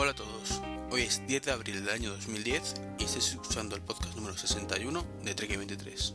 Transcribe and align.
Hola 0.00 0.12
a 0.12 0.14
todos, 0.14 0.62
hoy 0.92 1.02
es 1.02 1.26
10 1.26 1.42
de 1.42 1.50
abril 1.50 1.84
del 1.84 1.92
año 1.92 2.10
2010 2.10 2.74
y 3.00 3.04
estáis 3.04 3.30
escuchando 3.30 3.74
el 3.74 3.82
podcast 3.82 4.14
número 4.14 4.38
61 4.38 5.04
de 5.24 5.34
Trek 5.34 5.58
23. 5.58 6.14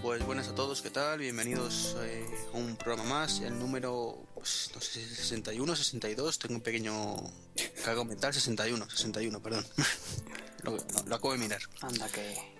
Pues 0.00 0.24
buenas 0.24 0.48
a 0.48 0.54
todos, 0.54 0.80
¿qué 0.80 0.88
tal? 0.88 1.18
Bienvenidos 1.18 1.98
eh, 2.00 2.26
a 2.54 2.56
un 2.56 2.74
programa 2.76 3.04
más, 3.04 3.40
el 3.40 3.58
número, 3.58 4.26
pues, 4.34 4.70
no 4.74 4.80
sé, 4.80 5.06
61, 5.06 5.76
62, 5.76 6.38
tengo 6.38 6.54
un 6.54 6.62
pequeño 6.62 7.16
cargo 7.84 8.06
mental, 8.06 8.32
61, 8.32 8.88
61, 8.88 9.42
perdón. 9.42 9.66
lo, 10.62 10.78
lo 11.04 11.14
acabo 11.14 11.32
de 11.32 11.38
mirar. 11.38 11.60
Anda 11.82 12.08
que... 12.08 12.57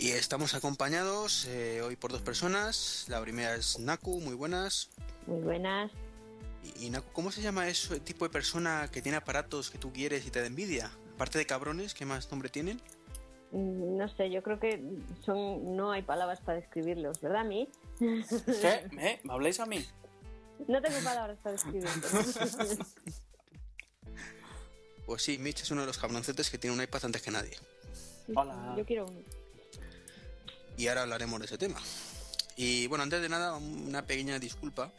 Y 0.00 0.10
estamos 0.12 0.54
acompañados 0.54 1.46
eh, 1.46 1.82
hoy 1.82 1.96
por 1.96 2.12
dos 2.12 2.22
personas. 2.22 3.04
La 3.08 3.20
primera 3.20 3.56
es 3.56 3.80
Naku, 3.80 4.20
muy 4.20 4.34
buenas. 4.34 4.90
Muy 5.26 5.40
buenas. 5.40 5.90
Y, 6.62 6.86
y, 6.86 6.90
Naku, 6.90 7.12
¿cómo 7.12 7.32
se 7.32 7.42
llama 7.42 7.68
eso, 7.68 7.94
el 7.94 8.00
tipo 8.00 8.24
de 8.24 8.30
persona 8.30 8.88
que 8.92 9.02
tiene 9.02 9.18
aparatos 9.18 9.70
que 9.70 9.78
tú 9.78 9.92
quieres 9.92 10.24
y 10.24 10.30
te 10.30 10.40
da 10.40 10.46
envidia? 10.46 10.88
Aparte 11.16 11.38
de 11.38 11.46
cabrones, 11.46 11.94
¿qué 11.94 12.04
más 12.04 12.30
nombre 12.30 12.48
tienen? 12.48 12.80
Mm, 13.50 13.96
No 13.96 14.08
sé, 14.16 14.30
yo 14.30 14.40
creo 14.44 14.60
que 14.60 14.80
son 15.26 15.76
no 15.76 15.90
hay 15.90 16.02
palabras 16.02 16.40
para 16.42 16.60
describirlos, 16.60 17.20
¿verdad, 17.20 17.44
mí? 17.44 17.68
¿Qué? 17.98 18.88
¿Me? 18.92 19.20
¿Me 19.24 19.32
habláis 19.32 19.58
a 19.58 19.66
mí? 19.66 19.84
No 20.68 20.80
tengo 20.80 20.98
palabras 21.02 21.38
para 21.42 21.52
describirlos. 21.52 22.78
Pues 25.06 25.22
sí, 25.22 25.38
Mitch 25.38 25.62
es 25.62 25.70
uno 25.70 25.80
de 25.80 25.86
los 25.86 25.96
cabroncetes 25.96 26.50
que 26.50 26.58
tiene 26.58 26.76
un 26.76 26.82
iPad 26.82 27.06
antes 27.06 27.22
que 27.22 27.30
nadie. 27.30 27.56
Hola. 28.36 28.74
Yo 28.76 28.84
quiero 28.84 29.06
uno. 29.06 29.22
Y 30.78 30.86
ahora 30.86 31.02
hablaremos 31.02 31.40
de 31.40 31.46
ese 31.46 31.58
tema. 31.58 31.78
Y 32.56 32.86
bueno, 32.86 33.02
antes 33.02 33.20
de 33.20 33.28
nada, 33.28 33.56
una 33.56 34.06
pequeña 34.06 34.38
disculpa. 34.38 34.90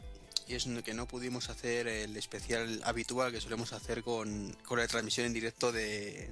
Y 0.46 0.54
es 0.54 0.68
que 0.84 0.94
no 0.94 1.08
pudimos 1.08 1.48
hacer 1.48 1.88
el 1.88 2.16
especial 2.16 2.80
habitual 2.84 3.32
que 3.32 3.40
solemos 3.40 3.72
hacer 3.72 4.02
con, 4.02 4.56
con 4.66 4.78
la 4.78 4.86
transmisión 4.86 5.26
en 5.26 5.32
directo 5.32 5.72
de, 5.72 6.30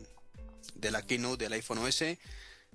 de 0.75 0.91
la 0.91 1.03
keynote 1.03 1.45
del 1.45 1.53
iPhone 1.55 1.79
OS. 1.79 2.05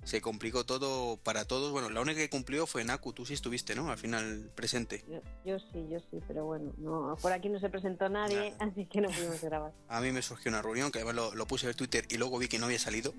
Se 0.04 0.20
complicó 0.20 0.66
todo 0.66 1.16
para 1.18 1.44
todos. 1.44 1.70
Bueno, 1.70 1.90
la 1.90 2.00
única 2.00 2.18
que 2.18 2.28
cumplió 2.28 2.66
fue 2.66 2.82
Naku. 2.82 3.12
Tú 3.12 3.24
sí 3.24 3.34
estuviste, 3.34 3.74
¿no? 3.76 3.90
Al 3.90 3.98
final 3.98 4.50
presente. 4.54 5.04
Yo, 5.08 5.20
yo 5.44 5.58
sí, 5.58 5.86
yo 5.88 6.00
sí, 6.10 6.18
pero 6.26 6.44
bueno, 6.44 6.72
no, 6.78 7.16
por 7.22 7.32
aquí 7.32 7.48
no 7.48 7.60
se 7.60 7.68
presentó 7.68 8.08
nadie, 8.08 8.50
Nada. 8.58 8.72
así 8.72 8.86
que 8.86 9.00
no 9.00 9.10
pudimos 9.10 9.40
grabar. 9.40 9.72
A 9.88 10.00
mí 10.00 10.10
me 10.10 10.22
surgió 10.22 10.50
una 10.50 10.60
reunión 10.62 10.90
que 10.90 10.98
además 10.98 11.14
lo, 11.14 11.34
lo 11.34 11.46
puse 11.46 11.68
en 11.68 11.74
Twitter 11.74 12.06
y 12.10 12.16
luego 12.16 12.38
vi 12.38 12.48
que 12.48 12.58
no 12.58 12.66
había 12.66 12.80
salido. 12.80 13.14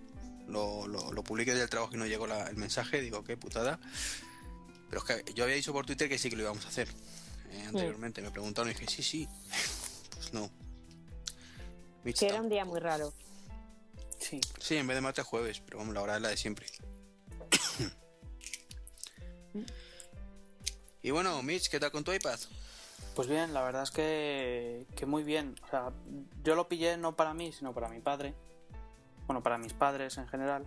Lo, 0.48 0.88
lo, 0.88 1.12
lo 1.12 1.24
publiqué 1.24 1.52
desde 1.52 1.64
el 1.64 1.70
trabajo 1.70 1.96
y 1.96 1.98
no 1.98 2.06
llegó 2.06 2.28
la- 2.28 2.48
el 2.48 2.58
mensaje. 2.58 3.02
Digo, 3.02 3.24
qué 3.24 3.36
putada. 3.38 3.80
Pero 4.90 5.04
es 5.04 5.24
que 5.24 5.34
yo 5.34 5.44
había 5.44 5.56
dicho 5.56 5.74
por 5.74 5.86
Twitter 5.86 6.08
que 6.08 6.18
sí 6.18 6.30
que 6.30 6.36
lo 6.36 6.44
íbamos 6.44 6.66
a 6.66 6.70
hacer. 6.70 6.88
eh, 7.52 7.64
anteriormente 7.68 8.22
me 8.22 8.32
preguntaron 8.32 8.70
y 8.70 8.74
dije, 8.74 8.88
sí, 8.88 9.04
sí. 9.04 9.28
Pues 10.16 10.34
no. 10.34 10.50
Mitch 12.04 12.20
Que 12.20 12.28
era 12.28 12.42
un 12.42 12.50
día 12.50 12.66
muy 12.66 12.80
raro. 12.80 13.14
Sí. 14.20 14.40
Sí, 14.60 14.78
en 14.78 14.88
vez 14.88 14.96
de 14.96 15.02
martes 15.02 15.26
jueves, 15.26 15.62
pero 15.66 15.80
vamos, 15.80 15.94
la 15.94 16.02
hora 16.02 16.16
es 16.16 16.22
la 16.22 16.30
de 16.30 16.38
siempre. 16.38 16.68
y 21.02 21.12
bueno, 21.12 21.42
Mitch, 21.44 21.70
¿qué 21.70 21.80
tal 21.80 21.92
con 21.92 22.04
tu 22.04 22.12
iPad? 22.14 22.40
Pues 23.16 23.28
bien, 23.28 23.54
la 23.54 23.62
verdad 23.64 23.84
es 23.84 23.92
que, 23.92 24.86
que 24.96 25.06
muy 25.06 25.24
bien. 25.24 25.56
O 25.66 25.70
sea, 25.70 25.92
yo 26.44 26.56
lo 26.56 26.68
pillé 26.68 26.98
no 26.98 27.16
para 27.16 27.34
mí, 27.34 27.52
sino 27.54 27.74
para 27.74 27.90
mi 27.90 28.02
padre. 28.02 28.34
Bueno, 29.28 29.42
para 29.42 29.58
mis 29.58 29.74
padres 29.74 30.18
en 30.18 30.28
general. 30.28 30.66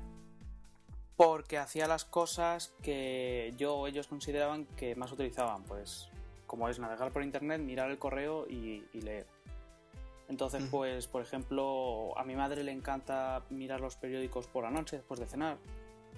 Porque 1.16 1.58
hacía 1.58 1.88
las 1.88 2.04
cosas 2.04 2.72
que 2.82 3.52
yo 3.56 3.76
o 3.76 3.86
ellos 3.86 4.06
consideraban 4.06 4.66
que 4.76 4.94
más 4.94 5.10
utilizaban. 5.12 5.64
Pues 5.64 6.10
como 6.46 6.68
es 6.68 6.78
navegar 6.78 7.12
por 7.12 7.22
internet, 7.22 7.60
mirar 7.60 7.90
el 7.90 7.98
correo 7.98 8.46
y, 8.48 8.84
y 8.92 9.00
leer. 9.02 9.26
Entonces, 10.28 10.64
pues, 10.70 11.06
por 11.06 11.22
ejemplo, 11.22 12.16
a 12.18 12.24
mi 12.24 12.36
madre 12.36 12.62
le 12.62 12.72
encanta 12.72 13.42
mirar 13.48 13.80
los 13.80 13.96
periódicos 13.96 14.46
por 14.46 14.64
la 14.64 14.70
noche 14.70 14.96
después 14.96 15.18
de 15.18 15.26
cenar. 15.26 15.56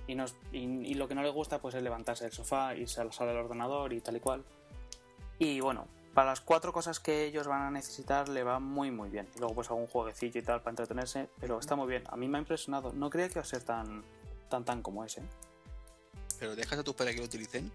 Y, 0.08 0.16
nos, 0.16 0.36
y, 0.50 0.58
y 0.58 0.94
lo 0.94 1.06
que 1.06 1.14
no 1.14 1.22
le 1.22 1.30
gusta 1.30 1.60
pues 1.60 1.76
es 1.76 1.82
levantarse 1.82 2.24
del 2.24 2.32
sofá, 2.32 2.74
irse 2.74 3.00
a 3.00 3.04
la 3.04 3.12
sala 3.12 3.30
del 3.30 3.42
ordenador 3.42 3.92
y 3.92 4.00
tal 4.00 4.16
y 4.16 4.20
cual. 4.20 4.44
Y 5.38 5.60
bueno, 5.60 5.86
para 6.14 6.30
las 6.30 6.40
cuatro 6.40 6.72
cosas 6.72 7.00
que 7.00 7.24
ellos 7.24 7.46
van 7.46 7.62
a 7.62 7.70
necesitar 7.70 8.28
le 8.28 8.42
va 8.42 8.58
muy 8.58 8.90
muy 8.90 9.10
bien. 9.10 9.28
Y 9.36 9.38
luego 9.38 9.54
pues 9.54 9.70
algún 9.70 9.86
jueguecillo 9.86 10.40
y 10.40 10.42
tal 10.42 10.60
para 10.60 10.72
entretenerse, 10.72 11.28
pero 11.40 11.58
está 11.58 11.76
muy 11.76 11.88
bien. 11.88 12.04
A 12.08 12.16
mí 12.16 12.28
me 12.28 12.38
ha 12.38 12.40
impresionado. 12.40 12.92
No 12.92 13.10
creía 13.10 13.28
que 13.28 13.34
iba 13.34 13.42
a 13.42 13.44
ser 13.44 13.62
tan 13.62 14.04
tan 14.48 14.64
tan 14.64 14.82
como 14.82 15.04
ese. 15.04 15.22
¿Pero 16.38 16.56
dejas 16.56 16.78
a 16.78 16.82
tus 16.82 16.94
padres 16.94 17.14
que 17.14 17.20
lo 17.20 17.26
utilicen? 17.26 17.70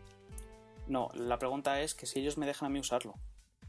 No, 0.88 1.10
la 1.14 1.40
pregunta 1.40 1.82
es 1.82 1.96
que 1.96 2.06
si 2.06 2.20
ellos 2.20 2.38
me 2.38 2.46
dejan 2.46 2.68
a 2.68 2.70
mí 2.70 2.80
usarlo. 2.80 3.16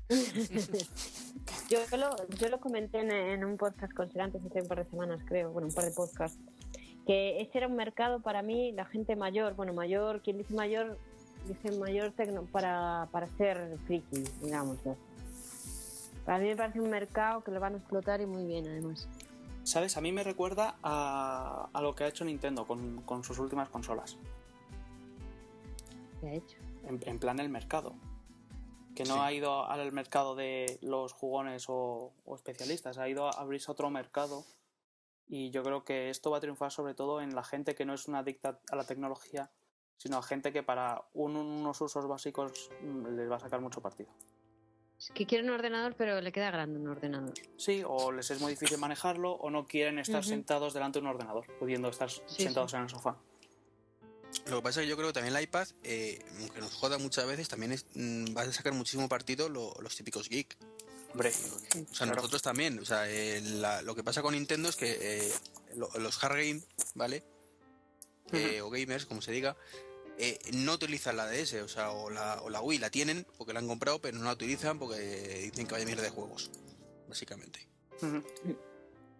Yo 1.68 1.80
lo, 1.96 2.10
yo 2.28 2.48
lo 2.48 2.60
comenté 2.60 3.00
en, 3.00 3.10
en 3.10 3.44
un 3.44 3.56
podcast 3.56 3.92
con 3.92 4.10
Serantes 4.12 4.40
hace 4.44 4.62
un 4.62 4.68
par 4.68 4.84
de 4.84 4.90
semanas, 4.90 5.20
creo, 5.26 5.50
bueno, 5.50 5.66
un 5.66 5.74
par 5.74 5.84
de 5.84 5.90
podcasts, 5.90 6.38
que 7.06 7.40
ese 7.40 7.58
era 7.58 7.66
un 7.66 7.74
mercado 7.74 8.20
para 8.20 8.42
mí, 8.42 8.72
la 8.72 8.84
gente 8.84 9.16
mayor, 9.16 9.54
bueno, 9.54 9.72
mayor, 9.72 10.22
quien 10.22 10.38
dice 10.38 10.54
mayor, 10.54 10.98
dice 11.48 11.78
mayor 11.78 12.12
tecno, 12.12 12.42
para, 12.44 13.08
para 13.12 13.26
ser 13.36 13.78
friki, 13.86 14.24
digamos. 14.42 14.84
¿no? 14.84 14.96
Para 16.24 16.38
mí 16.38 16.46
me 16.48 16.56
parece 16.56 16.80
un 16.80 16.90
mercado 16.90 17.42
que 17.44 17.50
lo 17.50 17.60
van 17.60 17.74
a 17.74 17.76
explotar 17.78 18.20
y 18.20 18.26
muy 18.26 18.44
bien, 18.44 18.66
además. 18.66 19.08
¿Sabes? 19.62 19.96
A 19.96 20.00
mí 20.00 20.12
me 20.12 20.22
recuerda 20.22 20.76
a, 20.82 21.68
a 21.72 21.80
lo 21.82 21.94
que 21.94 22.04
ha 22.04 22.08
hecho 22.08 22.24
Nintendo 22.24 22.66
con, 22.66 23.02
con 23.02 23.24
sus 23.24 23.38
últimas 23.38 23.68
consolas. 23.68 24.16
¿Qué 26.20 26.28
ha 26.28 26.34
hecho? 26.34 26.56
En, 26.84 27.00
en 27.06 27.18
plan 27.18 27.38
el 27.40 27.48
mercado. 27.48 27.94
Que 28.94 29.04
no 29.04 29.14
Sí. 29.14 29.20
ha 29.20 29.32
ido 29.32 29.66
al 29.66 29.92
mercado 29.92 30.34
de 30.34 30.78
los 30.80 31.12
jugones 31.12 31.66
o, 31.68 32.12
o 32.24 32.34
especialistas, 32.36 32.96
ha 32.98 33.08
ido 33.08 33.26
a 33.26 33.30
abrirse 33.40 33.70
otro 33.70 33.90
mercado. 33.90 34.44
Y 35.28 35.50
yo 35.50 35.62
creo 35.64 35.84
que 35.84 36.08
esto 36.10 36.30
va 36.30 36.38
a 36.38 36.40
triunfar 36.40 36.70
sobre 36.70 36.94
todo 36.94 37.20
en 37.20 37.34
la 37.34 37.42
gente 37.42 37.74
que 37.74 37.84
no 37.84 37.92
es 37.94 38.06
una 38.08 38.20
adicta 38.20 38.60
a 38.70 38.76
la 38.76 38.84
tecnología, 38.84 39.50
sino 39.96 40.18
a 40.18 40.22
gente 40.22 40.52
que 40.52 40.62
para 40.62 41.02
un- 41.14 41.36
unos 41.36 41.80
usos 41.80 42.06
básicos 42.06 42.70
mm, 42.82 43.16
les 43.16 43.30
va 43.30 43.36
a 43.36 43.40
sacar 43.40 43.60
mucho 43.60 43.80
partido. 43.80 44.10
Es 44.98 45.10
que 45.10 45.26
quiere 45.26 45.44
un 45.44 45.50
ordenador, 45.50 45.94
pero 45.94 46.20
le 46.22 46.32
queda 46.32 46.50
grande 46.50 46.78
un 46.78 46.88
ordenador. 46.88 47.34
Sí, 47.58 47.82
o 47.86 48.12
les 48.12 48.30
es 48.30 48.40
muy 48.40 48.52
difícil 48.52 48.78
manejarlo 48.78 49.32
o 49.32 49.50
no 49.50 49.66
quieren 49.66 49.98
estar 49.98 50.24
sentados 50.24 50.72
delante 50.72 50.98
de 50.98 51.04
un 51.04 51.10
ordenador, 51.10 51.46
pudiendo 51.58 51.88
estar 51.88 52.08
sentados 52.10 52.72
en 52.74 52.82
el 52.82 52.88
sofá. 52.88 53.16
Lo 54.46 54.56
que 54.56 54.62
pasa 54.62 54.80
es 54.80 54.84
que 54.86 54.90
yo 54.90 54.96
creo 54.96 55.08
que 55.08 55.14
también 55.14 55.36
el 55.36 55.42
iPad, 55.42 55.68
eh, 55.82 56.18
aunque 56.40 56.60
nos 56.60 56.74
joda 56.74 56.98
muchas 56.98 57.26
veces, 57.26 57.48
también 57.48 57.72
es, 57.72 57.86
mm, 57.94 58.36
va 58.36 58.42
a 58.42 58.52
sacar 58.52 58.72
muchísimo 58.72 59.08
partido 59.08 59.48
lo- 59.48 59.74
los 59.80 59.94
típicos 59.96 60.28
geek. 60.28 60.56
Hombre, 61.12 61.30
O 61.30 61.32
sea, 61.32 61.84
Claro. 62.06 62.16
nosotros 62.16 62.42
también. 62.42 62.78
O 62.78 62.84
sea, 62.84 63.08
eh, 63.08 63.40
la- 63.40 63.80
lo 63.82 63.94
que 63.94 64.02
pasa 64.04 64.22
con 64.22 64.34
Nintendo 64.34 64.68
es 64.68 64.76
que 64.76 64.96
eh, 65.00 65.32
lo- 65.76 65.90
los 65.98 66.22
hard 66.22 66.36
game, 66.36 66.62
¿vale? 66.94 67.22
Eh, 68.32 68.60
O 68.60 68.70
gamers, 68.70 69.06
como 69.06 69.22
se 69.22 69.30
diga, 69.32 69.56
eh, 70.18 70.38
no 70.52 70.74
utilizan 70.74 71.16
la 71.16 71.26
DS, 71.26 71.54
o 71.54 71.68
sea, 71.68 71.90
o 71.90 72.10
la, 72.10 72.40
o 72.42 72.50
la 72.50 72.60
Wii, 72.62 72.78
la 72.78 72.90
tienen 72.90 73.26
porque 73.36 73.52
la 73.52 73.60
han 73.60 73.68
comprado, 73.68 74.00
pero 74.00 74.16
no 74.16 74.24
la 74.24 74.32
utilizan 74.32 74.78
porque 74.78 75.50
dicen 75.50 75.66
que 75.66 75.72
vaya 75.72 75.84
mierda 75.84 76.02
de 76.02 76.10
juegos, 76.10 76.50
básicamente. 77.08 77.68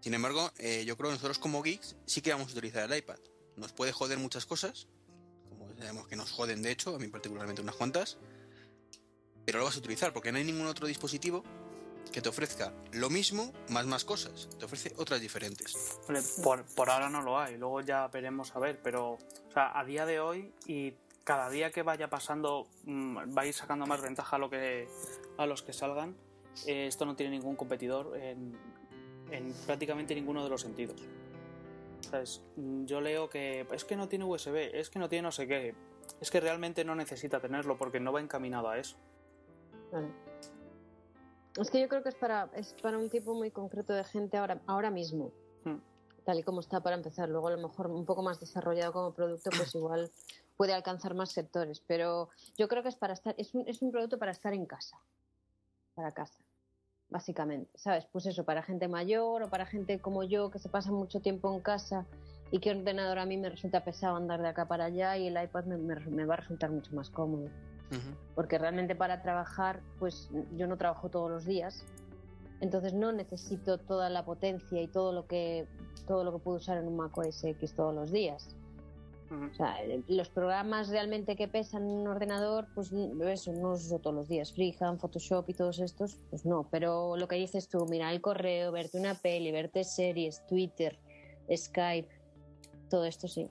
Sin 0.01 0.15
embargo, 0.15 0.53
eh, 0.59 0.84
yo 0.87 0.97
creo 0.97 1.11
que 1.11 1.15
nosotros 1.15 1.39
como 1.39 1.62
geeks 1.62 1.97
sí 2.07 2.23
que 2.23 2.33
vamos 2.33 2.49
a 2.49 2.53
utilizar 2.53 2.91
el 2.91 2.99
iPad. 2.99 3.19
Nos 3.57 3.73
puede 3.73 3.93
joder 3.93 4.19
muchas 4.19 4.47
cosas, 4.47 4.89
como 5.48 5.69
sabemos 5.77 6.07
que 6.09 6.16
nos 6.16 6.31
joden 6.31 6.63
de 6.63 6.71
hecho, 6.71 6.95
a 6.95 6.98
mí 6.98 7.09
particularmente 7.09 7.63
unas 7.63 7.77
cuantas, 7.77 8.19
pero 9.45 9.59
lo 9.59 9.65
vas 9.65 9.77
a 9.77 9.78
utilizar 9.78 10.13
porque 10.13 10.33
no 10.33 10.39
hay 10.39 10.45
ningún 10.45 10.66
otro 10.66 10.87
dispositivo 10.87 11.45
que 12.13 12.23
te 12.23 12.29
ofrezca 12.29 12.73
lo 12.93 13.11
mismo 13.11 13.53
más 13.69 13.87
más 13.87 14.05
cosas, 14.05 14.49
te 14.59 14.65
ofrece 14.65 14.93
otras 14.97 15.21
diferentes. 15.21 15.99
Por, 16.43 16.65
por 16.75 16.91
ahora 16.91 17.11
no 17.11 17.23
lo 17.23 17.39
hay, 17.39 17.57
luego 17.57 17.81
ya 17.81 18.09
veremos 18.09 18.55
a 18.57 18.59
ver, 18.59 18.81
pero 18.83 19.13
o 19.13 19.53
sea, 19.53 19.79
a 19.79 19.85
día 19.85 20.07
de 20.07 20.21
hoy 20.21 20.53
y 20.67 20.95
cada 21.25 21.51
día 21.51 21.73
que 21.73 21.83
vaya 21.83 22.09
pasando 22.09 22.69
mm, 22.85 23.37
va 23.37 23.43
a 23.43 23.47
ir 23.47 23.53
sacando 23.53 23.85
más 23.85 24.01
ventaja 24.01 24.37
a, 24.37 24.39
lo 24.39 24.49
que, 24.49 24.89
a 25.37 25.47
los 25.47 25.63
que 25.63 25.73
salgan. 25.73 26.17
Eh, 26.67 26.87
esto 26.87 27.05
no 27.05 27.17
tiene 27.17 27.33
ningún 27.33 27.57
competidor 27.57 28.17
en, 28.17 28.57
en 29.31 29.53
prácticamente 29.67 30.15
ninguno 30.15 30.45
de 30.45 30.51
los 30.51 30.61
sentidos. 30.61 31.03
¿Sabes? 32.01 32.43
Mm, 32.55 32.85
Yo 32.85 33.01
leo 33.01 33.29
que 33.29 33.67
es 33.73 33.85
que 33.85 33.97
no 33.97 34.09
tiene 34.09 34.25
USB, 34.25 34.71
es 34.73 34.89
que 34.89 35.01
no 35.01 35.09
tiene 35.09 35.23
no 35.23 35.33
sé 35.33 35.49
qué. 35.49 35.75
Es 36.21 36.31
que 36.31 36.39
realmente 36.39 36.85
no 36.85 36.95
necesita 36.95 37.41
tenerlo 37.41 37.77
porque 37.77 37.99
no 37.99 38.13
va 38.13 38.21
encaminado 38.21 38.69
a 38.69 38.79
eso. 38.79 38.97
Es 41.59 41.71
que 41.71 41.81
yo 41.81 41.89
creo 41.89 42.03
que 42.03 42.11
es 42.11 42.15
para, 42.15 42.51
es 42.55 42.75
para 42.83 42.99
un 42.99 43.09
tipo 43.09 43.35
muy 43.35 43.51
concreto 43.51 43.93
de 43.95 44.05
gente 44.05 44.37
ahora, 44.37 44.61
ahora 44.67 44.91
mismo, 44.91 45.33
Hmm. 45.65 45.79
tal 46.25 46.39
y 46.39 46.43
como 46.43 46.61
está 46.61 46.81
para 46.81 46.97
empezar. 46.97 47.29
Luego 47.29 47.49
a 47.49 47.53
lo 47.57 47.69
mejor 47.69 47.87
un 47.89 48.05
poco 48.05 48.23
más 48.23 48.39
desarrollado 48.41 48.93
como 48.93 49.13
producto, 49.15 49.51
pues 49.53 49.75
igual 49.75 50.11
puede 50.57 50.75
alcanzar 50.75 51.15
más 51.15 51.33
sectores. 51.33 51.81
Pero 51.87 52.29
yo 52.59 52.69
creo 52.69 52.83
que 52.83 52.91
es 52.91 52.97
para 52.97 53.15
estar, 53.15 53.35
es 53.39 53.55
un, 53.55 53.67
es 53.69 53.81
un 53.83 53.91
producto 53.91 54.19
para 54.19 54.33
estar 54.33 54.53
en 54.53 54.67
casa, 54.67 54.99
para 55.95 56.13
casa, 56.13 56.45
básicamente. 57.09 57.71
¿Sabes? 57.79 58.07
Pues 58.13 58.27
eso, 58.27 58.45
para 58.45 58.63
gente 58.63 58.87
mayor 58.89 59.43
o 59.45 59.49
para 59.51 59.65
gente 59.67 59.99
como 60.01 60.23
yo 60.25 60.51
que 60.51 60.59
se 60.59 60.69
pasa 60.69 60.91
mucho 60.93 61.21
tiempo 61.21 61.53
en 61.55 61.61
casa 61.61 62.07
y 62.51 62.61
que 62.61 62.71
ordenador 62.71 63.19
a 63.19 63.27
mí 63.27 63.37
me 63.39 63.49
resulta 63.51 63.83
pesado 63.83 64.15
andar 64.17 64.41
de 64.43 64.49
acá 64.49 64.69
para 64.69 64.85
allá 64.85 65.17
y 65.17 65.27
el 65.27 65.43
iPad 65.43 65.65
me, 65.65 65.79
me- 65.79 65.97
me 66.07 66.25
va 66.27 66.35
a 66.35 66.37
resultar 66.39 66.71
mucho 66.71 66.95
más 66.95 67.11
cómodo. 67.11 67.49
Porque 68.34 68.59
realmente 68.59 68.94
para 68.94 69.22
trabajar, 69.22 69.80
pues 69.98 70.30
yo 70.56 70.66
no 70.66 70.77
trabajo 70.77 71.09
todos 71.09 71.30
los 71.30 71.44
días, 71.44 71.84
entonces 72.60 72.94
no 72.94 73.12
necesito 73.12 73.78
toda 73.78 74.10
la 74.10 74.24
potencia 74.24 74.80
y 74.83 74.88
todo 74.88 75.12
lo 75.12 75.27
que 75.27 75.66
todo 76.06 76.24
lo 76.24 76.33
que 76.33 76.38
puedo 76.38 76.59
usar 76.59 76.78
en 76.78 76.86
un 76.86 76.97
Mac 76.97 77.16
OS 77.16 77.44
X 77.44 77.74
todos 77.74 77.94
los 77.94 78.12
días. 78.12 78.56
O 79.28 79.54
sea, 79.54 79.83
eh, 79.83 80.03
los 80.06 80.28
programas 80.28 80.88
realmente 80.88 81.34
que 81.34 81.48
pesan 81.48 81.83
en 81.83 81.97
un 81.97 82.06
ordenador, 82.06 82.68
pues 82.74 82.92
eso 82.92 83.53
no 83.53 83.71
los 83.71 83.86
uso 83.86 83.98
todos 83.98 84.15
los 84.15 84.28
días. 84.28 84.53
Freehand, 84.53 85.00
Photoshop 85.00 85.50
y 85.50 85.54
todos 85.54 85.80
estos, 85.80 86.16
pues 86.30 86.47
no. 86.47 86.68
Pero 86.71 87.16
lo 87.16 87.27
que 87.27 87.34
dices 87.34 87.68
tú, 87.68 87.86
mirar 87.86 88.12
el 88.12 88.21
correo, 88.21 88.71
verte 88.71 88.98
una 88.98 89.15
peli, 89.15 89.50
verte 89.50 89.83
series, 89.83 90.47
Twitter, 90.47 90.97
Skype, 91.53 92.09
todo 92.88 93.04
esto 93.04 93.27
sí. 93.27 93.48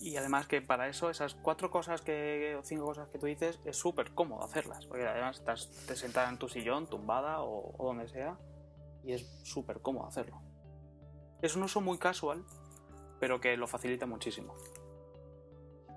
Y 0.00 0.16
además 0.16 0.46
que 0.46 0.60
para 0.60 0.88
eso, 0.88 1.10
esas 1.10 1.34
cuatro 1.34 1.70
cosas 1.70 2.00
que, 2.02 2.56
o 2.58 2.64
cinco 2.64 2.86
cosas 2.86 3.08
que 3.08 3.18
tú 3.18 3.26
dices, 3.26 3.60
es 3.64 3.76
súper 3.76 4.12
cómodo 4.12 4.44
hacerlas. 4.44 4.86
Porque 4.86 5.06
además 5.06 5.38
estás 5.38 5.70
te 5.86 5.94
sentada 5.96 6.28
en 6.28 6.38
tu 6.38 6.48
sillón, 6.48 6.88
tumbada 6.88 7.42
o, 7.42 7.74
o 7.78 7.86
donde 7.86 8.08
sea, 8.08 8.36
y 9.04 9.12
es 9.12 9.26
súper 9.44 9.80
cómodo 9.80 10.06
hacerlo. 10.06 10.40
Es 11.40 11.56
un 11.56 11.62
uso 11.62 11.80
muy 11.80 11.98
casual, 11.98 12.44
pero 13.20 13.40
que 13.40 13.56
lo 13.56 13.66
facilita 13.66 14.06
muchísimo. 14.06 14.54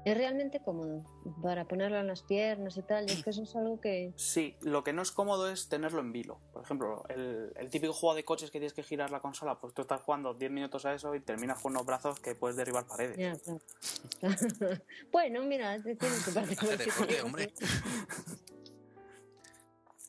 Es 0.06 0.16
realmente 0.16 0.62
cómodo 0.64 1.04
para 1.42 1.66
ponerlo 1.68 1.98
en 2.00 2.06
las 2.06 2.22
piernas 2.22 2.78
y 2.78 2.84
tal. 2.84 3.10
Y 3.10 3.14
es 3.14 3.24
que 3.24 3.32
eso 3.32 3.42
es 3.42 3.56
algo 3.56 3.82
que. 3.82 4.14
Sí, 4.16 4.56
lo 4.62 4.84
que 4.84 4.94
no 4.94 5.02
es 5.02 5.12
cómodo 5.12 5.50
es 5.50 5.68
tenerlo 5.68 6.00
en 6.00 6.12
vilo. 6.12 6.40
Por 6.54 6.64
ejemplo, 6.64 7.04
el, 7.10 7.52
el 7.56 7.70
típico 7.72 7.92
juego 7.92 8.14
de 8.16 8.24
coches 8.24 8.52
que 8.52 8.60
tienes 8.60 8.74
que 8.74 8.84
girar 8.84 9.10
la 9.10 9.20
consola, 9.20 9.60
pues 9.60 9.74
tú 9.74 9.82
estás 9.82 10.02
jugando 10.02 10.36
10 10.36 10.52
minutos 10.52 10.86
a 10.86 10.94
eso 10.94 11.16
y 11.16 11.22
terminas 11.22 11.60
con 11.60 11.72
unos 11.72 11.86
brazos 11.88 12.20
que 12.20 12.36
puedes 12.36 12.56
derribar 12.56 12.86
paredes. 12.86 13.18
Ya, 13.18 13.36
claro. 13.36 13.60
bueno, 15.12 15.42
mira, 15.44 15.82
tiene 15.82 15.98
su 16.18 16.34
parte 16.34 16.56
deporte, 16.78 17.22
hombre. 17.24 17.52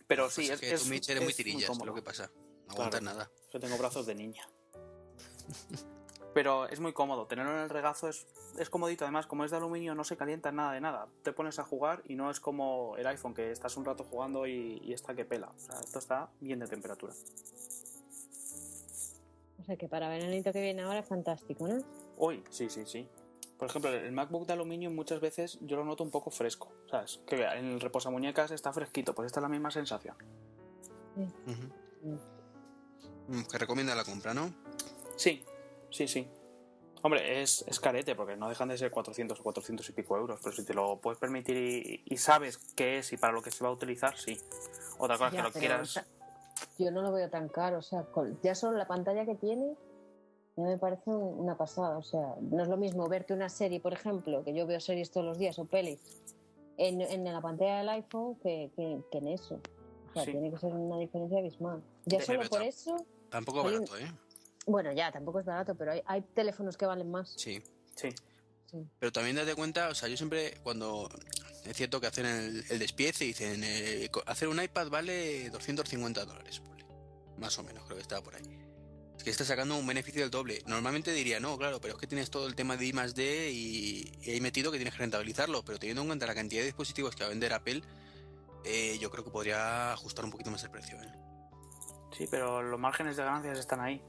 Pero 0.06 0.24
Pues 0.24 0.34
sí, 0.34 0.44
es 0.44 0.50
es, 0.50 0.60
que 0.60 0.72
es- 0.74 0.82
tú, 0.84 0.88
Mitch, 0.90 1.08
eres 1.08 1.24
muy 1.24 1.32
tirillas, 1.32 1.70
es 1.70 1.84
lo 1.84 1.94
que 1.94 2.02
pasa. 2.02 2.30
No 2.66 2.72
aguantas 2.74 3.00
Claro. 3.00 3.16
nada. 3.16 3.30
Yo 3.52 3.58
tengo 3.60 3.78
brazos 3.78 4.04
de 4.06 4.14
niña. 4.14 4.46
Pero 6.36 6.68
es 6.68 6.80
muy 6.80 6.92
cómodo. 6.92 7.26
Tenerlo 7.26 7.52
en 7.52 7.60
el 7.60 7.70
regazo 7.70 8.10
es, 8.10 8.26
es 8.58 8.68
comodito. 8.68 9.06
Además, 9.06 9.26
como 9.26 9.46
es 9.46 9.50
de 9.50 9.56
aluminio, 9.56 9.94
no 9.94 10.04
se 10.04 10.18
calienta 10.18 10.52
nada 10.52 10.72
de 10.74 10.82
nada. 10.82 11.08
Te 11.22 11.32
pones 11.32 11.58
a 11.58 11.64
jugar 11.64 12.02
y 12.04 12.14
no 12.14 12.30
es 12.30 12.40
como 12.40 12.94
el 12.98 13.06
iPhone, 13.06 13.32
que 13.32 13.50
estás 13.52 13.78
un 13.78 13.86
rato 13.86 14.04
jugando 14.04 14.46
y, 14.46 14.82
y 14.84 14.92
está 14.92 15.14
que 15.14 15.24
pela. 15.24 15.48
O 15.48 15.58
sea, 15.58 15.80
esto 15.80 15.98
está 15.98 16.28
bien 16.40 16.58
de 16.58 16.66
temperatura. 16.66 17.14
O 19.58 19.64
sea 19.64 19.76
que 19.78 19.88
para 19.88 20.10
veranito 20.10 20.52
que 20.52 20.60
viene 20.60 20.82
ahora 20.82 20.98
es 20.98 21.06
fantástico, 21.08 21.66
¿no? 21.66 21.82
Uy, 22.18 22.44
sí, 22.50 22.68
sí, 22.68 22.84
sí. 22.84 23.08
Por 23.56 23.70
ejemplo, 23.70 23.90
el 23.90 24.12
MacBook 24.12 24.46
de 24.46 24.52
aluminio 24.52 24.90
muchas 24.90 25.20
veces 25.22 25.56
yo 25.62 25.78
lo 25.78 25.86
noto 25.86 26.04
un 26.04 26.10
poco 26.10 26.30
fresco. 26.30 26.70
¿Sabes? 26.90 27.18
Que 27.26 27.42
en 27.44 27.64
el 27.64 27.80
reposamuñecas 27.80 28.50
está 28.50 28.74
fresquito. 28.74 29.14
Pues 29.14 29.24
esta 29.24 29.40
es 29.40 29.42
la 29.42 29.48
misma 29.48 29.70
sensación. 29.70 30.16
Ujú. 31.16 32.18
Mm, 33.28 33.42
Que 33.50 33.56
recomienda 33.56 33.94
la 33.94 34.04
compra, 34.04 34.34
¿no? 34.34 34.52
Sí, 35.16 35.42
sí, 35.90 36.06
sí. 36.08 36.28
Hombre, 37.02 37.40
es, 37.42 37.64
es 37.68 37.78
carete 37.78 38.14
porque 38.16 38.36
no 38.36 38.48
dejan 38.48 38.68
de 38.68 38.78
ser 38.78 38.90
400 38.90 39.38
o 39.38 39.42
400 39.42 39.88
y 39.88 39.92
pico 39.92 40.16
euros, 40.16 40.40
pero 40.42 40.56
si 40.56 40.64
te 40.64 40.74
lo 40.74 40.98
puedes 41.00 41.18
permitir 41.20 41.56
y, 41.56 42.02
y 42.04 42.16
sabes 42.16 42.58
qué 42.74 42.98
es 42.98 43.12
y 43.12 43.16
para 43.16 43.32
lo 43.32 43.42
que 43.42 43.50
se 43.50 43.62
va 43.62 43.70
a 43.70 43.72
utilizar, 43.74 44.16
sí. 44.16 44.36
Otra 44.98 45.16
cosa 45.16 45.28
es 45.28 45.32
Ya, 45.34 45.38
que 45.38 45.44
lo 45.48 45.52
quieras... 45.52 46.04
yo 46.78 46.90
no 46.90 47.02
lo 47.02 47.12
veo 47.12 47.28
tan 47.30 47.48
caro, 47.48 47.78
o 47.78 47.82
sea, 47.82 48.02
con- 48.04 48.40
ya 48.42 48.54
solo 48.54 48.76
la 48.78 48.88
pantalla 48.88 49.24
que 49.24 49.34
tiene 49.36 49.74
ya 50.56 50.64
me 50.64 50.78
parece 50.78 51.10
un- 51.10 51.38
una 51.38 51.56
pasada, 51.56 51.98
o 51.98 52.02
sea, 52.02 52.34
no 52.40 52.62
es 52.62 52.68
lo 52.68 52.78
mismo 52.78 53.06
verte 53.08 53.34
una 53.34 53.50
serie, 53.50 53.78
por 53.78 53.92
ejemplo, 53.92 54.42
que 54.42 54.54
yo 54.54 54.66
veo 54.66 54.80
series 54.80 55.10
todos 55.10 55.26
los 55.26 55.38
días 55.38 55.58
o 55.58 55.66
pelis 55.66 56.00
en, 56.78 57.02
en 57.02 57.24
la 57.24 57.40
pantalla 57.42 57.78
del 57.78 57.88
iPhone 57.90 58.36
que, 58.42 58.70
que- 58.74 59.00
que 59.12 59.18
en 59.18 59.28
eso. 59.28 59.60
O 60.10 60.12
sea, 60.14 60.24
Sí. 60.24 60.32
tiene 60.32 60.50
que 60.50 60.56
ser 60.58 60.72
una 60.72 60.98
diferencia 60.98 61.38
abismal. 61.38 61.82
Ya 62.06 62.18
De- 62.18 62.24
solo 62.24 62.40
por 62.48 62.62
eso, 62.62 62.96
Tampoco 63.28 63.62
barato, 63.62 63.96
¿eh? 63.98 64.10
Bueno, 64.66 64.92
ya, 64.92 65.10
tampoco 65.12 65.40
es 65.40 65.46
barato, 65.46 65.74
pero 65.74 65.92
hay, 65.92 66.02
hay 66.06 66.22
teléfonos 66.22 66.76
que 66.76 66.86
valen 66.86 67.10
más. 67.10 67.34
Sí. 67.36 67.62
Sí, 67.94 68.10
Sí. 68.70 68.84
Pero 68.98 69.12
también 69.12 69.36
date 69.36 69.54
cuenta, 69.54 69.88
o 69.88 69.94
sea, 69.94 70.08
yo 70.08 70.16
siempre 70.16 70.58
cuando 70.62 71.08
es 71.64 71.76
cierto 71.76 72.00
que 72.00 72.08
hacen 72.08 72.26
el, 72.26 72.64
el 72.68 72.78
despiece 72.78 73.24
y 73.24 73.28
dicen 73.28 73.62
eh, 73.62 74.10
hacer 74.26 74.48
un 74.48 74.60
iPad 74.60 74.88
vale 74.88 75.50
250 75.50 76.24
dólares, 76.24 76.60
más 77.38 77.56
o 77.58 77.62
menos, 77.62 77.84
creo 77.84 77.96
que 77.96 78.02
estaba 78.02 78.22
por 78.22 78.34
ahí. 78.34 78.42
Es 79.16 79.24
que 79.24 79.30
está 79.30 79.44
sacando 79.44 79.76
un 79.76 79.86
beneficio 79.86 80.20
del 80.20 80.30
doble. 80.30 80.62
Normalmente 80.66 81.12
diría, 81.12 81.40
no, 81.40 81.56
claro, 81.56 81.80
pero 81.80 81.94
es 81.94 82.00
que 82.00 82.06
tienes 82.06 82.30
todo 82.30 82.46
el 82.46 82.54
tema 82.54 82.76
de 82.76 82.86
I 82.86 82.92
más 82.92 83.14
D 83.14 83.50
y, 83.50 84.12
y 84.22 84.30
ahí 84.32 84.40
metido 84.40 84.70
que 84.72 84.78
tienes 84.78 84.94
que 84.94 85.00
rentabilizarlo, 85.00 85.64
pero 85.64 85.78
teniendo 85.78 86.02
en 86.02 86.08
cuenta 86.08 86.26
la 86.26 86.34
cantidad 86.34 86.60
de 86.60 86.66
dispositivos 86.66 87.14
que 87.14 87.22
va 87.22 87.28
a 87.28 87.30
vender 87.30 87.52
Apple, 87.52 87.82
eh, 88.64 88.98
yo 89.00 89.10
creo 89.10 89.24
que 89.24 89.30
podría 89.30 89.92
ajustar 89.92 90.24
un 90.24 90.32
poquito 90.32 90.50
más 90.50 90.62
el 90.64 90.70
precio. 90.70 91.00
¿eh? 91.00 91.12
sí, 92.16 92.26
pero 92.30 92.62
los 92.62 92.80
márgenes 92.80 93.16
de 93.16 93.22
ganancias 93.22 93.58
están 93.58 93.80
ahí. 93.80 94.02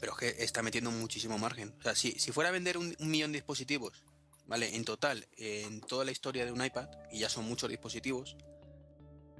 Pero 0.00 0.12
es 0.12 0.18
que 0.18 0.44
está 0.44 0.62
metiendo 0.62 0.90
muchísimo 0.90 1.38
margen. 1.38 1.74
O 1.78 1.82
sea, 1.82 1.94
si, 1.94 2.12
si 2.12 2.32
fuera 2.32 2.48
a 2.48 2.52
vender 2.52 2.78
un, 2.78 2.96
un 2.98 3.10
millón 3.10 3.32
de 3.32 3.38
dispositivos, 3.38 4.02
¿vale? 4.46 4.74
En 4.74 4.84
total, 4.84 5.26
en 5.36 5.80
toda 5.82 6.04
la 6.04 6.10
historia 6.10 6.44
de 6.46 6.52
un 6.52 6.64
iPad, 6.64 6.88
y 7.12 7.18
ya 7.20 7.28
son 7.28 7.44
muchos 7.44 7.68
dispositivos, 7.68 8.36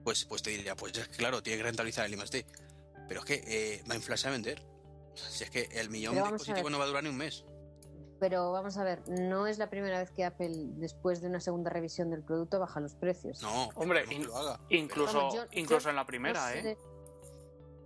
pues, 0.04 0.24
pues 0.24 0.42
te 0.42 0.50
diría, 0.50 0.76
pues 0.76 0.96
es 0.96 1.08
que 1.08 1.16
claro, 1.16 1.42
tiene 1.42 1.58
que 1.58 1.64
rentabilizar 1.64 2.06
el 2.06 2.14
I+D. 2.14 2.44
Pero 3.08 3.20
es 3.20 3.26
que 3.26 3.42
eh, 3.46 3.82
va 3.88 3.94
a 3.94 3.96
inflarse 3.96 4.28
a 4.28 4.30
vender. 4.30 4.62
Si 5.14 5.44
es 5.44 5.50
que 5.50 5.68
el 5.72 5.90
millón 5.90 6.14
de 6.14 6.22
dispositivos 6.22 6.70
no 6.70 6.78
va 6.78 6.84
a 6.84 6.88
durar 6.88 7.02
ni 7.02 7.08
un 7.10 7.16
mes. 7.16 7.44
Pero 8.20 8.52
vamos 8.52 8.76
a 8.76 8.84
ver, 8.84 9.02
no 9.08 9.46
es 9.46 9.56
la 9.56 9.70
primera 9.70 9.98
vez 9.98 10.10
que 10.10 10.24
Apple, 10.24 10.50
después 10.76 11.22
de 11.22 11.28
una 11.28 11.40
segunda 11.40 11.70
revisión 11.70 12.10
del 12.10 12.22
producto, 12.22 12.60
baja 12.60 12.78
los 12.78 12.94
precios. 12.94 13.40
No, 13.40 13.70
Hombre, 13.74 14.04
que 14.04 14.14
in- 14.14 14.26
lo 14.26 14.36
haga. 14.36 14.60
Incluso, 14.68 15.16
Vamos, 15.16 15.34
yo- 15.34 15.46
incluso 15.52 15.84
yo 15.84 15.90
en 15.90 15.96
la 15.96 16.02
No 16.02 16.06
primera, 16.06 16.54
¿eh? 16.54 16.76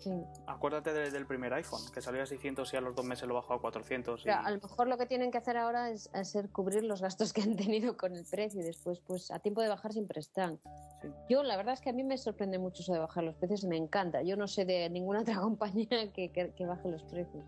Sí. 0.00 0.10
Acuérdate 0.46 0.92
de- 0.92 1.10
del 1.10 1.26
primer 1.26 1.54
iPhone, 1.54 1.80
que 1.92 2.02
salió 2.02 2.22
a 2.22 2.26
600 2.26 2.72
y 2.74 2.76
a 2.76 2.80
los 2.80 2.94
dos 2.94 3.04
meses 3.06 3.26
lo 3.28 3.34
bajó 3.34 3.54
a 3.54 3.60
400. 3.60 4.24
y- 4.26 4.28
a 4.28 4.50
lo 4.50 4.60
mejor 4.60 4.88
lo 4.88 4.98
que 4.98 5.06
tienen 5.06 5.30
que 5.30 5.38
hacer 5.38 5.56
ahora 5.56 5.90
es 5.90 6.10
hacer 6.12 6.50
cubrir 6.50 6.82
los 6.84 7.00
gastos 7.00 7.32
que 7.32 7.42
han 7.42 7.56
tenido 7.70 7.96
con 7.96 8.14
el 8.14 8.24
precio 8.24 8.60
y 8.60 8.64
después, 8.64 9.00
pues 9.06 9.30
a 9.30 9.38
tiempo 9.38 9.62
de 9.62 9.68
bajar 9.68 9.92
siempre 9.92 10.20
están. 10.20 10.60
Sí. 11.00 11.08
Yo, 11.30 11.42
la 11.42 11.56
verdad 11.56 11.74
es 11.74 11.80
que 11.80 11.90
a 11.90 11.92
mí 11.92 12.02
me 12.04 12.18
sorprende 12.18 12.58
mucho 12.58 12.82
eso 12.82 12.92
de 12.92 12.98
bajar 12.98 13.24
los 13.24 13.36
precios 13.36 13.64
y 13.64 13.68
me 13.68 13.76
encanta. 13.76 14.22
Yo 14.22 14.36
no 14.36 14.46
sé 14.48 14.64
de 14.64 14.88
ninguna 14.90 15.20
otra 15.38 15.40
compañía 15.40 16.12
que, 16.12 16.30
que, 16.32 16.52
que 16.54 16.66
baje 16.66 16.88
los 16.88 17.02
precios. 17.04 17.44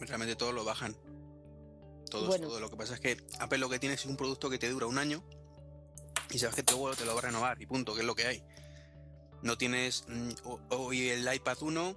Realmente 0.00 0.36
todos 0.36 0.52
lo 0.54 0.64
bajan. 0.64 0.94
Todos, 2.10 2.28
Bueno. 2.28 2.48
todo. 2.48 2.60
Lo 2.60 2.70
que 2.70 2.76
pasa 2.76 2.94
es 2.94 3.00
que 3.00 3.16
Apple 3.40 3.58
lo 3.58 3.68
que 3.68 3.78
tiene 3.78 3.94
es 3.94 4.06
un 4.06 4.16
producto 4.16 4.48
que 4.50 4.58
te 4.58 4.68
dura 4.68 4.86
un 4.86 4.98
año 4.98 5.22
y 6.30 6.38
sabes 6.38 6.56
que 6.56 6.62
luego 6.72 6.90
te 6.94 7.04
lo 7.04 7.12
va 7.14 7.18
a 7.20 7.22
renovar 7.22 7.60
y 7.60 7.66
punto, 7.66 7.94
que 7.94 8.00
es 8.00 8.06
lo 8.06 8.14
que 8.14 8.26
hay. 8.26 8.42
No 9.42 9.56
tienes 9.58 10.04
mm, 10.08 10.30
ho- 10.44 10.60
hoy 10.70 11.08
el 11.08 11.32
iPad 11.32 11.56
1 11.60 11.96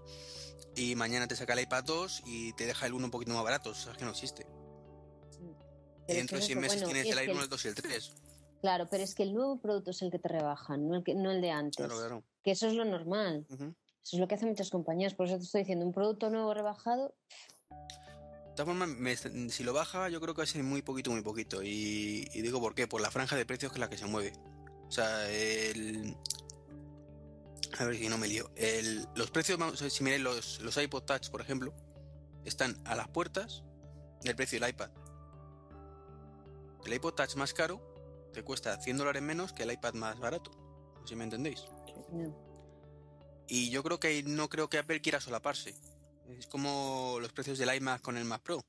y 0.75 0.95
mañana 0.95 1.27
te 1.27 1.35
saca 1.35 1.53
el 1.53 1.61
iPad 1.61 1.83
2 1.85 2.23
y 2.25 2.53
te 2.53 2.65
deja 2.65 2.85
el 2.85 2.93
1 2.93 3.05
un 3.05 3.11
poquito 3.11 3.31
más 3.33 3.43
barato. 3.43 3.73
Sabes 3.73 3.97
que 3.97 4.05
no 4.05 4.11
existe. 4.11 4.45
Y 5.39 5.45
Pero 6.07 6.17
dentro 6.19 6.37
de 6.37 6.43
es 6.43 6.47
que 6.47 6.53
6 6.53 6.57
eso, 6.57 6.59
meses 6.61 6.81
bueno, 6.81 6.87
tienes 6.93 7.05
y 7.05 7.09
es 7.09 7.13
el 7.13 7.19
iPhone, 7.19 7.37
el- 7.37 7.43
el 7.43 7.49
2 7.49 7.65
y 7.65 7.67
el 7.67 7.75
3. 7.75 8.11
Claro, 8.61 8.89
pero 8.91 9.01
es 9.05 9.15
que 9.15 9.23
el 9.23 9.33
nuevo 9.33 9.57
producto 9.61 9.91
es 9.91 10.01
el 10.01 10.11
que 10.11 10.19
te 10.19 10.27
rebajan, 10.27 10.85
no 10.89 10.97
el, 10.97 11.03
que, 11.05 11.15
no 11.15 11.31
el 11.31 11.39
de 11.39 11.49
antes. 11.49 11.77
Claro, 11.77 11.95
claro. 11.97 12.23
Que 12.43 12.51
eso 12.51 12.67
es 12.67 12.73
lo 12.73 12.83
normal. 12.83 13.45
Eso 13.49 13.65
es 14.03 14.19
lo 14.19 14.27
que 14.27 14.35
hacen 14.35 14.49
muchas 14.49 14.69
compañías. 14.69 15.13
Por 15.13 15.27
eso 15.27 15.37
te 15.37 15.45
estoy 15.45 15.61
diciendo, 15.61 15.85
un 15.85 15.93
producto 15.93 16.29
nuevo 16.29 16.53
rebajado, 16.53 17.15
De 17.69 18.51
todas 18.65 18.65
formas, 18.77 18.89
me- 18.89 19.15
si 19.49 19.63
lo 19.63 19.71
baja, 19.71 20.09
yo 20.09 20.19
creo 20.19 20.33
que 20.33 20.39
va 20.39 20.43
a 20.43 20.47
ser 20.47 20.61
muy 20.63 20.81
poquito, 20.81 21.09
muy 21.09 21.21
poquito. 21.21 21.63
Y, 21.63 22.27
y 22.33 22.41
digo 22.41 22.59
por 22.59 22.75
qué, 22.75 22.85
por 22.85 22.99
la 22.99 23.09
franja 23.11 23.37
de 23.37 23.45
precios 23.45 23.71
que 23.71 23.77
es 23.77 23.79
la 23.79 23.89
que 23.89 23.97
se 23.97 24.07
mueve. 24.07 24.33
O 24.89 24.91
sea, 24.91 25.29
el. 25.31 26.17
A 27.77 27.85
ver 27.85 27.97
si 27.97 28.09
no 28.09 28.17
me 28.17 28.27
lío. 28.27 28.49
El- 28.55 29.07
los 29.15 29.29
precios, 29.31 29.57
vamos 29.59 29.79
si 29.79 30.03
miráis 30.03 30.21
los, 30.23 30.59
los 30.61 30.75
iPod 30.77 31.03
Touch, 31.03 31.29
por 31.29 31.41
ejemplo, 31.41 31.73
están 32.45 32.81
a 32.85 32.95
las 32.95 33.07
puertas 33.09 33.63
del 34.23 34.35
precio 34.35 34.59
del 34.59 34.69
iPad. 34.69 34.89
El 36.85 36.93
iPod 36.93 37.13
Touch 37.13 37.35
más 37.35 37.53
caro 37.53 37.81
te 38.33 38.43
cuesta 38.43 38.79
100 38.81 38.97
dólares 38.97 39.21
menos 39.21 39.53
que 39.53 39.63
el 39.63 39.71
iPad 39.71 39.93
más 39.93 40.19
barato. 40.19 40.51
Si 41.05 41.15
me 41.15 41.23
entendéis. 41.23 41.65
no. 42.11 42.47
Y 43.51 43.71
yo 43.71 43.81
creo 43.81 43.99
que 43.99 44.21
no 44.21 44.47
creo 44.47 44.69
que 44.69 44.77
Apple 44.77 45.01
quiera 45.01 45.19
solaparse. 45.19 45.73
Es 46.37 46.45
como 46.45 47.17
los 47.19 47.33
precios 47.33 47.57
del 47.57 47.73
iMac 47.75 47.99
con 48.01 48.15
el 48.15 48.23
Mac 48.25 48.43
Pro. 48.43 48.61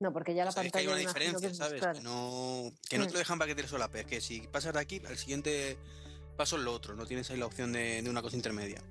No, 0.00 0.12
porque 0.12 0.34
ya 0.34 0.44
la 0.44 0.52
Sabéis 0.52 0.70
que 0.72 0.80
hay 0.80 0.86
pantalla 0.86 1.02
una 1.02 1.08
diferencia, 1.12 1.54
¿sabes? 1.54 1.80
Que 1.80 2.00
no, 2.02 2.70
que 2.90 2.98
no 2.98 3.04
te 3.04 3.10
Mm. 3.10 3.12
lo 3.14 3.18
dejan 3.20 3.38
para 3.38 3.54
que 3.54 3.62
te 3.62 3.66
solapes. 3.68 4.04
Que 4.04 4.20
si 4.20 4.40
pasas 4.48 4.74
de 4.74 4.80
aquí, 4.80 5.00
al 5.06 5.16
siguiente 5.16 5.78
paso 6.42 6.56
es 6.56 6.64
lo 6.64 6.72
otro. 6.74 6.96
No 6.96 7.06
tienes 7.06 7.30
ahí 7.30 7.38
la 7.38 7.46
opción 7.46 7.72
de, 7.72 8.02
de 8.02 8.10
una 8.10 8.20
cosa 8.20 8.34
intermedia. 8.34 8.82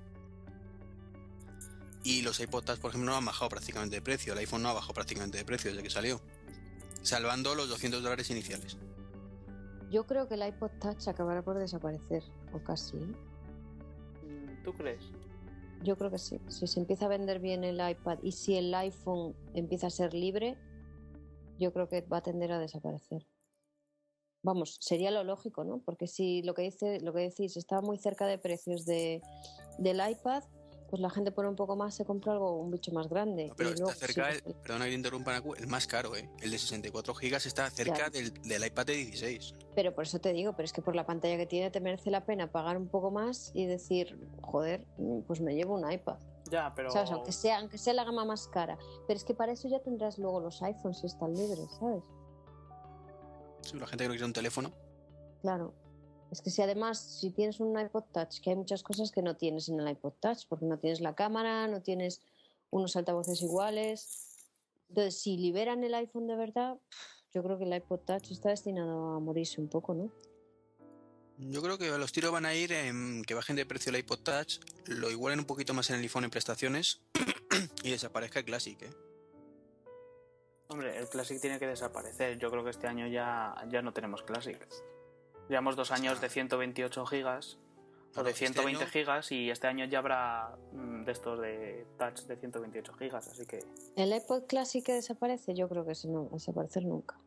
Y 2.02 2.22
los 2.22 2.40
iPod 2.40 2.64
Touch, 2.64 2.80
por 2.80 2.92
ejemplo, 2.92 3.12
no 3.12 3.18
han 3.18 3.26
bajado 3.26 3.50
prácticamente 3.50 3.98
de 3.98 4.02
precio. 4.02 4.32
El 4.32 4.40
iPhone 4.40 4.64
no 4.64 4.70
ha 4.70 4.74
bajado 4.74 4.94
prácticamente 4.94 5.38
de 5.38 5.44
precio 5.44 5.70
desde 5.70 5.84
que 5.84 5.90
salió. 5.90 6.22
Salvando 7.02 7.54
los 7.54 7.68
200 7.68 8.02
dólares 8.02 8.30
iniciales. 8.30 8.78
Yo 9.92 10.06
creo 10.06 10.30
que 10.30 10.36
el 10.36 10.48
iPod 10.48 10.72
Touch 10.80 11.10
acabará 11.10 11.42
por 11.42 11.58
desaparecer, 11.58 12.24
o 12.54 12.60
casi. 12.60 12.96
¿eh? 12.96 14.62
¿Tú 14.64 14.72
crees? 14.72 15.04
Yo 15.84 15.98
creo 15.98 16.10
que 16.10 16.20
sí. 16.20 16.40
Si 16.48 16.68
se 16.68 16.80
empieza 16.80 17.08
a 17.08 17.10
vender 17.10 17.40
bien 17.40 17.66
el 17.66 17.82
iPad 17.86 18.20
y 18.24 18.32
si 18.32 18.56
el 18.56 18.74
iPhone 18.74 19.36
empieza 19.54 19.88
a 19.88 19.90
ser 19.90 20.14
libre, 20.14 20.58
yo 21.60 21.74
creo 21.74 21.90
que 21.90 22.00
va 22.00 22.18
a 22.18 22.24
tender 22.24 22.54
a 22.54 22.60
desaparecer. 22.60 23.28
Vamos, 24.44 24.78
sería 24.80 25.12
lo 25.12 25.24
lógico, 25.24 25.64
¿no? 25.64 25.80
Porque 25.80 26.08
si 26.08 26.42
lo 26.42 26.54
que 26.54 26.64
dice, 26.64 27.00
lo 27.02 27.14
que 27.14 27.20
decís 27.22 27.58
está 27.58 27.82
muy 27.82 27.98
cerca 27.98 28.26
de 28.26 28.38
precios 28.38 28.86
de, 28.86 29.22
del 29.78 30.02
iPad, 30.10 30.44
pues 30.90 31.02
la 31.02 31.10
gente 31.10 31.32
pone 31.32 31.48
un 31.48 31.56
poco 31.56 31.78
más, 31.78 31.96
se 31.96 32.04
compra 32.04 32.34
algo, 32.34 32.58
un 32.60 32.70
bicho 32.70 32.92
más 32.92 33.08
grande. 33.08 33.48
No, 33.48 33.56
pero 33.56 33.70
Y 33.70 33.74
está 33.74 33.86
luego, 33.86 33.98
cerca, 34.00 34.32
sí, 34.34 34.42
el, 34.46 34.54
perdona 34.56 34.86
que 34.86 34.92
te 34.92 34.96
interrumpa, 34.98 35.38
el 35.58 35.68
más 35.68 35.88
caro, 35.88 36.18
¿eh? 36.18 36.30
El 36.42 36.52
de 36.52 36.58
64 36.58 37.14
gigas 37.16 37.46
está 37.46 37.70
cerca 37.70 37.94
Claro. 37.94 38.12
del, 38.12 38.34
del 38.42 38.66
iPad 38.66 38.88
de 38.88 38.94
16. 38.96 39.56
Pero 39.74 39.96
por 39.96 40.04
eso 40.04 40.20
te 40.20 40.34
digo, 40.34 40.52
pero 40.54 40.66
es 40.66 40.74
que 40.74 40.82
por 40.82 40.96
la 40.96 41.06
pantalla 41.06 41.38
que 41.38 41.46
tiene 41.46 41.72
te 41.72 41.80
merece 41.80 42.12
la 42.12 42.26
pena 42.26 42.52
pagar 42.52 42.78
un 42.78 42.90
poco 42.90 43.10
más 43.10 43.52
y 43.54 43.68
decir, 43.68 44.20
joder, 44.42 44.86
pues 45.28 45.40
me 45.40 45.56
llevo 45.56 45.76
un 45.76 45.90
iPad. 45.90 46.18
Ya, 46.50 46.74
pero. 46.76 46.92
¿Sabes? 46.92 47.12
Aunque 47.12 47.32
sea, 47.32 47.60
aunque 47.60 47.78
sea 47.78 47.94
la 47.94 48.04
gama 48.04 48.26
más 48.26 48.48
cara. 48.50 48.78
Pero 49.08 49.18
es 49.18 49.24
que 49.24 49.34
para 49.34 49.54
eso 49.54 49.70
ya 49.70 49.80
tendrás 49.80 50.18
luego 50.18 50.42
los 50.42 50.62
iPhones 50.62 51.00
si 51.00 51.08
están 51.08 51.34
libres, 51.34 51.70
¿sabes? 51.80 52.04
Sí, 53.62 53.78
la 53.78 53.88
gente 53.88 54.04
que 54.04 54.08
no 54.08 54.14
quiere 54.14 54.26
un 54.26 54.34
teléfono. 54.34 54.72
Claro. 55.42 55.74
Es 56.32 56.42
que 56.42 56.50
si 56.50 56.62
además, 56.62 57.20
si 57.20 57.32
tienes 57.32 57.60
un 57.60 57.78
iPod 57.78 58.06
Touch, 58.14 58.40
que 58.40 58.52
hay 58.52 58.56
muchas 58.56 58.84
cosas 58.84 59.12
que 59.12 59.22
no 59.22 59.36
tienes 59.36 59.68
en 59.68 59.80
el 59.80 59.90
iPod 59.90 60.14
Touch, 60.20 60.46
porque 60.48 60.66
no 60.66 60.80
tienes 60.80 61.02
la 61.02 61.14
cámara, 61.14 61.68
no 61.68 61.82
tienes 61.82 62.22
unos 62.70 62.96
altavoces 62.96 63.42
iguales. 63.42 64.48
Entonces, 64.88 65.22
si 65.22 65.38
liberan 65.38 65.84
el 65.84 65.94
iPhone 65.94 66.28
de 66.28 66.36
verdad, 66.36 66.78
yo 67.34 67.44
creo 67.44 67.58
que 67.58 67.66
el 67.66 67.74
iPod 67.74 68.00
Touch 68.00 68.32
está 68.32 68.50
destinado 68.50 69.16
a 69.16 69.20
morirse 69.20 69.60
un 69.60 69.68
poco, 69.68 69.94
¿no? 69.94 70.12
Yo 71.38 71.62
creo 71.62 71.78
que 71.78 71.90
los 71.98 72.12
tiros 72.12 72.32
van 72.32 72.46
a 72.46 72.54
ir 72.54 72.72
en 72.72 73.24
que 73.24 73.34
bajen 73.34 73.56
de 73.56 73.66
precio 73.66 73.90
el 73.90 73.98
iPod 73.98 74.20
Touch, 74.20 74.60
lo 74.86 75.10
igualen 75.10 75.40
un 75.40 75.46
poquito 75.46 75.74
más 75.74 75.90
en 75.90 75.98
el 75.98 76.04
iPhone 76.04 76.24
en 76.24 76.30
prestaciones 76.30 77.02
y 77.84 77.90
desaparezca 77.90 78.40
el 78.40 78.46
Classic, 78.46 78.82
¿eh? 78.82 79.11
Hombre, 80.72 80.98
el 80.98 81.10
Classic 81.10 81.40
tiene 81.42 81.60
que 81.60 81.68
desaparecer. 81.68 82.38
Yo 82.40 82.50
creo 82.50 82.64
que 82.64 82.70
este 82.70 82.88
año 82.88 83.06
ya, 83.08 83.54
ya 83.70 83.82
no 83.82 83.92
tenemos 83.94 84.24
Classic. 84.24 84.58
Llevamos 85.50 85.76
dos 85.76 85.92
años 85.92 86.22
de 86.22 86.30
128 86.30 87.06
gigas 87.06 87.58
o 88.16 88.24
de 88.24 88.32
este 88.32 88.46
120 88.46 88.84
año- 88.84 88.92
gigas 88.92 89.32
y 89.32 89.50
este 89.50 89.68
año 89.68 89.86
ya 89.86 90.00
habrá 90.00 90.56
mm, 90.72 91.04
de 91.04 91.12
estos 91.12 91.40
de 91.42 91.86
touch 91.98 92.22
de 92.22 92.38
128 92.38 92.94
gigas, 92.94 93.28
así 93.28 93.46
que 93.46 93.60
El 93.96 94.14
iPod 94.16 94.44
Classic 94.48 94.84
que 94.86 94.94
desaparece, 94.94 95.54
yo 95.54 95.68
creo 95.68 95.86
que 95.86 95.94
no 96.08 96.24
va 96.26 96.30
a 96.32 96.34
desaparecer 96.36 96.86
nunca. 96.86 97.18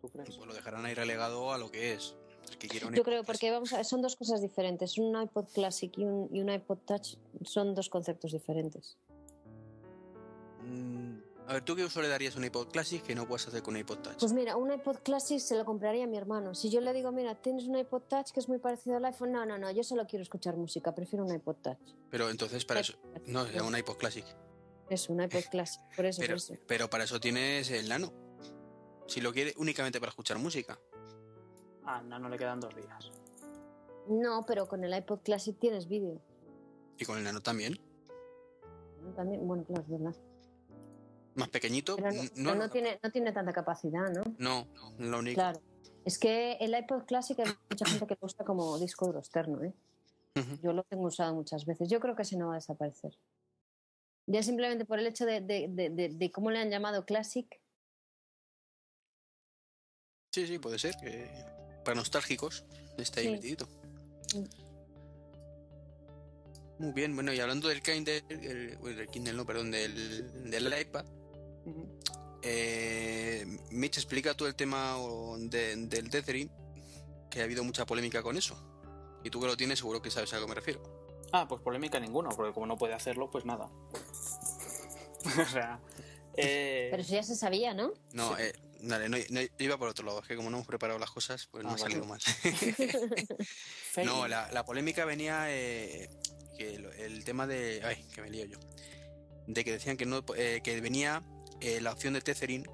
¿tú 0.00 0.08
crees? 0.08 0.36
Pues 0.36 0.46
lo 0.48 0.54
dejarán 0.54 0.84
ahí 0.86 0.94
relegado 0.94 1.52
a 1.52 1.58
lo 1.58 1.70
que 1.70 1.92
es. 1.92 2.16
Es 2.48 2.56
que 2.56 2.66
quiero 2.68 2.88
un 2.88 2.94
Yo 2.94 3.00
iPod 3.02 3.04
creo, 3.04 3.22
Classic. 3.24 3.26
porque 3.26 3.50
vamos 3.52 3.72
a, 3.74 3.84
son 3.84 4.00
dos 4.02 4.16
cosas 4.16 4.40
diferentes. 4.40 4.96
Un 4.98 5.20
iPod 5.20 5.46
Classic 5.52 5.96
y 5.98 6.04
un, 6.04 6.28
y 6.32 6.40
un 6.40 6.50
iPod 6.50 6.78
Touch 6.78 7.16
son 7.44 7.74
dos 7.74 7.88
conceptos 7.88 8.32
diferentes. 8.32 8.96
Mm, 10.62 11.18
A 11.48 11.54
ver, 11.54 11.64
¿tú 11.64 11.74
qué 11.74 11.82
uso 11.82 12.02
le 12.02 12.08
darías 12.08 12.34
a 12.36 12.38
un 12.38 12.44
iPod 12.44 12.68
Classic 12.68 13.02
que 13.02 13.14
no 13.14 13.26
puedes 13.26 13.48
hacer 13.48 13.62
con 13.62 13.72
un 13.72 13.80
iPod 13.80 14.00
Touch? 14.00 14.18
Pues 14.20 14.34
mira, 14.34 14.56
un 14.56 14.70
iPod 14.70 14.98
Classic 14.98 15.38
se 15.40 15.56
lo 15.56 15.64
compraría 15.64 16.04
a 16.04 16.06
mi 16.06 16.18
hermano. 16.18 16.54
Si 16.54 16.68
yo 16.68 16.82
le 16.82 16.92
digo, 16.92 17.10
mira, 17.10 17.36
tienes 17.36 17.64
un 17.64 17.78
iPod 17.78 18.02
Touch 18.02 18.32
que 18.32 18.40
es 18.40 18.48
muy 18.50 18.58
parecido 18.58 18.98
al 18.98 19.04
iPhone, 19.06 19.32
no, 19.32 19.46
no, 19.46 19.56
no, 19.56 19.70
yo 19.70 19.82
solo 19.82 20.06
quiero 20.06 20.22
escuchar 20.22 20.58
música, 20.58 20.94
prefiero 20.94 21.24
un 21.24 21.34
iPod 21.34 21.56
Touch. 21.56 21.78
Pero 22.10 22.28
entonces 22.28 22.66
para 22.66 22.80
eso... 22.80 22.98
No, 23.24 23.46
es 23.46 23.62
un 23.62 23.74
iPod 23.74 23.96
Classic. 23.96 24.26
Es 24.90 25.08
un 25.08 25.22
iPod 25.22 25.44
Classic, 25.50 25.80
por 25.96 26.04
eso, 26.04 26.20
Pero, 26.20 26.32
por 26.32 26.36
eso. 26.36 26.54
pero 26.66 26.90
para 26.90 27.04
eso 27.04 27.18
tienes 27.18 27.70
el 27.70 27.88
Nano. 27.88 28.12
Si 29.06 29.22
lo 29.22 29.32
quiere 29.32 29.54
únicamente 29.56 30.00
para 30.00 30.10
escuchar 30.10 30.38
música. 30.38 30.78
Ah, 31.86 32.02
no, 32.02 32.18
no 32.18 32.28
le 32.28 32.36
quedan 32.36 32.60
dos 32.60 32.76
días. 32.76 33.10
No, 34.06 34.44
pero 34.46 34.68
con 34.68 34.84
el 34.84 34.94
iPod 34.94 35.20
Classic 35.20 35.58
tienes 35.58 35.88
vídeo. 35.88 36.20
Y 36.98 37.06
con 37.06 37.16
el 37.16 37.24
Nano 37.24 37.40
también. 37.40 37.80
También, 39.16 39.48
bueno, 39.48 39.64
claro, 39.64 39.80
es 39.80 39.88
verdad. 39.88 40.14
Más 41.38 41.48
pequeñito. 41.48 41.96
Pero 41.96 42.10
no, 42.36 42.54
no 42.54 42.68
tiene, 42.70 42.98
no 43.02 43.10
tiene 43.10 43.32
tanta 43.32 43.52
capacidad, 43.52 44.10
¿no? 44.10 44.22
No, 44.38 44.66
lo 44.98 45.18
único. 45.20 45.34
Claro. 45.36 45.60
Es 46.04 46.18
que 46.18 46.52
el 46.60 46.74
iPod 46.76 47.04
Classic 47.04 47.38
hay 47.38 47.46
mucha 47.70 47.84
gente 47.86 48.06
que 48.06 48.16
lo 48.20 48.26
usa 48.26 48.44
como 48.44 48.78
disco 48.78 49.06
duro 49.06 49.18
externo, 49.20 49.62
¿eh? 49.62 49.72
Yo 50.62 50.72
lo 50.72 50.84
tengo 50.84 51.04
usado 51.06 51.34
muchas 51.34 51.64
veces. 51.66 51.88
Yo 51.88 51.98
creo 52.00 52.14
que 52.14 52.22
ese 52.22 52.36
no 52.36 52.46
va 52.48 52.52
a 52.54 52.56
desaparecer. 52.56 53.18
Ya 54.26 54.42
simplemente 54.42 54.84
por 54.84 54.98
el 55.00 55.06
hecho 55.06 55.26
de, 55.26 55.40
de- 55.40 55.68
de- 56.14 56.30
cómo 56.30 56.50
le 56.50 56.60
han 56.60 56.70
llamado 56.70 57.04
Classic. 57.04 57.46
Sí, 60.32 60.46
sí, 60.46 60.58
puede 60.58 60.78
ser. 60.78 60.94
que 60.96 61.28
para 61.84 61.96
nostálgicos 61.96 62.64
está 62.98 63.20
ahí 63.20 63.26
Sí. 63.26 63.32
metidito. 63.32 63.66
Mm. 64.34 64.44
Muy 66.84 66.92
bien, 66.92 67.14
bueno, 67.16 67.32
y 67.32 67.40
hablando 67.40 67.66
del 67.68 67.82
Kindle, 67.82 68.22
el, 68.28 68.78
del 68.80 69.08
Kindle 69.08 69.32
no, 69.32 69.44
perdón, 69.44 69.72
del, 69.72 70.48
del 70.50 70.80
iPad, 70.80 71.04
eh, 72.42 73.44
Mitch, 73.70 73.96
explica 73.98 74.34
tú 74.34 74.46
el 74.46 74.54
tema 74.54 74.96
de- 75.38 75.76
del 75.76 76.10
tethering, 76.10 76.50
que 77.30 77.40
ha 77.40 77.44
habido 77.44 77.64
mucha 77.64 77.84
polémica 77.86 78.22
con 78.22 78.36
eso. 78.36 78.56
Y 79.24 79.30
tú 79.30 79.40
que 79.40 79.46
lo 79.46 79.56
tienes, 79.56 79.78
seguro 79.80 80.00
que 80.00 80.10
sabes 80.10 80.32
a 80.32 80.36
lo 80.36 80.42
que 80.42 80.48
me 80.48 80.54
refiero. 80.54 80.82
Ah, 81.32 81.46
pues 81.48 81.60
polémica 81.60 81.98
ninguna, 82.00 82.30
porque 82.30 82.52
como 82.54 82.66
no 82.66 82.76
puede 82.78 82.94
hacerlo, 82.94 83.30
pues 83.30 83.44
nada. 83.44 83.66
o 85.48 85.50
sea, 85.50 85.80
eh, 86.36 86.88
Pero 86.90 87.02
eso 87.02 87.12
ya 87.14 87.22
se 87.22 87.36
sabía, 87.36 87.74
¿no? 87.74 87.92
No, 88.12 88.38
eh, 88.38 88.52
dale, 88.80 89.08
no, 89.08 89.18
no, 89.30 89.40
iba 89.58 89.76
por 89.76 89.88
otro 89.88 90.06
lado, 90.06 90.20
es 90.20 90.28
que 90.28 90.36
como 90.36 90.48
no 90.50 90.58
hemos 90.58 90.66
preparado 90.68 90.98
las 90.98 91.10
cosas, 91.10 91.48
pues 91.50 91.64
no 91.64 91.70
Ah, 91.70 91.74
ha 91.74 91.78
salido 91.78 92.06
vale. 92.06 92.22
mal. 92.46 93.26
No, 94.04 94.28
la, 94.28 94.50
la 94.52 94.64
polémica 94.64 95.04
venía 95.04 95.46
eh, 95.50 96.08
que 96.56 96.76
el 96.76 97.24
tema 97.24 97.46
de. 97.48 97.80
Ay, 97.84 98.04
que 98.14 98.22
me 98.22 98.30
lío 98.30 98.44
yo. 98.46 98.58
De 99.48 99.64
que 99.64 99.72
decían 99.72 99.96
que 99.96 100.06
no 100.06 100.24
eh, 100.36 100.60
que 100.62 100.80
venía 100.80 101.24
eh, 101.60 101.80
la 101.80 101.92
opción 101.92 102.14
de 102.14 102.20
tethering 102.20 102.66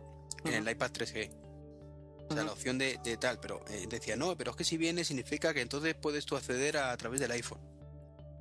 en 0.45 0.55
el 0.55 0.69
iPad 0.69 0.91
3G. 0.93 1.31
O 2.31 2.35
sea, 2.35 2.43
la 2.45 2.53
opción 2.53 2.79
de, 2.79 2.99
de 3.05 3.17
tal, 3.19 3.39
pero 3.39 3.63
eh, 3.69 3.87
decía, 3.89 4.17
no, 4.17 4.37
pero 4.37 4.53
es 4.53 4.57
que 4.57 4.65
si 4.65 4.77
viene 4.79 5.05
significa 5.05 5.53
que 5.53 5.61
entonces 5.61 5.95
puedes 5.95 6.25
tú 6.25 6.37
acceder 6.37 6.77
a, 6.79 6.91
a 6.93 6.97
través 6.97 7.21
del 7.21 7.31
iPhone. 7.33 7.61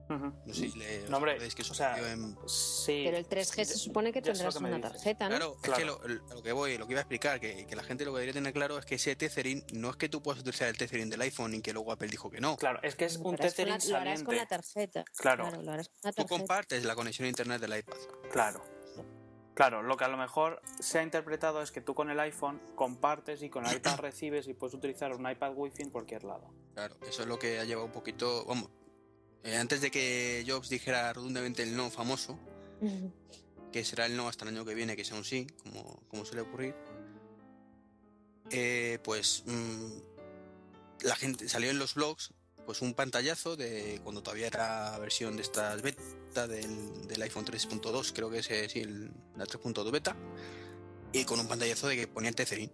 Ujú. 0.10 0.34
No 0.46 0.54
sé 0.54 0.70
si 0.70 0.78
le 0.78 1.08
No, 1.10 1.18
hombre, 1.18 1.38
que 1.38 1.62
eso 1.62 1.72
o 1.72 1.76
sea, 1.76 1.96
salió 1.96 2.08
en- 2.10 2.38
Sí. 2.48 3.04
Pero 3.06 3.18
el 3.18 3.28
3G 3.28 3.66
se 3.66 3.78
supone 3.78 4.12
que 4.12 4.22
tendrás 4.22 4.54
que 4.54 4.60
una 4.64 4.76
dices. 4.78 4.92
tarjeta, 4.92 5.30
¿no? 5.30 5.36
Claro, 5.38 5.56
es 5.56 5.62
que 5.62 5.84
Claro. 5.84 6.02
lo, 6.34 6.44
que 6.44 6.52
voy, 6.52 6.78
lo 6.78 6.86
que 6.88 6.94
iba 6.94 7.00
a 7.00 7.04
explicar, 7.04 7.40
que, 7.40 7.66
que 7.66 7.76
la 7.76 7.84
gente 7.84 8.04
lo 8.06 8.12
que 8.12 8.20
debería 8.20 8.34
tener 8.34 8.54
claro 8.54 8.78
es 8.78 8.86
que 8.86 8.96
ese 8.96 9.16
tethering 9.16 9.66
no 9.74 9.90
es 9.90 9.96
que 9.96 10.10
tú 10.10 10.22
puedas 10.22 10.42
utilizar 10.42 10.68
el 10.68 10.78
tethering 10.78 11.10
del 11.10 11.22
iPhone 11.22 11.54
y 11.56 11.62
que 11.62 11.72
luego 11.74 11.92
Apple 11.92 12.10
dijo 12.10 12.30
que 12.30 12.42
no. 12.42 12.58
Claro, 12.58 12.80
es 12.84 12.96
que 12.96 13.06
es 13.06 13.16
un 13.18 13.34
harás 13.34 13.54
con 13.54 13.68
la- 13.68 13.78
tethering 13.78 13.92
Lo 13.92 13.98
harás 13.98 14.24
con 14.24 14.36
la 14.36 14.46
tarjeta. 14.46 15.06
Claro. 15.18 15.50
lo 15.62 15.72
harás 15.72 15.88
con 15.90 15.98
la 16.04 16.12
Tú 16.12 16.16
tarjeta. 16.24 16.28
compartes 16.28 16.84
la 16.86 16.96
conexión 16.96 17.26
a 17.26 17.30
internet 17.30 17.62
del 17.62 17.78
iPad. 17.80 17.98
Claro. 18.32 18.64
Claro, 19.54 19.84
lo 19.84 19.98
que 19.98 20.04
a 20.04 20.08
lo 20.08 20.18
mejor 20.18 20.62
se 20.80 21.00
ha 21.00 21.04
interpretado 21.04 21.62
es 21.62 21.72
que 21.72 21.82
tú 21.82 21.94
con 21.94 22.10
el 22.10 22.20
iPhone 22.20 22.60
compartes 22.76 23.44
y 23.44 23.50
con 23.50 23.66
el 23.66 23.78
iPad 23.78 23.98
recibes 24.00 24.48
y 24.48 24.54
puedes 24.54 24.74
utilizar 24.74 25.14
un 25.14 25.30
iPad 25.30 25.54
Wi-Fi 25.56 25.84
en 25.84 25.90
cualquier 25.92 26.24
lado. 26.24 26.52
Claro, 26.74 26.96
eso 27.08 27.22
es 27.22 27.28
lo 27.28 27.38
que 27.38 27.60
ha 27.60 27.64
llevado 27.64 27.86
un 27.86 27.92
poquito. 27.92 28.46
Vamos, 28.46 28.70
eh, 29.44 29.56
antes 29.56 29.82
de 29.82 29.92
que 29.92 30.44
Jobs 30.48 30.70
dijera 30.70 31.14
rotundamente 31.14 31.62
el 31.62 31.76
no 31.76 31.92
famoso, 31.92 32.40
que 33.72 33.86
será 33.86 34.08
el 34.08 34.18
no 34.18 34.28
hasta 34.28 34.46
el 34.46 34.56
año 34.56 34.66
que 34.66 34.74
viene, 34.74 34.96
que 34.96 35.06
sea 35.06 35.18
un 35.18 35.24
sí, 35.24 35.46
como, 35.64 36.02
como 36.08 36.26
suele 36.26 36.42
ocurrir, 36.42 36.76
eh, 38.50 39.00
pues 39.04 39.44
mm, 39.46 41.06
la 41.06 41.16
gente 41.16 41.48
salió 41.48 41.70
en 41.70 41.78
los 41.78 41.94
blogs 41.94 42.34
pues 42.66 42.82
un 42.82 42.94
pantallazo 42.94 43.56
de 43.56 44.00
cuando 44.04 44.22
todavía 44.24 44.48
era 44.48 44.98
versión 45.00 45.36
de 45.36 45.42
estas 45.44 45.82
beta 45.82 46.48
del, 46.48 47.08
del 47.08 47.22
iPhone 47.22 47.46
3.2, 47.46 48.12
creo 48.14 48.30
que 48.30 48.40
es 48.40 48.50
eh, 48.52 48.68
sí, 48.70 48.80
el- 48.80 49.12
la 49.36 49.46
3.2 49.46 49.92
beta, 49.92 50.16
y 51.12 51.26
con 51.26 51.40
un 51.40 51.48
pantallazo 51.48 51.88
de 51.88 51.96
que 51.98 52.08
ponía 52.08 52.30
el 52.30 52.36
tethering. 52.36 52.72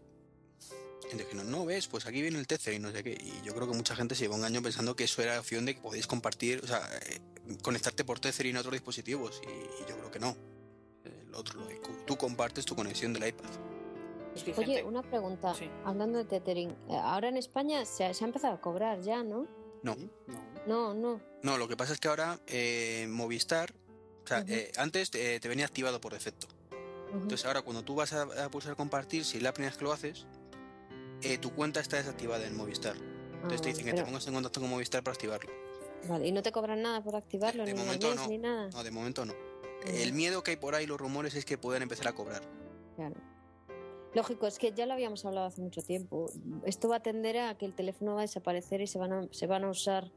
Y 1.12 1.18
dijeron, 1.18 1.50
no, 1.50 1.66
ves, 1.66 1.88
pues 1.88 2.06
aquí 2.06 2.22
viene 2.22 2.38
el 2.38 2.46
tethering, 2.46 2.84
no 2.84 2.92
sé 2.92 3.04
qué. 3.04 3.18
Y 3.20 3.42
yo 3.44 3.56
creo 3.56 3.68
que 3.68 3.76
mucha 3.76 3.96
gente 3.96 4.14
se 4.14 4.24
llevó 4.26 4.36
un 4.36 4.44
año 4.44 4.62
pensando 4.62 4.96
que 4.96 5.06
eso 5.06 5.24
era 5.24 5.40
opción 5.40 5.66
de 5.66 5.74
que 5.76 5.82
podéis 5.82 6.06
compartir, 6.06 6.62
o 6.64 6.68
sea, 6.68 6.88
eh, 7.08 7.20
conectarte 7.64 8.06
por 8.06 8.20
tethering 8.20 8.56
a 8.58 8.60
otros 8.60 8.74
dispositivos. 8.74 9.42
Y, 9.44 9.50
y 9.84 9.90
yo 9.90 9.98
creo 9.98 10.12
que 10.12 10.20
no. 10.20 10.38
El 11.04 11.34
otro, 11.34 11.60
lo 11.62 11.66
de 11.66 11.82
tú 12.06 12.16
compartes 12.16 12.64
tu 12.66 12.76
conexión 12.76 13.12
del 13.14 13.28
iPad. 13.28 13.50
Oye, 14.56 14.84
una 14.84 15.02
pregunta. 15.02 15.56
Sí. 15.56 15.68
Hablando 15.84 16.20
de 16.20 16.26
tethering, 16.26 16.70
eh, 16.70 16.96
ahora 17.02 17.28
en 17.30 17.38
España 17.38 17.84
se 17.86 18.06
ha, 18.06 18.14
se 18.14 18.24
ha 18.24 18.28
empezado 18.28 18.54
a 18.54 18.62
cobrar 18.62 19.02
ya, 19.02 19.24
¿no? 19.24 19.48
No. 19.84 19.96
No. 20.28 20.50
No, 20.68 20.94
no. 20.94 21.22
No, 21.44 21.58
lo 21.58 21.68
que 21.68 21.78
pasa 21.78 21.94
es 21.94 22.00
que 22.00 22.08
ahora 22.08 22.40
eh, 22.48 23.08
Movistar, 23.10 23.74
o 24.24 24.28
sea, 24.28 24.44
eh, 24.48 24.72
antes 24.78 25.10
te, 25.10 25.40
te 25.40 25.48
venía 25.48 25.66
activado 25.66 26.00
por 26.02 26.14
defecto. 26.14 26.48
Entonces 27.14 27.46
ahora 27.46 27.62
cuando 27.64 27.84
tú 27.84 27.96
vas 27.96 28.14
a, 28.14 28.24
a 28.46 28.50
pulsar 28.52 28.76
compartir, 28.76 29.26
si 29.26 29.38
es 29.38 29.44
la 29.44 29.52
primera 29.54 29.72
vez 29.72 29.78
que 29.80 29.84
lo 29.86 29.92
haces, 29.94 30.28
eh, 31.24 31.38
tu 31.40 31.52
cuenta 31.54 31.80
está 31.80 31.98
desactivada 31.98 32.46
en 32.46 32.56
Movistar. 32.56 32.96
Entonces 32.98 33.60
Ah, 33.60 33.64
te 33.64 33.70
dicen 33.70 33.86
que 33.86 33.92
pero- 33.92 34.04
te 34.04 34.10
pongas 34.10 34.28
en 34.28 34.34
contacto 34.34 34.60
con 34.60 34.70
Movistar 34.70 35.04
para 35.04 35.14
activarlo. 35.14 35.52
Vale, 36.08 36.28
y 36.28 36.32
no 36.32 36.42
te 36.44 36.52
cobran 36.52 36.82
nada 36.82 37.02
por 37.04 37.16
activarlo, 37.16 37.66
De 37.66 37.74
ni 37.74 37.80
momento 37.80 38.14
no. 38.16 38.28
ni 38.28 38.38
nada. 38.38 38.70
No, 38.72 38.84
de 38.84 38.92
momento 38.92 39.26
no. 39.26 39.34
El 39.86 40.14
miedo 40.14 40.44
que 40.44 40.52
hay 40.52 40.58
por 40.58 40.76
ahí, 40.76 40.86
los 40.86 41.00
rumores, 41.00 41.36
es 41.36 41.46
que 41.46 41.58
puedan 41.58 41.82
empezar 41.82 42.08
a 42.10 42.14
cobrar. 42.14 42.42
Claro. 42.96 43.16
Lógico, 44.14 44.48
es 44.48 44.58
que 44.58 44.72
ya 44.72 44.86
lo 44.86 44.94
habíamos 44.94 45.24
hablado 45.26 45.48
hace 45.48 45.62
mucho 45.62 45.82
tiempo. 45.82 46.26
Esto 46.66 46.90
va 46.90 46.98
a 46.98 47.00
tender 47.02 47.38
a 47.38 47.56
que 47.58 47.66
el 47.66 47.74
teléfono 47.74 48.14
va 48.16 48.20
a 48.20 48.24
desaparecer 48.24 48.82
y 48.82 48.88
se 48.88 48.98
van 48.98 49.14
a, 49.14 49.28
se 49.32 49.46
van 49.48 49.64
a 49.64 49.70
usar 49.70 50.12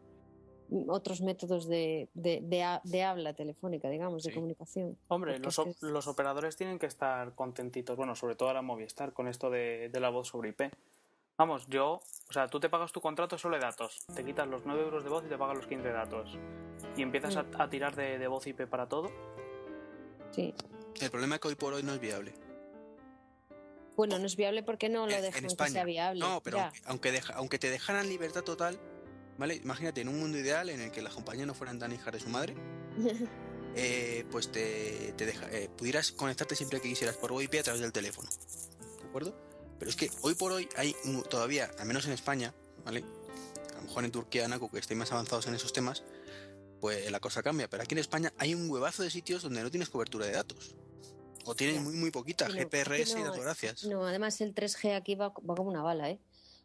otros 0.89 1.21
métodos 1.21 1.69
de, 1.69 2.09
de, 2.15 2.41
de, 2.43 2.81
de 2.85 3.03
habla 3.03 3.35
telefónica, 3.35 3.91
digamos, 3.91 4.23
de 4.23 4.31
Sí. 4.31 4.35
comunicación. 4.35 4.97
Hombre, 5.09 5.39
los, 5.39 5.53
es 5.53 5.59
op- 5.59 5.65
que 5.67 5.71
es- 5.73 5.83
los 5.83 6.07
operadores 6.07 6.57
tienen 6.57 6.79
que 6.79 6.87
estar 6.87 7.35
contentitos, 7.35 7.95
bueno, 7.97 8.15
sobre 8.17 8.37
todo 8.37 8.49
ahora 8.49 8.63
Movistar, 8.63 9.13
con 9.13 9.29
esto 9.29 9.51
de, 9.51 9.91
de 9.93 10.01
la 10.01 10.09
voz 10.09 10.29
sobre 10.29 10.49
IP. 10.51 10.71
Vamos, 11.37 11.67
yo, 11.69 12.01
o 12.29 12.33
sea, 12.33 12.49
tú 12.49 12.61
te 12.61 12.71
pagas 12.71 12.93
tu 12.93 13.01
contrato 13.03 13.37
solo 13.37 13.57
de 13.57 13.63
datos, 13.63 14.07
te 14.15 14.25
quitas 14.25 14.47
los 14.49 14.65
9 14.65 14.83
euros 14.83 15.05
de 15.05 15.11
voz 15.11 15.25
y 15.27 15.29
te 15.29 15.37
pagas 15.37 15.57
los 15.57 15.67
15 15.67 15.89
de 15.89 15.93
datos. 15.93 16.39
Y 16.97 17.03
empiezas 17.03 17.37
a, 17.37 17.43
Mm. 17.43 17.61
a 17.61 17.69
tirar 17.69 17.95
de, 17.95 18.19
de 18.19 18.27
voz 18.29 18.47
IP 18.47 18.67
para 18.67 18.89
todo. 18.89 19.11
Sí. 20.31 20.55
El 21.03 21.11
problema 21.11 21.35
es 21.35 21.41
que 21.43 21.49
hoy 21.49 21.55
por 21.55 21.75
hoy 21.75 21.83
no 21.83 21.93
es 21.93 22.01
viable. 22.01 22.33
Bueno, 23.97 24.19
no 24.19 24.27
es 24.27 24.37
viable 24.37 24.63
porque 24.63 24.89
no 24.89 25.07
lo 25.07 25.13
En- 25.13 25.19
en 25.19 25.23
dejan 25.25 25.41
que 25.43 25.47
España. 25.49 25.73
sea 25.73 25.85
viable. 25.85 26.21
No, 26.21 26.41
pero 26.43 26.61
aunque, 26.61 26.81
aunque, 26.85 27.13
deja- 27.13 27.35
aunque 27.35 27.59
te 27.59 27.71
dejaran 27.71 28.09
libertad 28.09 28.43
total, 28.43 28.79
¿vale? 29.39 29.57
Imagínate 29.57 30.01
en 30.01 30.09
un 30.09 30.19
mundo 30.19 30.39
ideal 30.39 30.71
en 30.71 30.81
el 30.81 30.91
que 30.91 31.03
las 31.03 31.15
compañías 31.15 31.47
no 31.47 31.55
fueran 31.55 31.79
tan 31.79 31.93
hijas 31.93 32.13
de 32.13 32.21
su 32.21 32.29
madre, 32.29 32.55
eh, 33.77 34.25
pues 34.31 34.51
te, 34.51 35.13
te 35.17 35.27
deja, 35.27 35.51
eh, 35.53 35.69
pudieras 35.77 36.13
conectarte 36.13 36.57
siempre 36.57 36.81
que 36.81 36.89
quisieras 36.89 37.17
por 37.17 37.33
IP 37.43 37.59
a 37.61 37.63
través 37.63 37.81
del 37.83 37.93
teléfono. 37.93 38.29
¿De 39.01 39.09
acuerdo? 39.09 39.37
Pero 39.79 39.91
es 39.91 39.97
que 39.97 40.11
hoy 40.23 40.35
por 40.35 40.53
hoy 40.53 40.69
hay 40.77 40.95
todavía, 41.29 41.71
al 41.79 41.87
menos 41.87 42.07
en 42.07 42.13
España, 42.13 42.55
¿vale? 42.85 43.05
A 43.73 43.77
lo 43.77 43.83
mejor 43.83 44.05
en 44.05 44.13
Turquía, 44.13 44.47
Naku, 44.49 44.71
que 44.71 44.79
estén 44.79 44.97
más 44.99 45.11
avanzados 45.13 45.47
en 45.49 45.55
esos 45.55 45.73
temas, 45.73 46.05
pues 46.81 47.11
la 47.11 47.19
cosa 47.21 47.43
cambia. 47.43 47.69
Pero 47.69 47.83
aquí 47.83 47.95
en 47.95 47.99
España 47.99 48.33
hay 48.39 48.55
un 48.55 48.71
huevazo 48.71 49.03
de 49.03 49.11
sitios 49.11 49.43
donde 49.43 49.63
no 49.63 49.71
tienes 49.71 49.89
cobertura 49.89 50.27
de 50.27 50.33
datos. 50.33 50.77
O 51.45 51.55
tienes 51.55 51.77
Ya. 51.77 51.83
muy, 51.83 51.95
muy 51.95 52.11
poquita, 52.11 52.49
no, 52.49 52.55
GPRS 52.55 53.13
y 53.13 53.15
no, 53.17 53.25
datos 53.27 53.41
gracias. 53.43 53.85
No, 53.85 54.07
además 54.07 54.41
el 54.41 54.55
3G 54.55 54.95
aquí 54.97 55.15
va, 55.15 55.29
va 55.29 55.55
como 55.55 55.71
una 55.71 55.83
bala, 55.83 56.11
¿eh? 56.11 56.19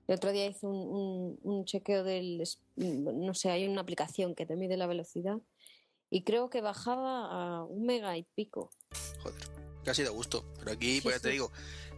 El 0.08 0.16
otro 0.16 0.32
día 0.32 0.46
hice 0.46 0.66
un, 0.66 0.76
un- 0.76 1.40
un 1.44 1.66
chequeo 1.66 2.04
del... 2.04 2.42
No 2.78 3.34
sé, 3.34 3.50
hay 3.52 3.68
una 3.68 3.82
aplicación 3.82 4.36
que 4.36 4.46
te 4.46 4.56
mide 4.56 4.78
la 4.78 4.88
velocidad 4.88 5.38
y 6.10 6.24
creo 6.24 6.50
que 6.50 6.62
bajaba 6.62 7.26
a 7.60 7.64
un 7.66 7.86
mega 7.86 8.18
y 8.18 8.24
pico. 8.24 8.72
Joder, 9.22 9.42
casi 9.84 10.04
da 10.04 10.12
gusto. 10.12 10.46
Pero 10.60 10.72
aquí, 10.72 10.96
Sí, 10.96 11.02
pues 11.02 11.16
ya 11.16 11.22
te 11.22 11.30
digo, 11.30 11.52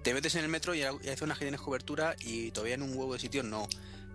te 0.03 0.13
metes 0.15 0.33
en 0.35 0.43
el 0.43 0.49
metro 0.49 0.73
y 0.73 0.81
hay 0.81 1.15
zonas 1.17 1.37
que 1.37 1.45
tienes 1.45 1.61
cobertura 1.61 2.15
y 2.25 2.49
todavía 2.51 2.75
en 2.75 2.81
un 2.81 2.95
huevo 2.97 3.13
de 3.13 3.19
sitios 3.19 3.45
no. 3.45 3.67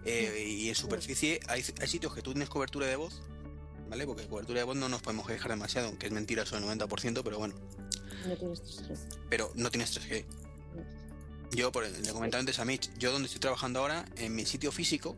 Eh, 0.04 0.44
y 0.49 0.68
en 0.68 0.75
superficie 0.75 1.38
hay, 1.49 1.62
hay 1.80 1.87
sitios 1.88 2.12
que 2.14 2.21
tú 2.23 2.33
tienes 2.33 2.49
cobertura 2.49 2.87
de 2.88 2.97
voz, 2.97 3.23
¿vale? 3.88 4.04
Porque 4.06 4.26
cobertura 4.26 4.59
de 4.59 4.64
voz 4.64 4.76
no 4.76 4.88
nos 4.88 5.02
podemos 5.02 5.26
quejar 5.28 5.52
demasiado, 5.52 5.87
aunque 5.88 6.06
es 6.06 6.12
mentira 6.12 6.42
eso 6.42 6.56
del 6.59 6.64
90%, 6.64 7.23
pero 7.23 7.38
bueno. 7.38 7.54
No 8.26 8.36
tienes 8.36 8.62
3G. 8.62 9.18
Pero 9.30 9.52
no 9.54 9.70
tienes 9.70 9.98
3G. 9.98 10.24
Yo, 11.52 11.70
por 11.70 11.84
el, 11.84 12.02
le 12.02 12.12
comentaba 12.12 12.40
antes 12.40 12.58
a 12.58 12.64
Mitch, 12.64 12.90
yo 12.98 13.12
donde 13.12 13.26
estoy 13.26 13.40
trabajando 13.40 13.80
ahora, 13.80 14.04
en 14.16 14.34
mi 14.34 14.44
sitio 14.44 14.72
físico, 14.72 15.16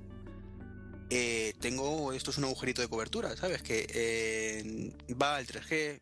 eh, 1.09 1.55
tengo, 1.61 2.13
esto 2.13 2.31
es 2.31 2.39
un 2.39 2.45
agujerito 2.45 2.83
de 2.83 2.89
cobertura, 2.89 3.37
¿sabes? 3.37 3.63
Que 3.63 3.87
eh, 3.89 4.93
va 5.15 5.39
el 5.39 5.47
3G, 5.47 6.01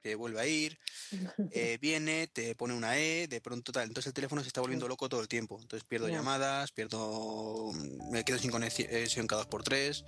te 0.00 0.14
vuelve 0.14 0.40
a 0.40 0.46
ir, 0.46 0.78
eh, 1.50 1.78
viene, 1.80 2.28
te 2.28 2.54
pone 2.54 2.74
una 2.74 2.98
E, 2.98 3.26
de 3.26 3.40
pronto 3.40 3.72
tal. 3.72 3.88
Entonces 3.88 4.08
el 4.08 4.14
teléfono 4.14 4.42
se 4.42 4.48
está 4.48 4.60
volviendo 4.60 4.86
loco 4.86 5.08
todo 5.08 5.20
el 5.20 5.28
tiempo. 5.28 5.58
Entonces 5.60 5.86
pierdo 5.88 6.08
llamadas, 6.08 6.72
pierdo. 6.72 7.72
Me 8.10 8.24
quedo 8.24 8.38
sin 8.38 8.50
conexión 8.50 9.26
cada 9.26 9.42
dos 9.42 9.48
por 9.48 9.64
tres. 9.64 10.04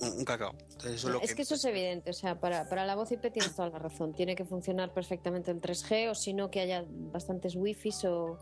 Un, 0.00 0.10
un 0.18 0.24
cacao. 0.24 0.52
Entonces 0.70 0.92
eso 0.94 1.08
es 1.08 1.12
lo 1.14 1.20
es 1.20 1.34
que 1.34 1.42
eso 1.42 1.54
es 1.56 1.64
evidente, 1.64 2.10
o 2.10 2.12
sea, 2.14 2.38
para, 2.38 2.68
para 2.68 2.86
la 2.86 2.94
voz 2.94 3.10
IP 3.10 3.32
tienes 3.32 3.54
toda 3.56 3.68
la 3.70 3.78
razón. 3.78 4.14
Tiene 4.14 4.36
que 4.36 4.44
funcionar 4.44 4.92
perfectamente 4.94 5.50
el 5.50 5.60
3G 5.60 6.10
o 6.10 6.14
si 6.14 6.34
no 6.34 6.50
que 6.50 6.60
haya 6.60 6.84
bastantes 6.88 7.56
wifis 7.56 8.04
o, 8.04 8.38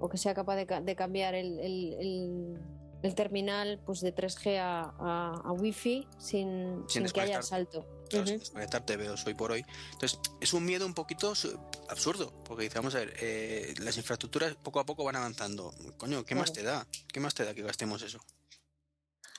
o 0.00 0.08
que 0.08 0.18
sea 0.18 0.34
capaz 0.34 0.56
de, 0.56 0.66
de 0.82 0.96
cambiar 0.96 1.34
el, 1.34 1.58
el- 1.60 1.94
el- 2.00 2.58
el 3.02 3.14
terminal 3.14 3.80
pues 3.86 4.00
de 4.00 4.14
3G 4.14 4.58
a, 4.58 4.92
a, 4.98 5.40
a 5.44 5.52
wifi 5.52 6.06
sin, 6.18 6.84
sin 6.88 7.06
que 7.06 7.20
haya 7.20 7.40
salto. 7.40 7.86
Sin 8.10 8.22
Ujú. 8.22 8.30
desconectarte 8.32 8.96
veo 8.96 9.14
hoy 9.24 9.34
por 9.34 9.52
hoy. 9.52 9.64
Entonces, 9.92 10.18
es 10.40 10.52
un 10.52 10.64
miedo 10.66 10.84
un 10.84 10.94
poquito 10.94 11.34
su- 11.36 11.56
absurdo, 11.88 12.32
porque 12.44 12.64
dice, 12.64 12.78
vamos 12.78 12.94
a 12.96 12.98
ver, 12.98 13.14
eh, 13.20 13.72
las 13.80 13.96
infraestructuras 13.96 14.54
poco 14.56 14.80
a 14.80 14.84
poco 14.84 15.04
van 15.04 15.14
avanzando. 15.16 15.72
Coño, 15.96 16.24
¿qué 16.24 16.34
más 16.34 16.52
te 16.52 16.62
da? 16.64 16.86
¿Qué 17.12 17.20
más 17.20 17.34
te 17.34 17.44
da 17.44 17.54
que 17.54 17.62
gastemos 17.62 18.02
eso? 18.02 18.18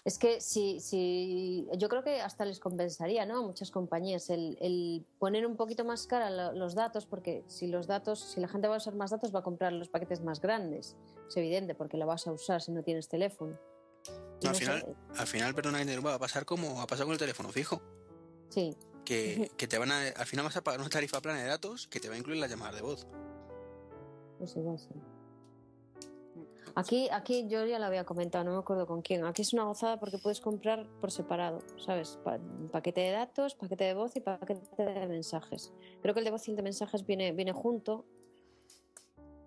Es 0.04 0.18
que 0.18 0.42
si, 0.42 0.80
si 0.80 1.68
yo 1.78 1.88
creo 1.88 2.04
que 2.04 2.22
hasta 2.22 2.44
les 2.44 2.60
compensaría 2.60 3.24
¿no? 3.28 3.38
a 3.38 3.42
muchas 3.44 3.70
compañías 3.70 4.32
el, 4.32 4.58
el 4.60 5.06
poner 5.20 5.46
un 5.46 5.56
poquito 5.58 5.86
más 5.86 6.08
cara 6.08 6.32
lo- 6.32 6.54
los 6.54 6.74
datos, 6.74 7.06
porque 7.06 7.44
si 7.48 7.68
los 7.68 7.86
datos, 7.86 8.20
si 8.20 8.40
la 8.40 8.48
gente 8.48 8.68
va 8.68 8.74
a 8.74 8.78
usar 8.78 8.96
más 8.96 9.12
datos, 9.12 9.34
va 9.34 9.40
a 9.40 9.44
comprar 9.44 9.74
los 9.74 9.90
paquetes 9.90 10.22
más 10.22 10.42
grandes. 10.42 10.98
Es 11.28 11.38
evidente, 11.38 11.76
porque 11.76 11.98
lo 11.98 12.08
vas 12.08 12.26
a 12.26 12.32
usar 12.32 12.62
si 12.64 12.72
no 12.72 12.82
tienes 12.82 13.10
teléfono. 13.10 13.60
No, 14.42 14.50
al 14.50 14.54
no 14.54 14.54
sé, 14.56 14.60
final, 14.62 14.96
al 15.18 15.28
final, 15.28 15.54
perdona, 15.54 15.80
va 16.02 16.16
a 16.16 16.20
pasar 16.20 16.46
como 16.46 16.82
ha 16.82 16.88
pasado 16.88 17.06
con 17.06 17.14
el 17.14 17.20
teléfono 17.20 17.50
fijo. 17.50 17.80
sí, 18.50 18.76
Que, 19.06 19.52
que 19.56 19.68
te 19.68 19.78
van 19.78 19.92
a, 19.92 20.08
al 20.08 20.26
final 20.26 20.46
vas 20.46 20.58
a 20.58 20.64
pagar 20.64 20.80
una 20.80 20.90
tarifa 20.90 21.22
plana 21.22 21.42
de 21.42 21.48
datos 21.48 21.88
que 21.88 22.00
te 22.00 22.08
va 22.10 22.16
a 22.16 22.18
incluir 22.18 22.40
las 22.40 22.50
llamadas 22.50 22.76
de 22.76 22.82
voz. 22.82 23.06
pues 24.40 24.56
igual 24.56 24.80
sí. 24.80 24.90
Aquí, 26.76 27.10
aquí 27.12 27.48
yo 27.48 27.66
ya 27.66 27.80
lo 27.80 27.86
había 27.86 28.06
comentado, 28.06 28.44
no 28.46 28.52
me 28.54 28.58
acuerdo 28.60 28.88
con 28.88 29.02
quién. 29.02 29.26
Aquí 29.26 29.42
es 29.42 29.54
una 29.54 29.64
gozada 29.64 30.00
porque 30.00 30.18
puedes 30.18 30.40
comprar 30.42 30.88
por 31.00 31.12
separado, 31.12 31.60
¿sabes? 31.78 32.18
Pa- 32.24 32.40
paquete 32.72 33.02
de 33.02 33.12
datos, 33.12 33.56
paquete 33.56 33.84
de 33.84 33.94
voz 33.94 34.16
y 34.16 34.22
paquete 34.22 34.84
de 34.84 35.08
mensajes. 35.08 35.74
Creo 36.02 36.14
que 36.14 36.20
el 36.22 36.26
de 36.26 36.32
voz 36.32 36.48
y 36.48 36.52
el 36.52 36.58
de 36.58 36.64
mensajes 36.64 37.06
viene, 37.06 37.32
viene 37.34 37.52
junto. 37.54 38.06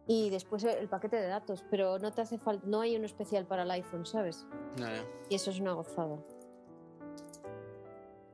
Y 0.07 0.29
después 0.29 0.63
el 0.65 0.87
paquete 0.89 1.17
de 1.17 1.29
datos, 1.29 1.65
pero 1.71 1.99
no 1.99 2.13
te 2.13 2.21
hace 2.21 2.37
falta, 2.39 2.67
no 2.67 2.81
hay 2.83 2.95
uno 2.97 3.07
especial 3.07 3.47
para 3.47 3.63
el 3.63 3.71
iPhone, 3.71 4.05
¿sabes? 4.05 4.47
Y 5.31 5.35
eso 5.37 5.51
es 5.51 5.61
una 5.61 5.73
gozada. 5.73 6.19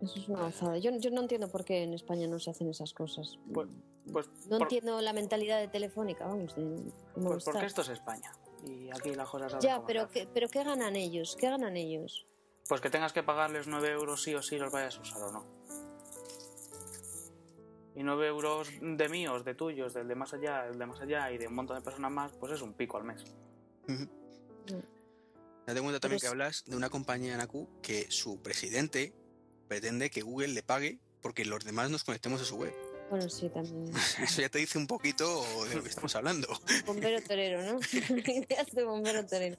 Eso 0.03 0.19
es 0.19 0.29
una 0.29 0.45
gozada. 0.47 0.79
Yo, 0.79 0.91
yo 0.99 1.11
no 1.11 1.21
entiendo 1.21 1.49
por 1.49 1.65
qué 1.65 1.83
en 1.85 1.93
España 1.95 2.27
no 2.27 2.39
se 2.41 2.51
hacen 2.51 2.69
esas 2.71 2.93
cosas. 2.95 3.39
Pues, 3.53 3.69
pues, 4.11 4.27
no 4.49 4.59
por- 4.59 4.63
entiendo 4.63 5.01
la 5.01 5.13
mentalidad 5.13 5.61
de 5.61 5.69
Telefónica, 5.69 6.27
vamos, 6.27 6.55
de, 6.57 6.65
de 6.65 6.93
pues 7.23 7.45
porque 7.45 7.67
esto 7.67 7.83
es 7.83 7.91
España. 7.91 8.33
Y 8.67 8.91
aquí 8.91 9.15
las 9.15 9.29
cosas 9.29 9.57
Ya, 9.63 9.83
pero. 9.87 10.09
¿qué, 10.11 10.29
pero 10.33 10.49
¿qué 10.49 10.63
ganan 10.65 10.97
ellos? 10.97 11.37
¿Qué 11.39 11.49
ganan 11.49 11.77
ellos? 11.77 12.27
Pues 12.69 12.81
que 12.81 12.91
tengas 12.91 13.13
que 13.13 13.23
pagarles 13.23 13.67
9 13.67 13.91
euros 13.91 14.23
sí 14.23 14.35
o 14.35 14.43
sí 14.43 14.59
los 14.59 14.71
vayas 14.73 14.97
a 14.99 15.01
usar 15.01 15.23
o 15.23 15.33
no. 15.33 15.47
Y 17.97 18.03
9 18.03 18.29
euros 18.29 18.69
de 18.81 19.09
míos, 19.09 19.45
de 19.45 19.55
tuyos, 19.55 19.93
del 19.95 20.07
de 20.09 20.15
más 20.15 20.33
allá, 20.33 20.67
el 20.67 20.79
de 20.79 20.87
más 20.87 21.01
allá 21.01 21.31
y 21.33 21.39
de 21.39 21.49
un 21.49 21.55
montón 21.55 21.77
de 21.77 21.83
personas 21.83 22.11
más, 22.13 22.33
pues 22.33 22.53
es 22.53 22.63
un 22.63 22.73
pico 22.75 22.97
al 22.97 23.05
mes. 23.05 23.25
Ya 25.67 25.75
te 25.75 25.81
cuenta 25.81 26.01
también 26.01 26.17
es- 26.17 26.23
que 26.23 26.29
hablas 26.29 26.65
de 26.67 26.77
una 26.77 26.89
compañía 26.91 27.35
en 27.35 27.41
AQ 27.41 27.67
que 27.83 28.11
su 28.11 28.41
presidente 28.41 29.13
pretende 29.69 30.11
que 30.11 30.23
Google 30.23 30.49
le 30.49 30.63
pague 30.63 31.01
porque 31.21 31.45
los 31.45 31.65
demás 31.65 31.91
nos 31.91 32.05
conectemos 32.05 32.41
a 32.41 32.45
su 32.45 32.57
web. 32.57 32.73
Bueno, 33.11 33.29
sí, 33.29 33.49
también. 33.51 33.91
Eso 34.23 34.41
ya 34.41 34.49
te 34.49 34.59
dice 34.59 34.79
un 34.79 34.87
poquito 34.87 35.43
de 35.69 35.75
lo 35.75 35.83
que 35.83 35.89
estamos 35.89 36.15
hablando. 36.17 36.49
Bombero 36.87 37.21
torero, 37.29 37.63
¿no? 37.63 37.81
Ideas 38.27 38.71
de 38.73 38.85
bombero 38.85 39.27
torero. 39.27 39.57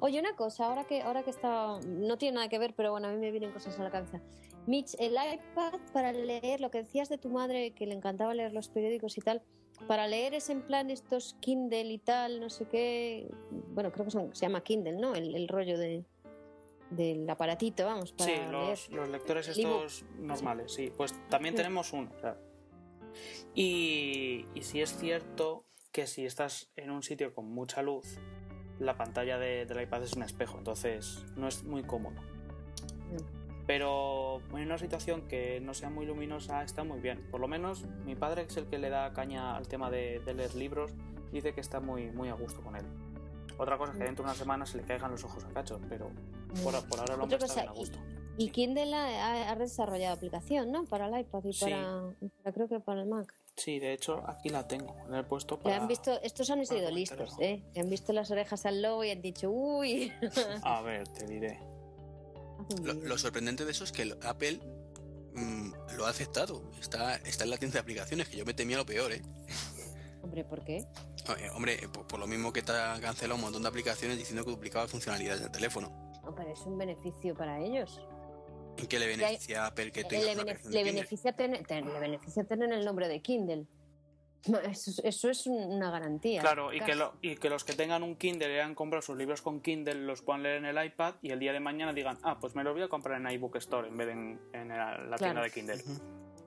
Oye, 0.00 0.18
una 0.20 0.34
cosa, 0.34 0.66
ahora 0.66 0.84
que 0.86 1.02
ahora 1.02 1.22
que 1.22 1.30
está 1.30 1.78
no 1.86 2.16
tiene 2.16 2.36
nada 2.36 2.48
que 2.48 2.58
ver, 2.58 2.74
pero 2.74 2.92
bueno, 2.92 3.08
a 3.08 3.12
mí 3.12 3.18
me 3.18 3.30
vienen 3.30 3.52
cosas 3.52 3.78
a 3.78 3.82
la 3.84 3.90
cabeza. 3.90 4.20
Mitch, 4.66 4.94
el 4.98 5.12
iPad 5.12 5.78
para 5.92 6.12
leer, 6.12 6.60
lo 6.60 6.70
que 6.70 6.78
decías 6.82 7.08
de 7.08 7.18
tu 7.18 7.28
madre 7.28 7.72
que 7.72 7.86
le 7.86 7.94
encantaba 7.94 8.32
leer 8.34 8.52
los 8.52 8.68
periódicos 8.68 9.18
y 9.18 9.20
tal, 9.20 9.42
para 9.86 10.06
leer 10.06 10.32
es 10.34 10.48
en 10.48 10.62
plan 10.62 10.90
estos 10.90 11.36
Kindle 11.40 11.92
y 11.92 11.98
tal, 11.98 12.40
no 12.40 12.48
sé 12.50 12.66
qué. 12.66 13.28
Bueno, 13.50 13.90
creo 13.92 14.04
que 14.06 14.10
son- 14.12 14.34
se 14.34 14.42
llama 14.46 14.62
Kindle, 14.62 14.92
¿no? 14.98 15.14
El, 15.14 15.34
el 15.34 15.48
rollo 15.48 15.76
de 15.76 16.04
del 16.90 17.28
aparatito, 17.30 17.86
vamos, 17.86 18.12
para 18.12 18.30
Sí, 18.30 18.36
leer. 18.36 18.50
los, 18.50 18.88
los 18.90 19.08
lectores 19.08 19.48
estos 19.48 20.04
normales, 20.18 20.72
sí. 20.72 20.92
Pues 20.96 21.14
también 21.28 21.54
Sí. 21.54 21.58
tenemos 21.58 21.92
uno, 21.92 22.10
claro. 22.20 22.38
Y, 23.54 24.46
y 24.54 24.62
sí 24.62 24.80
es 24.80 24.96
cierto 24.96 25.64
que 25.92 26.06
si 26.06 26.24
estás 26.26 26.70
en 26.76 26.90
un 26.90 27.02
sitio 27.02 27.34
con 27.34 27.46
mucha 27.50 27.82
luz, 27.82 28.18
la 28.78 28.96
pantalla 28.96 29.38
de- 29.38 29.66
del 29.66 29.82
iPad 29.82 30.02
es 30.04 30.12
un 30.14 30.22
espejo, 30.22 30.58
entonces 30.58 31.24
no 31.36 31.48
es 31.48 31.64
muy 31.64 31.82
cómodo. 31.82 32.20
Pero 33.66 34.40
en 34.52 34.62
una 34.66 34.78
situación 34.78 35.28
que 35.28 35.60
no 35.60 35.74
sea 35.74 35.90
muy 35.90 36.06
luminosa 36.06 36.62
está 36.64 36.82
muy 36.82 36.98
bien. 37.00 37.24
Por 37.30 37.40
lo 37.40 37.46
menos 37.46 37.84
mi 38.04 38.16
padre, 38.16 38.42
que 38.44 38.48
es 38.50 38.56
el 38.56 38.66
que 38.66 38.78
le 38.78 38.88
da 38.90 39.12
caña 39.12 39.56
al 39.56 39.68
tema 39.68 39.90
de, 39.90 40.20
de 40.20 40.34
leer 40.34 40.54
libros, 40.56 40.92
dice 41.30 41.52
que 41.54 41.60
está 41.60 41.78
muy, 41.80 42.10
muy 42.10 42.28
a 42.30 42.34
gusto 42.34 42.62
con 42.62 42.74
él. 42.74 42.84
Otra 43.58 43.76
cosa 43.78 43.92
es 43.92 43.98
que 43.98 44.04
dentro 44.04 44.24
de 44.24 44.30
una 44.30 44.38
semana 44.38 44.66
se 44.66 44.78
le 44.78 44.84
caigan 44.84 45.10
los 45.10 45.22
ojos 45.24 45.44
a 45.44 45.48
cachos, 45.50 45.80
pero 45.88 46.10
por, 46.62 46.88
por 46.88 47.00
ahora 47.00 47.14
está 47.24 47.38
cosa, 47.38 47.54
bien 47.54 47.68
a 47.68 47.72
gusto. 47.72 47.98
Y 48.38 48.50
Kindle 48.50 48.94
ha, 48.94 49.50
ha 49.50 49.56
desarrollado 49.56 50.14
aplicación, 50.14 50.70
¿no? 50.72 50.84
Para 50.84 51.06
el 51.08 51.20
iPad 51.20 51.44
y 51.44 51.52
Sí. 51.52 51.60
para, 51.64 52.14
y 52.20 52.28
para- 52.28 52.52
creo 52.54 52.68
que 52.68 52.80
para 52.80 53.02
el 53.02 53.08
Mac. 53.08 53.32
Sí, 53.56 53.78
de 53.78 53.92
hecho 53.92 54.22
aquí 54.26 54.48
la 54.48 54.66
tengo. 54.66 54.96
La 55.10 55.18
he 55.20 55.24
puesto 55.24 55.58
para... 55.58 55.76
han 55.76 55.86
visto, 55.88 56.18
estos 56.22 56.48
han 56.48 56.64
sido 56.64 56.90
listos. 56.90 57.36
¿eh? 57.40 57.62
Le 57.74 57.80
han 57.82 57.90
visto 57.90 58.12
las 58.14 58.30
orejas 58.30 58.64
al 58.64 58.80
lobo 58.80 59.04
y 59.04 59.10
han 59.10 59.20
dicho, 59.20 59.50
uy. 59.50 60.10
A 60.62 60.80
ver, 60.80 61.06
te 61.08 61.26
diré. 61.26 61.60
Lo, 62.82 62.94
lo 62.94 63.18
sorprendente 63.18 63.64
de 63.64 63.72
eso 63.72 63.84
es 63.84 63.92
que 63.92 64.02
el- 64.02 64.16
Apple 64.22 64.60
mm, 65.34 65.72
lo 65.96 66.06
ha 66.06 66.10
aceptado. 66.10 66.62
Está, 66.80 67.16
está 67.16 67.44
en 67.44 67.50
la 67.50 67.58
tienda 67.58 67.74
de 67.74 67.80
aplicaciones, 67.80 68.28
que 68.28 68.36
yo 68.38 68.46
me 68.46 68.54
temía 68.54 68.78
lo 68.78 68.86
peor, 68.86 69.12
¿eh? 69.12 69.20
Hombre, 70.22 70.44
¿por 70.44 70.64
qué? 70.64 70.76
Eh, 70.78 71.50
Hombre, 71.54 71.78
por, 71.92 72.06
por 72.06 72.18
lo 72.20 72.26
mismo 72.26 72.52
que 72.52 72.62
te 72.62 72.72
ha 72.72 72.98
cancelado 73.00 73.34
un 73.34 73.42
montón 73.42 73.62
de 73.62 73.68
aplicaciones 73.68 74.16
diciendo 74.16 74.44
que 74.44 74.50
duplicaba 74.50 74.86
funcionalidades 74.88 75.42
del 75.42 75.50
teléfono. 75.50 76.09
Pero 76.34 76.50
es 76.50 76.60
un 76.66 76.76
beneficio 76.78 77.34
para 77.34 77.58
ellos. 77.60 78.00
¿En 78.76 78.86
qué 78.86 78.98
le 78.98 79.06
beneficia 79.08 79.64
a 79.64 79.66
Apple 79.68 79.90
que 79.92 80.04
tenga 80.04 80.24
Le, 80.26 80.32
una 80.34 80.44
le 80.70 80.84
beneficia 80.84 81.32
tener, 81.34 81.66
te- 81.66 81.82
le 81.82 81.98
beneficia 82.00 82.44
tener 82.44 82.72
el 82.72 82.84
nombre 82.84 83.08
de 83.08 83.20
Kindle. 83.20 83.66
Eso, 84.70 85.02
eso 85.04 85.28
es 85.28 85.46
un- 85.46 85.72
una 85.74 85.90
garantía. 85.90 86.40
Claro, 86.40 86.72
y 86.72 86.78
que, 86.80 86.86
Casi. 86.86 86.98
lo- 86.98 87.12
y 87.20 87.36
que 87.36 87.50
los 87.50 87.62
que 87.62 87.74
tengan 87.74 88.02
un 88.02 88.16
Kindle 88.16 88.48
y 88.48 88.54
hayan 88.54 88.74
comprado 88.74 89.02
sus 89.02 89.18
libros 89.18 89.42
con 89.42 89.60
Kindle 89.60 89.94
los 89.96 90.22
puedan 90.22 90.42
leer 90.42 90.56
en 90.56 90.64
el 90.64 90.82
iPad 90.82 91.16
y 91.20 91.30
el 91.30 91.38
día 91.38 91.52
de 91.52 91.60
mañana 91.60 91.92
digan, 91.92 92.16
ah, 92.22 92.38
pues 92.40 92.54
me 92.54 92.64
los 92.64 92.72
voy 92.72 92.82
a 92.82 92.88
comprar 92.88 93.20
en 93.20 93.30
iBook 93.30 93.56
Store 93.56 93.88
en 93.88 93.96
vez 93.98 94.06
de 94.06 94.12
en, 94.14 94.40
en 94.54 94.68
la, 94.68 94.96
la 94.96 95.16
tienda 95.18 95.42
de 95.42 95.50
Kindle. 95.50 95.82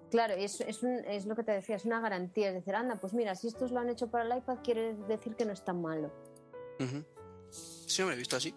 Claro, 0.10 0.34
es, 0.34 0.62
es, 0.62 0.82
un- 0.82 1.04
es 1.06 1.28
lo 1.28 1.36
que 1.36 1.44
te 1.44 1.52
decía, 1.52 1.76
es 1.76 1.86
una 1.86 2.00
garantía. 2.00 2.48
Es 2.50 2.56
decir, 2.56 2.74
anda, 2.74 2.96
pues 3.00 3.14
mira, 3.14 3.36
si 3.36 3.48
estos 3.48 3.72
lo 3.72 3.80
han 3.80 3.90
hecho 3.90 4.10
para 4.10 4.24
el 4.26 4.36
iPad, 4.40 4.58
quiere 4.64 4.96
decir 5.08 5.36
que 5.36 5.46
no 5.46 5.52
es 5.54 5.64
tan 5.64 5.80
malo. 5.80 6.12
Ujú. 6.80 7.04
Sí, 7.52 8.02
hombre, 8.02 8.18
visto 8.18 8.38
así. 8.38 8.56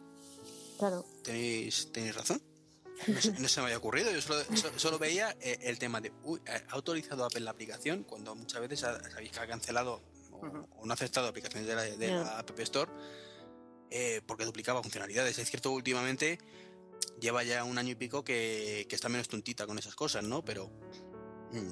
Claro. 0.78 1.04
Tenéis, 1.22 1.90
tenéis 1.92 2.14
razón. 2.14 2.42
No 3.06 3.20
se, 3.20 3.32
no 3.32 3.48
se 3.48 3.60
me 3.60 3.66
había 3.66 3.78
ocurrido. 3.78 4.10
Yo 4.10 4.20
solo, 4.22 4.42
so- 4.54 4.78
solo 4.78 4.98
veía 4.98 5.36
eh, 5.40 5.58
el 5.62 5.78
tema 5.78 6.00
de, 6.00 6.12
uy, 6.22 6.40
eh, 6.46 6.62
ha 6.68 6.72
autorizado 6.72 7.24
Apple 7.24 7.40
la 7.40 7.50
aplicación 7.50 8.04
cuando 8.04 8.34
muchas 8.34 8.60
veces 8.60 8.80
sabéis 8.80 9.30
que 9.32 9.40
ha 9.40 9.46
cancelado 9.46 10.02
o, 10.32 10.84
no 10.86 10.90
ha 10.92 10.94
aceptado 10.94 11.28
aplicaciones 11.28 11.66
de 11.68 11.74
la, 11.74 11.82
de 11.82 12.06
Ya. 12.08 12.16
la 12.22 12.38
App 12.38 12.58
Store 12.60 12.90
eh, 13.90 14.20
porque 14.26 14.44
duplicaba 14.44 14.82
funcionalidades. 14.82 15.38
Es 15.38 15.48
cierto, 15.50 15.72
últimamente 15.72 16.38
lleva 17.20 17.42
ya 17.44 17.64
un 17.64 17.76
año 17.78 17.90
y 17.92 17.94
pico 17.94 18.24
que, 18.24 18.86
que 18.88 18.94
está 18.96 19.08
menos 19.10 19.28
tontita 19.28 19.66
con 19.66 19.78
esas 19.78 19.94
cosas, 19.94 20.24
¿no? 20.24 20.42
Pero 20.44 20.70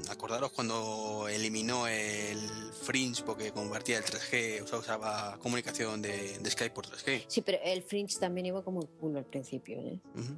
acordaros 0.08 0.50
cuando 0.52 1.26
eliminó 1.28 1.86
el 1.86 2.38
Fringe 2.82 3.22
porque 3.24 3.52
convertía 3.52 3.98
el 3.98 4.04
3G, 4.04 4.62
o 4.62 4.66
sea, 4.66 4.78
usaba 4.78 5.38
comunicación 5.42 6.00
de, 6.00 6.38
de 6.38 6.50
Skype 6.50 6.74
por 6.74 6.86
3G. 6.86 7.24
Sí, 7.28 7.42
pero 7.42 7.58
el 7.62 7.82
Fringe 7.82 8.18
también 8.18 8.46
iba 8.46 8.62
como 8.62 8.80
el 8.82 8.88
culo 8.88 9.18
al 9.18 9.26
principio. 9.26 9.78
¿eh? 9.80 10.00
Ujú. 10.14 10.34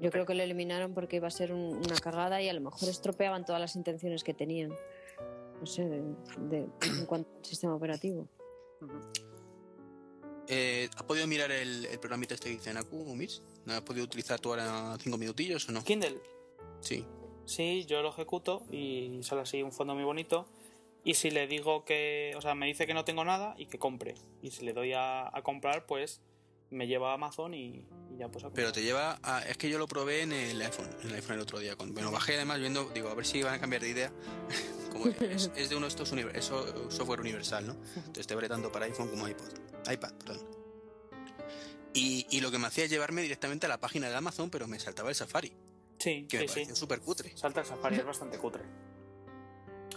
Yo 0.00 0.10
creo 0.10 0.26
que 0.26 0.34
lo 0.34 0.42
eliminaron 0.42 0.92
porque 0.94 1.16
iba 1.16 1.28
a 1.28 1.30
ser 1.30 1.52
un- 1.52 1.76
una 1.76 1.96
cagada 1.96 2.40
y 2.42 2.48
a 2.48 2.52
lo 2.52 2.60
mejor 2.60 2.88
estropeaban 2.88 3.44
todas 3.44 3.60
las 3.60 3.76
intenciones 3.76 4.22
que 4.22 4.34
tenían. 4.34 4.72
No 5.60 5.66
sé, 5.66 5.82
de, 5.84 6.02
de- 6.50 6.68
en 6.98 7.06
cuanto 7.06 7.30
al 7.38 7.44
sistema 7.44 7.74
operativo. 7.74 8.28
Ujú. 8.82 8.92
Eh, 10.48 10.90
¿Has 10.94 11.02
podido 11.04 11.26
mirar 11.26 11.50
el, 11.50 11.86
el 11.86 11.98
programita 11.98 12.34
este 12.34 12.50
que 12.50 12.56
dice 12.56 12.74
Naku, 12.74 13.14
Mirs? 13.16 13.40
¿No 13.64 13.72
has 13.72 13.80
podido 13.80 14.04
utilizar 14.04 14.38
tú 14.38 14.50
ahora 14.50 14.96
cinco 15.00 15.16
minutillos 15.16 15.66
o 15.68 15.72
no? 15.72 15.82
Kindle, 15.82 16.20
Sí. 16.80 17.06
Sí, 17.46 17.84
yo 17.86 18.02
lo 18.02 18.10
ejecuto 18.10 18.62
y 18.70 19.20
sale 19.22 19.42
así 19.42 19.62
un 19.62 19.72
fondo 19.72 19.94
muy 19.94 20.04
bonito. 20.04 20.46
Y 21.04 21.14
si 21.14 21.30
le 21.30 21.46
digo 21.46 21.84
que, 21.84 22.32
o 22.36 22.40
sea, 22.40 22.54
me 22.54 22.66
dice 22.66 22.86
que 22.86 22.94
no 22.94 23.04
tengo 23.04 23.24
nada 23.24 23.54
y 23.58 23.66
que 23.66 23.78
compre. 23.78 24.14
Y 24.42 24.50
si 24.52 24.64
le 24.64 24.72
doy 24.72 24.92
a, 24.96 25.30
comprar, 25.42 25.84
pues 25.86 26.22
me 26.70 26.86
lleva 26.86 27.10
a 27.10 27.14
Amazon 27.14 27.52
y, 27.52 27.84
ya 28.18 28.28
pues 28.28 28.42
a 28.44 28.48
Pero 28.50 28.68
comprar. 28.68 28.72
te 28.72 28.82
lleva 28.82 29.18
a... 29.22 29.42
Es 29.42 29.58
que 29.58 29.68
yo 29.68 29.78
lo 29.78 29.86
probé 29.86 30.22
en 30.22 30.32
el 30.32 30.60
iPhone, 30.62 30.88
en 31.02 31.08
el 31.10 31.14
iPhone 31.16 31.34
el 31.34 31.40
otro 31.42 31.58
día. 31.58 31.76
Cuando 31.76 31.94
me 31.94 32.00
lo 32.00 32.10
bajé 32.10 32.36
además 32.36 32.58
viendo, 32.58 32.88
digo, 32.94 33.10
a 33.10 33.14
ver 33.14 33.26
si 33.26 33.42
van 33.42 33.54
a 33.54 33.60
cambiar 33.60 33.82
de 33.82 33.90
idea. 33.90 34.12
Como 34.92 35.06
es, 35.08 35.52
de 35.54 35.76
uno 35.76 35.86
de 35.86 35.88
estos 35.88 36.10
univer- 36.14 36.34
es 36.36 36.46
so- 36.46 36.90
software 36.90 37.20
universal, 37.20 37.66
¿no? 37.66 37.74
Entonces 37.96 38.26
te 38.26 38.34
vale 38.34 38.48
tanto 38.48 38.72
para 38.72 38.86
iPhone 38.86 39.08
como 39.08 39.28
iPod. 39.28 39.48
iPad, 39.92 40.12
perdón. 40.24 40.46
Y, 41.92 42.26
y 42.30 42.40
lo 42.40 42.50
que 42.50 42.58
me 42.58 42.66
hacía 42.66 42.84
es 42.84 42.90
llevarme 42.90 43.22
directamente 43.22 43.66
a 43.66 43.68
la 43.68 43.78
página 43.78 44.08
de 44.08 44.16
Amazon, 44.16 44.50
pero 44.50 44.66
me 44.66 44.78
saltaba 44.80 45.10
el 45.10 45.14
Safari, 45.14 45.52
Sí, 46.04 46.26
que 46.28 46.38
me 46.38 46.42
sí, 46.42 46.48
sí. 46.48 46.54
pareció 46.54 46.76
súper 46.76 47.00
cutre. 47.00 47.36
Salta 47.36 47.60
el 47.60 47.66
Safari, 47.66 47.96
es 47.96 48.04
bastante 48.04 48.38
cutre. 48.38 48.62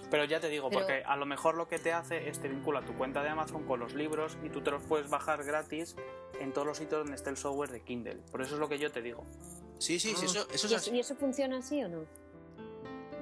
Pero 0.10 0.24
ya 0.24 0.39
te 0.39 0.48
digo, 0.48 0.70
Pero- 0.70 0.82
porque 0.82 1.04
a 1.04 1.15
lo 1.17 1.26
mejor 1.26 1.56
lo 1.56 1.67
que 1.67 1.80
te 1.80 1.91
hace 1.91 2.30
es 2.30 2.39
te 2.39 2.48
vincula 2.48 2.82
tu 2.86 2.93
cuenta 2.93 3.22
de 3.24 3.30
Amazon 3.30 3.65
con 3.65 3.80
los 3.82 3.93
libros 3.93 4.38
y 4.41 4.50
tú 4.50 4.62
te 4.62 4.72
los 4.72 4.82
puedes 4.84 5.10
bajar 5.10 5.43
gratis 5.43 5.96
en 6.39 6.54
todos 6.54 6.65
los 6.65 6.78
sitios 6.78 7.02
donde 7.02 7.15
esté 7.15 7.30
el 7.30 7.36
software 7.38 7.72
de 7.72 7.82
Kindle. 7.82 8.15
Por 8.32 8.41
eso 8.41 8.54
es 8.54 8.60
lo 8.60 8.70
que 8.70 8.80
yo 8.80 8.89
te 8.89 9.02
digo. 9.02 9.26
Sí, 9.80 10.00
sí, 10.00 10.13
sí, 10.15 10.22
Ah. 10.22 10.26
eso, 10.26 10.39
eso 10.39 10.50
¿Y, 10.52 10.56
es 10.56 10.63
eso, 10.63 10.76
así. 10.78 10.91
y 10.91 11.00
eso 11.02 11.15
funciona 11.15 11.58
así 11.58 11.84
o 11.84 11.89
no? 11.89 12.06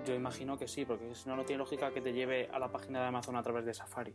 Yo 0.06 0.13
imagino 0.13 0.60
que 0.60 0.67
sí, 0.67 0.86
porque 0.86 1.15
si 1.15 1.28
no, 1.28 1.36
no 1.36 1.43
tiene 1.45 1.58
lógica 1.58 1.91
que 1.91 2.02
te 2.02 2.13
lleve 2.13 2.48
a 2.54 2.60
la 2.60 2.71
página 2.71 3.02
de 3.02 3.08
Amazon 3.08 3.36
a 3.36 3.41
través 3.41 3.65
de 3.65 3.74
Safari. 3.74 4.13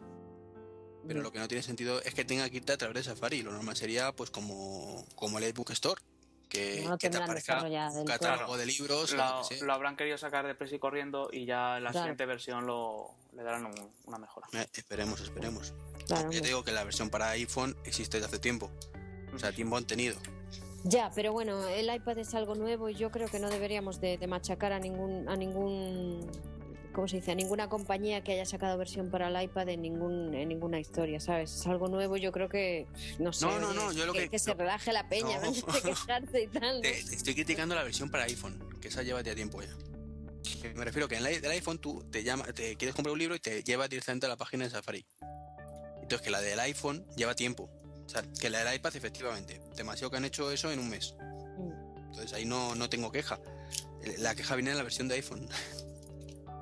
Pero 1.08 1.22
lo 1.22 1.32
que 1.32 1.40
no 1.40 1.48
tiene 1.48 1.62
sentido 1.62 2.00
es 2.02 2.14
que 2.14 2.24
tenga 2.24 2.48
que 2.50 2.58
irte 2.58 2.72
a 2.72 2.76
través 2.76 2.94
de 2.94 3.02
Safari. 3.02 3.42
Lo 3.42 3.50
normal 3.50 3.74
sería, 3.74 4.12
pues, 4.12 4.30
como, 4.30 5.04
como 5.16 5.38
el 5.38 5.44
iBook 5.48 5.70
Store. 5.70 6.00
Que, 6.50 6.84
No 6.86 6.98
que 6.98 7.08
te 7.08 7.16
aparezca 7.16 7.62
un 7.62 8.04
catálogo 8.04 8.56
de 8.58 8.66
libros 8.66 9.14
Lo, 9.62 9.72
habrán 9.72 9.96
querido 9.96 10.18
sacar 10.18 10.46
de 10.46 10.54
presa 10.56 10.74
y 10.74 10.78
corriendo 10.80 11.30
y 11.32 11.46
ya 11.46 11.78
en 11.78 11.84
la 11.84 11.90
Claro. 11.92 12.04
siguiente 12.04 12.26
versión 12.26 12.66
lo, 12.66 13.14
le 13.36 13.42
darán 13.44 13.66
un- 13.66 13.90
una 14.06 14.18
mejora. 14.18 14.48
Eh, 14.52 14.66
esperemos, 14.74 15.20
esperemos. 15.20 15.72
Claro, 16.06 16.06
Ya 16.08 16.20
hombre. 16.24 16.40
te 16.40 16.46
digo 16.48 16.64
que 16.64 16.72
la 16.72 16.82
versión 16.84 17.08
para 17.08 17.30
iPhone 17.30 17.76
existe 17.84 18.16
desde 18.16 18.26
hace 18.26 18.38
tiempo. 18.40 18.68
O 19.32 19.38
sea, 19.38 19.52
tiempo 19.52 19.76
han 19.76 19.86
tenido. 19.86 20.16
Ya, 20.82 21.12
pero 21.14 21.32
bueno, 21.32 21.68
el 21.68 21.94
iPad 21.94 22.18
es 22.18 22.34
algo 22.34 22.56
nuevo 22.56 22.88
y 22.88 22.94
yo 22.96 23.10
creo 23.12 23.28
que 23.28 23.38
no 23.38 23.48
deberíamos 23.48 24.00
de, 24.00 24.18
de 24.18 24.26
machacar 24.26 24.72
a 24.72 24.80
ningún, 24.80 25.28
a 25.28 25.36
ningún, 25.36 26.28
¿cómo 26.92 27.08
se 27.08 27.16
dice? 27.16 27.32
A 27.32 27.34
ninguna 27.34 27.68
compañía 27.68 28.22
que 28.22 28.32
haya 28.32 28.44
sacado 28.46 28.76
versión 28.78 29.10
para 29.10 29.28
el 29.28 29.42
iPad 29.44 29.68
en 29.68 29.82
ningún, 29.82 30.34
en 30.34 30.48
ninguna 30.48 30.78
historia, 30.80 31.20
¿sabes? 31.20 31.54
Es 31.54 31.66
algo 31.66 31.88
nuevo, 31.88 32.16
yo 32.16 32.32
creo 32.32 32.48
que, 32.48 32.86
no 33.18 33.32
sé, 33.32 33.46
No, 33.46 33.58
no, 33.60 33.68
oye, 33.68 33.76
no, 33.76 33.92
yo 33.92 34.06
lo 34.06 34.12
que- 34.12 34.38
se 34.38 34.54
relaje 34.54 34.92
la 34.92 35.08
peña, 35.08 35.38
No. 35.40 35.50
de 35.52 35.82
quejarse 35.82 36.42
y 36.42 36.46
tal. 36.48 36.76
¿no? 36.76 36.80
Te, 36.82 36.92
te 36.92 37.14
estoy 37.14 37.34
criticando 37.34 37.74
la 37.74 37.82
versión 37.82 38.10
para 38.10 38.24
iPhone, 38.24 38.58
que 38.80 38.88
esa 38.88 39.02
lleva 39.02 39.20
ya 39.22 39.34
tiempo 39.34 39.62
ya. 39.62 39.74
Me 40.74 40.84
refiero 40.84 41.06
que 41.08 41.16
en 41.16 41.22
la, 41.22 41.28
del 41.30 41.50
iPhone 41.50 41.78
tú 41.78 42.02
te 42.10 42.22
llama, 42.22 42.44
te 42.46 42.76
quieres 42.76 42.94
comprar 42.94 43.12
un 43.12 43.18
libro 43.18 43.34
y 43.34 43.40
te 43.40 43.62
lleva 43.62 43.88
directamente 43.88 44.26
a 44.26 44.28
la 44.30 44.36
página 44.36 44.64
de 44.64 44.70
Safari. 44.70 45.04
Entonces 46.02 46.22
que 46.22 46.30
la 46.30 46.40
del 46.40 46.58
iPhone 46.60 47.06
lleva 47.16 47.34
tiempo. 47.34 47.70
O 48.04 48.08
sea, 48.08 48.22
que 48.40 48.50
la 48.50 48.64
del 48.64 48.74
iPad 48.76 48.96
efectivamente. 48.96 49.60
Demasiado 49.76 50.10
que 50.10 50.16
han 50.16 50.24
hecho 50.24 50.50
eso 50.50 50.70
en 50.72 50.78
un 50.80 50.88
mes. 50.88 51.14
Mm. 51.20 51.98
Entonces 52.10 52.32
ahí 52.32 52.44
no, 52.46 52.74
no 52.74 52.88
tengo 52.90 53.12
queja. 53.12 53.38
La 54.18 54.34
queja 54.34 54.56
viene 54.56 54.70
en 54.72 54.78
la 54.78 54.82
versión 54.82 55.08
de 55.08 55.14
iPhone. 55.16 55.46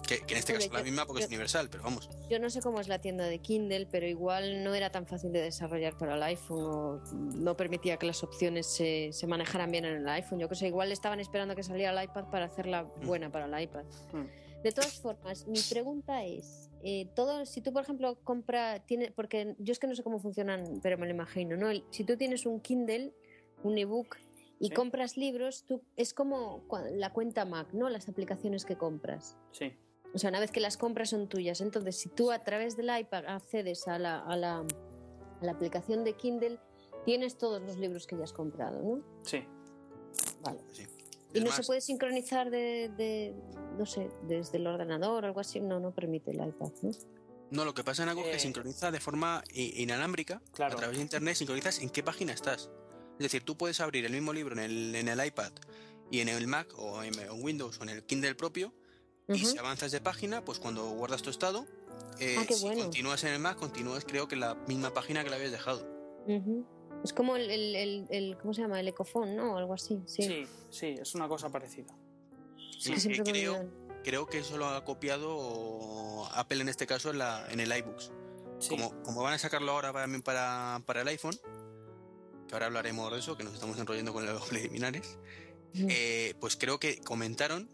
Que, 0.08 0.20
que 0.20 0.32
en 0.34 0.38
este 0.38 0.54
caso 0.54 0.66
es 0.66 0.72
la 0.72 0.78
yo- 0.78 0.84
misma 0.86 1.04
porque 1.06 1.22
es 1.22 1.28
yo- 1.28 1.34
universal, 1.34 1.68
pero 1.70 1.82
vamos. 1.84 2.08
Yo 2.30 2.38
no 2.38 2.48
sé 2.48 2.62
cómo 2.62 2.80
es 2.80 2.88
la 2.88 2.98
tienda 3.00 3.26
de 3.26 3.40
Kindle, 3.40 3.86
pero 3.90 4.06
igual 4.06 4.64
no 4.64 4.74
era 4.74 4.90
tan 4.90 5.06
fácil 5.06 5.32
de 5.32 5.42
desarrollar 5.42 5.98
para 5.98 6.14
el 6.14 6.22
iPhone 6.22 6.64
o 6.64 7.02
no 7.14 7.56
permitía 7.56 7.98
que 7.98 8.06
las 8.06 8.22
opciones 8.24 8.66
se, 8.66 9.10
se 9.12 9.26
manejaran 9.26 9.70
bien 9.70 9.84
en 9.84 9.96
el 9.98 10.08
iPhone. 10.08 10.38
Yo 10.38 10.48
que 10.48 10.54
sé, 10.54 10.66
igual 10.68 10.90
estaban 10.92 11.20
esperando 11.20 11.54
que 11.54 11.62
saliera 11.62 11.92
el 11.92 12.04
iPad 12.08 12.30
para 12.30 12.46
hacerla 12.46 12.84
buena 13.04 13.30
para 13.30 13.44
el 13.44 13.62
iPad. 13.62 13.84
Mm. 14.12 14.62
De 14.62 14.72
todas 14.72 14.98
formas, 15.00 15.46
mi 15.46 15.60
pregunta 15.70 16.24
es, 16.24 16.68
eh, 16.82 17.06
todo, 17.14 17.44
si 17.46 17.60
tú 17.60 17.72
por 17.72 17.82
ejemplo 17.82 18.16
compras, 18.24 18.80
tiene, 18.86 19.12
porque 19.12 19.54
yo 19.58 19.72
es 19.72 19.78
que 19.78 19.86
no 19.86 19.94
sé 19.94 20.02
cómo 20.02 20.18
funcionan, 20.20 20.80
pero 20.82 20.96
me 20.98 21.06
lo 21.06 21.12
imagino, 21.12 21.56
¿no? 21.56 21.70
El- 21.70 21.84
si 21.90 22.02
tú 22.04 22.16
tienes 22.16 22.46
un 22.46 22.60
Kindle, 22.60 23.12
un 23.62 23.76
ebook 23.78 24.16
y 24.58 24.68
Sí. 24.68 24.74
compras 24.74 25.16
libros, 25.16 25.64
tú 25.64 25.82
es 25.96 26.12
como 26.14 26.64
la 26.92 27.12
cuenta 27.12 27.44
Mac, 27.44 27.68
¿no? 27.72 27.88
Las 27.88 28.08
aplicaciones 28.08 28.64
que 28.64 28.76
compras. 28.76 29.36
Sí, 29.52 29.72
O 30.14 30.18
sea, 30.18 30.30
una 30.30 30.40
vez 30.40 30.50
que 30.50 30.60
las 30.60 30.76
compras 30.76 31.10
son 31.10 31.28
tuyas. 31.28 31.60
Entonces, 31.60 31.96
si 31.96 32.08
tú 32.08 32.30
a 32.32 32.42
través 32.42 32.76
del 32.76 32.90
iPad 32.96 33.26
accedes 33.26 33.86
a 33.88 33.98
la, 33.98 34.20
a 34.20 34.36
la, 34.36 34.58
a 34.60 35.44
la 35.44 35.52
aplicación 35.52 36.04
de 36.04 36.14
Kindle, 36.14 36.58
tienes 37.04 37.36
todos 37.38 37.62
los 37.62 37.76
libros 37.78 38.06
que 38.06 38.16
ya 38.16 38.24
has 38.24 38.32
comprado, 38.32 38.80
¿no? 38.82 39.02
sí. 39.22 39.44
Vale. 40.42 40.60
Sí. 40.72 40.86
¿Y 41.34 41.38
Es 41.38 41.44
no 41.44 41.50
más, 41.50 41.56
se 41.56 41.62
puede 41.64 41.80
sincronizar 41.82 42.50
de, 42.50 42.90
de, 42.96 43.34
no 43.76 43.84
sé, 43.84 44.08
desde 44.22 44.56
el 44.56 44.66
ordenador 44.66 45.24
o 45.24 45.26
algo 45.26 45.40
así? 45.40 45.60
No, 45.60 45.78
no 45.78 45.92
permite 45.92 46.30
el 46.30 46.36
iPad, 46.36 46.70
¿no? 46.82 46.90
No, 47.50 47.64
lo 47.64 47.74
que 47.74 47.84
pasa 47.84 48.02
en 48.02 48.08
algo 48.08 48.22
es 48.22 48.28
que 48.28 48.36
Eh, 48.36 48.40
sincroniza 48.40 48.90
de 48.90 49.00
forma 49.00 49.42
inalámbrica. 49.52 50.40
Claro. 50.52 50.74
A 50.74 50.78
través 50.78 50.96
de 50.96 51.02
internet 51.02 51.34
sincronizas 51.34 51.80
en 51.80 51.90
qué 51.90 52.02
página 52.02 52.32
estás. 52.32 52.70
Es 53.18 53.24
decir, 53.24 53.44
tú 53.44 53.56
puedes 53.56 53.80
abrir 53.80 54.06
el 54.06 54.12
mismo 54.12 54.32
libro 54.32 54.54
en 54.54 54.60
el, 54.60 54.94
en 54.94 55.08
el 55.08 55.26
iPad 55.26 55.52
y 56.10 56.20
en 56.20 56.28
el 56.28 56.46
Mac 56.46 56.72
o 56.78 57.02
en, 57.02 57.18
en 57.18 57.42
Windows 57.42 57.78
o 57.78 57.82
en 57.82 57.90
el 57.90 58.04
Kindle 58.04 58.34
propio. 58.34 58.72
Y 59.28 59.44
si 59.44 59.58
avanzas 59.58 59.92
de 59.92 60.00
página, 60.00 60.44
pues 60.44 60.58
cuando 60.58 60.88
guardas 60.90 61.22
tu 61.22 61.30
estado, 61.30 61.66
eh, 62.18 62.36
Ah, 62.38 62.44
si 62.48 62.62
bueno. 62.64 62.82
continúas 62.84 63.22
en 63.24 63.34
el 63.34 63.38
Mac, 63.38 63.58
continúas 63.58 64.04
creo 64.04 64.26
que 64.28 64.34
en 64.34 64.40
la 64.40 64.54
misma 64.66 64.92
página 64.94 65.22
que 65.22 65.30
la 65.30 65.36
habías 65.36 65.52
dejado. 65.52 65.86
Es 67.04 67.12
como 67.12 67.36
el, 67.36 67.50
el, 67.50 67.76
el, 67.76 68.06
el- 68.10 68.38
¿cómo 68.38 68.52
se 68.54 68.62
llama? 68.62 68.80
El 68.80 68.88
ecofón, 68.88 69.36
¿no? 69.36 69.54
O 69.54 69.56
algo 69.58 69.74
así. 69.74 70.00
Sí. 70.06 70.22
Sí, 70.22 70.46
sí, 70.70 70.86
es 71.00 71.14
una 71.14 71.28
cosa 71.28 71.50
parecida. 71.50 71.94
Es 72.84 73.06
que 73.06 73.22
creo, 73.22 73.70
creo 74.02 74.26
que 74.26 74.38
eso 74.38 74.56
lo 74.56 74.66
ha 74.66 74.84
copiado 74.84 76.26
Apple 76.34 76.60
en 76.60 76.68
este 76.68 76.86
caso 76.86 77.10
en, 77.10 77.18
la, 77.18 77.46
en 77.50 77.60
el 77.60 77.70
iBooks. 77.76 78.10
Sí. 78.58 78.70
Como, 78.70 79.02
como 79.02 79.22
van 79.22 79.34
a 79.34 79.38
sacarlo 79.38 79.72
ahora 79.72 79.92
también 79.92 80.22
para, 80.22 80.82
para 80.86 81.02
el 81.02 81.08
iPhone, 81.08 81.36
que 82.48 82.54
ahora 82.54 82.66
hablaremos 82.66 83.12
de 83.12 83.18
eso, 83.20 83.36
que 83.36 83.44
nos 83.44 83.54
estamos 83.54 83.78
enrollando 83.78 84.12
con 84.12 84.26
los 84.26 84.44
preliminares, 84.48 85.18
eh, 85.74 86.34
pues 86.40 86.56
creo 86.56 86.80
que 86.80 86.98
comentaron 87.00 87.68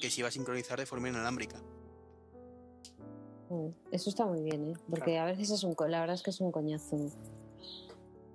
que 0.00 0.10
se 0.10 0.20
iba 0.20 0.28
a 0.28 0.32
sincronizar 0.32 0.78
de 0.78 0.86
forma 0.86 1.08
inalámbrica. 1.08 1.60
Mm, 3.48 3.68
Eso 3.92 4.10
está 4.10 4.26
muy 4.26 4.42
bien, 4.42 4.70
¿eh? 4.70 4.74
Porque 4.90 5.18
a 5.18 5.24
veces 5.24 5.50
es 5.50 5.62
un, 5.64 5.74
la 5.88 6.00
verdad 6.00 6.14
es 6.14 6.22
que 6.22 6.30
es 6.30 6.40
un 6.40 6.50
coñazo 6.52 7.10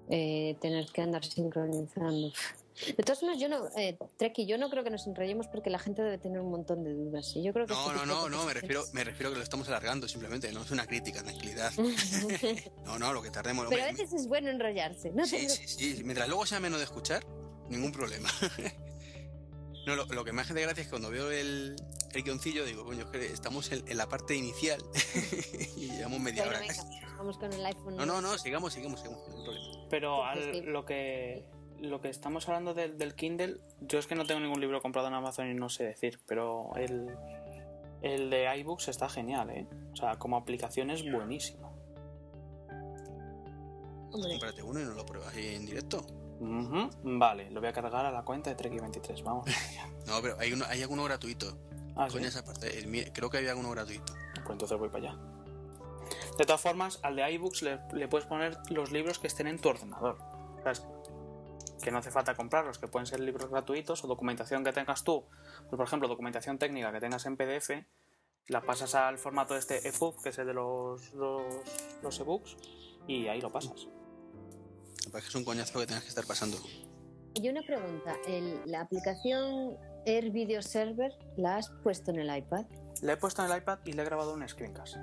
eh, 0.09 0.57
tener 0.59 0.87
que 0.91 1.01
andar 1.01 1.23
sincronizando. 1.25 2.31
De 2.85 3.03
todas 3.03 3.19
formas, 3.19 3.39
yo 3.39 3.47
no, 3.47 3.67
eh, 3.77 3.97
Treki, 4.17 4.45
yo 4.45 4.57
no 4.57 4.69
creo 4.69 4.83
que 4.83 4.89
nos 4.89 5.05
enrollemos 5.05 5.47
porque 5.47 5.69
la 5.69 5.77
gente 5.77 6.01
debe 6.01 6.17
tener 6.17 6.39
un 6.39 6.49
montón 6.49 6.83
de 6.83 6.93
dudas. 6.93 7.35
Y 7.35 7.43
yo 7.43 7.53
creo 7.53 7.67
que 7.67 7.73
No, 7.73 7.91
este 7.91 8.05
no, 8.05 8.05
no, 8.05 8.29
no, 8.29 8.45
me 8.45 8.53
refiero, 8.53 8.83
me 8.93 9.03
refiero 9.03 9.31
que 9.31 9.37
lo 9.37 9.43
estamos 9.43 9.67
alargando 9.67 10.07
simplemente, 10.07 10.51
no 10.51 10.63
es 10.63 10.71
una 10.71 10.87
crítica, 10.87 11.21
tranquilidad. 11.21 11.71
No, 12.85 12.97
no, 12.97 13.13
lo 13.13 13.21
que 13.21 13.29
tardemos. 13.29 13.67
Pero 13.69 13.83
a 13.83 13.87
veces 13.87 14.11
es 14.13 14.27
bueno 14.27 14.49
enrollarse, 14.49 15.11
¿no? 15.11 15.25
Sí, 15.25 15.47
sí, 15.49 15.67
sí. 15.67 16.01
Mientras 16.03 16.27
luego 16.27 16.45
sea 16.45 16.59
menos 16.59 16.79
de 16.79 16.85
escuchar, 16.85 17.23
ningún 17.69 17.91
problema. 17.91 18.29
no, 19.85 19.95
lo, 19.95 20.05
lo 20.05 20.23
que 20.23 20.31
me 20.33 20.41
hace 20.41 20.53
de 20.53 20.61
gracia 20.61 20.81
es 20.81 20.87
que 20.87 20.91
cuando 20.91 21.09
veo 21.09 21.31
el, 21.31 21.75
el 22.13 22.23
guioncillo 22.23 22.65
digo, 22.65 22.83
coño, 22.85 23.05
es 23.05 23.09
que 23.11 23.25
estamos 23.25 23.71
en, 23.71 23.87
en 23.87 23.97
la 23.97 24.07
parte 24.07 24.35
inicial 24.35 24.81
y 25.77 25.89
llevamos 25.91 26.19
media 26.19 26.43
Bueno, 26.43 26.57
hora 26.57 26.67
venga, 26.67 26.73
casi. 26.75 26.99
vamos 27.17 27.37
con 27.37 27.51
el 27.53 27.65
iPhone. 27.65 27.95
No, 27.97 28.05
no, 28.05 28.21
no, 28.21 28.37
sigamos, 28.37 28.73
sigamos, 28.73 28.99
sigamos, 29.01 29.21
problema. 29.25 29.87
Pero 29.89 30.23
al- 30.25 30.65
lo 30.65 30.85
que 30.85 31.45
lo 31.79 31.99
que 31.99 32.09
estamos 32.09 32.47
hablando 32.47 32.75
del, 32.75 32.97
del 32.99 33.15
Kindle, 33.15 33.57
yo 33.79 33.97
es 33.97 34.05
que 34.05 34.13
no 34.13 34.23
tengo 34.27 34.39
ningún 34.39 34.61
libro 34.61 34.79
comprado 34.83 35.07
en 35.07 35.15
Amazon 35.15 35.49
y 35.49 35.55
no 35.55 35.67
sé 35.67 35.83
decir, 35.85 36.19
pero 36.27 36.69
el, 36.75 37.09
el 38.03 38.29
de 38.29 38.55
iBooks 38.59 38.87
está 38.89 39.09
genial, 39.09 39.49
¿eh? 39.49 39.67
O 39.91 39.95
sea, 39.95 40.15
como 40.19 40.37
aplicación 40.37 40.91
es 40.91 41.01
buenísimo. 41.11 41.71
Hombre, 44.11 44.31
Cómprate 44.33 44.61
uno 44.61 44.79
y 44.79 44.83
no 44.83 44.91
lo 44.93 45.05
pruebas 45.05 45.33
ahí 45.35 45.55
en 45.55 45.65
directo. 45.65 46.05
Vale, 46.41 47.51
lo 47.51 47.59
voy 47.59 47.69
a 47.69 47.73
cargar 47.73 48.03
a 48.05 48.11
la 48.11 48.23
cuenta 48.23 48.53
de 48.53 48.57
Trek23, 48.57 49.23
vamos. 49.23 49.45
No, 50.07 50.19
pero 50.21 50.35
hay, 50.39 50.51
uno, 50.51 50.65
hay 50.67 50.81
alguno 50.81 51.03
gratuito. 51.03 51.55
Ah, 51.95 52.07
¿sí? 52.07 52.13
Coño, 52.13 52.27
esa 52.27 52.43
parte, 52.43 52.79
el 52.79 53.13
creo 53.13 53.29
que 53.29 53.37
había 53.37 53.51
alguno 53.51 53.69
gratuito. 53.69 54.13
Pues 54.33 54.49
entonces 54.49 54.77
voy 54.79 54.89
para 54.89 55.11
allá. 55.11 55.19
De 56.37 56.45
todas 56.45 56.59
formas, 56.59 56.99
al 57.03 57.15
de 57.15 57.31
iBooks 57.33 57.61
le, 57.61 57.79
le 57.93 58.07
puedes 58.07 58.25
poner 58.27 58.57
los 58.69 58.91
libros 58.91 59.19
que 59.19 59.27
estén 59.27 59.45
en 59.45 59.59
tu 59.59 59.69
ordenador. 59.69 60.17
¿Sabes? 60.63 60.83
Que 61.83 61.91
no 61.91 61.99
hace 61.99 62.09
falta 62.09 62.33
comprarlos, 62.33 62.79
que 62.79 62.87
pueden 62.87 63.05
ser 63.05 63.19
libros 63.19 63.49
gratuitos 63.49 64.03
o 64.03 64.07
documentación 64.07 64.63
que 64.63 64.73
tengas 64.73 65.03
tú. 65.03 65.25
Pues, 65.69 65.77
por 65.77 65.85
ejemplo, 65.85 66.07
documentación 66.07 66.57
técnica 66.57 66.91
que 66.91 66.99
tengas 66.99 67.25
en 67.27 67.37
PDF, 67.37 67.69
la 68.47 68.61
pasas 68.61 68.95
al 68.95 69.19
formato 69.19 69.55
este 69.55 69.87
EPUB, 69.87 70.23
que 70.23 70.29
es 70.29 70.37
el 70.39 70.47
de 70.47 70.53
los, 70.53 71.13
los, 71.13 71.43
los 72.01 72.19
ebooks, 72.19 72.57
y 73.07 73.27
ahí 73.27 73.39
lo 73.39 73.51
pasas. 73.51 73.87
Que 75.11 75.17
es 75.27 75.35
un 75.35 75.43
coñazo 75.43 75.79
que 75.79 75.85
tengas 75.87 76.03
que 76.03 76.09
estar 76.09 76.25
pasando. 76.25 76.57
y 77.33 77.47
una 77.49 77.61
pregunta, 77.61 78.15
el- 78.27 78.59
la 78.65 78.81
aplicación 78.81 79.77
Air 80.05 80.31
Video 80.31 80.61
Server, 80.61 81.13
¿la 81.37 81.57
has 81.57 81.69
puesto 81.83 82.11
en 82.11 82.19
el 82.19 82.35
iPad? 82.37 82.65
Le 83.01 83.13
he 83.13 83.17
puesto 83.17 83.43
en 83.45 83.51
el 83.51 83.57
iPad 83.57 83.79
y 83.85 83.93
le 83.93 84.01
he 84.01 84.05
grabado 84.05 84.33
un 84.33 84.47
screencast. 84.47 84.97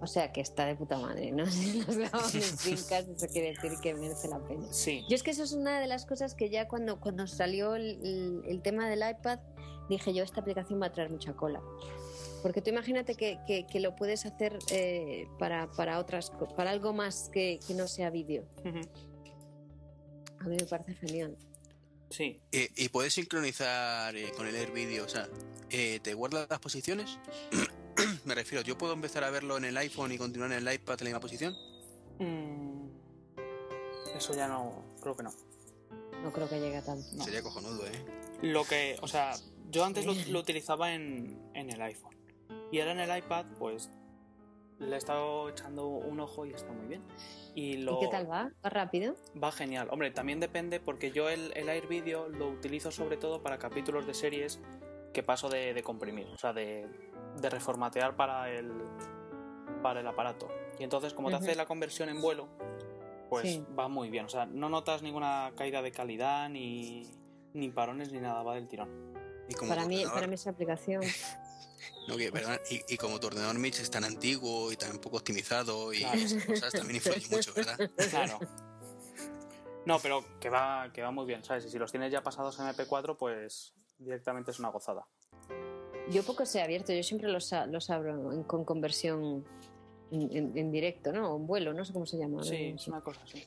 O 0.00 0.06
sea 0.06 0.30
que 0.32 0.40
está 0.40 0.66
de 0.66 0.76
puta 0.76 0.96
madre, 0.98 1.32
¿no? 1.32 1.44
Si 1.50 1.82
los 1.82 1.96
grabamos 1.96 2.34
en 2.34 2.42
Screencast, 2.58 3.08
eso 3.08 3.26
quiere 3.32 3.48
decir 3.54 3.72
que 3.82 3.94
merece 3.94 4.28
la 4.28 4.38
pena. 4.40 4.66
Sí, 4.72 5.04
Yo 5.08 5.16
es 5.16 5.22
que 5.22 5.30
eso 5.32 5.42
es 5.42 5.52
una 5.52 5.80
de 5.80 5.86
las 5.86 6.04
cosas 6.06 6.34
que 6.34 6.50
ya 6.50 6.68
cuando, 6.68 7.00
cuando 7.00 7.26
salió 7.26 7.74
el, 7.74 7.98
el- 8.04 8.42
el 8.46 8.62
tema 8.62 8.88
del 8.88 9.00
iPad, 9.08 9.40
dije 9.88 10.12
yo, 10.14 10.22
esta 10.22 10.40
aplicación 10.42 10.80
va 10.80 10.86
a 10.86 10.92
traer 10.92 11.10
mucha 11.10 11.32
cola. 11.34 11.60
Porque 12.42 12.62
tú 12.62 12.70
imagínate 12.70 13.14
que, 13.14 13.38
que- 13.46 13.66
que 13.66 13.80
lo 13.80 13.96
puedes 13.96 14.24
hacer 14.26 14.58
eh, 14.70 15.26
para, 15.38 15.70
para 15.72 15.98
otras 15.98 16.30
para 16.56 16.70
algo 16.70 16.92
más 16.92 17.30
que, 17.32 17.58
que 17.66 17.74
no 17.74 17.86
sea 17.88 18.10
vídeo. 18.10 18.44
A 20.40 20.44
mí 20.44 20.56
me 20.56 20.66
parece 20.66 20.94
genial. 20.94 21.36
sí. 22.10 22.40
Eh, 22.52 22.68
y 22.76 22.88
puedes 22.90 23.14
sincronizar 23.14 24.14
eh, 24.16 24.30
con 24.36 24.46
el 24.46 24.54
Air 24.54 24.70
Video, 24.72 25.04
o 25.04 25.08
sea, 25.08 25.28
eh, 25.70 25.98
¿te 26.02 26.14
guarda 26.14 26.46
las 26.48 26.58
posiciones? 26.60 27.18
Me 28.24 28.34
refiero, 28.34 28.62
¿yo 28.62 28.78
puedo 28.78 28.92
empezar 28.92 29.24
a 29.24 29.30
verlo 29.30 29.56
en 29.56 29.64
el 29.64 29.76
iPhone 29.76 30.12
y 30.12 30.18
continuar 30.18 30.52
en 30.52 30.66
el 30.66 30.74
iPad 30.74 30.94
en 31.00 31.04
la 31.04 31.08
misma 31.10 31.20
posición? 31.20 31.56
Mm, 32.20 32.88
Eso 34.16 34.34
ya 34.34 34.46
no, 34.46 34.84
creo 35.00 35.16
que 35.16 35.24
no. 35.24 35.30
No 36.22 36.32
creo 36.32 36.48
que 36.48 36.60
llegue 36.60 36.76
a 36.76 36.84
tanto. 36.84 37.06
No. 37.14 37.24
Sería 37.24 37.42
cojonudo, 37.42 37.84
¿eh? 37.86 38.04
Lo 38.42 38.64
que, 38.64 38.96
o 39.02 39.08
sea, 39.08 39.32
yo 39.70 39.84
antes 39.84 40.04
lo, 40.06 40.14
lo 40.14 40.40
utilizaba 40.40 40.94
en, 40.94 41.36
en 41.54 41.70
el 41.70 41.80
iPhone. 41.82 42.16
Y 42.70 42.80
ahora 42.80 42.92
en 42.92 43.00
el 43.00 43.18
iPad, 43.18 43.46
pues 43.58 43.90
le 44.78 44.94
he 44.94 44.98
estado 44.98 45.48
echando 45.48 45.88
un 45.88 46.20
ojo 46.20 46.46
y 46.46 46.52
está 46.52 46.72
muy 46.72 46.86
bien. 46.86 47.02
Y, 47.54 47.78
lo, 47.78 47.96
¿Y 47.96 47.98
qué 48.00 48.08
tal 48.08 48.30
va? 48.30 48.50
¿Va 48.64 48.70
rápido? 48.70 49.16
Va 49.42 49.50
genial. 49.50 49.88
Hombre, 49.90 50.10
también 50.10 50.38
depende 50.40 50.78
porque 50.80 51.10
yo 51.10 51.28
el, 51.28 51.52
el 51.56 51.68
Air 51.68 51.86
Video 51.88 52.28
lo 52.28 52.48
utilizo 52.48 52.90
sobre 52.90 53.16
todo 53.16 53.42
para 53.42 53.58
capítulos 53.58 54.06
de 54.06 54.14
series 54.14 54.60
que 55.12 55.22
paso 55.22 55.48
de, 55.48 55.74
de 55.74 55.82
comprimir, 55.82 56.26
o 56.28 56.38
sea, 56.38 56.52
de, 56.52 56.86
de 57.40 57.50
reformatear 57.50 58.14
para 58.14 58.50
el, 58.52 58.70
para 59.82 60.00
el 60.00 60.06
aparato. 60.06 60.48
Y 60.78 60.84
entonces, 60.84 61.14
como 61.14 61.30
te 61.30 61.36
Ujú. 61.36 61.44
hace 61.44 61.54
la 61.56 61.66
conversión 61.66 62.08
en 62.08 62.20
vuelo, 62.20 62.46
pues 63.28 63.48
Sí. 63.48 63.64
va 63.76 63.88
muy 63.88 64.10
bien. 64.10 64.26
O 64.26 64.28
sea, 64.28 64.46
no 64.46 64.68
notas 64.68 65.02
ninguna 65.02 65.52
caída 65.56 65.82
de 65.82 65.90
calidad, 65.90 66.48
ni, 66.48 67.10
ni 67.54 67.70
parones, 67.70 68.12
ni 68.12 68.20
nada, 68.20 68.42
va 68.42 68.54
del 68.54 68.68
tirón. 68.68 68.88
Y 69.48 69.54
Para 69.66 69.86
mí, 69.86 70.04
para 70.04 70.26
mí 70.26 70.34
esa 70.34 70.50
aplicación. 70.50 71.02
no, 72.08 72.16
que- 72.16 72.30
y, 72.70 72.94
y 72.94 72.96
como 72.96 73.20
tu 73.20 73.26
ordenador 73.28 73.58
Mitch 73.58 73.80
es 73.80 73.90
tan 73.90 74.04
antiguo 74.04 74.72
y 74.72 74.76
tan 74.76 74.98
poco 74.98 75.16
optimizado 75.18 75.92
y 75.92 75.98
Claro. 76.00 76.18
esas 76.18 76.44
cosas 76.44 76.72
también 76.72 76.96
influyen 76.96 77.22
mucho, 77.30 77.52
¿verdad? 77.54 77.78
Claro. 78.10 78.38
No, 79.86 79.98
pero 80.00 80.24
que 80.40 80.50
va, 80.50 80.90
que 80.92 81.02
va 81.02 81.10
muy 81.10 81.24
bien, 81.26 81.42
¿sabes? 81.44 81.64
Y 81.64 81.70
si 81.70 81.78
los 81.78 81.90
tienes 81.90 82.12
ya 82.12 82.22
pasados 82.22 82.58
en 82.58 82.66
MP4, 82.66 83.16
pues 83.16 83.74
directamente 83.98 84.50
es 84.50 84.58
una 84.58 84.68
gozada. 84.68 85.06
Yo 86.10 86.22
poco 86.22 86.44
sé 86.46 86.60
abierto, 86.62 86.92
yo 86.92 87.02
siempre 87.02 87.28
los, 87.30 87.50
los 87.68 87.90
abro 87.90 88.32
en- 88.32 88.42
con 88.44 88.64
conversión 88.64 89.44
en, 90.10 90.36
en- 90.36 90.58
en 90.58 90.70
directo, 90.72 91.12
¿no? 91.12 91.32
O 91.32 91.36
en 91.36 91.46
vuelo, 91.46 91.72
no 91.72 91.84
sé 91.84 91.92
cómo 91.92 92.06
se 92.06 92.18
llama. 92.18 92.42
Sí, 92.42 92.72
es 92.76 92.86
una 92.88 93.00
cosa 93.02 93.20
así. 93.24 93.44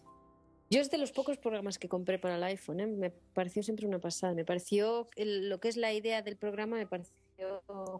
Yo 0.69 0.79
es 0.79 0.89
de 0.89 0.97
los 0.97 1.11
pocos 1.11 1.37
programas 1.37 1.77
que 1.77 1.89
compré 1.89 2.17
para 2.17 2.37
el 2.37 2.43
iPhone, 2.43 2.79
¿eh? 2.79 2.87
me 2.87 3.09
pareció 3.09 3.61
siempre 3.61 3.85
una 3.85 3.99
pasada. 3.99 4.33
Me 4.33 4.45
pareció 4.45 5.09
el- 5.15 5.49
lo 5.49 5.59
que 5.59 5.67
es 5.67 5.75
la 5.77 5.91
idea 5.93 6.21
del 6.21 6.37
programa 6.37 6.77
me 6.77 6.87
pareció 6.87 7.13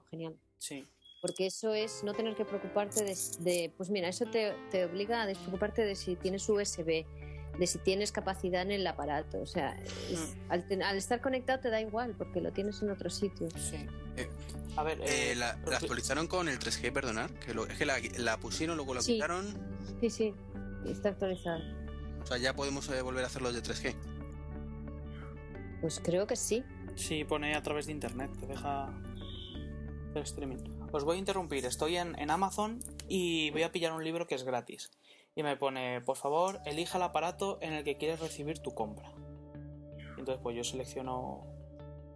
genial. 0.10 0.36
Sí. 0.58 0.88
Porque 1.22 1.46
eso 1.46 1.74
es 1.76 2.04
no 2.04 2.14
tener 2.14 2.36
que 2.36 2.46
preocuparte 2.46 3.04
de, 3.04 3.16
de- 3.40 3.72
pues 3.78 3.90
mira, 3.90 4.08
eso 4.08 4.26
te, 4.26 4.54
te 4.72 4.86
obliga 4.86 5.22
a 5.22 5.26
despreocuparte 5.28 5.84
de 5.86 5.96
si 5.96 6.16
tienes 6.16 6.50
USB, 6.50 7.06
de 7.60 7.68
si 7.68 7.78
tienes 7.80 8.12
capacidad 8.12 8.64
en 8.64 8.72
el 8.72 8.88
aparato. 8.88 9.40
O 9.40 9.46
sea, 9.46 9.78
es- 10.10 10.36
al, 10.50 10.68
ten- 10.68 10.82
al 10.84 10.98
estar 10.98 11.22
conectado 11.22 11.60
te 11.60 11.70
da 11.70 11.80
igual 11.80 12.16
porque 12.18 12.42
lo 12.42 12.52
tienes 12.52 12.82
en 12.82 12.90
otro 12.90 13.10
sitio. 13.12 13.48
Sí. 13.52 13.86
Eh, 14.18 14.28
A 14.78 14.84
ver, 14.84 15.00
Eh, 15.02 15.32
eh, 15.32 15.36
la, 15.36 15.58
la 15.68 15.78
actualizaron 15.78 16.28
con 16.28 16.48
el 16.50 16.58
3G, 16.58 16.92
perdonar, 16.94 17.30
que 17.40 17.54
lo- 17.54 17.68
es 17.68 17.78
que 17.78 17.86
la, 17.86 17.98
la 18.18 18.38
pusieron, 18.40 18.78
luego 18.78 18.94
la 18.96 19.02
Sí. 19.02 19.14
quitaron, 19.14 19.46
Sí, 20.00 20.10
sí, 20.10 20.34
está 20.86 21.10
actualizado. 21.10 21.62
o 22.24 22.26
sea, 22.26 22.38
ya 22.38 22.56
podemos 22.56 22.88
eh, 22.90 23.02
volver 23.02 23.24
a 23.26 23.28
hacer 23.28 23.42
los 23.42 23.54
de 23.54 23.62
3G. 23.62 23.94
Pues 25.82 26.00
creo 26.04 26.26
que 26.26 26.36
sí. 26.36 26.64
Sí, 26.96 27.24
pone 27.26 27.54
a 27.56 27.62
través 27.62 27.86
de 27.88 27.92
internet, 27.92 28.32
te 28.40 28.48
deja 28.48 28.94
hacer 30.12 30.24
streaming. 30.24 30.58
Os 30.92 31.04
voy 31.04 31.16
a 31.16 31.20
interrumpir, 31.20 31.66
estoy 31.66 31.98
en, 31.98 32.18
en 32.20 32.30
Amazon 32.30 32.80
y 33.08 33.50
voy 33.52 33.64
a 33.64 33.72
pillar 33.72 33.94
un 33.94 34.04
libro 34.04 34.28
que 34.28 34.36
es 34.36 34.44
gratis. 34.44 34.92
Y 35.36 35.44
me 35.44 35.56
pone, 35.56 36.02
por 36.02 36.18
favor, 36.18 36.60
elija 36.66 36.98
el 36.98 37.04
aparato 37.04 37.58
en 37.62 37.74
el 37.74 37.84
que 37.84 37.98
quieres 37.98 38.20
recibir 38.20 38.60
tu 38.60 38.72
compra. 38.72 39.12
Y 40.18 40.20
entonces 40.20 40.40
pues 40.44 40.56
yo 40.56 40.64
selecciono 40.64 41.44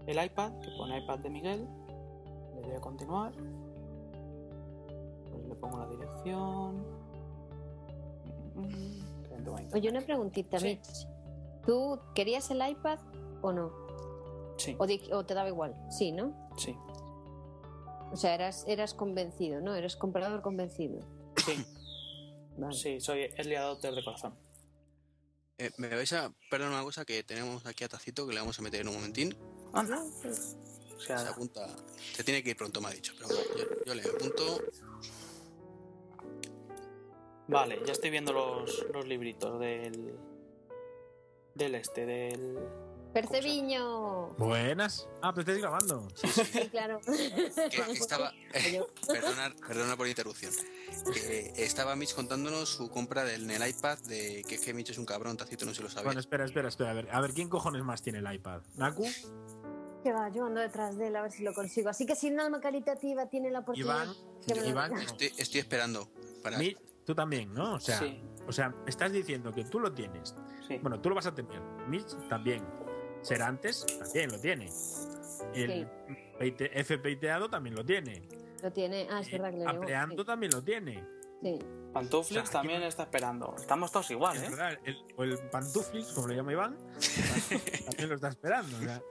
el 0.05 0.23
iPad, 0.23 0.59
que 0.59 0.67
pone 0.77 0.99
iPad 0.99 1.19
de 1.19 1.29
Miguel, 1.29 1.67
le 2.55 2.61
doy 2.61 2.75
a 2.75 2.81
continuar, 2.81 3.31
pues 5.31 5.45
le 5.47 5.55
pongo 5.55 5.79
la 5.79 5.87
dirección. 5.87 6.85
Oye, 9.73 9.89
una 9.89 10.01
preguntita, 10.01 10.59
Sí. 10.59 10.65
Mitch. 10.67 11.07
¿Tú 11.65 11.99
querías 12.13 12.49
el 12.51 12.67
iPad 12.67 12.99
o 13.41 13.51
no? 13.51 13.71
Sí, 14.57 14.75
¿O, 14.77 14.85
di- 14.85 15.01
o 15.11 15.25
te 15.25 15.33
daba 15.33 15.49
igual? 15.49 15.75
Sí, 15.89 16.11
¿no? 16.11 16.33
sí, 16.57 16.75
O 18.11 18.17
sea, 18.17 18.33
eras, 18.33 18.63
eras 18.67 18.93
convencido, 18.93 19.61
¿no? 19.61 19.75
Eres 19.75 19.95
comprador 19.95 20.41
convencido. 20.41 20.99
sí, 21.37 21.65
Vale. 22.57 22.75
sí, 22.75 22.99
soy 23.01 23.29
early 23.37 23.55
adopter 23.55 23.93
de 23.93 24.03
corazón. 24.03 24.35
Eh, 25.57 25.71
me 25.77 25.87
vais 25.87 26.11
a 26.13 26.33
perdonar 26.49 26.73
una 26.73 26.83
cosa 26.83 27.05
que 27.05 27.23
tenemos 27.23 27.65
aquí 27.65 27.83
a 27.83 27.89
Tacito 27.89 28.27
que 28.27 28.33
le 28.33 28.39
vamos 28.39 28.59
a 28.59 28.61
meter 28.61 28.81
en 28.81 28.89
un 28.89 28.95
momentín. 28.95 29.35
Anda. 29.73 30.03
Se 30.97 31.13
apunta, 31.13 31.67
se 32.13 32.23
tiene 32.23 32.41
que 32.41 32.51
ir 32.51 32.57
pronto, 32.57 32.79
me 32.81 32.87
ha 32.87 32.91
dicho, 32.91 33.13
pero 33.17 33.27
bueno, 33.27 33.43
yo, 33.57 33.85
yo 33.85 33.95
le 33.95 34.01
apunto. 34.01 34.61
Vale, 37.47 37.81
ya 37.85 37.91
estoy 37.91 38.09
viendo 38.09 38.33
los, 38.33 38.85
los 38.93 39.05
libritos 39.05 39.59
del. 39.59 40.17
Del 41.53 41.75
este, 41.75 42.05
del. 42.05 42.57
¡Percebiño! 43.15 44.27
Buenas. 44.37 45.07
Ah, 45.21 45.31
pero 45.33 45.41
estáis 45.41 45.59
grabando. 45.59 46.05
Sí, 46.15 46.27
sí, 46.27 46.43
Sí, 46.43 46.69
claro. 46.69 46.99
que 47.05 47.91
estaba. 47.93 48.33
Perdona, 49.07 49.55
perdona 49.65 49.95
por 49.95 50.05
la 50.05 50.09
interrupción. 50.09 50.51
Que 51.13 51.53
estaba 51.55 51.95
Mitch 51.95 52.13
contándonos 52.13 52.67
su 52.67 52.89
compra 52.89 53.23
del, 53.23 53.49
en 53.49 53.61
el 53.61 53.69
iPad 53.69 53.99
de 53.99 54.43
que, 54.47 54.59
que 54.59 54.73
Mitch 54.73 54.89
es 54.89 54.97
un 54.97 55.05
cabrón, 55.05 55.37
Tacito 55.37 55.65
no 55.65 55.73
se 55.73 55.81
lo 55.81 55.89
sabía. 55.89 56.03
Bueno, 56.05 56.19
espera, 56.19 56.43
espera, 56.43 56.67
espera. 56.67 56.91
A 56.91 56.93
ver, 56.93 57.07
a 57.09 57.21
ver, 57.21 57.33
¿quién 57.33 57.47
cojones 57.47 57.83
más 57.83 58.01
tiene 58.01 58.19
el 58.19 58.33
iPad? 58.33 58.61
¿Naku? 58.75 59.05
Que 60.03 60.11
va, 60.11 60.27
yo 60.29 60.45
ando 60.45 60.59
detrás 60.59 60.97
de 60.97 61.07
él 61.07 61.15
a 61.15 61.21
ver 61.21 61.31
si 61.31 61.43
lo 61.43 61.53
consigo. 61.53 61.87
Así 61.89 62.05
que 62.05 62.17
si 62.17 62.29
un 62.29 62.39
alma 62.41 62.59
caritativa 62.59 63.27
tiene 63.29 63.49
la 63.49 63.59
oportunidad. 63.59 64.07
Iván, 64.47 64.67
Iván. 64.91 65.01
Estoy, 65.01 65.31
estoy 65.37 65.61
esperando 65.61 66.09
para. 66.43 66.57
Mi- 66.57 66.75
tú 67.05 67.15
también, 67.15 67.53
¿no? 67.53 67.75
O 67.75 67.79
sea, 67.79 67.97
Sí, 67.99 68.21
o 68.45 68.51
sea, 68.51 68.75
estás 68.87 69.13
diciendo 69.13 69.53
que 69.53 69.63
tú 69.63 69.79
lo 69.79 69.93
tienes. 69.93 70.35
sí. 70.67 70.79
Bueno, 70.79 70.99
tú 70.99 71.07
lo 71.09 71.15
vas 71.15 71.27
a 71.27 71.33
tener. 71.33 71.61
Mitch 71.87 72.13
también. 72.27 72.61
Serantes 73.25 73.85
también 73.99 74.31
lo 74.31 74.39
tiene. 74.39 74.69
El 75.53 75.87
peite- 76.39 76.69
F 76.79 76.97
peiteado 76.99 77.49
también 77.49 77.75
lo 77.75 77.85
tiene. 77.85 78.27
Lo 78.61 78.71
tiene. 78.71 79.07
Ah, 79.11 79.19
es 79.21 79.27
Eh, 79.27 79.31
verdad 79.33 79.51
que 79.51 79.57
le 79.57 79.65
llegó. 79.65 79.81
Apleando 79.81 80.23
Sí. 80.23 80.27
también 80.27 80.51
lo 80.53 80.61
tiene. 80.63 81.03
Sí. 81.41 81.59
Pantuflix 81.93 82.29
O 82.31 82.33
sea, 82.33 82.41
aquí 82.43 82.51
también 82.51 82.79
no- 82.81 82.87
está 82.87 83.03
esperando. 83.03 83.55
Estamos 83.57 83.91
todos 83.91 84.09
igual, 84.11 84.35
Es 84.37 84.43
¿eh? 84.43 84.49
verdad, 84.49 84.79
el, 84.83 84.97
o 85.15 85.23
el 85.23 85.37
pantuflix, 85.49 86.07
como 86.13 86.27
le 86.27 86.35
llama 86.35 86.51
Iván, 86.51 86.77
también 87.85 88.09
lo 88.09 88.15
está 88.15 88.29
esperando. 88.29 88.77
o 88.77 88.81
sea, 88.81 89.01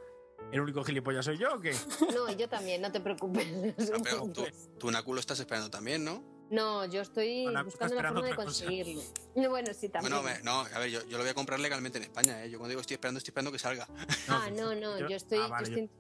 ¿El 0.53 0.61
único 0.61 0.85
gilipollas 0.85 1.25
soy 1.25 1.39
yo 1.39 1.55
o 1.55 1.61
qué? 1.61 1.75
No, 2.15 2.31
yo 2.33 2.49
también, 2.49 2.81
no 2.83 2.93
te 2.93 3.01
preocupes. 3.01 3.47
Ah, 3.93 3.99
pero 4.03 4.29
tú, 4.33 4.45
tú 4.79 4.91
Naku 4.91 5.15
lo 5.15 5.21
estás 5.21 5.41
esperando 5.41 5.71
también, 5.71 6.05
¿no? 6.05 6.23
No, 6.55 6.85
yo 6.87 7.01
estoy 7.03 7.47
Ana, 7.47 7.63
buscando 7.65 7.95
la 7.97 8.03
forma 8.13 8.27
de 8.29 8.35
cosa. 8.35 8.45
conseguirlo. 8.47 9.03
No, 9.35 9.51
Bueno, 9.51 9.75
sí, 9.75 9.89
también. 9.89 10.13
Bueno, 10.15 10.23
me- 10.23 10.43
no, 10.45 10.61
a 10.61 10.79
ver, 10.79 10.89
yo, 10.91 11.01
yo 11.07 11.19
lo 11.19 11.25
voy 11.25 11.31
a 11.31 11.35
comprar 11.35 11.59
legalmente 11.59 11.99
en 11.99 12.05
España, 12.05 12.45
¿eh? 12.45 12.51
Yo 12.51 12.59
cuando 12.59 12.71
digo 12.71 12.81
estoy 12.81 12.95
esperando, 12.95 13.19
estoy 13.19 13.31
esperando 13.31 13.51
que 13.53 13.59
salga. 13.59 13.89
Ah, 14.29 14.49
no, 14.55 14.75
no, 14.75 14.99
yo 15.09 15.17
estoy. 15.17 15.39
Ah, 15.39 15.49
vale, 15.49 15.69
yo 15.69 15.77
estoy- 15.77 15.91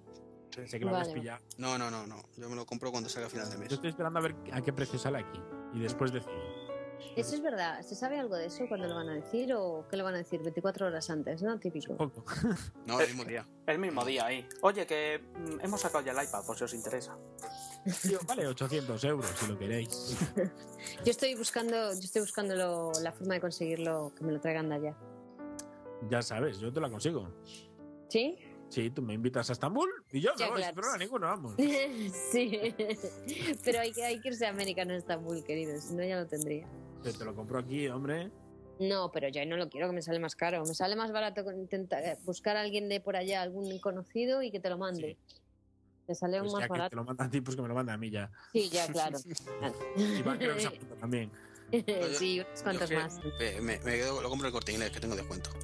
yo 0.50 0.56
pensé 0.62 0.78
que 0.78 0.84
lo 0.84 0.92
Vale. 0.92 1.12
pillado. 1.12 1.42
No, 1.58 1.76
no, 1.76 1.90
no, 1.90 2.06
no. 2.06 2.22
Yo 2.36 2.48
me 2.48 2.54
lo 2.54 2.64
compro 2.64 2.92
cuando 2.92 3.08
salga 3.08 3.26
a 3.26 3.30
final 3.30 3.50
de 3.50 3.56
mes. 3.58 3.68
Yo 3.70 3.74
estoy 3.74 3.90
esperando 3.90 4.20
a 4.20 4.22
ver 4.22 4.36
a 4.52 4.62
qué 4.62 4.72
precio 4.72 4.98
sale 4.98 5.18
aquí. 5.18 5.40
Y 5.74 5.80
después 5.80 6.12
decido. 6.12 6.32
Eso 7.16 7.34
es 7.34 7.42
verdad. 7.42 7.82
¿Se 7.82 7.94
sabe 7.96 8.18
algo 8.20 8.36
de 8.36 8.46
eso? 8.46 8.64
¿Cuándo 8.68 8.86
lo 8.86 8.94
van 8.94 9.08
a 9.08 9.14
decir 9.14 9.52
o 9.52 9.86
qué 9.90 9.96
lo 9.96 10.04
van 10.04 10.14
a 10.14 10.18
decir? 10.18 10.40
24 10.42 10.86
horas 10.86 11.10
antes, 11.10 11.42
¿no? 11.42 11.58
Típico. 11.58 11.96
Poco. 11.96 12.24
No, 12.86 13.00
el 13.00 13.08
mismo 13.08 13.24
día. 13.26 13.46
El 13.66 13.78
mismo 13.80 14.04
día 14.04 14.26
ahí. 14.26 14.48
Oye, 14.62 14.86
que 14.86 15.18
mm, 15.36 15.60
hemos 15.60 15.80
sacado 15.80 16.04
ya 16.04 16.12
el 16.12 16.24
iPad, 16.24 16.44
por 16.46 16.56
si 16.56 16.64
os 16.64 16.72
interesa. 16.74 17.16
Tío, 18.03 18.18
vale 18.27 18.47
800 18.47 19.05
euros 19.05 19.27
si 19.38 19.47
lo 19.47 19.59
queréis. 19.59 20.16
Yo 21.05 21.11
estoy 21.11 21.35
buscando, 21.35 21.92
yo 21.92 21.99
estoy 22.01 22.23
buscando 22.23 22.55
lo- 22.55 22.92
la 23.03 23.12
forma 23.12 23.35
de 23.35 23.40
conseguirlo, 23.40 24.12
que 24.16 24.25
me 24.25 24.33
lo 24.33 24.40
traigan 24.40 24.68
de 24.68 24.75
allá. 24.77 24.97
Ya 26.11 26.23
sabes, 26.23 26.59
yo 26.59 26.73
te 26.73 26.81
la 26.81 26.90
consigo. 26.90 27.29
¿Sí? 28.09 28.38
Sí, 28.70 28.90
tú 28.90 29.03
me 29.03 29.14
invitas 29.14 29.49
a 29.51 29.53
Estambul 29.53 29.88
y 30.11 30.20
yo 30.20 30.31
Ya, 30.37 30.49
no 30.49 30.55
claro. 30.55 30.75
pero 30.75 30.97
ninguno, 30.97 31.27
vamos. 31.27 31.55
sí. 32.33 32.75
Pero 33.64 33.81
hay 33.81 33.92
que, 33.92 34.05
hay 34.05 34.20
que 34.20 34.29
irse 34.29 34.47
a 34.47 34.51
América, 34.51 34.85
no 34.85 34.94
a 34.94 34.97
Estambul, 34.97 35.44
querido. 35.44 35.79
Si 35.81 35.94
no, 35.94 36.03
ya 36.05 36.16
lo 36.18 36.27
tendría. 36.27 36.66
Te, 37.03 37.12
te 37.12 37.25
lo 37.25 37.35
compro 37.35 37.59
aquí, 37.59 37.87
hombre. 37.88 38.31
No, 38.81 39.12
pero 39.12 39.29
yo 39.29 39.44
no 39.47 39.57
lo 39.57 39.68
quiero, 39.68 39.87
que 39.88 39.94
me 39.94 40.03
sale 40.03 40.18
más 40.18 40.35
caro. 40.35 40.64
Me 40.64 40.75
sale 40.75 40.97
más 40.97 41.12
barato 41.12 41.42
intentar 41.53 42.18
buscar 42.25 42.57
a 42.57 42.62
alguien 42.62 42.88
de 42.88 43.01
por 43.01 43.14
allá, 43.16 43.42
algún 43.42 43.79
conocido 43.79 44.42
y 44.42 44.51
que 44.51 44.59
te 44.59 44.68
lo 44.70 44.79
mande. 44.79 45.16
Te 46.06 46.14
sale 46.14 46.38
Pues 46.40 46.52
más 46.52 46.60
ya 46.60 46.66
que 46.66 46.72
te 46.72 46.78
barato. 46.78 46.96
lo 46.96 47.04
manda 47.04 47.24
a 47.24 47.30
ti, 47.30 47.40
pues 47.40 47.56
que 47.56 47.62
me 47.62 47.68
lo 47.68 47.74
manda 47.74 47.94
a 47.94 47.96
mí 47.96 48.10
ya. 48.10 48.30
Sí, 48.52 48.68
ya, 48.70 48.86
claro. 48.88 49.18
Iván 49.96 50.38
creo 50.38 50.54
que 50.54 50.60
se 50.60 50.66
apunta 50.68 50.96
también. 50.96 51.30
sí, 52.18 52.40
unos 52.40 52.62
cuantos 52.62 52.90
más. 52.90 53.18
Me, 53.62 53.80
quedo, 53.80 54.20
lo 54.20 54.28
compro 54.28 54.46
el 54.48 54.52
corte 54.52 54.72
inglés, 54.72 54.90
que 54.90 55.00
tengo 55.00 55.16
descuento. 55.16 55.50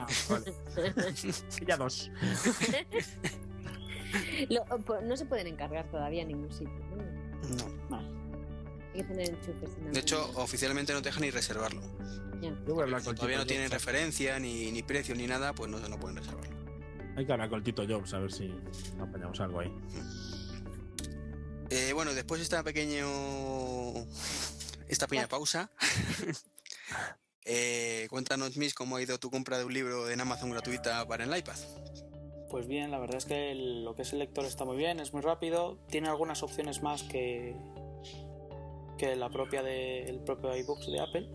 Ah, 0.00 0.06
vale. 0.28 0.52
ya 1.66 1.76
dos. 1.76 2.10
Lo- 4.48 4.64
po- 4.84 5.00
no 5.00 5.16
se 5.16 5.24
pueden 5.24 5.46
encargar 5.46 5.88
todavía 5.90 6.22
en 6.22 6.28
ningún 6.28 6.50
sitio. 6.50 6.74
¿no? 6.90 7.68
No. 7.88 7.98
Hay 8.92 9.00
que 9.00 9.04
tener 9.04 9.30
enchufes. 9.30 9.70
en 9.78 9.92
De 9.92 10.00
hecho, 10.00 10.30
oficialmente 10.34 10.92
no 10.92 11.00
te 11.00 11.08
dejan 11.10 11.22
ni 11.22 11.30
reservarlo. 11.30 11.80
ya. 12.40 12.50
Yo 12.66 12.74
voy 12.74 12.80
a 12.80 12.84
hablar 12.84 13.02
con 13.04 13.14
Todavía 13.14 13.38
no 13.38 13.46
tienen 13.46 13.70
referencia, 13.70 14.38
ni, 14.38 14.70
ni 14.72 14.82
precio, 14.82 15.14
ni 15.14 15.26
nada, 15.26 15.54
pues 15.54 15.70
no, 15.70 15.78
no 15.88 15.98
pueden 15.98 16.16
reservarlo. 16.16 16.56
Hay 17.16 17.26
que 17.26 17.32
hablar 17.32 17.50
con 17.50 17.62
Tito 17.62 17.84
Jobs 17.86 18.14
a 18.14 18.18
ver 18.20 18.32
si 18.32 18.52
apañamos 19.00 19.38
algo 19.40 19.60
ahí. 19.60 19.72
Eh, 21.70 21.92
bueno, 21.94 22.14
después 22.14 22.38
de 22.40 22.44
esta 22.44 22.62
pequeño 22.62 23.06
esta 24.88 25.06
pequeña 25.06 25.28
pausa, 25.28 25.70
eh, 27.44 28.06
cuéntanos, 28.10 28.56
Miss, 28.56 28.74
cómo 28.74 28.96
ha 28.96 29.02
ido 29.02 29.18
tu 29.18 29.30
compra 29.30 29.58
de 29.58 29.64
un 29.64 29.72
libro 29.72 30.10
en 30.10 30.20
Amazon 30.20 30.50
gratuita 30.50 31.06
para 31.06 31.24
el 31.24 31.36
iPad. 31.36 31.56
Pues 32.50 32.66
bien, 32.66 32.90
la 32.90 32.98
verdad 32.98 33.16
es 33.16 33.24
que 33.24 33.50
el- 33.52 33.84
lo 33.84 33.94
que 33.94 34.02
es 34.02 34.12
el 34.12 34.18
lector 34.18 34.44
está 34.44 34.64
muy 34.66 34.76
bien, 34.76 35.00
es 35.00 35.14
muy 35.14 35.22
rápido, 35.22 35.78
tiene 35.88 36.08
algunas 36.08 36.42
opciones 36.42 36.82
más 36.82 37.02
que, 37.04 37.56
que 38.98 39.16
la 39.16 39.30
propia 39.30 39.62
de, 39.62 40.04
el 40.04 40.20
propio 40.20 40.54
iBooks 40.54 40.86
de 40.86 41.00
Apple. 41.00 41.30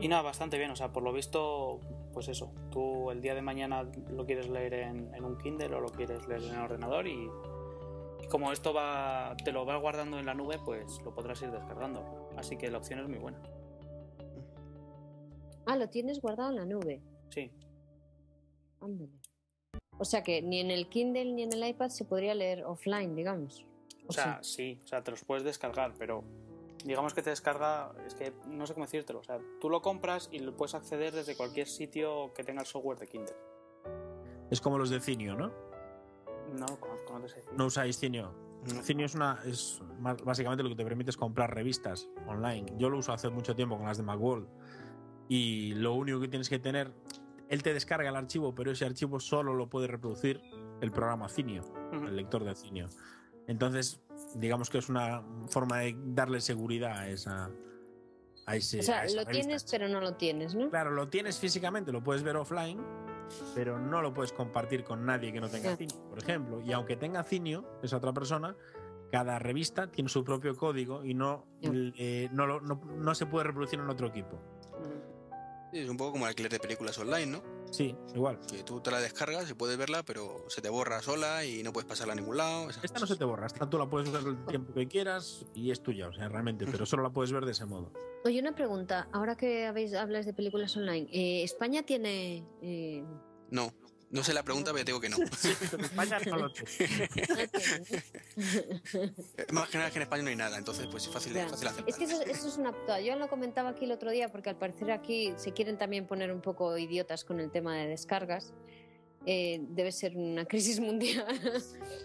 Y 0.00 0.08
nada, 0.08 0.20
bastante 0.22 0.58
bien, 0.58 0.70
o 0.70 0.76
sea, 0.76 0.92
por 0.92 1.02
lo 1.02 1.12
visto, 1.14 1.80
pues 2.12 2.28
eso, 2.28 2.52
tú 2.70 3.10
el 3.10 3.20
día 3.20 3.34
de 3.34 3.42
mañana 3.42 3.84
lo 4.10 4.26
quieres 4.26 4.48
leer 4.48 4.74
en, 4.74 5.14
en 5.14 5.24
un 5.24 5.38
Kindle 5.38 5.74
o 5.74 5.80
lo 5.80 5.88
quieres 5.88 6.26
leer 6.26 6.42
en 6.42 6.54
el 6.54 6.60
ordenador 6.60 7.06
y, 7.06 7.30
y 8.22 8.26
como 8.28 8.52
esto 8.52 8.72
va, 8.72 9.36
te 9.44 9.52
lo 9.52 9.64
vas 9.64 9.80
guardando 9.80 10.18
en 10.18 10.26
la 10.26 10.34
nube, 10.34 10.58
pues 10.64 11.00
lo 11.04 11.14
podrás 11.14 11.40
ir 11.42 11.50
descargando. 11.50 12.30
Así 12.36 12.56
que 12.56 12.70
la 12.70 12.78
opción 12.78 13.00
es 13.00 13.08
muy 13.08 13.18
buena. 13.18 13.40
Ah, 15.66 15.76
lo 15.76 15.88
tienes 15.88 16.20
guardado 16.20 16.50
en 16.50 16.56
la 16.56 16.66
nube. 16.66 17.00
Sí, 17.28 17.50
Ándale. 18.80 19.10
O 19.98 20.04
sea 20.04 20.22
que 20.22 20.40
ni 20.40 20.60
en 20.60 20.70
el 20.70 20.88
Kindle 20.88 21.32
ni 21.32 21.42
en 21.42 21.52
el 21.52 21.66
iPad 21.66 21.90
se 21.90 22.04
podría 22.04 22.34
leer 22.34 22.64
offline, 22.64 23.14
digamos. 23.14 23.66
O 24.06 24.12
sea, 24.12 24.42
sí, 24.42 24.80
o 24.82 24.86
sea, 24.86 25.04
te 25.04 25.10
los 25.10 25.24
puedes 25.24 25.44
descargar, 25.44 25.94
pero 25.98 26.24
digamos 26.84 27.14
que 27.14 27.22
te 27.22 27.30
descarga, 27.30 27.92
es 28.06 28.14
que 28.14 28.32
no 28.46 28.66
sé 28.66 28.74
cómo 28.74 28.86
decírtelo, 28.86 29.20
o 29.20 29.24
sea, 29.24 29.38
tú 29.60 29.68
lo 29.68 29.82
compras 29.82 30.28
y 30.32 30.38
lo 30.38 30.56
puedes 30.56 30.74
acceder 30.74 31.12
desde 31.12 31.36
cualquier 31.36 31.66
sitio 31.66 32.32
que 32.34 32.44
tenga 32.44 32.60
el 32.60 32.66
software 32.66 32.98
de 32.98 33.06
Kindle. 33.06 33.36
Es 34.50 34.60
como 34.60 34.78
los 34.78 34.90
de 34.90 35.00
Cinio, 35.00 35.36
¿no? 35.36 35.52
No 36.58 36.66
conozco, 36.80 37.14
no 37.14 37.20
te 37.20 37.28
sé. 37.28 37.44
No 37.56 37.66
usáis 37.66 37.98
Cinio. 37.98 38.34
No. 38.74 38.82
Cinio 38.82 39.06
es 39.06 39.14
una. 39.14 39.40
Es 39.44 39.80
básicamente 40.24 40.62
lo 40.62 40.68
que 40.68 40.74
te 40.74 40.84
permite 40.84 41.10
es 41.10 41.16
comprar 41.16 41.54
revistas 41.54 42.08
online. 42.26 42.74
Yo 42.76 42.90
lo 42.90 42.98
uso 42.98 43.12
hace 43.12 43.30
mucho 43.30 43.54
tiempo 43.54 43.76
con 43.76 43.86
las 43.86 43.96
de 43.96 44.02
Macworld. 44.02 44.48
Y 45.28 45.74
lo 45.74 45.94
único 45.94 46.20
que 46.20 46.28
tienes 46.28 46.48
que 46.48 46.58
tener. 46.58 46.92
Él 47.48 47.62
te 47.62 47.72
descarga 47.72 48.08
el 48.08 48.16
archivo, 48.16 48.54
pero 48.54 48.70
ese 48.70 48.84
archivo 48.84 49.18
solo 49.18 49.54
lo 49.54 49.68
puede 49.68 49.86
reproducir 49.86 50.40
el 50.80 50.92
programa 50.92 51.28
Cinio, 51.28 51.64
el 51.92 52.14
lector 52.14 52.44
de 52.44 52.54
Cinio. 52.54 52.88
Entonces, 53.48 54.00
digamos 54.34 54.70
que 54.70 54.78
es 54.78 54.88
una 54.88 55.22
forma 55.48 55.78
de 55.78 55.96
darle 55.98 56.40
seguridad 56.40 56.92
a 56.98 57.08
esa. 57.08 57.50
A 58.46 58.56
ese, 58.56 58.80
o 58.80 58.82
sea, 58.82 59.00
a 59.00 59.04
esa 59.04 59.16
lo 59.16 59.24
revista. 59.24 59.46
tienes, 59.46 59.64
pero 59.70 59.88
no 59.88 60.00
lo 60.00 60.14
tienes, 60.16 60.54
¿no? 60.54 60.70
Claro, 60.70 60.90
lo 60.90 61.08
tienes 61.08 61.38
físicamente, 61.38 61.92
lo 61.92 62.02
puedes 62.02 62.22
ver 62.22 62.36
offline, 62.36 62.80
pero 63.54 63.78
no 63.78 64.02
lo 64.02 64.12
puedes 64.12 64.32
compartir 64.32 64.82
con 64.82 65.04
nadie 65.06 65.32
que 65.32 65.40
no 65.40 65.48
tenga. 65.48 65.76
Cinio, 65.76 65.96
por 66.08 66.18
ejemplo. 66.18 66.60
Y 66.62 66.72
aunque 66.72 66.96
tenga 66.96 67.22
Cinio, 67.22 67.78
esa 67.82 67.98
otra 67.98 68.12
persona, 68.12 68.56
cada 69.12 69.38
revista 69.38 69.88
tiene 69.90 70.08
su 70.08 70.24
propio 70.24 70.56
código 70.56 71.04
y 71.04 71.14
no, 71.14 71.46
eh, 71.62 72.28
no, 72.32 72.46
lo- 72.46 72.60
no- 72.60 72.80
no 72.96 73.14
se 73.14 73.26
puede 73.26 73.44
reproducir 73.44 73.78
en 73.78 73.88
otro 73.90 74.08
equipo. 74.08 74.40
Sí, 75.72 75.78
es 75.80 75.88
un 75.88 75.96
poco 75.96 76.12
como 76.12 76.24
el 76.24 76.30
alquiler 76.30 76.50
de 76.50 76.58
películas 76.58 76.98
online, 76.98 77.26
¿no? 77.26 77.42
Sí, 77.70 77.96
igual. 78.14 78.38
Que 78.50 78.62
tú 78.62 78.80
te 78.80 78.90
la 78.90 79.00
descargas 79.00 79.50
y 79.50 79.54
puedes 79.54 79.78
verla, 79.78 80.02
pero 80.02 80.44
se 80.48 80.60
te 80.60 80.68
borra 80.68 81.00
sola 81.02 81.44
y 81.44 81.62
no 81.62 81.72
puedes 81.72 81.88
pasarla 81.88 82.12
a 82.12 82.16
ningún 82.16 82.36
lado. 82.36 82.68
Esta 82.70 82.98
no 82.98 83.06
se 83.06 83.16
te 83.16 83.24
borra, 83.24 83.46
esta 83.46 83.68
tú 83.68 83.78
la 83.78 83.88
puedes 83.88 84.10
ver 84.10 84.22
el 84.26 84.44
tiempo 84.46 84.74
que 84.74 84.88
quieras 84.88 85.46
y 85.54 85.70
es 85.70 85.82
tuya, 85.82 86.08
o 86.08 86.12
sea, 86.12 86.28
realmente, 86.28 86.66
pero 86.66 86.84
solo 86.84 87.02
la 87.02 87.10
puedes 87.10 87.32
ver 87.32 87.44
de 87.44 87.52
ese 87.52 87.66
modo. 87.66 87.92
Oye, 88.24 88.40
una 88.40 88.54
pregunta. 88.54 89.08
Ahora 89.12 89.36
que 89.36 89.66
habéis 89.66 89.94
hablas 89.94 90.26
de 90.26 90.34
películas 90.34 90.76
online, 90.76 91.08
eh, 91.12 91.42
¿España 91.42 91.84
tiene 91.84 92.44
eh, 92.60 93.02
No, 93.50 93.72
no 94.10 94.24
sé 94.24 94.34
la 94.34 94.42
pregunta, 94.42 94.72
pero 94.72 94.84
te 94.84 94.90
digo 94.90 95.00
que 95.00 95.08
no. 95.08 95.16
Más 99.52 99.68
que 99.68 99.78
nada 99.78 99.90
que 99.90 99.96
en 99.98 100.02
España 100.02 100.22
no 100.22 100.28
hay 100.30 100.36
nada, 100.36 100.58
entonces 100.58 100.86
pues 100.90 101.06
es 101.06 101.12
fácil, 101.12 101.32
Ya. 101.32 101.48
fácil 101.48 101.68
aceptar. 101.68 101.88
Es 101.88 101.96
que 101.96 102.04
eso, 102.04 102.20
eso 102.22 102.48
es 102.48 102.56
una 102.58 102.72
putada. 102.72 103.00
Yo 103.00 103.16
lo 103.16 103.28
comentaba 103.28 103.70
aquí 103.70 103.84
el 103.84 103.92
otro 103.92 104.10
día 104.10 104.28
porque 104.30 104.50
al 104.50 104.56
parecer 104.56 104.90
aquí 104.90 105.32
se 105.36 105.52
quieren 105.52 105.78
también 105.78 106.06
poner 106.06 106.32
un 106.32 106.40
poco 106.40 106.76
idiotas 106.76 107.24
con 107.24 107.40
el 107.40 107.50
tema 107.50 107.76
de 107.76 107.86
descargas. 107.86 108.52
Eh, 109.26 109.60
debe 109.68 109.92
ser 109.92 110.16
una 110.16 110.46
crisis 110.46 110.80
mundial. 110.80 111.26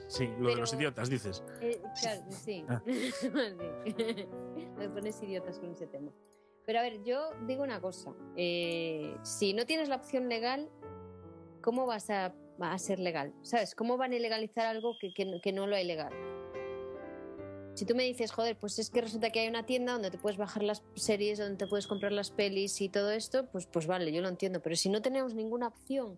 Sí, 0.10 0.30
lo 0.38 0.50
de 0.50 0.58
los 0.58 0.74
idiotas, 0.74 1.10
dices. 1.10 1.44
Eh, 1.62 1.82
claro, 2.02 2.22
sí. 2.30 2.66
Ah. 2.68 2.82
Me 4.78 4.90
pones 4.94 5.22
idiotas 5.24 5.58
con 5.60 5.72
ese 5.72 5.88
tema. 5.88 6.12
Pero 6.66 6.80
a 6.80 6.82
ver, 6.82 7.04
yo 7.04 7.30
digo 7.48 7.64
una 7.64 7.80
cosa. 7.80 8.12
Eh, 8.36 9.16
si 9.24 9.54
no 9.54 9.66
tienes 9.66 9.88
la 9.88 9.96
opción 9.96 10.28
legal, 10.28 10.70
¿cómo 11.66 11.86
vas 11.88 12.10
a, 12.12 12.34
a 12.62 12.78
ser 12.80 13.00
legal? 13.00 13.34
¿Sabes? 13.42 13.74
¿Cómo 13.76 13.98
van 13.98 14.14
a 14.14 14.16
ilegalizar 14.16 14.66
algo 14.68 14.96
que, 15.02 15.14
que 15.14 15.26
no- 15.26 15.42
que 15.42 15.52
no 15.52 15.66
lo 15.68 15.76
hay 15.76 15.86
legal? 15.86 16.14
Si 17.74 17.86
tú 17.86 17.94
me 17.94 18.04
dices, 18.04 18.32
joder, 18.32 18.58
pues 18.58 18.80
es 18.80 18.90
que 18.90 19.02
resulta 19.02 19.32
que 19.32 19.42
hay 19.42 19.50
una 19.50 19.66
tienda 19.66 19.92
donde 19.94 20.10
te 20.10 20.18
puedes 20.18 20.38
bajar 20.38 20.64
las 20.64 20.82
series, 20.96 21.40
donde 21.40 21.58
te 21.58 21.68
puedes 21.68 21.88
comprar 21.88 22.14
las 22.14 22.32
pelis 22.32 22.80
y 22.80 22.88
todo 22.88 23.12
esto, 23.12 23.48
pues, 23.52 23.66
pues 23.66 23.86
vale, 23.86 24.14
yo 24.14 24.22
lo 24.22 24.30
entiendo. 24.30 24.62
Pero 24.62 24.78
si 24.78 24.88
no 24.90 25.02
tenemos 25.02 25.34
ninguna 25.34 25.68
opción 25.68 26.18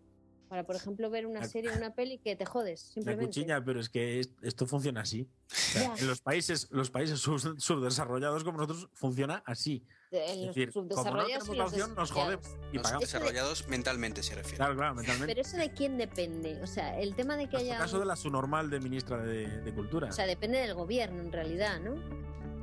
para, 0.49 0.65
por 0.65 0.76
ejemplo, 0.76 1.09
ver 1.09 1.26
una 1.26 1.39
La- 1.39 1.47
serie 1.47 1.72
o 1.72 1.76
una 1.78 1.95
peli, 1.95 2.19
que 2.19 2.36
te 2.36 2.45
jodes, 2.45 2.84
La 2.89 2.93
simplemente. 2.93 3.26
cuchilla, 3.26 3.63
pero 3.65 3.80
es 3.80 3.89
que 3.89 4.19
es- 4.19 4.30
esto 4.43 4.67
funciona 4.67 5.01
así. 5.01 5.28
O 5.51 5.55
sea, 5.55 5.95
en 5.97 6.05
los 6.07 6.22
países, 6.22 6.67
los 6.69 6.91
países 6.91 7.19
sub- 7.19 7.59
subdesarrollados 7.59 8.43
como 8.43 8.59
nosotros 8.59 8.89
funciona 8.93 9.41
así. 9.47 9.84
En 10.10 10.22
Es 10.22 10.38
los 10.38 10.55
decir, 10.55 10.72
como 10.72 10.86
no 10.88 10.95
subdesarrollados 10.95 11.28
tenemos 11.43 11.49
y 11.49 11.58
la 11.58 11.64
los 11.64 11.74
opción, 11.74 11.95
nos 11.95 12.12
jodemos 12.12 12.45
y 12.72 12.76
Los 12.76 12.84
pagamos. 12.84 13.01
desarrollados 13.01 13.68
mentalmente 13.68 14.24
se 14.24 14.36
refiere. 14.36 14.55
Claro, 14.58 14.76
claro, 14.78 14.95
mentalmente. 14.95 15.34
Pero 15.36 15.41
eso 15.45 15.58
de 15.58 15.70
quién 15.72 15.97
depende. 15.97 16.62
O 16.62 16.68
sea, 16.68 16.97
el 16.97 17.14
tema 17.14 17.36
de 17.36 17.49
que 17.49 17.58
En 17.58 17.62
haya. 17.64 17.74
el 17.74 17.80
caso 17.82 17.99
de 17.99 18.05
la 18.05 18.16
subnormal 18.16 18.70
de 18.70 18.80
ministra 18.80 19.18
de, 19.18 19.47
de 19.62 19.74
Cultura. 19.74 20.08
O 20.08 20.12
sea, 20.14 20.26
depende 20.26 20.60
del 20.60 20.74
gobierno 20.76 21.22
en 21.22 21.32
realidad, 21.32 21.80
¿no? 21.82 21.95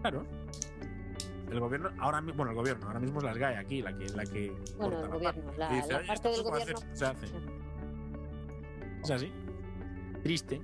claro. 0.00 0.26
El 1.50 1.60
gobierno, 1.60 1.90
ahora 2.00 2.20
mismo, 2.22 2.38
bueno, 2.38 2.50
el 2.52 2.56
gobierno, 2.56 2.86
ahora 2.86 2.98
mismo 3.00 3.18
es 3.18 3.24
la 3.24 3.34
SGAE 3.34 3.56
aquí, 3.58 3.82
la 3.82 3.96
que, 3.96 4.08
la 4.08 4.24
que 4.24 4.50
Bueno, 4.50 4.76
corta 4.78 4.96
el 4.96 5.02
la 5.02 5.08
gobierno, 5.08 5.42
parte. 5.44 5.58
la- 5.58 5.68
dice, 5.68 5.88
la 5.92 5.98
"Oye, 5.98 6.06
parte 6.06 6.12
esto 6.14 6.28
del 6.28 6.36
se 6.36 6.42
puede 6.42 6.52
gobierno". 6.64 6.78
hacer, 6.78 6.88
no 6.90 6.96
se 6.96 7.04
hace. 7.04 7.26
Es 9.04 9.10
así. 9.10 9.32
Triste. 10.22 10.62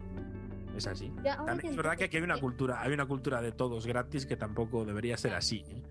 Es 0.76 0.86
así. 0.86 1.12
Ya, 1.22 1.36
También 1.44 1.70
es 1.70 1.76
verdad 1.76 1.96
que 1.96 2.04
aquí 2.04 2.16
hay 2.16 2.22
una 2.22 2.40
cultura, 2.40 2.80
hay 2.80 2.92
una 2.92 3.06
cultura 3.06 3.42
de 3.42 3.52
todos 3.52 3.86
gratis 3.86 4.24
que 4.24 4.36
tampoco 4.36 4.84
debería 4.86 5.16
ser 5.18 5.34
así. 5.34 5.62
¿eh? 5.68 5.82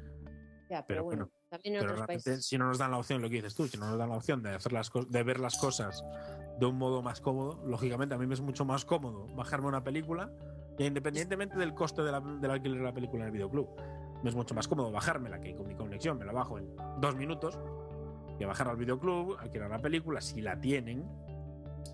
Ya, 0.70 0.86
pero, 0.86 0.86
Pero 0.88 1.03
bueno, 1.03 1.26
bueno, 1.26 1.34
también 1.49 1.74
en 1.76 1.80
Pero 1.82 1.91
otros 1.93 2.05
realmente, 2.07 2.30
países. 2.30 2.45
si 2.45 2.57
no 2.57 2.67
nos 2.67 2.78
dan 2.78 2.91
la 2.91 2.97
opción, 2.97 3.22
lo 3.22 3.28
que 3.30 3.36
dices 3.36 3.55
tú, 3.55 3.67
si 3.67 3.78
no 3.78 3.89
nos 3.89 3.97
dan 3.97 4.09
la 4.09 4.15
opción 4.17 4.43
de 4.43 4.51
hacer 4.51 4.72
las 4.72 4.89
cosas, 4.89 5.11
de 5.11 5.24
ver 5.24 5.39
las 5.39 5.57
cosas 5.57 6.03
de 6.59 6.65
un 6.65 6.78
modo 6.78 7.01
más 7.01 7.22
cómodo, 7.22 7.59
lógicamente 7.65 8.13
a 8.13 8.17
mí 8.17 8.28
me 8.28 8.36
es 8.36 8.41
mucho 8.41 8.65
más 8.65 8.86
cómodo 8.86 9.26
bajarme 9.36 9.67
una 9.67 9.84
película, 9.84 10.32
e 10.78 10.86
independientemente 10.86 11.57
del 11.57 11.74
coste 11.74 12.03
de 12.03 12.11
la- 12.11 12.20
del 12.20 12.51
alquiler 12.51 12.78
de 12.78 12.84
la 12.84 12.93
película 12.93 13.24
en 13.24 13.28
el 13.28 13.32
videoclub, 13.34 13.67
me 14.22 14.30
es 14.30 14.36
mucho 14.36 14.53
más 14.53 14.67
cómodo 14.67 14.91
bajármela 14.91 15.39
que 15.41 15.55
con 15.55 15.67
mi 15.67 15.76
conexión 15.76 16.17
me 16.20 16.26
la 16.26 16.34
bajo 16.34 16.59
en 16.59 16.70
dos 16.99 17.15
minutos, 17.15 17.57
que 18.38 18.45
bajar 18.45 18.67
al 18.67 18.78
videoclub, 18.78 19.38
alquilar 19.39 19.70
la 19.72 19.80
película, 19.80 20.22
si 20.22 20.41
la 20.41 20.59
tienen, 20.59 21.03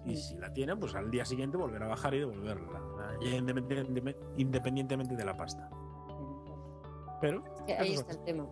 y 0.04 0.18
si 0.18 0.36
la 0.38 0.52
tienen, 0.52 0.80
pues 0.80 0.94
al 0.96 1.10
día 1.10 1.24
siguiente 1.26 1.56
volver 1.58 1.82
a 1.84 1.88
bajar 1.88 2.14
y 2.14 2.20
devolverla, 2.20 2.82
ya 3.22 3.36
independientemente, 4.38 5.16
de 5.16 5.26
la 5.26 5.38
pasta. 5.38 5.70
Pero 7.22 7.44
Sí, 7.66 7.72
ahí 7.72 7.94
está 7.94 8.12
el 8.12 8.20
tema. 8.24 8.46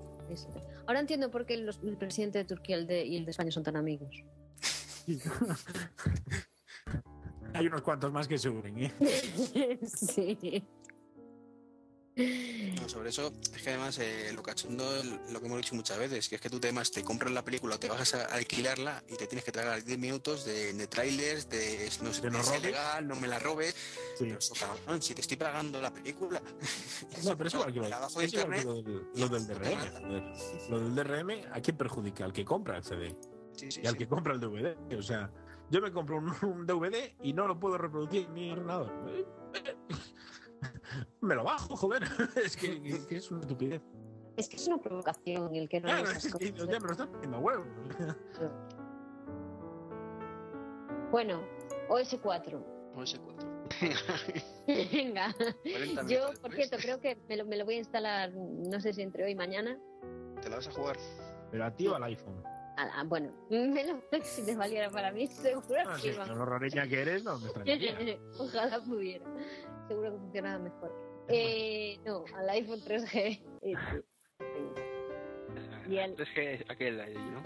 Ahora 0.87 0.99
entiendo 0.99 1.29
por 1.31 1.45
qué 1.45 1.57
los- 1.57 1.79
el 1.83 1.97
presidente 1.97 2.39
de 2.39 2.45
Turquía 2.45 2.77
y 2.77 2.81
el 2.81 2.87
de, 2.87 3.05
y 3.05 3.17
el 3.17 3.25
de 3.25 3.31
España 3.31 3.51
son 3.51 3.63
tan 3.63 3.75
amigos. 3.75 4.23
hay 7.53 7.67
unos 7.67 7.81
cuantos 7.81 8.11
más 8.11 8.27
que 8.27 8.37
se 8.37 8.49
unen, 8.49 8.77
¿eh? 8.79 8.91
sí. 9.85 10.63
No, 12.15 12.87
sobre 12.89 13.09
eso, 13.09 13.33
es 13.55 13.61
que 13.63 13.69
además 13.69 13.97
eh, 13.97 14.31
lo 14.35 14.43
cachondo, 14.43 14.85
lo 15.31 15.39
que 15.39 15.45
hemos 15.47 15.57
dicho 15.57 15.73
muchas 15.73 15.97
veces, 15.97 16.29
que 16.29 16.35
es 16.35 16.41
que 16.41 16.49
tú 16.49 16.59
te, 16.59 16.67
además, 16.67 16.91
te 16.91 17.03
compras 17.03 17.31
la 17.31 17.43
película, 17.43 17.79
te 17.79 17.89
vas 17.89 18.13
a 18.13 18.25
alquilarla 18.25 19.03
y 19.07 19.15
te 19.15 19.25
tienes 19.25 19.43
que 19.43 19.51
tragar 19.51 19.83
10 19.83 19.97
minutos 19.97 20.45
de, 20.45 20.73
de 20.73 20.87
trailers, 20.87 21.49
de 21.49 21.89
no 22.03 22.13
sé, 22.13 22.21
De 22.21 22.29
no 22.29 22.39
es 22.39 22.59
ilegal, 22.59 23.07
no 23.07 23.15
me 23.15 23.27
la 23.27 23.39
robes. 23.39 23.73
Sí. 24.15 24.25
Pero 24.25 24.37
eso, 24.37 24.53
cabrón, 24.53 25.01
si 25.01 25.15
te 25.15 25.21
estoy 25.21 25.37
pagando 25.37 25.81
la 25.81 25.91
película. 25.91 26.39
No, 27.23 27.35
pero 27.35 27.47
es 27.47 27.53
igual 27.55 27.73
que 27.73 27.79
lo, 27.79 27.87
de 28.19 28.25
internet. 28.25 28.63
del, 28.63 29.07
lo 29.15 29.27
del 29.29 29.47
DRM. 29.47 30.69
Lo 30.69 30.79
del 30.79 30.95
DRM, 30.95 31.51
¿a 31.51 31.61
quién 31.61 31.77
perjudica? 31.77 32.25
Al 32.25 32.33
que 32.33 32.45
compra 32.45 32.77
el 32.77 32.83
CD 32.83 33.15
Sí, 33.55 33.71
sí, 33.71 33.81
y 33.83 33.87
al 33.87 33.97
que 33.97 34.07
compra 34.07 34.33
el 34.33 34.39
DVD. 34.39 34.75
O 34.97 35.01
sea, 35.01 35.31
yo 35.69 35.81
me 35.81 35.91
compro 35.91 36.17
un, 36.17 36.31
un 36.43 36.67
DVD 36.67 37.13
y 37.23 37.33
no 37.33 37.47
lo 37.47 37.59
puedo 37.59 37.77
reproducir 37.77 38.25
en 38.25 38.33
mi 38.33 38.51
ordenador. 38.51 38.91
Me 41.21 41.35
lo 41.35 41.43
bajo, 41.43 41.75
joder. 41.75 42.03
Es 42.43 42.57
que, 42.57 43.05
es 43.09 43.31
una 43.31 43.41
estupidez. 43.41 43.81
Es 44.35 44.49
que 44.49 44.55
es 44.55 44.67
una 44.67 44.79
provocación 44.79 45.55
el 45.55 45.69
que 45.69 45.79
no 45.79 45.87
Claro, 45.87 46.09
es 46.09 46.25
que 46.25 46.51
cosas. 46.51 46.67
ya 46.69 46.79
me 46.79 46.85
lo 46.87 46.91
están 46.91 47.11
poniendo 47.11 47.37
a 47.37 47.39
huevo. 47.39 47.65
Bueno, 51.11 51.43
OS4. 51.89 52.63
No 52.95 53.05
sé 53.05 53.19
cuánto. 53.19 53.45
Venga. 54.67 55.33
40 55.63 56.07
Yo, 56.07 56.29
por 56.41 56.53
cierto, 56.53 56.77
creo 56.77 56.99
que 56.99 57.17
me 57.29 57.37
lo, 57.37 57.45
me 57.45 57.55
lo 57.57 57.65
voy 57.65 57.75
a 57.75 57.79
instalar, 57.79 58.31
no 58.33 58.81
sé 58.81 58.93
si 58.93 59.03
entre 59.03 59.23
hoy 59.25 59.31
y 59.31 59.35
mañana. 59.35 59.77
¿Te 60.41 60.49
la 60.49 60.55
vas 60.55 60.67
a 60.67 60.71
jugar? 60.71 60.97
Pero 61.51 61.65
a 61.65 61.71
ti 61.75 61.87
o 61.87 61.95
al 61.95 62.03
iPhone. 62.05 62.41
Ah, 62.77 63.03
bueno, 63.05 63.31
me 63.51 63.85
lo, 63.85 64.01
si 64.23 64.43
te 64.43 64.55
valiera 64.55 64.89
para 64.89 65.11
mí, 65.11 65.27
seguro 65.27 65.81
Ah, 65.85 65.93
que 65.95 66.01
sí, 66.01 66.07
iba. 66.09 66.27
con 66.27 66.39
lo 66.39 66.59
que 66.59 67.01
eres, 67.01 67.23
no 67.23 67.37
me 67.37 67.45
extrañaría. 67.45 68.17
Ojalá 68.39 68.79
pudiera. 68.83 69.25
Seguro 69.87 70.11
que 70.13 70.17
funcionaba 70.19 70.59
mejor. 70.59 70.91
Eh, 71.29 71.99
no, 72.05 72.23
al 72.35 72.49
iPhone 72.49 72.79
3G. 72.79 73.41
Eh, 73.61 73.75
sí. 75.85 75.91
Y 75.93 75.97
al- 75.99 76.15
Es 76.19 76.29
que 76.35 76.65
aquel 76.67 76.99
ahí, 76.99 77.13
¿no? 77.13 77.41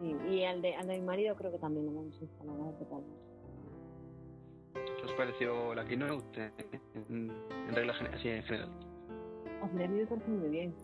Sí, 0.00 0.14
y 0.34 0.44
al 0.44 0.60
de, 0.60 0.74
al 0.74 0.86
de 0.88 0.98
mi 0.98 1.02
marido 1.06 1.34
creo 1.36 1.50
que 1.52 1.58
también 1.58 1.86
lo. 1.86 2.00
A 2.00 2.04
ver 2.04 2.74
qué 2.78 2.84
tal. 2.84 3.02
¿Qué 4.74 5.04
os 5.06 5.12
pareció 5.12 5.74
la 5.74 5.84
keynote 5.86 6.52
en, 7.08 7.30
en 7.68 7.74
regla 7.74 7.94
general? 7.94 8.18
Así 8.18 8.28
en 8.28 8.42
general. 8.42 8.70
Hombre, 9.62 9.84
a 9.84 9.88
mí 9.88 9.98
me 10.00 10.06
parece 10.06 10.28
muy 10.30 10.48
bien. 10.50 10.74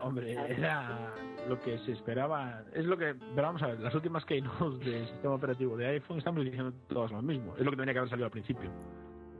Hombre, 0.00 0.32
era 0.32 1.14
lo 1.48 1.58
que 1.60 1.78
se 1.78 1.92
esperaba. 1.92 2.62
Es 2.74 2.84
lo 2.84 2.96
que. 2.96 3.14
Pero 3.14 3.42
vamos 3.42 3.62
a 3.62 3.68
ver, 3.68 3.80
las 3.80 3.94
últimas 3.94 4.24
keynotes 4.24 4.80
del 4.80 5.06
sistema 5.08 5.34
operativo 5.34 5.76
de 5.76 5.86
iPhone 5.86 6.18
estamos 6.18 6.44
diciendo 6.44 6.72
todas 6.88 7.10
lo 7.12 7.22
mismo. 7.22 7.54
Es 7.56 7.64
lo 7.64 7.70
que 7.70 7.76
tenía 7.76 7.92
que 7.94 7.98
haber 7.98 8.10
salido 8.10 8.26
al 8.26 8.32
principio. 8.32 8.70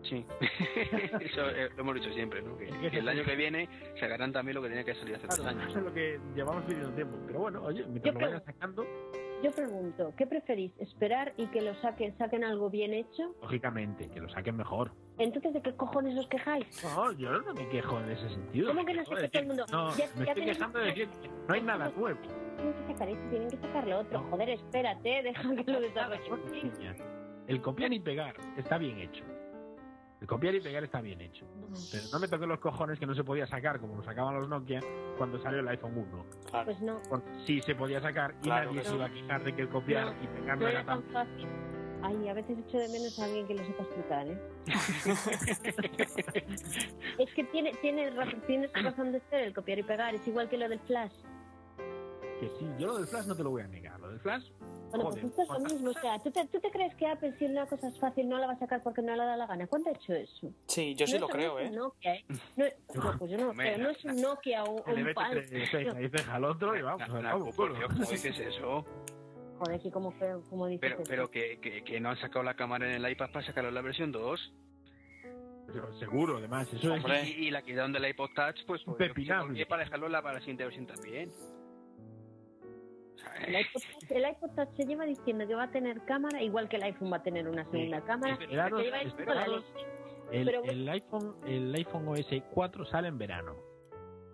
Sí. 0.02 0.24
Eso 1.20 1.50
eh, 1.50 1.68
lo 1.74 1.80
hemos 1.82 1.96
dicho 1.96 2.12
siempre, 2.12 2.40
¿no? 2.40 2.56
Que, 2.56 2.68
el 2.68 3.08
año 3.08 3.24
que 3.24 3.34
viene 3.34 3.68
sacarán 3.98 4.32
también 4.32 4.54
lo 4.54 4.62
que 4.62 4.68
tenía 4.68 4.84
que 4.84 4.94
salir 4.94 5.16
hace 5.16 5.26
tres 5.26 5.40
Claro, 5.40 5.58
años. 5.58 5.70
eso 5.70 5.78
es 5.80 5.84
lo 5.84 5.92
que 5.92 6.20
llevamos 6.34 6.64
pidiendo 6.64 6.90
tiempo. 6.92 7.16
Pero 7.26 7.40
bueno, 7.40 7.62
oye, 7.64 7.84
mientras 7.86 8.14
Yo 8.14 8.20
lo 8.20 8.26
vayan 8.26 8.44
sacando, 8.44 8.86
Yo 9.42 9.50
pregunto, 9.52 10.12
¿qué 10.16 10.26
preferís? 10.26 10.72
¿Esperar 10.78 11.32
y 11.36 11.46
que 11.48 11.60
lo 11.60 11.74
saquen, 11.80 12.16
saquen 12.18 12.44
algo 12.44 12.70
bien 12.70 12.92
hecho? 12.94 13.34
lógicamente, 13.42 14.08
que 14.08 14.20
lo 14.20 14.28
saquen 14.28 14.56
mejor. 14.56 14.92
Entonces, 15.18 15.54
¿de 15.54 15.62
qué 15.62 15.74
cojones 15.74 16.18
os 16.18 16.26
quejáis? 16.28 16.66
No, 16.84 17.12
yo 17.12 17.40
no 17.40 17.54
me 17.54 17.68
quejo 17.68 17.98
en 18.00 18.10
ese 18.10 18.28
sentido. 18.28 18.68
¿Cómo 18.68 18.84
que 18.84 18.94
no 18.94 19.04
se 19.04 19.14
queja 19.14 19.28
todo 19.28 19.40
el 19.42 19.46
mundo? 19.48 19.64
No, 19.72 19.96
Ya- 19.96 20.06
me 20.16 20.24
ya 20.26 20.32
estoy 20.32 20.44
quejando 20.44 20.78
de 20.78 20.84
decir 20.86 21.08
que 21.22 21.28
no 21.48 21.54
hay 21.54 21.62
nada 21.62 21.90
nuevo. 21.96 22.18
Tienen 22.56 22.74
que 22.74 22.92
sacar 22.92 23.08
esto, 23.08 23.28
tienen 23.30 23.50
que 23.50 23.56
sacar 23.58 23.86
lo 23.86 23.98
otro. 24.00 24.20
Joder, 24.30 24.50
espérate, 24.50 25.22
deja 25.22 25.42
que 25.64 25.70
lo 25.72 25.80
desarrollen. 25.80 26.50
Niña, 26.78 26.96
El 27.46 27.60
copiar 27.62 27.92
y 27.92 28.00
pegar 28.00 28.34
está 28.56 28.76
bien 28.78 28.98
hecho. 28.98 29.24
El 30.20 30.26
copiar 30.26 30.54
y 30.54 30.60
pegar 30.60 30.82
está 30.82 31.00
bien 31.02 31.20
hecho. 31.20 31.46
Pero 31.92 32.04
no 32.10 32.18
me 32.18 32.26
toquen 32.28 32.48
los 32.48 32.58
cojones 32.58 32.98
que 32.98 33.04
no 33.06 33.14
se 33.14 33.22
podía 33.22 33.46
sacar 33.46 33.78
como 33.80 33.96
lo 33.96 34.02
sacaban 34.02 34.34
los 34.34 34.48
Nokia 34.48 34.80
cuando 35.18 35.38
salió 35.42 35.60
el 35.60 35.68
iPhone 35.68 35.92
1. 35.96 36.24
Claro. 36.50 36.64
Pues 36.64 36.80
no, 36.80 36.96
Porque 37.10 37.28
sí 37.46 37.60
se 37.60 37.74
podía 37.74 38.00
sacar 38.00 38.34
y 38.40 38.44
Claro 38.44 38.70
nadie 38.72 38.84
se 38.84 38.94
iba 38.94 39.04
a 39.06 39.10
quejar 39.10 39.44
de 39.44 39.54
que 39.54 39.62
el 39.62 39.68
copiar 39.68 40.06
No, 40.16 40.22
y 40.22 40.26
pegar 40.26 40.58
no 40.58 40.68
era 40.68 40.84
tan 40.84 41.02
fácil. 41.04 41.46
Ay, 42.06 42.28
a 42.28 42.34
veces 42.34 42.58
echo 42.58 42.78
de 42.78 42.88
menos 42.88 43.18
a 43.18 43.24
alguien 43.24 43.46
que 43.46 43.54
lo 43.54 43.64
sepa 43.64 43.82
explicar, 43.82 44.26
¿eh? 44.28 44.38
es 47.18 47.34
que 47.34 47.44
tiene, 47.44 47.72
tiene, 47.80 48.10
ra- 48.10 48.26
tienes 48.46 48.70
razón 48.72 49.12
de 49.12 49.20
ser 49.30 49.44
el 49.44 49.54
copiar 49.54 49.78
y 49.78 49.82
pegar, 49.82 50.14
es 50.14 50.26
igual 50.26 50.48
que 50.48 50.58
lo 50.58 50.68
del 50.68 50.80
flash. 50.80 51.12
que 52.40 52.48
sí. 52.58 52.66
Yo 52.78 52.88
lo 52.88 52.98
del 52.98 53.06
Flash 53.06 53.26
no 53.26 53.34
te 53.34 53.42
lo 53.42 53.50
voy 53.50 53.62
a 53.62 53.66
negar. 53.68 53.98
Lo 53.98 54.10
del 54.10 54.20
Flash, 54.20 54.50
Bueno, 54.90 55.04
Joder, 55.06 55.20
pues 55.22 55.30
esto 55.32 55.42
es 55.42 55.48
lo 55.48 55.54
¿cuántas- 55.54 55.72
mismo. 55.72 55.90
O 55.90 55.94
sea, 55.94 56.18
¿tú 56.20 56.30
te, 56.30 56.46
¿tú 56.46 56.60
te 56.60 56.70
crees 56.70 56.94
que 56.94 57.06
Apple, 57.06 57.34
si 57.38 57.46
una 57.46 57.66
cosa 57.66 57.88
es 57.88 57.98
fácil, 57.98 58.28
no 58.28 58.38
la 58.38 58.46
va 58.46 58.52
a 58.52 58.58
sacar 58.58 58.82
porque 58.82 59.02
no 59.02 59.12
le 59.16 59.24
da 59.24 59.36
la 59.36 59.46
gana? 59.46 59.66
¿Cuándo 59.66 59.90
ha 59.90 59.94
hecho 59.94 60.12
eso? 60.14 60.50
Sí, 60.66 60.94
yo 60.94 61.06
sí 61.06 61.14
No 61.14 61.20
lo 61.20 61.28
creo, 61.28 61.58
¿eh? 61.58 61.68
un 61.70 61.76
Nokia, 61.76 62.14
¿eh? 62.14 62.24
No, 62.56 62.64
no, 62.94 63.18
pues 63.18 63.30
yo 63.30 63.38
no, 63.38 63.52
pero 63.56 63.78
no 63.82 63.90
es 63.90 64.04
un 64.04 64.16
Nokia 64.20 64.64
o, 64.64 64.72
un 64.74 65.14
ceja 65.70 66.00
y 66.00 66.08
ceja 66.10 66.34
al 66.34 66.44
otro 66.44 66.76
y 66.76 66.82
vamos, 66.82 67.08
vamos, 67.08 67.56
¿cómo 67.56 68.10
dices 68.10 68.38
eso? 68.38 68.84
Joder, 69.58 69.80
que 69.80 69.90
como, 69.90 70.12
como 70.50 70.66
dices 70.66 70.80
Pero, 70.90 71.02
pero 71.08 71.30
que, 71.30 71.58
que, 71.60 71.82
que 71.82 72.00
no 72.00 72.10
han 72.10 72.18
sacado 72.18 72.42
la 72.42 72.54
cámara 72.54 72.86
en 72.88 73.02
el 73.04 73.10
iPad 73.10 73.30
para 73.32 73.46
sacarlo 73.46 73.68
en 73.70 73.74
la 73.74 73.82
versión 73.82 74.12
2. 74.12 74.52
Pero 75.72 75.92
seguro, 75.98 76.36
además. 76.38 76.72
Eso 76.72 76.94
es. 76.94 77.28
Y, 77.28 77.46
y 77.46 77.50
la 77.50 77.62
quitaron 77.62 77.92
del 77.92 78.06
iPod 78.08 78.30
Touch, 78.34 78.64
pues, 78.66 78.82
pues 78.84 78.96
Pepinable. 78.98 79.48
¿por 79.48 79.56
qué 79.56 79.66
para 79.66 79.84
dejarlo 79.84 80.06
en 80.06 80.12
la, 80.12 80.22
para 80.22 80.34
la 80.34 80.40
siguiente 80.40 80.64
versión 80.64 80.86
también. 80.86 81.32
El 83.46 83.60
iPod, 83.60 83.80
Touch- 83.80 84.10
el 84.16 84.28
iPod 84.30 84.50
Touch 84.54 84.68
se 84.76 84.84
lleva 84.86 85.04
diciendo 85.04 85.46
que 85.46 85.54
va 85.54 85.64
a 85.64 85.70
tener 85.70 86.04
cámara, 86.04 86.42
igual 86.42 86.68
que 86.68 86.76
el 86.76 86.84
iPhone 86.84 87.12
va 87.12 87.16
a 87.16 87.22
tener 87.22 87.48
una 87.48 87.64
segunda 87.70 88.00
cámara. 88.04 88.34
Esperaros, 88.34 88.82
esperaros. 89.04 89.64
El, 90.30 90.44
Pero 90.46 90.62
el 90.64 90.88
iPhone, 90.88 91.36
el 91.46 91.74
iPhone 91.74 92.08
OS 92.08 92.26
4 92.52 92.84
sale 92.86 93.08
en 93.08 93.18
verano. 93.18 93.54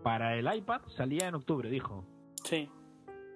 Para 0.03 0.37
el 0.37 0.53
iPad 0.55 0.83
salía 0.97 1.29
en 1.29 1.35
octubre, 1.35 1.69
dijo. 1.71 2.05
Sí. 2.45 2.69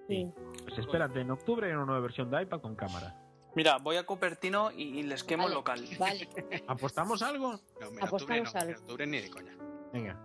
Sí. 0.09 0.33
Pues 0.65 0.79
espérate, 0.79 1.21
en 1.21 1.31
octubre 1.31 1.67
hay 1.67 1.73
una 1.75 1.85
nueva 1.87 2.01
versión 2.01 2.31
de 2.31 2.43
iPad 2.43 2.61
con 2.61 2.75
cámara. 2.77 3.15
Mira, 3.55 3.79
voy 3.79 3.97
a 3.97 4.05
Cupertino 4.05 4.71
y, 4.71 4.99
y 4.99 5.03
les 5.03 5.25
quemo 5.25 5.45
Vale, 5.45 5.53
el 5.55 5.59
local. 5.59 5.85
Vale, 5.99 6.29
¿Apostamos 6.69 7.23
algo? 7.23 7.53
no, 7.81 7.87
apostamos 8.03 8.13
octubre 8.23 8.43
no, 8.43 8.61
algo. 8.61 8.81
octubre 8.81 9.07
ni 9.07 9.21
de 9.21 9.31
coña. 9.31 9.57
Venga. 9.93 10.23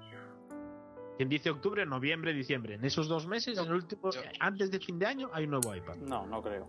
Quien 1.17 1.29
dice 1.29 1.49
octubre, 1.49 1.85
noviembre, 1.85 2.33
diciembre. 2.33 2.75
En 2.75 2.83
esos 2.85 3.07
dos 3.07 3.27
meses, 3.27 3.57
en 3.57 3.65
el 3.65 3.73
último, 3.73 4.11
yo- 4.11 4.21
antes 4.39 4.71
de 4.71 4.79
fin 4.79 4.97
de 4.99 5.05
año, 5.05 5.29
hay 5.33 5.45
un 5.45 5.51
nuevo 5.51 5.73
iPad. 5.75 5.95
No, 5.97 6.25
no 6.25 6.41
creo. 6.41 6.67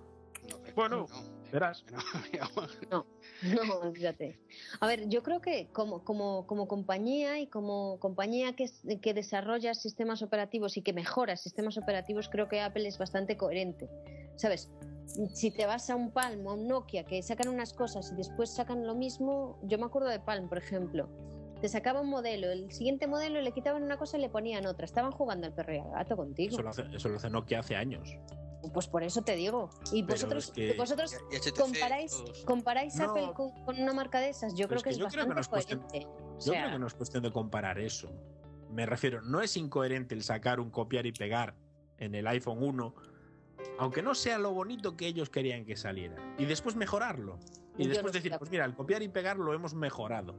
No, 0.49 0.59
Bueno. 0.75 1.07
no, 1.11 1.51
Verás. 1.53 1.85
no, 2.91 3.07
no, 3.67 3.79
olvídate. 3.81 4.39
A 4.81 4.87
ver, 4.87 5.09
yo 5.09 5.23
creo 5.23 5.41
que 5.41 5.69
como, 5.73 6.05
como, 6.05 6.47
como 6.47 6.69
compañía 6.69 7.41
y 7.41 7.47
como 7.47 7.99
compañía 7.99 8.55
que, 8.55 8.71
que 9.01 9.15
desarrolla 9.15 9.75
sistemas 9.75 10.23
operativos 10.23 10.77
y 10.77 10.83
que 10.83 10.93
mejora 10.93 11.37
sistemas 11.37 11.77
operativos, 11.77 12.29
creo 12.29 12.49
que 12.49 12.61
Apple 12.61 12.87
es 12.87 12.99
bastante 12.99 13.37
coherente. 13.37 13.89
¿Sabes? 14.37 14.71
Si 15.35 15.51
te 15.51 15.67
vas 15.67 15.91
a 15.91 15.97
un 15.97 16.11
Palm 16.13 16.47
o 16.47 16.51
a 16.51 16.55
un 16.55 16.69
Nokia 16.69 17.05
que 17.05 17.23
sacan 17.23 17.49
unas 17.49 17.75
cosas 17.75 18.11
y 18.13 18.17
después 18.17 18.55
sacan 18.55 18.87
lo 18.87 18.95
mismo, 18.95 19.59
yo 19.65 19.79
me 19.79 19.85
acuerdo 19.85 20.09
de 20.09 20.21
Palm, 20.21 20.49
por 20.49 20.59
ejemplo. 20.59 21.09
Te 21.61 21.69
sacaba 21.69 22.01
un 22.01 22.09
modelo, 22.09 22.51
el 22.51 22.73
siguiente 22.73 23.07
modelo 23.07 23.41
le 23.41 23.53
quitaban 23.53 23.83
una 23.83 23.97
cosa 23.97 24.19
y 24.19 24.21
le 24.21 24.29
ponían 24.29 24.67
otra. 24.67 24.85
Estaban 24.85 25.13
jugando 25.13 25.47
al 25.47 25.55
perro 25.55 25.75
y 25.75 25.79
al 25.79 25.91
gato 25.91 26.17
contigo. 26.17 26.59
Eso 26.59 26.83
eso 26.83 27.09
lo 27.09 27.17
hace 27.17 27.31
Nokia 27.31 27.61
hace 27.61 27.77
años. 27.77 28.17
Pues 28.73 28.87
por 28.87 29.03
eso 29.03 29.23
te 29.23 29.35
digo. 29.37 29.71
Y 29.93 30.03
Pero 30.03 30.15
vosotros, 30.15 30.45
es 30.47 30.51
que- 30.53 30.73
vosotros 30.75 31.17
Y 31.31 31.37
HTC, 31.37 31.61
comparáis, 31.61 32.13
todos. 32.13 32.45
comparáis 32.45 32.95
No. 32.97 33.11
Apple 33.11 33.31
con, 33.35 33.51
con 33.65 33.81
una 33.81 33.93
marca 33.93 34.21
de 34.21 34.29
esas. 34.31 34.53
Yo 34.55 34.69
Pero 34.69 34.69
creo 34.69 34.77
es 34.79 34.83
que 34.83 34.89
que 34.89 34.91
es 34.95 34.99
yo 34.99 35.07
creo 35.09 35.25
que 35.27 35.35
bastante 35.35 35.41
es 35.41 35.49
cuestión- 35.49 35.81
coherente. 35.81 36.09
Yo 36.35 36.41
sea, 36.53 36.61
creo 36.63 36.73
que 36.75 36.79
no 36.79 36.87
es 36.87 36.95
cuestión 36.95 37.23
de 37.23 37.33
comparar 37.33 37.79
eso. 37.79 38.11
Me 38.71 38.87
refiero, 38.87 39.21
no 39.23 39.41
es 39.41 39.57
incoherente 39.57 40.15
el 40.15 40.23
sacar 40.23 40.61
un 40.61 40.71
copiar 40.71 41.07
y 41.07 41.13
pegar 41.13 41.55
en 41.99 42.15
el 42.15 42.27
iPhone 42.27 42.63
1, 42.63 42.95
aunque 43.79 44.03
no 44.03 44.15
sea 44.15 44.39
lo 44.39 44.53
bonito 44.53 44.97
que 44.97 45.07
ellos 45.07 45.29
querían 45.29 45.65
que 45.65 45.77
saliera, 45.77 46.17
y 46.39 46.45
después 46.47 46.75
mejorarlo. 46.77 47.39
Y 47.77 47.85
Yo 47.85 47.89
después 47.91 48.13
no 48.13 48.19
decir, 48.19 48.33
de 48.33 48.39
pues 48.39 48.51
mira, 48.51 48.65
el 48.65 48.75
copiar 48.75 49.03
y 49.03 49.09
pegar 49.09 49.37
lo 49.39 49.53
hemos 49.55 49.75
mejorado. 49.75 50.35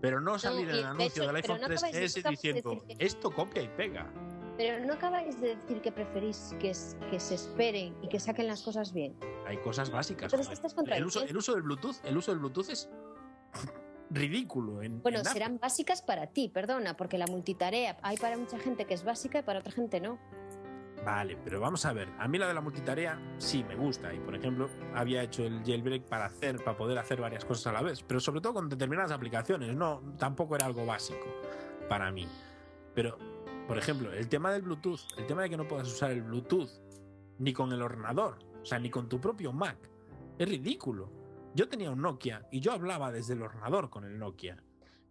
Pero 0.00 0.20
no 0.20 0.38
salir 0.38 0.68
en 0.68 0.70
el 0.74 0.76
de 0.82 0.84
anuncio 0.84 1.06
hecho, 1.06 1.26
del 1.26 1.36
iPhone 1.36 1.60
no 1.60 1.66
acabáis 1.66 1.80
de- 1.94 2.00
3GS 2.00 2.16
no 2.16 2.20
acabáis 2.20 2.42
de 2.42 2.48
diciendo 2.52 2.70
decir 2.80 2.96
que- 2.98 3.04
esto 3.06 3.30
copia 3.30 3.62
y 3.62 3.68
pega. 3.68 4.12
Pero 4.56 4.84
no 4.84 4.92
acabáis 4.94 5.40
de 5.40 5.56
decir 5.56 5.80
que 5.80 5.90
preferís 5.92 6.54
que, 6.60 6.70
es- 6.70 6.96
que 7.10 7.18
se 7.18 7.34
esperen 7.36 7.94
y 8.02 8.08
que 8.08 8.20
saquen 8.20 8.46
las 8.46 8.62
cosas 8.62 8.92
bien. 8.92 9.16
Hay 9.46 9.56
cosas 9.58 9.90
básicas. 9.90 10.32
Estás 10.32 10.74
el, 10.94 11.04
uso, 11.06 11.22
el 11.22 11.36
uso 11.36 11.54
del 11.54 11.62
Bluetooth, 11.62 11.96
el 12.04 12.16
uso 12.16 12.30
del 12.32 12.38
Bluetooth 12.40 12.68
es 12.68 12.90
ridículo. 14.10 14.82
En, 14.82 15.02
Bueno, 15.02 15.18
en 15.20 15.24
serán 15.24 15.58
básicas 15.58 16.02
para 16.02 16.26
ti, 16.28 16.48
perdona, 16.48 16.96
porque 16.96 17.18
la 17.18 17.26
multitarea 17.26 17.96
hay 18.02 18.16
para 18.18 18.36
mucha 18.36 18.58
gente 18.58 18.84
que 18.84 18.94
es 18.94 19.04
básica 19.04 19.38
y 19.38 19.42
para 19.42 19.60
otra 19.60 19.72
gente 19.72 20.00
no. 20.00 20.18
Vale, 21.04 21.36
pero 21.42 21.58
vamos 21.58 21.84
a 21.84 21.92
ver. 21.92 22.08
A 22.18 22.28
mí 22.28 22.38
la 22.38 22.46
de 22.46 22.54
la 22.54 22.60
multitarea 22.60 23.18
sí 23.38 23.64
me 23.64 23.74
gusta. 23.74 24.14
Y 24.14 24.20
por 24.20 24.36
ejemplo, 24.36 24.68
había 24.94 25.22
hecho 25.24 25.44
el 25.44 25.64
jailbreak 25.64 26.04
para 26.04 26.26
hacer, 26.26 26.62
para 26.62 26.76
poder 26.76 26.96
hacer 26.98 27.20
varias 27.20 27.44
cosas 27.44 27.66
a 27.68 27.72
la 27.72 27.82
vez. 27.82 28.04
Pero 28.04 28.20
sobre 28.20 28.40
todo 28.40 28.54
con 28.54 28.68
determinadas 28.68 29.10
aplicaciones. 29.10 29.74
No, 29.74 30.00
tampoco 30.18 30.54
era 30.54 30.66
algo 30.66 30.86
básico 30.86 31.26
para 31.88 32.12
mí. 32.12 32.28
Pero, 32.94 33.18
por 33.74 33.78
ejemplo, 33.78 34.12
el 34.12 34.28
tema 34.28 34.52
del 34.52 34.62
Bluetooth, 34.62 35.00
el 35.18 35.26
tema 35.26 35.42
de 35.42 35.50
que 35.50 35.56
no 35.56 35.66
puedas 35.68 35.88
usar 35.88 36.10
el 36.10 36.22
Bluetooth 36.22 36.70
ni 37.38 37.52
con 37.52 37.72
el 37.72 37.82
ordenador, 37.82 38.38
o 38.60 38.64
sea, 38.64 38.78
ni 38.78 38.90
con 38.90 39.08
tu 39.08 39.20
propio 39.20 39.52
Mac, 39.52 39.76
es 40.38 40.48
ridículo. 40.48 41.10
Yo 41.54 41.68
tenía 41.68 41.90
un 41.90 42.00
Nokia 42.00 42.46
y 42.50 42.60
yo 42.60 42.72
hablaba 42.72 43.10
desde 43.12 43.34
el 43.34 43.42
ordenador 43.42 43.90
con 43.90 44.04
el 44.04 44.18
Nokia. 44.18 44.62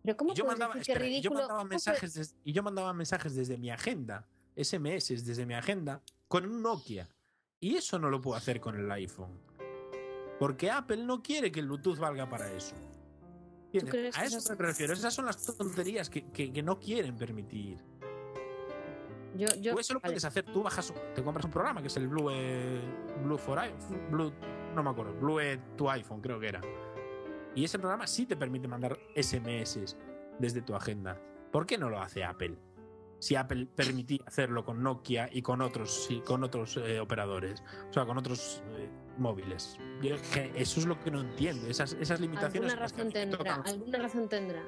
Pero 0.04 0.18
¿cómo 0.18 0.32
Y 0.32 0.36
yo 0.36 0.46
mandaba, 0.46 0.74
decir 0.74 0.86
que 0.88 0.92
espera, 0.94 1.06
y 1.08 1.10
yo 1.10 1.16
ridículo? 1.30 1.40
mandaba 1.42 1.60
¿Cómo 1.60 1.70
mensajes 1.70 2.14
des- 2.16 2.36
y 2.44 2.54
yo 2.54 2.64
mandaba 2.64 2.94
mensajes 2.94 3.36
desde 3.36 3.58
mi 3.58 3.70
agenda, 3.70 4.28
SMS 4.56 5.24
desde 5.24 5.46
mi 5.46 5.54
agenda, 5.54 6.02
con 6.28 6.46
un 6.46 6.62
Nokia. 6.64 7.08
Y 7.60 7.76
eso 7.76 8.00
no 8.00 8.10
lo 8.10 8.20
puedo 8.22 8.36
hacer 8.38 8.60
con 8.60 8.76
el 8.80 8.92
iPhone. 8.92 9.40
Porque 10.40 10.72
Apple 10.72 11.04
no 11.06 11.22
quiere 11.22 11.52
que 11.52 11.60
el 11.60 11.68
Bluetooth 11.68 12.00
valga 12.00 12.28
para 12.28 12.52
eso. 12.52 12.76
¿Entiendes? 13.66 13.92
crees 13.92 14.18
A 14.18 14.26
eso 14.26 14.38
eso- 14.40 14.56
me 14.56 14.66
refiero. 14.66 14.94
Esas 14.94 15.14
son 15.14 15.26
las 15.26 15.46
tonterías 15.56 16.10
que, 16.10 16.32
que- 16.32 16.52
que 16.52 16.64
no 16.64 16.80
quieren 16.80 17.16
permitir. 17.16 17.78
Yo, 19.36 19.78
eso 19.80 19.94
lo 19.94 20.02
puedes 20.02 20.24
hacer. 20.26 20.44
Tú 20.46 20.64
bajas, 20.64 20.94
te 21.16 21.24
compras 21.24 21.46
un 21.46 21.52
programa 21.52 21.82
que 21.82 21.88
es 21.88 21.98
el 21.98 22.08
Blue, 22.08 22.30
eh, 22.32 22.82
Blue 23.24 23.38
for 23.38 23.58
iPhone. 23.60 24.10
Blue, 24.10 24.34
no 24.76 24.84
me 24.84 24.90
acuerdo. 24.90 25.14
Blue 25.14 25.40
eh, 25.40 25.60
tu 25.78 25.90
iPhone, 25.90 26.22
creo 26.22 26.40
que 26.40 26.48
era. 26.48 26.62
Y 27.56 27.66
ese 27.66 27.80
programa 27.80 28.08
sí 28.08 28.26
te 28.26 28.36
permite 28.36 28.68
mandar 28.68 28.98
SMS 29.16 29.96
desde 30.40 30.62
tu 30.62 30.76
agenda. 30.76 31.20
¿Por 31.52 31.66
qué 31.66 31.78
no 31.78 31.90
lo 31.90 32.02
hace 32.02 32.24
Apple? 32.24 32.58
Si 33.20 33.36
Apple 33.36 33.68
permitía 33.76 34.20
hacerlo 34.26 34.66
con 34.66 34.82
Nokia 34.82 35.30
y 35.32 35.44
con 35.44 35.62
otros, 35.62 36.10
con 36.26 36.44
otros 36.44 36.78
eh, 36.78 37.00
operadores, 37.00 37.62
o 37.90 37.94
sea, 37.94 38.06
con 38.06 38.18
otros 38.18 38.64
eh, 38.78 38.90
móviles. 39.18 39.78
Yo 40.02 40.16
eso 40.56 40.80
es 40.80 40.86
lo 40.88 41.00
que 41.00 41.12
no 41.12 41.22
entiendo. 41.22 41.68
Esas, 41.68 41.94
esas 41.94 42.20
limitaciones. 42.20 42.72
alguna 42.72 42.88
razón 42.88 43.12
tendrá, 43.12 43.56
alguna 43.56 43.98
razón 44.00 44.28
tendrá. 44.28 44.64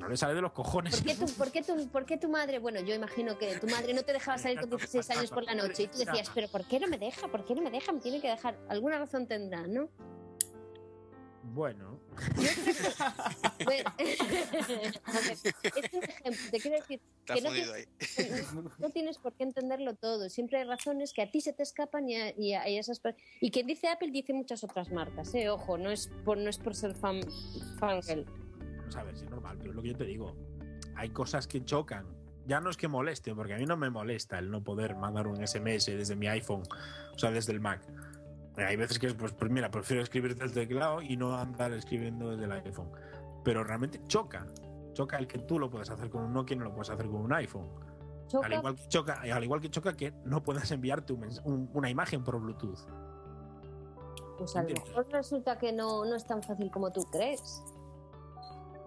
No 0.00 0.08
le 0.08 0.16
sale 0.16 0.34
de 0.34 0.40
los 0.40 0.52
cojones. 0.52 0.96
¿Por 0.96 1.04
qué, 1.04 1.14
tu, 1.14 1.26
por, 1.34 1.52
qué 1.52 1.62
tu, 1.62 1.88
por 1.88 2.06
qué 2.06 2.16
tu 2.16 2.28
madre, 2.28 2.58
bueno, 2.58 2.80
yo 2.80 2.94
imagino 2.94 3.36
que 3.38 3.56
tu 3.58 3.66
madre 3.66 3.92
no 3.92 4.02
te 4.02 4.14
dejaba 4.14 4.38
salir 4.38 4.58
con 4.58 4.70
16 4.70 5.10
años 5.10 5.30
por 5.30 5.44
la 5.44 5.54
noche 5.54 5.82
y 5.84 5.86
tú 5.88 5.98
decías, 5.98 6.30
pero 6.34 6.48
¿por 6.48 6.64
qué 6.66 6.80
no 6.80 6.88
me 6.88 6.96
deja? 6.98 7.28
¿Por 7.28 7.44
qué 7.44 7.54
no 7.54 7.60
me 7.60 7.70
deja? 7.70 7.92
Me 7.92 8.00
tiene 8.00 8.20
que 8.20 8.28
dejar. 8.28 8.58
Alguna 8.68 8.98
razón 8.98 9.26
tendrá, 9.26 9.66
¿no? 9.66 9.90
Bueno, 11.42 11.98
es 13.98 14.20
un 15.92 16.04
ejemplo, 16.04 16.50
te 16.50 16.60
quiero 16.60 16.76
decir, 16.76 17.00
Te 17.26 17.32
Que 17.32 17.32
has 17.32 17.42
no 17.42 17.50
ahí. 17.50 17.84
no 18.78 18.90
tienes 18.90 19.18
por 19.18 19.32
qué 19.34 19.44
entenderlo 19.44 19.94
todo. 19.96 20.28
Siempre 20.30 20.58
hay 20.58 20.64
razones 20.64 21.12
que 21.12 21.22
a 21.22 21.30
ti 21.30 21.40
se 21.40 21.52
te 21.52 21.62
escapan 21.62 22.08
y 22.08 22.16
a, 22.16 22.38
y 22.38 22.54
a- 22.54 22.66
esas 22.66 23.00
Y 23.40 23.50
quien 23.50 23.66
dice 23.66 23.88
Apple 23.88 24.10
dice 24.12 24.32
muchas 24.32 24.62
otras 24.64 24.90
marcas, 24.92 25.34
¿eh? 25.34 25.50
Ojo, 25.50 25.76
no 25.76 25.90
es 25.90 26.08
por, 26.24 26.38
no 26.38 26.48
es 26.50 26.58
por 26.58 26.74
ser 26.74 26.94
fan, 26.94 27.20
fangirl. 27.78 28.26
Vamos 28.90 28.96
a 28.96 29.04
ver 29.04 29.16
si 29.16 29.24
es 29.24 29.30
normal, 29.30 29.56
pero 29.58 29.70
es 29.70 29.76
lo 29.76 29.82
que 29.82 29.88
yo 29.90 29.96
te 29.96 30.04
digo. 30.04 30.34
Hay 30.96 31.10
cosas 31.10 31.46
que 31.46 31.64
chocan. 31.64 32.06
Ya 32.46 32.60
no 32.60 32.70
es 32.70 32.76
que 32.76 32.88
moleste, 32.88 33.32
porque 33.36 33.54
a 33.54 33.58
mí 33.58 33.64
no 33.64 33.76
me 33.76 33.88
molesta 33.88 34.38
el 34.40 34.50
no 34.50 34.64
poder 34.64 34.96
mandar 34.96 35.28
un 35.28 35.36
SMS 35.46 35.86
desde 35.96 36.16
mi 36.16 36.26
iPhone, 36.26 36.62
o 37.14 37.18
sea, 37.18 37.30
desde 37.30 37.52
el 37.52 37.60
Mac. 37.60 37.86
Hay 38.56 38.74
veces 38.74 38.98
que, 38.98 39.14
pues, 39.14 39.32
pues 39.32 39.48
mira, 39.50 39.70
prefiero 39.70 40.02
escribir 40.02 40.32
desde 40.34 40.44
el 40.62 40.68
teclado 40.68 41.00
y 41.02 41.16
no 41.16 41.36
andar 41.36 41.72
escribiendo 41.72 42.30
desde 42.30 42.44
el 42.46 42.52
iPhone. 42.52 42.90
Pero 43.44 43.62
realmente 43.62 44.00
choca. 44.08 44.44
Choca 44.92 45.18
el 45.18 45.28
que 45.28 45.38
tú 45.38 45.60
lo 45.60 45.70
puedes 45.70 45.88
hacer 45.88 46.10
con 46.10 46.24
un 46.24 46.32
Nokia 46.32 46.56
y 46.56 46.58
no 46.58 46.64
lo 46.64 46.72
puedes 46.74 46.90
hacer 46.90 47.06
con 47.06 47.20
un 47.20 47.32
iPhone. 47.32 47.68
Choca, 48.26 48.46
Al 48.46 48.52
igual 48.54 48.74
que 48.74 48.88
choca, 48.88 49.20
al 49.20 49.44
igual 49.44 49.60
que 49.60 49.70
choca 49.70 49.92
que 49.96 50.12
no 50.24 50.42
puedas 50.42 50.68
enviarte 50.72 51.12
un 51.12 51.20
mens- 51.22 51.40
un- 51.44 51.70
una 51.72 51.88
imagen 51.88 52.24
por 52.24 52.40
Bluetooth. 52.40 52.80
pues 54.38 54.56
a 54.56 54.62
lo 54.62 54.68
mejor 54.70 55.06
resulta 55.12 55.58
que 55.58 55.70
no, 55.70 56.04
no 56.06 56.16
es 56.16 56.26
tan 56.26 56.42
fácil 56.42 56.70
como 56.70 56.90
tú 56.90 57.04
crees. 57.12 57.62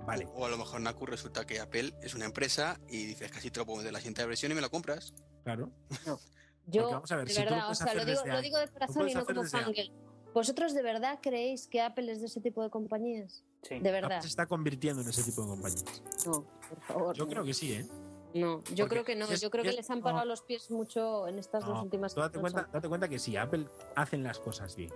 Vale. 0.06 0.28
O 0.36 0.45
a 0.45 0.49
lo 0.49 0.58
mejor, 0.58 0.82
Naku, 0.82 1.06
resulta 1.06 1.45
que 1.45 1.60
Apple 1.60 1.93
es 2.01 2.14
una 2.14 2.26
empresa 2.26 2.80
y 2.89 3.06
dices 3.06 3.32
casi 3.32 3.49
te 3.51 3.60
lo 3.60 3.66
pongo 3.66 3.84
de 3.84 3.91
la 3.91 3.99
siguiente 3.99 4.26
versión 4.26 4.51
y 4.51 4.56
me 4.56 4.62
la 4.62 4.70
compras. 4.70 5.14
Claro. 5.43 5.72
Yo, 6.66 6.89
vamos 6.89 7.12
a 7.12 7.18
ver, 7.18 7.28
de 7.28 7.34
si 7.34 7.39
tú 7.41 7.45
lo 7.49 7.56
verdad, 7.56 7.70
o 7.72 7.76
sea, 7.76 7.93
lo 7.93 8.06
digo, 8.06 8.22
lo 8.26 8.41
de 8.41 8.70
corazón 8.72 9.10
y 9.10 9.14
no 9.14 9.26
como 9.26 9.43
fangirl. 9.43 9.91
¿Vosotros 10.34 10.74
de 10.74 10.82
verdad 10.82 11.20
creéis 11.22 11.68
que 11.68 11.82
Apple 11.82 12.12
es 12.12 12.22
de 12.22 12.28
ese 12.28 12.41
tipo 12.41 12.64
de 12.64 12.70
compañías? 12.70 13.43
Sí. 13.64 13.76
De 13.80 13.89
Apple 13.89 13.91
verdad. 13.91 14.22
se 14.22 14.28
está 14.28 14.45
convirtiendo 14.47 15.01
en 15.01 15.10
ese 15.10 15.24
tipo 15.24 15.41
de 15.43 15.47
compañías. 15.49 16.01
No, 16.26 16.43
por 16.70 16.82
favor. 16.82 17.16
Yo 17.16 17.26
no. 17.26 17.30
creo 17.32 17.43
que 17.43 17.54
sí, 17.54 17.74
¿eh? 17.74 17.88
No, 18.34 18.64
yo 18.74 18.86
Porque 18.86 18.88
creo 18.88 19.04
que 19.06 19.16
no. 19.16 19.26
es- 19.26 19.41
yo 19.41 19.51
creo 19.51 19.64
que 19.64 19.70
es- 19.72 19.76
les 19.76 19.89
han 19.91 19.99
no. 19.99 20.06
parado 20.06 20.26
los 20.26 20.41
pies 20.41 20.72
mucho 20.72 21.28
en 21.28 21.38
estas 21.38 21.66
dos 21.66 21.76
No, 21.76 21.84
últimas 21.84 22.16
date 22.16 22.39
cuenta, 22.39 22.68
date 22.74 22.88
cuenta 22.89 23.08
que 23.08 23.20
si 23.20 23.38
Apple 23.38 23.68
hacen 23.95 24.24
las 24.24 24.39
cosas 24.39 24.76
bien 24.76 24.89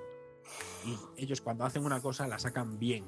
y 0.86 0.98
ellos 1.22 1.42
cuando 1.42 1.66
hacen 1.66 1.84
una 1.86 2.02
cosa 2.02 2.28
la 2.28 2.40
sacan 2.40 2.80
bien, 2.80 3.08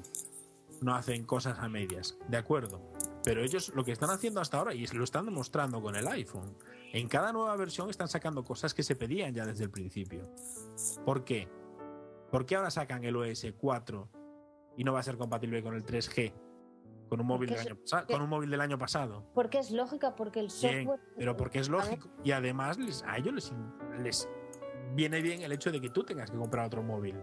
no 0.80 0.94
hacen 0.94 1.24
cosas 1.24 1.58
a 1.58 1.68
medias, 1.68 2.16
de 2.28 2.36
acuerdo. 2.36 2.80
Pero 3.24 3.42
ellos 3.42 3.70
lo 3.74 3.84
que 3.84 3.92
están 3.92 4.10
haciendo 4.10 4.40
hasta 4.40 4.58
ahora 4.58 4.74
y 4.74 4.86
lo 4.86 5.04
están 5.04 5.26
demostrando 5.26 5.82
con 5.82 5.94
el 5.94 6.06
iPhone, 6.08 6.56
en 6.92 7.08
cada 7.08 7.32
nueva 7.32 7.54
versión 7.56 7.90
están 7.90 8.08
sacando 8.08 8.42
cosas 8.44 8.72
que 8.72 8.82
se 8.82 8.96
pedían 8.96 9.34
ya 9.34 9.44
desde 9.44 9.64
el 9.64 9.70
principio. 9.70 10.28
¿Por 11.04 11.24
qué? 11.24 11.48
¿Por 12.30 12.46
qué 12.46 12.56
ahora 12.56 12.70
sacan 12.70 13.04
el 13.04 13.16
OS 13.16 13.46
4 13.58 14.08
y 14.76 14.84
no 14.84 14.92
va 14.92 15.00
a 15.00 15.02
ser 15.02 15.16
compatible 15.18 15.62
con 15.62 15.74
el 15.74 15.84
3G? 15.84 16.32
Con 17.08 17.20
un 17.20 17.26
móvil, 17.26 17.50
del 17.50 17.58
año, 17.58 17.76
pasa- 17.76 18.06
con 18.06 18.22
un 18.22 18.28
móvil 18.28 18.50
del 18.50 18.60
año 18.60 18.78
pasado. 18.78 19.26
Porque 19.34 19.58
es 19.58 19.72
lógica, 19.72 20.14
porque 20.14 20.38
el 20.38 20.46
Bien, 20.62 20.84
software. 20.84 21.00
pero 21.16 21.36
porque 21.36 21.58
es 21.58 21.68
lógico. 21.68 22.08
Y 22.22 22.30
además 22.30 22.78
les- 22.78 23.02
a 23.02 23.16
ellos 23.18 23.34
les, 23.34 23.52
les 24.00 24.28
viene 24.94 25.20
bien 25.20 25.42
el 25.42 25.50
hecho 25.50 25.72
de 25.72 25.80
que 25.80 25.90
tú 25.90 26.04
tengas 26.04 26.30
que 26.30 26.36
comprar 26.38 26.66
otro 26.66 26.84
móvil. 26.84 27.16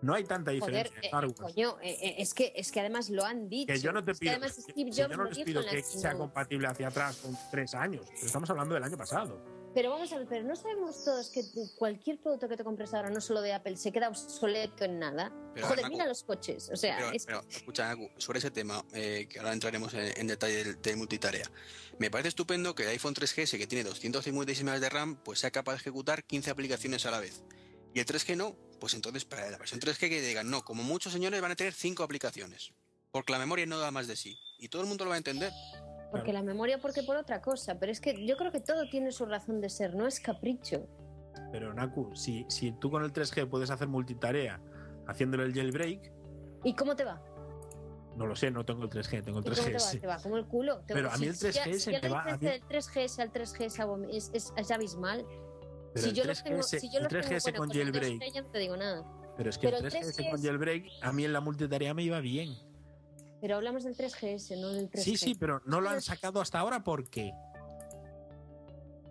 No 0.00 0.14
hay 0.14 0.24
tanta 0.24 0.50
Joder, 0.52 0.60
diferencia 0.90 1.18
en 1.18 1.30
eh, 1.30 1.34
coño, 1.34 1.76
eh, 1.82 1.98
eh, 2.00 2.14
es, 2.18 2.32
que, 2.34 2.52
es 2.54 2.70
que 2.70 2.80
además 2.80 3.10
lo 3.10 3.24
han 3.24 3.48
dicho. 3.48 3.72
que 3.72 3.80
yo 3.80 3.92
no 3.92 4.04
te 4.04 4.12
Es 4.12 4.18
que 4.18 4.26
pido, 4.26 4.32
además 4.36 4.54
que- 4.54 4.62
Steve 4.72 4.90
Jobs 4.90 4.96
yo 4.96 5.08
no 5.16 5.24
les 5.24 5.38
pido 5.38 5.64
que 5.66 5.82
sea 5.82 6.14
compatible 6.14 6.68
hacia 6.68 6.88
atrás 6.88 7.16
con 7.16 7.36
tres 7.50 7.74
años. 7.74 8.06
pero 8.08 8.26
Estamos 8.26 8.48
hablando 8.50 8.74
del 8.74 8.84
año 8.84 8.96
pasado. 8.96 9.58
Pero 9.74 9.90
vamos 9.90 10.10
a 10.12 10.18
ver, 10.18 10.26
pero 10.28 10.44
no 10.44 10.56
sabemos 10.56 11.04
todos 11.04 11.30
que 11.30 11.42
cualquier 11.76 12.18
producto 12.20 12.48
que 12.48 12.56
te 12.56 12.64
compres 12.64 12.94
ahora, 12.94 13.10
no 13.10 13.20
solo 13.20 13.42
de 13.42 13.52
Apple, 13.52 13.76
se 13.76 13.92
queda 13.92 14.08
obsoleto 14.08 14.84
en 14.84 14.98
nada. 14.98 15.30
Pero, 15.54 15.66
Joder, 15.66 15.82
Naku, 15.82 15.92
mira 15.92 16.06
los 16.06 16.22
coches. 16.24 16.70
O 16.72 16.76
sea, 16.76 16.96
Pero, 16.96 17.10
es 17.12 17.26
pero, 17.26 17.42
escucha, 17.50 17.86
Naku, 17.88 18.08
sobre 18.16 18.38
ese 18.38 18.50
tema, 18.50 18.82
eh, 18.94 19.26
que 19.28 19.38
ahora 19.38 19.52
entraremos 19.52 19.92
en, 19.94 20.18
en 20.18 20.26
detalle 20.26 20.64
del, 20.64 20.80
del 20.82 20.96
multitarea. 20.96 21.48
Me 21.98 22.10
parece 22.10 22.28
estupendo 22.30 22.74
que 22.74 22.84
el 22.84 22.88
iPhone 22.90 23.14
3GS, 23.14 23.58
que 23.58 23.66
tiene 23.66 23.84
256 23.84 24.64
MB 24.64 24.80
de 24.80 24.88
RAM, 24.88 25.16
pues 25.22 25.40
sea 25.40 25.50
capaz 25.50 25.72
de 25.72 25.78
ejecutar 25.78 26.24
15 26.24 26.50
aplicaciones 26.50 27.04
a 27.06 27.10
la 27.10 27.20
vez. 27.20 27.42
Y 27.94 28.00
el 28.00 28.06
3G 28.06 28.36
no, 28.36 28.54
pues 28.80 28.94
entonces 28.94 29.24
para 29.24 29.50
la 29.50 29.58
versión 29.58 29.80
3G 29.80 29.98
que 30.08 30.20
digan, 30.20 30.50
no, 30.50 30.62
como 30.64 30.82
muchos 30.82 31.12
señores 31.12 31.40
van 31.40 31.52
a 31.52 31.56
tener 31.56 31.72
5 31.72 32.02
aplicaciones. 32.02 32.72
Porque 33.10 33.32
la 33.32 33.38
memoria 33.38 33.66
no 33.66 33.78
da 33.78 33.90
más 33.90 34.06
de 34.06 34.16
sí. 34.16 34.38
Y 34.58 34.68
todo 34.68 34.82
el 34.82 34.88
mundo 34.88 35.04
lo 35.04 35.10
va 35.10 35.14
a 35.14 35.18
entender. 35.18 35.52
porque 36.10 36.32
la 36.32 36.42
memoria, 36.42 36.78
porque 36.78 37.02
por 37.02 37.16
otra 37.16 37.40
cosa. 37.42 37.78
Pero 37.78 37.90
es 37.92 38.00
que 38.00 38.26
yo 38.26 38.36
creo 38.36 38.52
que 38.52 38.60
todo 38.60 38.88
tiene 38.90 39.12
su 39.12 39.26
razón 39.26 39.60
de 39.60 39.68
ser, 39.70 39.94
no 39.94 40.06
es 40.06 40.20
capricho. 40.20 40.86
Pero 41.52 41.72
Naku, 41.72 42.14
si, 42.14 42.44
si 42.48 42.72
tú 42.72 42.90
con 42.90 43.02
el 43.04 43.12
3G 43.12 43.48
puedes 43.48 43.70
hacer 43.70 43.88
multitarea 43.88 44.60
haciéndole 45.06 45.44
el 45.44 45.54
jailbreak, 45.54 46.12
¿Y 46.64 46.74
cómo 46.74 46.94
te 46.96 47.04
va? 47.04 47.22
no 48.16 48.26
lo 48.26 48.34
sé, 48.34 48.50
no 48.50 48.64
tengo 48.64 48.82
el 48.82 48.90
3G, 48.90 49.22
tengo 49.24 49.38
el 49.38 49.44
¿Y 49.46 49.48
cómo 49.50 49.64
te 49.66 49.72
va? 49.74 49.78
3GS. 49.78 50.00
Te 50.00 50.06
va 50.08 50.18
como 50.20 50.36
el 50.36 50.44
culo. 50.46 50.82
Pero 50.88 51.10
a 51.10 51.16
mí 51.18 51.26
el 51.28 51.36
si 51.36 51.50
ya- 51.52 51.64
3GS 51.64 51.78
si 51.78 51.92
ya 51.92 52.00
me 52.02 52.08
va- 52.08 52.36
del 52.36 52.62
3GS 52.64 53.18
al 53.22 53.32
3GS 53.32 53.78
abom- 53.78 54.08
es, 54.10 54.30
es, 54.34 54.52
es 54.56 54.70
abismal. 54.72 55.24
Pero 55.94 56.04
si 56.04 56.08
el 56.10 56.14
yo 56.14 56.24
los 56.24 56.42
tengo, 56.42 56.60
3GS, 56.60 56.80
si 56.80 56.90
yo 56.90 56.98
el 56.98 57.04
los 57.04 57.12
tengo 57.12 57.24
3GS 57.24 57.42
bueno, 57.42 57.58
con 57.58 57.70
jailbreak. 57.70 58.20
2G 58.20 58.32
ya 58.32 58.42
no 58.42 58.50
te 58.50 58.58
digo 58.58 58.76
nada. 58.76 59.04
Pero 59.36 59.50
es 59.50 59.58
que 59.58 59.66
Pero 59.68 59.78
el 59.78 59.84
el 59.84 59.92
3GS 59.92 60.30
con 60.30 60.40
3GS 60.40 60.42
jailbreak 60.42 60.84
a 61.02 61.12
mí 61.12 61.24
en 61.24 61.32
la 61.32 61.40
multitarea 61.40 61.94
me 61.94 62.02
iba 62.02 62.20
bien. 62.20 62.56
Pero 63.40 63.56
hablamos 63.56 63.84
del 63.84 63.96
3GS, 63.96 64.60
no 64.60 64.72
del 64.72 64.90
3G. 64.90 65.02
Sí, 65.02 65.16
sí, 65.16 65.34
pero 65.34 65.62
no 65.64 65.80
lo 65.80 65.88
han 65.88 66.02
sacado 66.02 66.40
hasta 66.40 66.58
ahora 66.58 66.82
porque. 66.82 67.32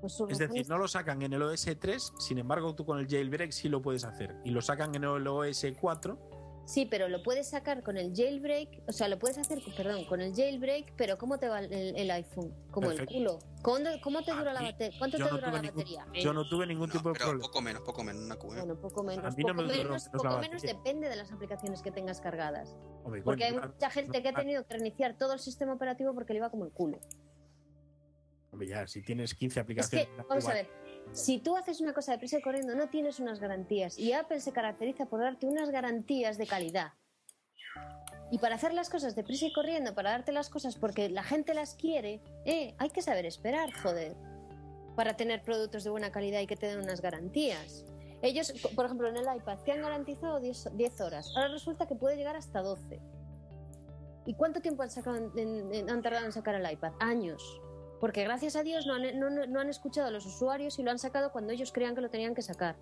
Pues 0.02 0.22
Es 0.30 0.38
decir, 0.38 0.70
no 0.70 0.78
lo 0.78 0.88
sacan 0.88 1.22
en 1.24 1.34
el 1.34 1.42
OS 1.42 1.68
3, 1.80 2.14
sin 2.20 2.38
embargo 2.38 2.76
tú 2.76 2.86
con 2.86 3.00
el 3.00 3.08
jailbreak 3.08 3.52
sí 3.52 3.68
lo 3.68 3.82
puedes 3.82 4.04
hacer. 4.04 4.36
Y 4.46 4.52
lo 4.52 4.62
sacan 4.62 4.94
en 4.94 5.04
el 5.06 5.28
OS 5.28 5.66
4 5.80 6.37
Sí, 6.68 6.86
pero 6.86 7.08
lo 7.08 7.24
puedes 7.24 7.48
sacar 7.48 7.82
con 7.82 7.96
el 7.96 8.14
jailbreak, 8.14 8.82
o 8.90 8.92
sea, 8.92 9.08
lo 9.08 9.18
puedes 9.18 9.38
hacer, 9.38 9.60
perdón, 9.78 10.04
con 10.04 10.20
el 10.20 10.36
jailbreak, 10.36 10.96
pero 10.98 11.18
¿cómo 11.18 11.40
te 11.40 11.48
va 11.48 11.60
el, 11.62 11.72
el 11.96 12.12
iPhone? 12.12 12.54
Como 12.72 12.90
Perfecto. 12.90 13.14
el 13.14 13.20
culo. 13.20 13.40
¿Cómo, 13.62 13.78
cómo 14.04 14.22
te 14.22 14.32
A 14.32 14.36
dura 14.36 14.52
la 14.52 14.60
mí- 14.60 14.66
batería? 14.74 15.00
¿Cuánto 15.00 15.16
te 15.18 15.24
no 15.24 15.30
dura 15.30 15.50
la 15.50 15.62
ningún- 15.62 15.78
batería? 15.78 16.06
Yo 16.22 16.34
no 16.34 16.50
tuve 16.50 16.68
ningún 16.68 16.90
No, 16.90 16.94
tipo 16.94 17.08
de 17.08 17.14
pero 17.14 17.26
problema. 17.28 17.48
poco 17.48 17.62
menos, 17.62 17.82
poco 17.84 18.04
menos, 18.04 18.22
una 18.22 18.34
¿eh? 18.36 18.38
Bueno, 18.66 18.82
poco 18.82 19.02
menos. 19.02 19.26
A 19.26 19.30
mí 19.30 19.44
no 19.46 19.54
poco 19.56 19.62
me 19.62 19.74
duró 19.78 19.84
menos, 19.92 20.10
poco 20.10 20.38
menos 20.40 20.62
depende 20.62 21.08
de 21.08 21.16
las 21.16 21.32
aplicaciones 21.32 21.82
que 21.82 21.92
tengas 21.92 22.20
cargadas. 22.20 22.76
Hombre, 23.06 23.22
Porque 23.22 23.46
hay 23.46 23.54
mucha 23.54 23.90
gente 23.90 24.22
que 24.22 24.28
ha 24.28 24.34
tenido 24.34 24.68
que 24.68 24.74
reiniciar 24.74 25.18
todo 25.18 25.32
el 25.32 25.40
sistema 25.40 25.72
operativo 25.74 26.14
porque 26.14 26.34
le 26.34 26.40
iba 26.40 26.50
como 26.50 26.66
el 26.66 26.72
culo. 26.74 27.00
hombre, 28.52 28.68
ya, 28.68 28.86
si 28.88 29.02
tienes 29.04 29.34
15 29.36 29.46
Es 29.48 29.54
que, 29.54 29.62
aplicaciones. 29.62 30.10
vamos 30.28 30.46
a 30.48 30.54
ver, 30.54 30.68
si 31.14 31.40
tú 31.40 31.56
haces 31.58 31.82
una 31.82 31.94
cosa 31.94 32.12
deprisa 32.12 32.38
y 32.38 32.42
corriendo, 32.42 32.76
no 32.76 32.90
tienes 32.90 33.20
unas 33.20 33.40
garantías. 33.40 33.98
Y 33.98 34.14
Apple 34.14 34.40
se 34.40 34.52
caracteriza 34.52 35.06
por 35.08 35.20
darte 35.22 35.48
unas 35.48 35.70
garantías 35.72 36.38
de 36.38 36.46
calidad. 36.48 36.94
Y 38.30 38.40
para 38.40 38.56
hacer 38.56 38.74
las 38.74 38.90
cosas 38.90 39.16
deprisa 39.16 39.46
y 39.46 39.54
corriendo, 39.54 39.96
para 39.96 40.12
darte 40.12 40.32
las 40.32 40.50
cosas 40.50 40.76
porque 40.76 41.10
la 41.10 41.24
gente 41.24 41.54
las 41.54 41.76
quiere, 41.76 42.22
eh, 42.46 42.76
hay 42.78 42.90
que 42.90 43.02
saber 43.02 43.26
esperar, 43.26 43.72
joder. 43.72 44.16
Para 44.96 45.16
tener 45.16 45.42
productos 45.44 45.84
de 45.84 45.90
buena 45.92 46.12
calidad 46.12 46.42
y 46.42 46.48
que 46.48 46.58
te 46.58 46.68
den 46.68 46.80
unas 46.80 47.02
garantías. 47.02 47.86
Ellos, 48.22 48.52
por 48.76 48.86
ejemplo, 48.86 49.08
en 49.08 49.16
el 49.18 49.26
iPad, 49.36 49.60
te 49.64 49.72
han 49.72 49.82
garantizado 49.82 50.40
10, 50.40 50.70
10 50.76 51.02
horas. 51.02 51.32
Ahora 51.36 51.50
resulta 51.50 51.88
que 51.88 51.96
puede 51.96 52.18
llegar 52.18 52.36
hasta 52.36 52.62
12. 52.62 53.00
¿Y 54.26 54.34
cuánto 54.34 54.60
tiempo 54.60 54.84
han, 54.84 54.90
sacado 54.90 55.16
en- 55.16 55.72
en- 55.74 55.90
han 55.90 56.02
tardado 56.02 56.26
en 56.26 56.34
sacar 56.34 56.56
el 56.56 56.70
iPad? 56.70 56.94
Años. 57.00 57.42
Porque 58.00 58.24
gracias 58.24 58.56
a 58.56 58.64
Dios 58.64 58.86
no 58.86 58.94
han, 58.94 59.20
no- 59.20 59.60
han 59.60 59.70
escuchado 59.70 60.08
a 60.08 60.12
los 60.12 60.26
usuarios 60.26 60.78
y 60.80 60.84
lo 60.84 60.92
han 60.92 61.00
sacado 61.00 61.32
cuando 61.32 61.54
ellos 61.54 61.72
creían 61.72 61.96
que 61.96 62.02
lo 62.02 62.10
tenían 62.10 62.36
que 62.36 62.42
sacar. 62.42 62.76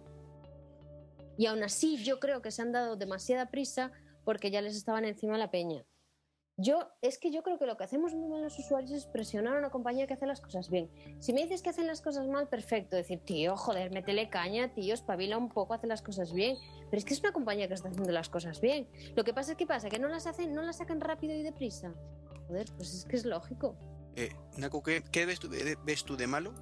Y 1.38 1.48
aún 1.48 1.64
así 1.64 1.98
yo 2.04 2.20
creo 2.20 2.42
que 2.42 2.52
se 2.52 2.62
han 2.62 2.72
dado 2.72 2.96
demasiada 2.96 3.48
prisa 3.50 3.92
porque 4.24 4.52
ya 4.52 4.62
les 4.62 4.76
estaban 4.76 5.06
encima 5.06 5.38
la 5.38 5.52
peña. 5.52 5.86
Yo, 6.58 6.88
es 7.02 7.20
que 7.20 7.32
yo 7.32 7.44
creo 7.44 7.60
que 7.60 7.66
lo 7.66 7.76
que 7.76 7.84
hacemos 7.84 8.14
muy 8.16 8.30
mal 8.30 8.42
los 8.42 8.58
usuarios 8.58 8.92
es 8.92 9.06
presionar 9.08 9.56
a 9.56 9.60
una 9.60 9.72
compañía 9.72 10.08
que 10.08 10.14
hace 10.14 10.26
las 10.26 10.40
cosas 10.40 10.70
bien. 10.70 10.90
Si 11.20 11.34
me 11.34 11.42
dices 11.42 11.62
que 11.62 11.70
hacen 11.70 11.86
las 11.86 12.02
cosas 12.02 12.28
mal, 12.30 12.48
perfecto. 12.48 12.96
Decir, 12.96 13.20
tío, 13.26 13.58
joder, 13.58 13.92
métele 13.92 14.30
caña, 14.30 14.74
tío, 14.74 14.94
espabila 14.94 15.38
un 15.38 15.50
poco, 15.50 15.74
hace 15.74 15.86
las 15.88 16.02
cosas 16.02 16.32
bien. 16.32 16.56
Pero 16.90 16.98
es 16.98 17.04
que 17.04 17.14
es 17.14 17.20
una 17.20 17.34
compañía 17.34 17.68
que 17.68 17.74
está 17.74 17.90
haciendo 17.90 18.12
las 18.14 18.30
cosas 18.30 18.62
bien. 18.62 18.88
Lo 19.18 19.26
que 19.26 19.34
pasa 19.34 19.52
es 19.52 19.58
que 19.58 19.68
pasa, 19.68 19.90
que 19.90 20.00
no 20.00 20.08
las 20.08 20.28
hacen, 20.28 20.54
no 20.54 20.62
las 20.62 20.78
sacan 20.78 21.02
rápido 21.02 21.34
y 21.36 21.44
deprisa. 21.44 21.94
Joder, 22.48 22.68
pues 22.78 22.94
es 22.94 23.04
que 23.04 23.18
es 23.18 23.26
lógico. 23.26 23.76
Eh, 24.16 24.36
Naku, 24.58 24.82
¿qué, 24.82 25.04
qué 25.12 25.26
ves, 25.26 25.40
tú 25.40 25.50
de, 25.50 25.78
ves 25.84 26.04
tú 26.04 26.16
de 26.16 26.28
malo 26.28 26.54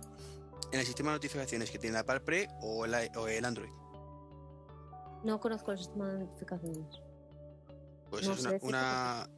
en 0.72 0.80
el 0.80 0.86
sistema 0.86 1.12
de 1.12 1.18
notificaciones 1.18 1.70
que 1.70 1.78
tiene 1.78 1.94
la 1.94 2.00
Apple 2.02 2.22
Pre 2.22 2.48
o 2.62 2.80
o 2.82 3.28
el 3.28 3.46
Android? 3.46 3.72
No 5.24 5.40
conozco 5.40 5.72
el 5.72 5.78
sistema 5.78 6.12
de 6.12 6.20
notificaciones. 6.20 7.00
Pues 8.10 8.28
No 8.28 8.34
es 8.34 8.62
una, 8.62 9.30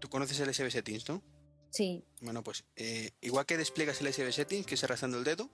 Tú 0.00 0.08
conoces 0.08 0.40
el 0.40 0.52
SB 0.52 0.70
Settings, 0.70 1.08
¿no? 1.08 1.22
Sí, 1.70 2.04
Bueno, 2.20 2.42
pues 2.42 2.64
eh, 2.76 3.10
igual 3.20 3.46
que 3.46 3.56
despliegas 3.56 4.00
el 4.00 4.12
SB 4.12 4.32
Settings, 4.32 4.66
que 4.66 4.76
es 4.76 4.84
arrastrando 4.84 5.18
el 5.18 5.24
dedo, 5.24 5.50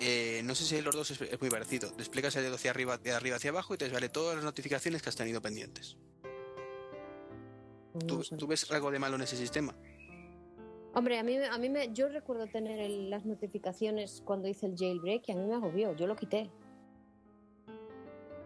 eh, 0.00 0.40
no 0.44 0.54
sé 0.54 0.64
si 0.64 0.80
los 0.80 0.94
dos 0.94 1.10
es, 1.10 1.20
es 1.20 1.40
muy 1.40 1.50
parecido. 1.50 1.90
Despliegas 1.90 2.34
el 2.36 2.44
dedo 2.44 2.54
hacia 2.54 2.70
arriba, 2.70 2.98
de 2.98 3.12
arriba 3.12 3.36
hacia 3.36 3.50
abajo 3.50 3.74
y 3.74 3.78
te 3.78 3.90
sale 3.90 4.08
todas 4.08 4.36
las 4.36 4.44
notificaciones 4.44 5.02
que 5.02 5.10
has 5.10 5.16
tenido 5.16 5.42
pendientes. 5.42 5.96
¿Tú, 8.06 8.22
tú 8.22 8.46
ves 8.46 8.70
algo 8.70 8.90
de 8.90 8.98
malo 8.98 9.16
en 9.16 9.22
ese 9.22 9.36
sistema? 9.36 9.76
Hombre, 10.98 11.16
a 11.16 11.22
mí, 11.22 11.36
a 11.36 11.58
mí 11.58 11.68
me, 11.68 11.92
yo 11.92 12.08
recuerdo 12.08 12.48
tener 12.48 12.80
el- 12.80 13.08
las 13.08 13.24
notificaciones 13.24 14.20
cuando 14.24 14.48
hice 14.48 14.66
el 14.66 14.74
jailbreak 14.76 15.28
y 15.28 15.32
a 15.32 15.36
mí 15.36 15.46
me 15.46 15.54
agobió, 15.54 15.94
yo 15.94 16.08
lo 16.08 16.16
quité. 16.16 16.50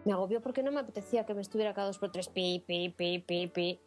Me 0.05 0.13
agobió 0.13 0.39
porque 0.39 0.61
no 0.61 0.71
me 0.71 0.81
apetecía 0.81 1.25
que 1.25 1.33
me 1.33 1.41
estuviera 1.41 1.73
cada 1.73 1.87
dos 1.87 1.97
por 1.97 2.11
tres 2.11 2.27
pi, 2.29 2.63
pi, 2.67 2.89
pi, 2.95 3.17
pi, 3.25 3.47
pi. 3.47 3.79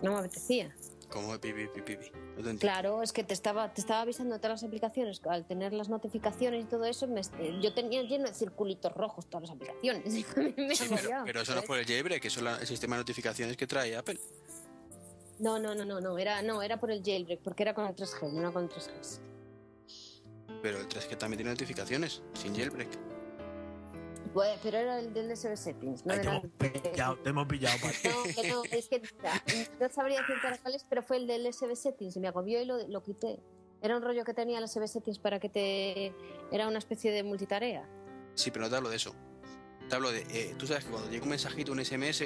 No 0.00 0.12
me 0.12 0.18
apetecía. 0.20 0.74
Como 1.10 1.38
pi, 1.38 1.52
pi, 1.52 1.66
pi, 1.68 1.82
pi, 1.82 1.96
pi. 1.96 2.10
No. 2.42 2.58
Claro, 2.58 3.02
es 3.02 3.12
que 3.12 3.24
te 3.24 3.34
estaba, 3.34 3.74
te 3.74 3.82
estaba 3.82 4.00
avisando 4.00 4.32
de 4.32 4.38
todas 4.40 4.62
las 4.62 4.66
aplicaciones. 4.66 5.20
Al 5.26 5.44
tener 5.44 5.74
las 5.74 5.90
notificaciones 5.90 6.64
y 6.64 6.66
todo 6.66 6.86
eso, 6.86 7.06
me- 7.08 7.20
yo 7.60 7.74
tenía 7.74 8.02
lleno 8.04 8.26
de 8.26 8.32
circulitos 8.34 8.90
rojos 8.94 9.26
todas 9.26 9.50
las 9.50 9.50
aplicaciones. 9.56 10.04
Me 10.56 10.74
Sí, 10.74 10.84
pero, 10.88 10.94
agobiaba, 10.96 11.24
pero 11.26 11.40
eso 11.42 11.52
no 11.52 11.58
es 11.60 11.64
¿sabes? 11.66 11.68
por 11.68 11.78
el 11.78 11.84
jailbreak, 11.84 12.24
eso 12.24 12.40
es 12.48 12.60
el 12.62 12.66
sistema 12.66 12.96
de 12.96 13.00
notificaciones 13.02 13.54
que 13.58 13.66
trae 13.66 13.94
Apple. 13.94 14.18
No, 15.38 15.58
no, 15.58 15.74
no, 15.74 15.84
no, 15.84 16.00
no, 16.00 16.18
era, 16.18 16.42
no, 16.42 16.62
era 16.62 16.78
por 16.78 16.90
el 16.90 17.02
jailbreak, 17.02 17.40
porque 17.40 17.62
era 17.62 17.74
con 17.74 17.86
el 17.86 17.94
3G, 17.94 18.32
no 18.32 18.40
era 18.40 18.50
con 18.52 18.64
el 18.64 18.70
3G. 18.70 19.20
Pero 20.62 20.78
el 20.78 20.88
3G 20.88 21.16
también 21.18 21.38
tiene 21.38 21.50
notificaciones, 21.50 22.22
sin 22.34 22.54
jailbreak. 22.54 22.90
Pues, 24.32 24.58
pero 24.62 24.78
era 24.78 24.98
el 24.98 25.12
del 25.12 25.36
SB 25.36 25.56
Settings, 25.56 26.06
no 26.06 26.14
Ahí 26.14 26.20
te 26.20 26.28
hemos 26.28 26.46
pillado, 26.58 27.16
te 27.18 27.30
hemos 27.30 27.46
pillado. 27.46 27.76
No, 28.04 28.34
que 28.34 28.48
no, 28.48 28.62
es 28.70 28.88
que 28.88 29.02
no 29.80 29.88
sabría 29.90 30.20
decirte 30.20 30.46
ahora 30.46 30.58
cuál 30.62 30.74
es, 30.74 30.84
pero 30.84 31.02
fue 31.02 31.18
el 31.18 31.26
del 31.26 31.52
SB 31.52 31.74
Settings 31.76 32.16
y 32.16 32.20
me 32.20 32.28
agobió 32.28 32.62
y 32.62 32.64
lo, 32.64 32.86
lo 32.88 33.02
quité. 33.02 33.40
Era 33.82 33.96
un 33.96 34.02
rollo 34.02 34.24
que 34.24 34.32
tenía 34.32 34.58
el 34.58 34.68
SB 34.68 34.86
Settings 34.86 35.18
para 35.18 35.38
que 35.38 35.48
te... 35.48 36.14
Era 36.50 36.68
una 36.68 36.78
especie 36.78 37.10
de 37.10 37.22
multitarea. 37.24 37.86
Sí, 38.34 38.50
pero 38.50 38.64
no 38.64 38.70
te 38.70 38.76
hablo 38.76 38.88
de 38.88 38.96
eso. 38.96 39.14
Te 39.88 39.96
hablo 39.96 40.10
de. 40.12 40.20
eh, 40.30 40.54
tú 40.56 40.66
sabes 40.66 40.84
que 40.84 40.90
cuando 40.90 41.10
llega 41.10 41.24
un 41.24 41.30
mensajito, 41.30 41.72
un 41.72 41.84
SMS, 41.84 42.18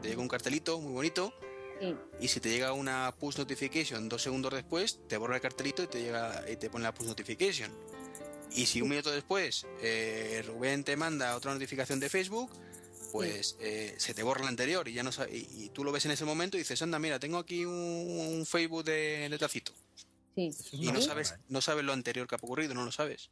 te 0.00 0.08
llega 0.08 0.22
un 0.22 0.28
cartelito 0.28 0.80
muy 0.80 0.92
bonito. 0.92 1.34
Sí, 1.80 1.94
Y 2.20 2.28
si 2.28 2.40
te 2.40 2.48
llega 2.48 2.72
una 2.72 3.14
push 3.18 3.36
notification 3.38 4.08
dos 4.08 4.22
segundos 4.22 4.52
después, 4.54 5.00
te 5.08 5.16
borra 5.16 5.36
el 5.36 5.42
cartelito 5.42 5.82
y 5.82 5.86
te 5.88 6.00
llega 6.02 6.44
y 6.50 6.56
te 6.56 6.70
pone 6.70 6.84
la 6.84 6.94
push 6.94 7.06
notification. 7.06 7.70
Y 8.52 8.66
si 8.66 8.80
un 8.80 8.88
minuto 8.88 9.10
después 9.10 9.66
eh, 9.82 10.42
Rubén 10.46 10.84
te 10.84 10.96
manda 10.96 11.36
otra 11.36 11.52
notificación 11.52 12.00
de 12.00 12.08
Facebook, 12.08 12.50
pues 13.12 13.56
eh, 13.60 13.94
se 13.98 14.14
te 14.14 14.22
borra 14.22 14.42
la 14.42 14.48
anterior 14.48 14.88
y 14.88 14.92
ya 14.94 15.02
no 15.02 15.10
y, 15.30 15.64
y 15.64 15.68
tú 15.70 15.84
lo 15.84 15.92
ves 15.92 16.04
en 16.06 16.12
ese 16.12 16.24
momento 16.24 16.56
y 16.56 16.60
dices, 16.60 16.80
anda, 16.82 16.98
mira, 16.98 17.18
tengo 17.18 17.38
aquí 17.38 17.64
un, 17.64 17.74
un 17.74 18.46
Facebook 18.46 18.84
de, 18.84 19.28
de 19.28 19.38
Tacito. 19.38 19.72
sí. 20.34 20.50
Y 20.72 20.92
no 20.92 21.00
sabes, 21.00 21.34
no 21.48 21.60
sabes 21.60 21.84
lo 21.84 21.92
anterior 21.92 22.26
que 22.26 22.34
ha 22.34 22.38
ocurrido, 22.38 22.74
no 22.74 22.84
lo 22.84 22.92
sabes. 22.92 23.30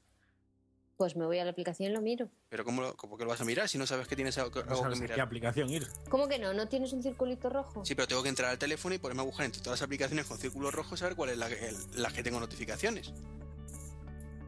Pues 0.97 1.17
me 1.17 1.25
voy 1.27 1.39
a 1.41 1.45
la 1.45 1.51
aplicación 1.51 1.91
y 1.91 1.95
lo 1.95 2.01
miro. 2.01 2.29
Pero 2.49 2.65
¿cómo, 2.65 2.81
lo, 2.83 2.97
cómo 2.97 3.17
que 3.17 3.25
lo 3.25 3.31
vas 3.31 3.41
a 3.41 3.45
mirar 3.45 3.69
si 3.69 3.79
no 3.79 3.87
sabes 3.87 4.07
que 4.07 4.15
tienes 4.15 4.39
algo, 4.39 4.61
No 4.63 4.71
algo 4.71 4.83
sabes 4.83 4.99
que 5.01 5.05
a 5.05 5.09
qué 5.09 5.13
mirar? 5.15 5.27
aplicación 5.27 5.69
ir. 5.71 5.89
¿Cómo 6.09 6.29
que 6.29 6.39
no? 6.39 6.55
¿No 6.55 6.69
tienes 6.69 6.93
un 6.93 7.03
circulito 7.03 7.51
rojo? 7.51 7.85
Sí, 7.85 7.95
pero 7.97 8.07
tengo 8.07 8.23
que 8.23 8.29
entrar 8.29 8.51
al 8.51 8.59
teléfono 8.59 8.95
y 8.95 8.99
ponerme 8.99 9.23
a 9.23 9.25
buscar 9.25 9.45
entre 9.47 9.61
todas 9.61 9.81
las 9.81 9.87
aplicaciones 9.87 10.27
con 10.27 10.39
círculo 10.39 10.71
rojo 10.71 10.97
saber 10.97 11.17
cuál 11.17 11.31
es 11.31 11.39
la, 11.39 11.49
que- 11.49 11.67
el- 11.69 11.77
la 12.03 12.13
que 12.13 12.23
tengo 12.23 12.39
notificaciones. 12.39 13.13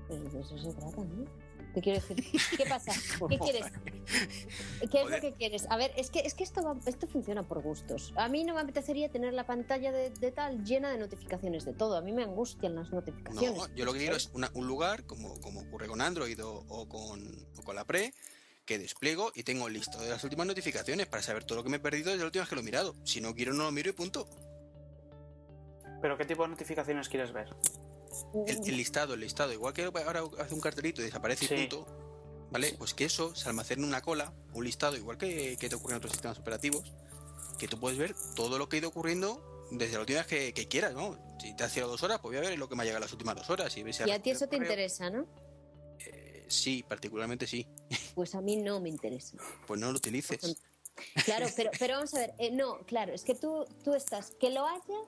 Pues 0.07 0.33
de 0.33 0.41
eso 0.41 0.57
se 0.57 0.73
trata, 0.73 1.03
¿no? 1.03 1.25
Te 1.77 1.83
quiero 1.83 2.01
decir, 2.01 2.25
¿qué 2.57 2.65
pasa? 2.65 2.91
¿Qué 3.29 3.39
quieres? 3.39 3.67
¿Qué 4.91 5.03
es 5.03 5.11
lo 5.11 5.21
que 5.21 5.35
quieres? 5.35 5.67
A 5.69 5.77
ver, 5.77 5.93
es 5.99 6.09
que, 6.09 6.21
es 6.21 6.33
que 6.33 6.43
esto, 6.43 6.63
va- 6.63 6.79
esto 6.87 7.07
funciona 7.07 7.47
por 7.47 7.61
gustos. 7.61 8.15
A 8.17 8.31
mí 8.31 8.45
no 8.45 8.55
me 8.55 8.63
apetecería 8.63 9.11
tener 9.13 9.35
la 9.35 9.45
pantalla 9.45 9.93
de, 9.93 10.09
de 10.09 10.33
tal 10.33 10.65
llena 10.65 10.91
de 10.91 10.97
notificaciones 10.97 11.67
de 11.67 11.75
todo. 11.75 11.99
A 11.99 12.01
mí 12.01 12.13
me 12.13 12.23
angustian 12.23 12.77
las 12.77 12.91
notificaciones. 12.93 13.59
No, 13.59 13.75
yo 13.75 13.85
lo 13.85 13.93
que 13.93 13.99
quiero 13.99 14.17
es 14.17 14.31
una- 14.33 14.51
un 14.55 14.67
lugar, 14.67 15.05
como, 15.05 15.39
como 15.43 15.61
ocurre 15.61 15.87
con 15.87 16.01
Android 16.01 16.43
o, 16.43 16.65
o 16.67 16.89
con, 16.89 17.47
o 17.59 17.63
con 17.63 17.77
la 17.77 17.85
Pre, 17.85 18.15
que 18.65 18.79
despliego 18.79 19.31
y 19.35 19.43
tengo 19.43 19.69
listo 19.69 20.01
de 20.01 20.09
las 20.09 20.25
últimas 20.25 20.47
notificaciones 20.47 21.07
para 21.09 21.23
saber 21.23 21.45
todo 21.45 21.59
lo 21.59 21.63
que 21.63 21.69
me 21.69 21.77
he 21.77 21.81
perdido 21.81 22.07
desde 22.09 22.21
la 22.21 22.25
última 22.29 22.45
vez 22.45 22.49
que 22.49 22.55
lo 22.55 22.63
he 22.63 22.65
mirado. 22.65 22.95
Si 23.05 23.21
no 23.21 23.35
quiero, 23.35 23.53
no 23.53 23.65
lo 23.65 23.71
miro 23.71 23.91
y 23.91 23.93
punto. 23.93 24.27
¿Pero 26.01 26.17
qué 26.17 26.25
tipo 26.25 26.43
de 26.45 26.49
notificaciones 26.49 27.11
quieres 27.11 27.33
ver? 27.35 27.55
El, 28.47 28.57
el 28.69 28.77
listado, 28.77 29.15
el 29.15 29.21
listado, 29.21 29.53
igual 29.53 29.73
que 29.73 29.85
ahora 29.85 30.23
hace 30.39 30.55
un 30.55 30.61
cartelito 30.61 31.01
y 31.01 31.05
desaparece 31.05 31.45
y 31.45 31.69
punto, 31.69 31.87
¿vale? 32.51 32.75
Pues 32.79 32.95
que 32.95 33.05
eso 33.05 33.35
se 33.35 33.49
almacene 33.49 33.83
en 33.83 33.89
una 33.89 34.03
cola, 34.03 34.33
un 34.53 34.65
listado, 34.65 34.97
igual 34.97 35.19
que, 35.19 35.57
que 35.59 35.69
te 35.69 35.75
ocurre 35.75 35.95
en 35.95 35.99
otros 35.99 36.13
sistemas 36.13 36.39
operativos, 36.39 36.93
que 37.59 37.69
tú 37.69 37.79
puedes 37.79 37.99
ver 37.99 38.15
todo 38.35 38.59
lo 38.59 38.69
que 38.69 38.77
ha 38.77 38.79
ido 38.81 38.89
ocurriendo 38.89 39.43
desde 39.71 39.95
la 39.95 40.01
última 40.01 40.19
vez 40.21 40.27
que, 40.27 40.53
que 40.53 40.69
quieras, 40.69 40.95
¿no? 40.95 41.19
Si 41.41 41.55
te 41.55 41.65
has 41.65 41.73
tirado 41.73 41.91
dos 41.91 42.03
horas, 42.03 42.21
pues 42.21 42.37
voy 42.37 42.45
a 42.45 42.49
ver 42.49 42.59
lo 42.59 42.69
que 42.69 42.77
me 42.77 42.83
ha 42.83 42.85
llegado 42.85 43.01
las 43.01 43.13
últimas 43.13 43.37
dos 43.37 43.51
horas. 43.51 43.77
Y, 43.77 43.83
ver 43.83 43.95
si 43.95 44.03
ha 44.03 44.09
Y 44.09 44.11
a 44.13 44.23
ti 44.23 44.31
eso 44.31 44.47
te 44.47 44.57
correo. 44.57 44.71
interesa, 44.71 45.11
¿no? 45.11 45.27
Eh, 45.99 46.45
sí, 46.49 46.85
particularmente 46.87 47.47
sí. 47.47 47.67
Pues 48.15 48.35
a 48.35 48.41
mí 48.41 48.57
no 48.57 48.81
me 48.81 48.89
interesa. 48.89 49.37
Pues 49.67 49.81
no 49.81 49.91
lo 49.91 49.99
utilices. 49.99 50.57
Claro, 51.25 51.47
pero, 51.55 51.71
pero 51.79 51.95
vamos 51.95 52.15
a 52.15 52.21
ver, 52.21 52.35
eh, 52.39 52.51
no, 52.51 52.79
claro, 52.87 53.13
es 53.13 53.23
que 53.23 53.35
tú, 53.35 53.67
tú 53.85 53.95
estás, 53.95 54.31
que 54.41 54.51
lo 54.51 54.67
haya, 54.67 54.99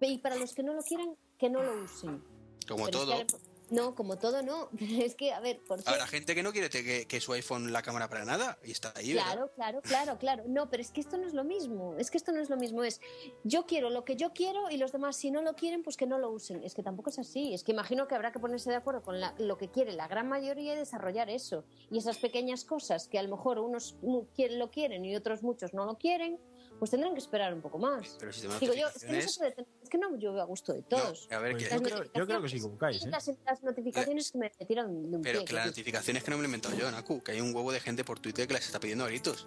y 0.00 0.18
para 0.18 0.34
los 0.34 0.52
que 0.52 0.64
no 0.64 0.74
lo 0.74 0.82
quieran, 0.82 1.16
que 1.42 1.50
no 1.50 1.60
lo 1.60 1.82
usen. 1.82 2.22
Como 2.68 2.84
Pero 2.86 2.98
es 2.98 3.04
todo. 3.04 3.18
que- 3.26 3.52
no, 3.70 3.94
como 3.94 4.16
todo 4.18 4.42
no. 4.42 4.68
Es 5.08 5.14
que, 5.16 5.32
a 5.32 5.40
ver, 5.40 5.58
¿por? 5.66 5.80
Habrá 5.86 6.06
gente 6.06 6.34
que 6.36 6.42
no 6.44 6.52
quiere 6.52 6.68
que, 6.70 7.06
que 7.08 7.20
su 7.20 7.32
iPhone 7.32 7.72
la 7.72 7.82
cámara 7.82 8.06
para 8.08 8.24
nada 8.24 8.58
y 8.62 8.70
está 8.70 8.92
ahí, 8.94 9.12
¿verdad? 9.14 9.32
Claro, 9.32 9.50
claro, 9.56 9.80
claro, 9.82 10.18
claro. 10.18 10.44
No, 10.46 10.70
pero 10.70 10.82
es 10.82 10.92
que 10.92 11.00
esto 11.00 11.16
no 11.16 11.26
es 11.26 11.32
lo 11.34 11.42
mismo. 11.42 11.96
Es 11.98 12.10
que 12.12 12.18
esto 12.18 12.30
no 12.32 12.40
es 12.40 12.48
lo 12.50 12.56
mismo. 12.58 12.84
Es 12.84 13.00
yo 13.42 13.64
quiero 13.66 13.90
lo 13.90 14.04
que 14.04 14.14
yo 14.14 14.32
quiero 14.34 14.70
y 14.70 14.76
los 14.76 14.92
demás, 14.92 15.16
si 15.16 15.30
no 15.32 15.42
lo 15.42 15.54
quieren, 15.54 15.82
pues 15.82 15.96
que 15.96 16.06
no 16.06 16.18
lo 16.18 16.30
usen. 16.30 16.62
Es 16.62 16.74
que 16.74 16.82
tampoco 16.84 17.10
es 17.10 17.18
así. 17.18 17.54
Es 17.54 17.64
que 17.64 17.72
imagino 17.72 18.06
que 18.06 18.14
habrá 18.14 18.30
que 18.30 18.38
ponerse 18.38 18.70
de 18.70 18.76
acuerdo 18.76 19.02
con 19.02 19.18
la- 19.18 19.34
lo 19.38 19.56
que 19.58 19.68
quiere 19.70 19.92
la 19.94 20.06
gran 20.06 20.28
mayoría 20.28 20.74
y 20.74 20.76
desarrollar 20.76 21.28
eso. 21.30 21.64
Y 21.90 21.98
esas 21.98 22.18
pequeñas 22.18 22.64
cosas 22.64 23.08
que 23.08 23.18
a 23.18 23.22
lo 23.24 23.30
mejor 23.34 23.58
unos 23.58 23.96
lo 24.02 24.70
quieren 24.70 25.04
y 25.06 25.16
otros 25.16 25.42
muchos 25.42 25.72
no 25.74 25.86
lo 25.86 25.96
quieren, 25.96 26.38
pues 26.78 26.90
tendrán 26.90 27.12
que 27.14 27.20
esperar 27.20 27.54
un 27.54 27.60
poco 27.60 27.78
más. 27.78 28.16
Pero 28.18 28.28
el 28.30 28.32
sistema 28.34 28.54
de 28.54 28.60
Digo 28.60 28.74
yo, 28.74 28.88
es 28.88 29.04
que 29.04 29.12
no, 29.12 29.20
se 29.28 29.38
puede 29.38 29.52
tener- 29.52 29.70
es 29.82 29.88
que 29.88 29.98
no 29.98 30.16
yo 30.18 30.40
a 30.40 30.44
gusto 30.44 30.72
de 30.72 30.80
no, 30.80 30.86
todos. 30.88 31.28
a 31.30 31.38
ver, 31.38 31.52
Pues 31.52 31.64
yo, 31.64 31.70
Las 31.70 31.80
creo, 31.82 32.04
yo 32.12 32.26
creo 32.26 32.42
que 32.42 32.48
sí 32.48 32.56
equivocáis, 32.56 33.04
¿eh? 33.04 33.08
Las, 33.10 33.30
las 33.44 33.62
notificaciones 33.62 34.32
que 34.32 34.38
me 34.38 34.50
tiran 34.50 35.10
de 35.10 35.16
un 35.16 35.22
pero 35.22 35.38
pie, 35.40 35.46
que 35.46 35.52
las 35.54 35.66
notificaciones 35.66 36.24
que 36.24 36.30
no 36.30 36.36
me 36.36 36.42
lo 36.42 36.46
he 36.46 36.48
inventado 36.48 36.74
yo, 36.76 36.90
Naku, 36.90 37.22
que 37.22 37.32
hay 37.32 37.40
un 37.40 37.54
huevo 37.54 37.70
de 37.72 37.80
gente 37.80 38.04
por 38.04 38.18
Twitter 38.20 38.46
que 38.46 38.54
las 38.54 38.66
está 38.66 38.80
pidiendo 38.80 39.04
a 39.04 39.08
gritos. 39.08 39.46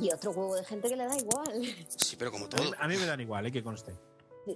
Y 0.00 0.12
otro 0.12 0.32
huevo 0.32 0.56
de 0.56 0.64
gente 0.64 0.88
que 0.88 0.96
le 0.96 1.06
da 1.06 1.16
igual. 1.16 1.62
Sí, 1.96 2.16
pero 2.16 2.32
como 2.32 2.44
A 2.46 2.48
mí, 2.48 2.54
todo. 2.56 2.72
a 2.78 2.88
mí 2.88 2.96
me 2.96 3.06
dan 3.06 3.20
igual, 3.20 3.46
eh, 3.46 3.52
que 3.52 3.62
conste. 3.62 3.94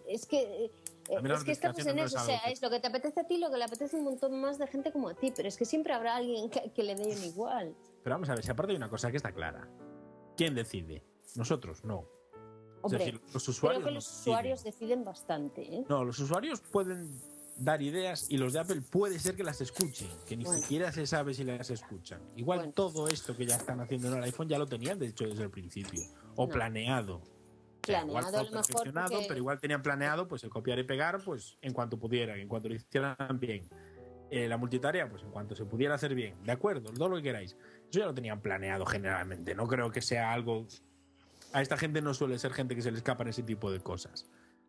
Es 0.06 0.26
que, 0.26 0.66
eh, 0.66 0.70
la 1.09 1.34
es 1.34 1.44
que 1.44 1.52
estamos 1.52 1.86
en 1.86 1.96
no 1.96 2.04
eso. 2.04 2.16
es 2.18 2.22
O 2.22 2.26
sea, 2.26 2.38
es 2.50 2.61
lo 2.61 2.68
que 2.68 2.78
te 2.80 2.88
apetece 2.88 3.20
a 3.20 3.24
ti, 3.26 3.38
lo 3.38 3.50
que 3.50 3.56
le 3.56 3.64
apetece 3.64 3.96
a 3.96 3.98
un 4.00 4.04
montón 4.04 4.38
más 4.40 4.59
de 4.59 4.66
gente 4.66 4.92
como 4.92 5.09
a 5.09 5.14
ti. 5.14 5.32
Pero 5.34 5.48
es 5.48 5.56
que 5.56 5.64
siempre 5.64 5.94
habrá 5.94 6.16
alguien 6.16 6.50
que, 6.50 6.70
que 6.72 6.82
le 6.82 6.94
dé 6.94 7.04
un 7.06 7.24
igual. 7.24 7.74
Pero 8.02 8.14
vamos 8.14 8.28
a 8.28 8.34
ver, 8.34 8.44
si 8.44 8.50
aparte 8.50 8.72
hay 8.72 8.76
una 8.76 8.90
cosa 8.90 9.11
que 9.11 9.16
está 9.16 9.32
clara. 9.32 9.66
¿Quién 10.36 10.54
decide? 10.54 11.02
Nosotros, 11.37 11.85
no. 11.85 12.05
Hombre, 12.83 12.99
decir, 12.99 13.20
los 13.33 13.43
creo 13.45 13.51
usuarios. 13.51 13.85
que 13.85 13.91
no 13.91 13.95
los 13.97 14.05
deciden. 14.07 14.20
usuarios 14.33 14.64
deciden 14.64 15.05
bastante. 15.05 15.62
¿eh? 15.62 15.85
No, 15.89 16.05
los 16.05 16.18
usuarios 16.20 16.61
pueden 16.61 17.11
dar 17.57 17.83
ideas 17.83 18.26
y 18.31 18.39
los 18.39 18.53
de 18.53 18.61
Apple 18.61 18.81
puede 18.83 19.18
ser 19.18 19.35
que 19.35 19.43
las 19.43 19.61
escuchen, 19.61 20.09
que 20.26 20.37
ni 20.37 20.45
Bueno. 20.45 20.61
siquiera 20.62 20.93
se 20.93 21.07
sabe 21.07 21.35
si 21.35 21.43
las 21.43 21.70
escuchan. 21.70 22.20
Igual 22.37 22.59
Bueno. 22.61 22.72
todo 22.72 23.09
esto 23.09 23.37
que 23.37 23.47
ya 23.47 23.57
están 23.57 23.81
haciendo 23.81 24.09
en 24.12 24.18
el 24.18 24.22
iPhone 24.24 24.49
ya 24.49 24.59
lo 24.59 24.66
tenían 24.66 24.99
de 24.99 25.09
hecho 25.09 25.26
desde 25.26 25.43
el 25.43 25.51
principio 25.51 26.01
o 26.37 26.47
No. 26.47 26.53
planeado. 26.53 27.16
O 27.16 27.20
sea, 27.91 28.03
Planeado 28.03 28.09
igual 28.11 28.24
a 28.24 28.31
todo 28.31 28.37
lo 28.45 28.51
mejor 28.51 28.66
perfeccionado, 28.66 29.11
porque- 29.11 29.26
pero 29.29 29.39
igual 29.39 29.61
tenían 29.61 29.83
planeado 29.83 30.29
pues 30.29 30.45
el 30.45 30.51
copiar 30.51 30.79
y 30.79 30.85
pegar 30.85 31.18
pues 31.24 31.57
en 31.62 31.72
cuanto 31.72 31.99
pudieran, 31.99 32.39
en 32.39 32.47
cuanto 32.47 32.68
lo 32.68 32.74
hicieran 32.76 33.16
bien. 33.41 33.68
Eh, 34.31 34.47
la 34.47 34.57
multitarea, 34.59 35.09
pues 35.09 35.22
en 35.22 35.31
cuanto 35.31 35.57
se 35.57 35.64
pudiera 35.64 35.95
hacer 35.97 36.14
bien. 36.14 36.41
De 36.45 36.53
acuerdo, 36.53 36.93
todo 36.93 37.09
lo 37.09 37.16
que 37.16 37.22
queráis. 37.22 37.57
Eso 37.91 37.99
ya 38.01 38.07
lo 38.07 38.14
tenían 38.14 38.41
planeado 38.43 38.85
generalmente. 38.87 39.55
No 39.55 39.66
creo 39.66 39.91
que 39.91 40.03
sea 40.03 40.33
algo. 40.33 40.66
A 41.53 41.62
esta 41.62 41.76
gente 41.76 42.03
no 42.03 42.14
suele 42.14 42.38
ser 42.38 42.53
gente 42.53 42.74
que 42.74 42.82
se 42.82 42.90
le 42.90 42.99
escapan 42.99 43.28
ese 43.28 43.42
tipo 43.42 43.70
de 43.70 43.80
cosas. 43.80 44.26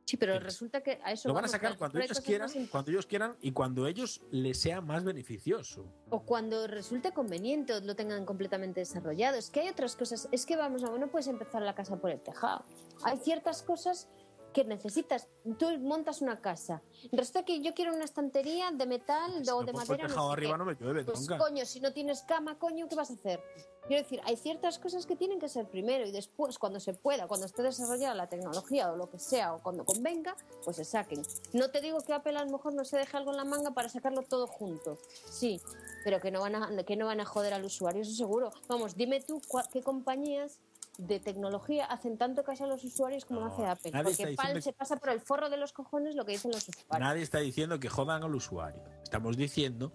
Sí, 0.10 0.18
pero 0.18 0.40
resulta 0.40 0.82
que 0.82 1.00
a 1.04 1.12
eso 1.12 1.28
Lo 1.28 1.36
van 1.36 1.46
a 1.46 1.48
sacar 1.48 1.78
cuando 1.78 2.00
ellos 2.00 2.20
quieran, 2.20 2.50
cuando 2.72 2.90
ellos 2.90 3.06
quieran 3.06 3.36
y 3.42 3.52
cuando 3.52 3.86
ellos 3.86 4.22
les 4.32 4.60
sea 4.60 4.82
más 4.82 5.04
beneficioso. 5.04 5.86
O 6.10 6.26
cuando 6.26 6.66
resulte 6.66 7.12
conveniente 7.12 7.74
o 7.74 7.80
lo 7.82 7.96
tengan 7.96 8.26
completamente 8.26 8.80
desarrollado. 8.80 9.38
Es 9.38 9.52
que 9.52 9.60
hay 9.60 9.70
otras 9.70 9.96
cosas. 9.96 10.28
Es 10.32 10.48
que 10.48 10.56
vamos 10.56 10.84
a 10.84 10.98
no 10.98 11.12
puedes 11.12 11.28
empezar 11.28 11.62
la 11.62 11.76
casa 11.76 11.98
por 12.02 12.10
el 12.10 12.20
tejado. 12.22 12.66
Hay 13.04 13.20
ciertas 13.20 13.62
cosas 13.62 14.10
que 14.54 14.64
necesitas. 14.66 15.28
Tú 15.58 15.68
montas 15.80 16.22
una 16.22 16.42
casa. 16.42 16.82
Resulta 17.12 17.44
que 17.46 17.62
yo 17.62 17.74
quiero 17.74 17.94
una 17.94 18.06
estantería 18.06 18.72
de 18.72 18.86
metal 18.86 19.32
Si 19.44 19.50
o 19.52 19.60
no 19.62 19.64
de 19.66 19.74
madera. 19.74 20.08
no 20.08 20.28
sé 20.28 20.34
arriba 20.34 20.52
qué. 20.54 20.58
no 20.58 20.66
me 20.66 20.76
llueve, 20.76 21.04
Pues 21.04 21.26
tronca. 21.26 21.38
coño, 21.44 21.66
si 21.66 21.80
no 21.80 21.94
tienes 21.94 22.22
cama, 22.24 22.58
coño, 22.58 22.88
¿qué 22.90 22.96
vas 22.96 23.12
a 23.12 23.14
hacer? 23.14 23.42
Quiero 23.88 24.04
decir, 24.04 24.22
hay 24.26 24.36
ciertas 24.38 24.78
cosas 24.78 25.06
que 25.08 25.16
tienen 25.16 25.40
que 25.40 25.50
ser 25.50 25.68
primero 25.68 26.06
y 26.06 26.12
después, 26.12 26.60
cuando 26.60 26.80
se 26.80 26.94
pueda, 26.94 27.28
cuando 27.28 27.48
esté 27.48 27.64
desarrollada 27.64 28.14
la 28.14 28.28
tecnología 28.28 28.92
o 28.92 28.96
lo 28.96 29.10
que 29.10 29.18
sea, 29.18 29.56
o 29.56 29.64
cuando 29.64 29.84
convenga, 29.84 30.36
pues 30.64 30.78
se 30.78 30.86
saquen. 30.86 31.22
No 31.54 31.72
te 31.72 31.82
digo 31.82 32.00
que 32.02 32.14
Apple 32.14 32.38
a 32.38 32.46
lo 32.46 32.52
mejor 32.52 32.74
no 32.74 32.86
se 32.86 32.98
deje 32.98 33.18
algo 33.18 33.32
en 33.32 33.38
la 33.38 33.46
manga 33.46 33.72
para 33.72 33.90
sacarlo 33.90 34.22
todo 34.22 34.46
junto. 34.46 35.00
Sí, 35.30 35.60
pero 36.04 36.20
que 36.22 36.30
no 36.30 36.42
van 36.42 36.56
a, 36.56 36.84
que 36.84 36.96
no 36.96 37.08
van 37.08 37.20
a 37.20 37.26
joder 37.26 37.54
al 37.54 37.66
usuario, 37.66 38.02
eso 38.04 38.14
seguro. 38.14 38.52
Vamos, 38.68 38.96
dime 38.96 39.22
tú 39.22 39.42
qué 39.72 39.82
compañías 39.82 40.60
de 41.00 41.20
tecnología 41.20 41.86
hacen 41.86 42.18
tanto 42.18 42.44
caso 42.44 42.66
a 42.66 42.68
los 42.68 42.84
usuarios 42.84 43.24
como 43.26 43.40
No, 43.42 43.46
hace 43.48 43.66
Apple. 43.66 43.92
Porque 43.92 44.36
que- 44.54 44.62
se 44.62 44.74
pasa 44.74 44.98
por 44.98 45.10
el 45.10 45.22
forro 45.22 45.50
de 45.50 45.58
los 45.58 45.72
cojones 45.74 46.16
lo 46.16 46.26
que 46.26 46.34
dicen 46.34 46.52
los 46.52 46.68
usuarios. 46.68 47.00
Nadie 47.00 47.24
está 47.24 47.40
diciendo 47.40 47.80
que 47.80 47.88
jodan 47.90 48.24
al 48.24 48.36
usuario. 48.36 48.84
Estamos 49.02 49.38
diciendo 49.38 49.94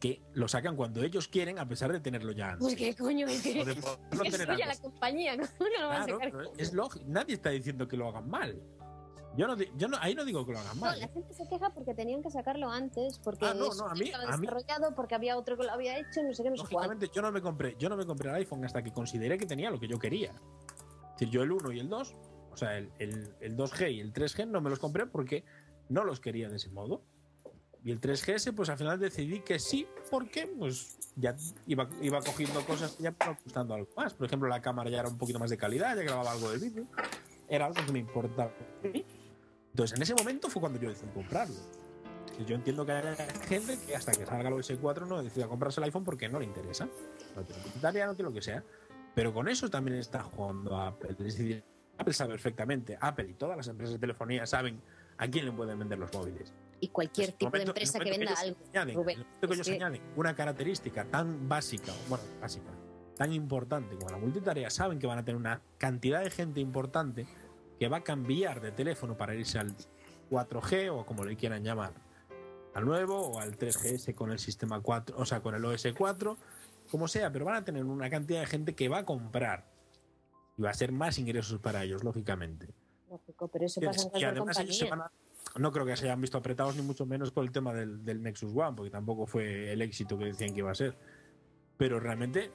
que 0.00 0.22
lo 0.34 0.46
sacan 0.48 0.76
cuando 0.76 1.02
ellos 1.02 1.28
quieren 1.28 1.58
a 1.58 1.66
pesar 1.66 1.92
de 1.92 2.00
tenerlo 2.00 2.32
ya 2.32 2.50
antes. 2.50 2.60
Pues 2.66 2.76
qué 2.76 2.94
coño, 2.96 3.26
es 3.28 3.42
que 3.42 3.52
tener 3.64 4.46
suya 4.52 4.66
la 4.66 4.76
compañía, 4.76 5.36
¿no? 5.36 5.44
No 5.60 5.80
lo 5.80 5.88
van 5.88 6.02
a 6.02 6.04
Claro, 6.06 6.20
sacar 6.44 6.60
es 6.60 6.72
lógico. 6.72 7.04
Nadie 7.08 7.34
está 7.34 7.50
diciendo 7.50 7.86
que 7.88 7.96
lo 7.96 8.08
hagan 8.08 8.28
mal. 8.28 8.60
Yo 9.40 9.46
no, 9.46 9.56
yo 9.56 9.88
no, 9.88 9.96
ahí 10.00 10.14
no 10.14 10.24
digo 10.26 10.44
que 10.44 10.52
lo 10.52 10.58
hagan 10.58 10.74
No, 10.76 10.80
mal. 10.82 10.98
la 10.98 11.06
¿eh? 11.06 11.10
gente 11.14 11.32
se 11.32 11.48
queja 11.48 11.70
porque 11.70 11.94
tenían 11.94 12.22
que 12.22 12.30
sacarlo 12.30 12.70
antes, 12.70 13.18
porque 13.24 13.46
Ah, 13.46 13.54
no, 13.54 13.68
eso 13.72 13.84
no, 13.84 13.90
a 13.90 13.94
mí- 13.94 14.04
estaba 14.10 14.34
a 14.34 14.36
mí- 14.36 14.46
desarrollado, 14.46 14.94
porque 14.94 15.14
había 15.14 15.38
otro 15.38 15.56
que 15.56 15.64
lo 15.64 15.72
había 15.72 15.98
hecho, 15.98 16.22
no 16.22 16.34
sé 16.34 16.42
qué, 16.42 16.50
no 16.50 16.56
sé 16.58 17.10
yo 17.14 17.22
no 17.22 17.32
me 17.32 17.40
compré, 17.40 17.74
yo 17.78 17.88
no 17.88 17.96
me 17.96 18.04
compré 18.04 18.28
el 18.28 18.34
iPhone 18.36 18.62
hasta 18.66 18.82
que 18.82 18.92
consideré 18.92 19.38
que 19.38 19.46
tenía 19.46 19.70
lo 19.70 19.80
que 19.80 19.88
yo 19.88 19.98
quería. 19.98 20.30
Es 20.32 21.12
decir, 21.14 21.30
yo 21.30 21.42
el 21.42 21.52
1 21.52 21.72
y 21.72 21.80
el 21.80 21.88
2, 21.88 22.14
o 22.52 22.56
sea, 22.58 22.76
el, 22.76 22.92
el- 22.98 23.34
el 23.40 23.56
2G 23.56 23.90
y 23.94 24.00
el 24.00 24.12
3G 24.12 24.46
no 24.46 24.60
me 24.60 24.68
los 24.68 24.78
compré 24.78 25.06
porque 25.06 25.42
no 25.88 26.04
los 26.04 26.20
quería 26.20 26.50
de 26.50 26.56
ese 26.56 26.68
modo. 26.68 27.02
Y 27.82 27.92
el 27.92 27.98
3GS, 28.00 28.52
pues 28.54 28.68
al 28.68 28.76
final 28.76 28.98
decidí 29.00 29.40
que 29.40 29.58
sí, 29.58 29.86
porque 30.10 30.46
pues 30.46 30.98
ya 31.16 31.34
iba, 31.66 31.88
iba 32.02 32.20
cogiendo 32.20 32.60
cosas 32.66 32.92
que 32.92 33.04
ya 33.04 33.10
me 33.12 33.38
gustando 33.42 33.72
algo 33.72 33.88
más. 33.96 34.12
Por 34.12 34.26
ejemplo, 34.26 34.50
la 34.50 34.60
cámara 34.60 34.90
ya 34.90 35.00
era 35.00 35.08
un 35.08 35.16
poquito 35.16 35.38
más 35.38 35.48
de 35.48 35.56
calidad, 35.56 35.96
ya 35.96 36.02
grababa 36.02 36.32
algo 36.32 36.50
de 36.50 36.58
vídeo. 36.58 36.84
Era 37.48 37.66
algo 37.66 37.82
que 37.86 37.90
me 37.92 38.00
importaba. 38.00 38.52
Entonces, 39.80 39.96
en 39.96 40.02
ese 40.02 40.14
momento 40.14 40.50
fue 40.50 40.60
cuando 40.60 40.78
yo 40.78 40.90
decidí 40.90 41.10
comprarlo. 41.10 41.54
Y 42.38 42.44
Yo 42.44 42.54
entiendo 42.54 42.84
que 42.84 42.92
hay 42.92 43.16
gente 43.48 43.78
que 43.86 43.96
hasta 43.96 44.12
que 44.12 44.26
salga 44.26 44.50
el 44.50 44.54
OS4 44.54 45.06
no 45.06 45.22
decida 45.22 45.48
comprarse 45.48 45.80
el 45.80 45.84
iPhone 45.84 46.04
porque 46.04 46.28
no 46.28 46.38
le 46.38 46.44
interesa. 46.44 46.86
No 47.34 47.42
tiene 47.44 47.62
computaria, 47.62 48.04
no 48.06 48.14
tiene 48.14 48.28
lo 48.28 48.34
que 48.34 48.42
sea. 48.42 48.62
Pero 49.14 49.32
con 49.32 49.48
eso 49.48 49.70
también 49.70 49.96
está 49.96 50.22
jugando 50.22 50.76
Apple. 50.78 51.12
Es 51.12 51.18
decir, 51.18 51.64
Apple 51.96 52.12
sabe 52.12 52.32
perfectamente, 52.32 52.98
Apple 53.00 53.28
y 53.30 53.32
todas 53.34 53.56
las 53.56 53.68
empresas 53.68 53.94
de 53.94 53.98
telefonía 53.98 54.44
saben 54.44 54.82
a 55.16 55.26
quién 55.28 55.46
le 55.46 55.52
pueden 55.52 55.78
vender 55.78 55.98
los 55.98 56.12
móviles. 56.12 56.52
Y 56.80 56.88
cualquier 56.88 57.30
el 57.30 57.34
tipo 57.36 57.50
de 57.50 57.58
momento- 57.60 57.70
empresa 57.70 57.96
en 57.98 58.04
que 58.04 58.10
venda 58.10 58.34
algo. 58.38 58.56
añaden- 58.74 58.94
Rubén, 58.96 59.18
el 59.18 59.24
momento 59.24 59.48
que 59.48 59.54
ellos 59.54 59.66
que- 59.66 59.74
añaden 59.76 60.02
una 60.16 60.34
característica 60.36 61.04
tan 61.06 61.48
básica, 61.48 61.92
bueno, 62.10 62.24
básica, 62.38 62.70
tan 63.16 63.32
importante 63.32 63.96
como 63.96 64.10
la 64.10 64.18
multitarea, 64.18 64.68
saben 64.68 64.98
que 64.98 65.06
van 65.06 65.18
a 65.18 65.24
tener 65.24 65.36
una 65.38 65.62
cantidad 65.78 66.22
de 66.22 66.30
gente 66.30 66.60
importante 66.60 67.26
que 67.80 67.88
va 67.88 67.96
a 67.96 68.04
cambiar 68.04 68.60
de 68.60 68.72
teléfono 68.72 69.16
para 69.16 69.34
irse 69.34 69.58
al 69.58 69.74
4G 70.30 70.90
o 70.92 71.06
como 71.06 71.24
le 71.24 71.34
quieran 71.34 71.64
llamar, 71.64 71.94
al 72.74 72.84
nuevo 72.84 73.16
o 73.18 73.40
al 73.40 73.56
3GS 73.58 74.14
con 74.14 74.30
el 74.30 74.38
sistema 74.38 74.80
4, 74.82 75.16
o 75.18 75.24
sea, 75.24 75.40
con 75.40 75.54
el 75.54 75.64
OS4, 75.64 76.36
como 76.90 77.08
sea, 77.08 77.32
pero 77.32 77.46
van 77.46 77.54
a 77.56 77.64
tener 77.64 77.82
una 77.84 78.10
cantidad 78.10 78.40
de 78.40 78.46
gente 78.46 78.74
que 78.74 78.90
va 78.90 78.98
a 78.98 79.04
comprar 79.06 79.64
y 80.58 80.62
va 80.62 80.68
a 80.70 80.74
ser 80.74 80.92
más 80.92 81.18
ingresos 81.18 81.58
para 81.58 81.82
ellos, 81.82 82.04
lógicamente. 82.04 82.68
Lógico, 83.08 83.48
pero 83.48 83.64
eso 83.64 83.80
pasa 83.80 84.02
en 84.02 84.10
cualquier 84.10 84.36
compañía. 84.36 84.94
a- 84.94 85.10
no 85.58 85.72
creo 85.72 85.86
que 85.86 85.96
se 85.96 86.04
hayan 86.04 86.20
visto 86.20 86.36
apretados 86.36 86.76
ni 86.76 86.82
mucho 86.82 87.06
menos 87.06 87.32
por 87.32 87.44
el 87.44 87.50
tema 87.50 87.72
del, 87.72 88.04
del 88.04 88.22
Nexus 88.22 88.52
One, 88.54 88.76
porque 88.76 88.90
tampoco 88.90 89.26
fue 89.26 89.72
el 89.72 89.80
éxito 89.80 90.18
que 90.18 90.26
decían 90.26 90.52
que 90.52 90.58
iba 90.58 90.70
a 90.70 90.74
ser. 90.74 90.96
Pero 91.78 91.98
realmente 91.98 92.52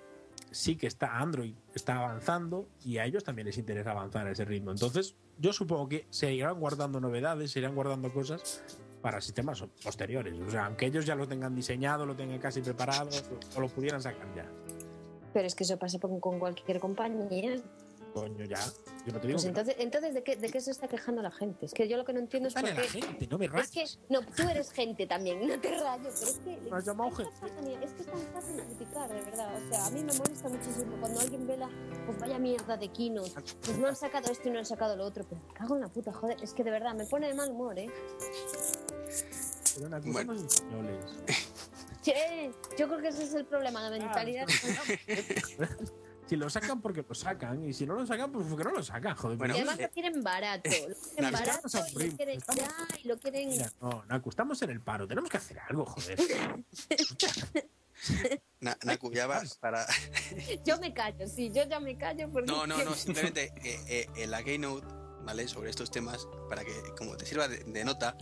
sí 0.56 0.78
que 0.78 0.88
está 0.88 1.18
Android, 1.18 1.54
está 1.74 1.98
avanzando 1.98 2.70
y 2.86 2.98
a 2.98 3.06
ellos 3.06 3.26
también 3.26 3.46
les 3.46 3.58
interesa 3.58 3.92
avanzar 3.92 4.26
a 4.26 4.32
ese 4.32 4.46
ritmo. 4.46 4.72
Entonces, 4.72 5.16
yo 5.38 5.52
supongo 5.52 5.90
que 5.90 6.08
se 6.10 6.34
irán 6.34 6.58
guardando 6.60 7.02
novedades, 7.02 7.52
se 7.52 7.60
irán 7.60 7.76
guardando 7.76 8.12
cosas 8.14 8.64
para 9.02 9.20
sistemas 9.20 9.62
posteriores. 9.84 10.40
O 10.40 10.50
sea, 10.50 10.68
aunque 10.68 10.86
ellos 10.86 11.06
ya 11.06 11.14
lo 11.14 11.28
tengan 11.28 11.54
diseñado, 11.54 12.06
lo 12.06 12.16
tengan 12.16 12.40
casi 12.40 12.62
preparado, 12.62 13.10
o 13.56 13.60
lo 13.60 13.68
pudieran 13.68 14.02
sacar 14.02 14.34
ya. 14.34 14.50
Pero 15.34 15.46
es 15.46 15.56
que 15.56 15.66
eso 15.66 15.78
pasa 15.78 16.00
con, 16.00 16.20
cualquier 16.40 16.80
compañía. 16.80 17.58
Coño, 18.16 18.46
ya. 18.46 18.58
Yo 19.06 19.12
no 19.12 19.20
te 19.20 19.28
digo 19.28 19.36
Pues 19.38 19.44
no. 19.44 19.50
entonces, 19.50 19.76
entonces 19.78 20.14
¿de, 20.14 20.24
qué, 20.24 20.38
¿de 20.38 20.50
qué 20.50 20.62
se 20.62 20.72
está 20.72 20.88
quejando 20.88 21.22
la 21.22 21.32
gente? 21.32 21.66
Es 21.66 21.74
que 21.74 21.86
yo 21.90 21.98
lo 21.98 22.06
que 22.06 22.14
no 22.14 22.20
entiendo 22.20 22.48
es 22.48 22.56
por 22.56 22.66
a 22.66 22.74
la 22.74 22.82
qué... 22.82 22.88
gente, 22.88 23.28
no 23.28 23.38
me 23.38 23.46
Es 23.48 23.52
rayes. 23.52 23.72
que, 23.72 24.14
no, 24.14 24.22
tú 24.22 24.44
eres 24.50 24.72
gente 24.72 25.06
también, 25.06 25.46
no 25.46 25.60
te 25.60 25.70
rayo, 25.72 25.98
pero 26.04 26.10
es 26.14 26.40
que... 26.46 26.58
Me 26.72 26.78
has 26.78 26.86
llamado 26.86 27.12
gente. 27.12 27.34
Es 27.84 27.92
que 27.92 28.02
es 28.04 28.08
tan 28.08 28.22
fácil 28.34 28.56
criticar, 28.64 29.10
de 29.10 29.22
verdad. 29.22 29.54
O 29.54 29.70
sea, 29.70 29.86
a 29.86 29.90
mí 29.90 30.02
me 30.02 30.14
molesta 30.14 30.48
muchísimo 30.48 30.96
cuando 31.02 31.20
alguien 31.20 31.46
vela, 31.46 31.70
pues 32.06 32.18
vaya 32.20 32.40
mierda 32.40 32.78
de 32.78 32.88
Keynote, 32.88 33.32
pues 33.66 33.78
no 33.78 33.88
han 33.88 33.96
sacado 33.98 34.32
esto 34.32 34.48
y 34.48 34.52
no 34.52 34.60
han 34.60 34.66
sacado 34.66 34.96
lo 34.96 35.04
otro, 35.06 35.26
pero 35.30 35.42
me 35.46 35.54
cago 35.54 35.76
en 35.76 35.82
la 35.82 35.90
puta, 35.90 36.14
joder, 36.14 36.42
es 36.42 36.54
que 36.54 36.64
de 36.64 36.72
verdad 36.72 36.96
me 36.96 37.06
pone 37.06 37.28
de 37.28 37.34
mal 37.34 37.52
humor, 37.52 37.78
¿eh? 37.78 37.90
Pero 39.76 39.88
una 39.88 40.00
cosa 40.00 40.12
Bueno. 40.14 40.34
más 40.36 40.42
españoles. 40.54 41.06
Che, 42.02 42.52
yo 42.78 42.88
creo 42.88 43.02
que 43.02 43.08
ese 43.10 43.24
es 43.24 43.34
el 43.34 43.46
problema, 43.46 43.82
la 43.82 43.90
mentalidad. 43.90 44.46
Si 46.28 46.36
lo 46.36 46.50
sacan 46.50 46.82
porque 46.82 47.06
lo 47.08 47.14
sacan 47.16 47.64
y 47.68 47.74
si 47.74 47.86
no 47.86 47.94
lo 47.96 48.06
sacan 48.08 48.32
pues 48.32 48.48
porque 48.48 48.64
no 48.64 48.72
lo 48.72 48.84
sacan, 48.84 49.16
joder. 49.16 49.36
Y 49.36 49.38
Bueno, 49.38 49.54
además 49.54 49.80
eh, 49.80 49.82
lo 49.84 49.90
quieren 49.92 50.24
barato, 50.24 50.70
lo 50.70 50.96
quieren 51.16 51.32
barato 51.32 51.68
y 51.68 52.04
lo 52.10 52.16
quieren 52.18 52.38
estamos- 52.38 52.62
ya, 52.64 52.88
y 53.04 53.08
lo 53.08 53.18
quieren... 53.20 53.50
Mira, 53.50 53.72
no, 53.82 54.04
Naku, 54.06 54.30
estamos 54.30 54.62
en 54.64 54.70
el 54.72 54.82
paro, 54.82 55.08
tenemos 55.08 55.30
que 55.30 55.38
hacer 55.38 55.60
algo, 55.60 55.86
joder. 55.86 56.18
Na- 58.60 58.78
Naku, 58.84 59.12
ya 59.12 59.28
vas 59.28 59.56
para. 59.58 59.86
Yo 60.66 60.78
me 60.80 60.94
callo, 60.94 61.28
sí, 61.28 61.52
yo 61.54 61.64
ya 61.66 61.80
me 61.80 61.98
callo 61.98 62.30
porque... 62.32 62.52
No, 62.52 62.66
no, 62.68 62.84
no, 62.84 62.94
simplemente 62.96 63.54
eh, 63.64 63.80
eh, 63.88 64.08
en 64.16 64.32
la 64.32 64.44
Keynote, 64.44 64.86
¿vale? 65.24 65.48
Sobre 65.48 65.70
estos 65.70 65.92
temas, 65.92 66.28
para 66.50 66.64
que 66.66 66.74
como 66.98 67.16
te 67.18 67.26
sirva 67.26 67.48
de, 67.48 67.60
de 67.64 67.86
nota, 67.86 68.18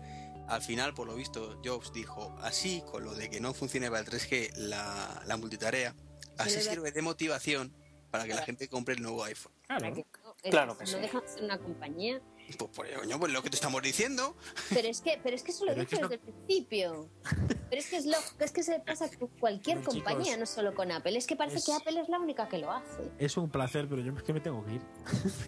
al 0.47 0.62
final, 0.62 0.93
por 0.93 1.08
lo 1.08 1.16
visto, 1.16 1.60
Jobs 1.64 1.93
dijo, 1.93 2.36
así 2.41 2.84
con 2.91 3.04
lo 3.06 3.16
de 3.16 3.30
que 3.30 3.39
no 3.39 3.54
funcione 3.54 3.88
para 3.89 4.01
el 4.01 4.06
3G 4.08 4.54
la, 4.58 5.24
la 5.26 5.38
multitarea, 5.38 5.95
así 6.38 6.60
sirve 6.62 6.91
de 6.91 7.01
motivación 7.01 7.74
para 8.14 8.26
que 8.26 8.36
la 8.36 8.43
gente 8.43 8.68
compre 8.68 8.93
el 8.93 9.01
nuevo 9.01 9.24
iPhone. 9.24 9.51
Claro. 9.66 9.95
que 9.95 10.01
es- 10.43 10.51
Claro 10.51 10.78
que 10.78 10.84
no 10.84 10.89
sí. 10.91 10.99
deja 10.99 11.20
de 11.20 11.28
ser 11.28 11.43
una 11.43 11.57
compañía. 11.57 12.22
Pues, 12.45 12.57
por 12.57 12.93
coño, 12.93 13.18
pues 13.20 13.32
lo 13.34 13.41
que 13.41 13.49
te 13.49 13.55
estamos 13.55 13.82
diciendo. 13.82 14.36
Pero 14.70 14.88
es 14.88 15.01
que, 15.01 15.20
pero 15.24 15.36
es 15.36 15.41
que 15.41 15.49
eso 15.51 15.66
lo 15.66 15.72
es 15.72 15.78
dije 15.80 15.95
que 15.95 16.01
desde 16.03 16.14
el 16.16 16.20
principio. 16.20 17.09
Pero 17.24 17.82
es 17.82 17.89
que 17.89 17.95
es 17.97 18.05
lógico, 18.05 18.43
es 18.43 18.51
que 18.51 18.61
se 18.61 18.80
pasa 18.82 19.09
con 19.18 19.30
cualquier 19.39 19.80
chicos, 19.80 19.95
compañía, 19.95 20.38
no 20.38 20.45
solo 20.45 20.76
con 20.76 20.91
Apple. 20.91 21.18
Es 21.18 21.26
que 21.26 21.36
parece 21.36 21.57
es- 21.57 21.66
que 21.66 21.74
Apple 21.74 21.99
es 22.01 22.07
la 22.09 22.20
única 22.20 22.47
que 22.47 22.59
lo 22.59 22.72
hace. 22.72 23.09
Es 23.18 23.36
un 23.36 23.49
placer, 23.49 23.88
pero 23.89 24.01
yo 24.03 24.14
es 24.16 24.22
que 24.22 24.34
me 24.34 24.41
tengo 24.41 24.64
que 24.64 24.74
ir. 24.74 24.82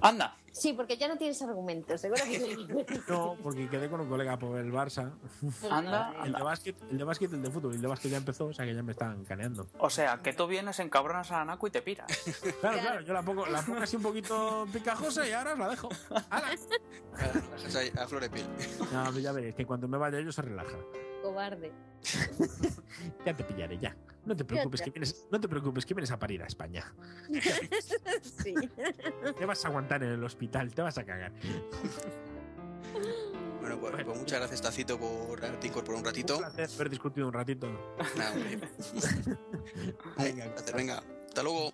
Anda. 0.01 0.36
Sí, 0.56 0.72
porque 0.72 0.95
ya 0.95 1.10
no 1.10 1.18
tienes 1.18 1.41
argumentos, 1.41 1.99
seguro 1.99 2.24
que 2.24 2.39
sí. 2.39 2.68
No, 3.10 3.36
porque 3.43 3.70
quedé 3.70 3.89
con 3.89 3.99
un 3.99 4.08
colega 4.08 4.39
por 4.39 4.58
el 4.58 4.72
Barça. 4.72 5.12
Anda, 5.70 6.14
El 6.24 6.32
de 6.32 6.41
básquet, 6.43 6.82
el 6.89 6.97
de 6.97 7.03
básquet, 7.03 7.34
el 7.34 7.41
de 7.41 7.51
fútbol. 7.51 7.74
Y 7.74 7.76
el 7.76 7.82
de 7.82 7.88
básquet 7.89 8.12
ya 8.12 8.18
empezó, 8.18 8.45
o 8.45 8.53
sea 8.53 8.66
que 8.66 8.74
ya 8.74 8.82
me 8.82 8.93
están 8.93 9.26
caneando. 9.26 9.68
O 9.80 9.89
sea, 9.89 10.22
que 10.22 10.32
tú 10.32 10.47
vienes, 10.47 10.80
encabronas 10.80 11.30
a 11.32 11.39
la 11.39 11.45
Naku 11.45 11.68
y 11.68 11.72
te 11.72 11.82
piras. 11.82 12.08
Claro, 12.62 12.80
claro, 12.80 13.01
yo 13.01 13.14
la 13.14 13.22
pongo, 13.22 13.45
la 13.47 13.62
pongo 13.62 13.80
así 13.80 13.97
un 13.97 14.01
poquito 14.01 14.66
picajosa 14.72 15.28
y 15.28 15.34
ahora 15.34 15.53
os 15.53 15.60
la 15.60 15.70
dejo. 15.70 15.89
¡Hala! 16.30 16.56
A 17.99 18.08
flor 18.08 18.22
de 18.22 18.30
piel. 18.30 18.47
No, 18.93 19.20
ya 19.20 19.32
veréis 19.34 19.56
que 19.56 19.66
cuando 19.66 19.88
me 19.88 19.97
vaya 19.97 20.22
yo 20.22 20.32
se 20.32 20.41
relaja. 20.41 20.78
Cobarde. 21.22 21.72
Ya 23.26 23.36
te 23.36 23.43
pillaré, 23.43 23.78
ya. 23.78 23.95
No 24.26 24.36
te 24.36 24.44
preocupes 24.46 24.82
que 24.82 24.90
vienes, 24.92 25.26
no 25.32 25.40
te 25.40 25.48
preocupes 25.48 25.86
que 25.86 25.94
vienes 25.94 26.12
a 26.12 26.18
parir 26.20 26.42
a 26.44 26.48
España. 26.48 26.94
sí. 28.44 28.54
Te 29.38 29.46
vas 29.46 29.64
a 29.66 29.68
aguantar 29.68 30.04
en 30.04 30.10
el 30.12 30.24
hospital, 30.24 30.74
te 30.74 30.82
vas 30.82 30.98
a 30.98 31.04
cagar. 31.06 31.32
Bueno, 33.60 33.80
pues, 33.80 34.04
pues 34.04 34.18
muchas 34.20 34.40
gracias, 34.40 34.62
Tacito, 34.62 35.00
por 35.00 35.44
haberte 35.44 35.68
incorporado 35.68 36.00
un 36.02 36.08
Un 36.08 36.12
ratito. 36.14 36.38
placer 36.40 36.70
haber 36.76 36.90
discutido 36.90 37.28
un 37.28 37.34
ratito. 37.34 37.68
Nada, 38.18 38.32
hombre. 38.34 38.60
Venga, 40.18 40.46
Un 40.46 40.52
placer, 40.54 40.76
venga. 40.76 41.04
Hasta 41.28 41.44
luego. 41.44 41.74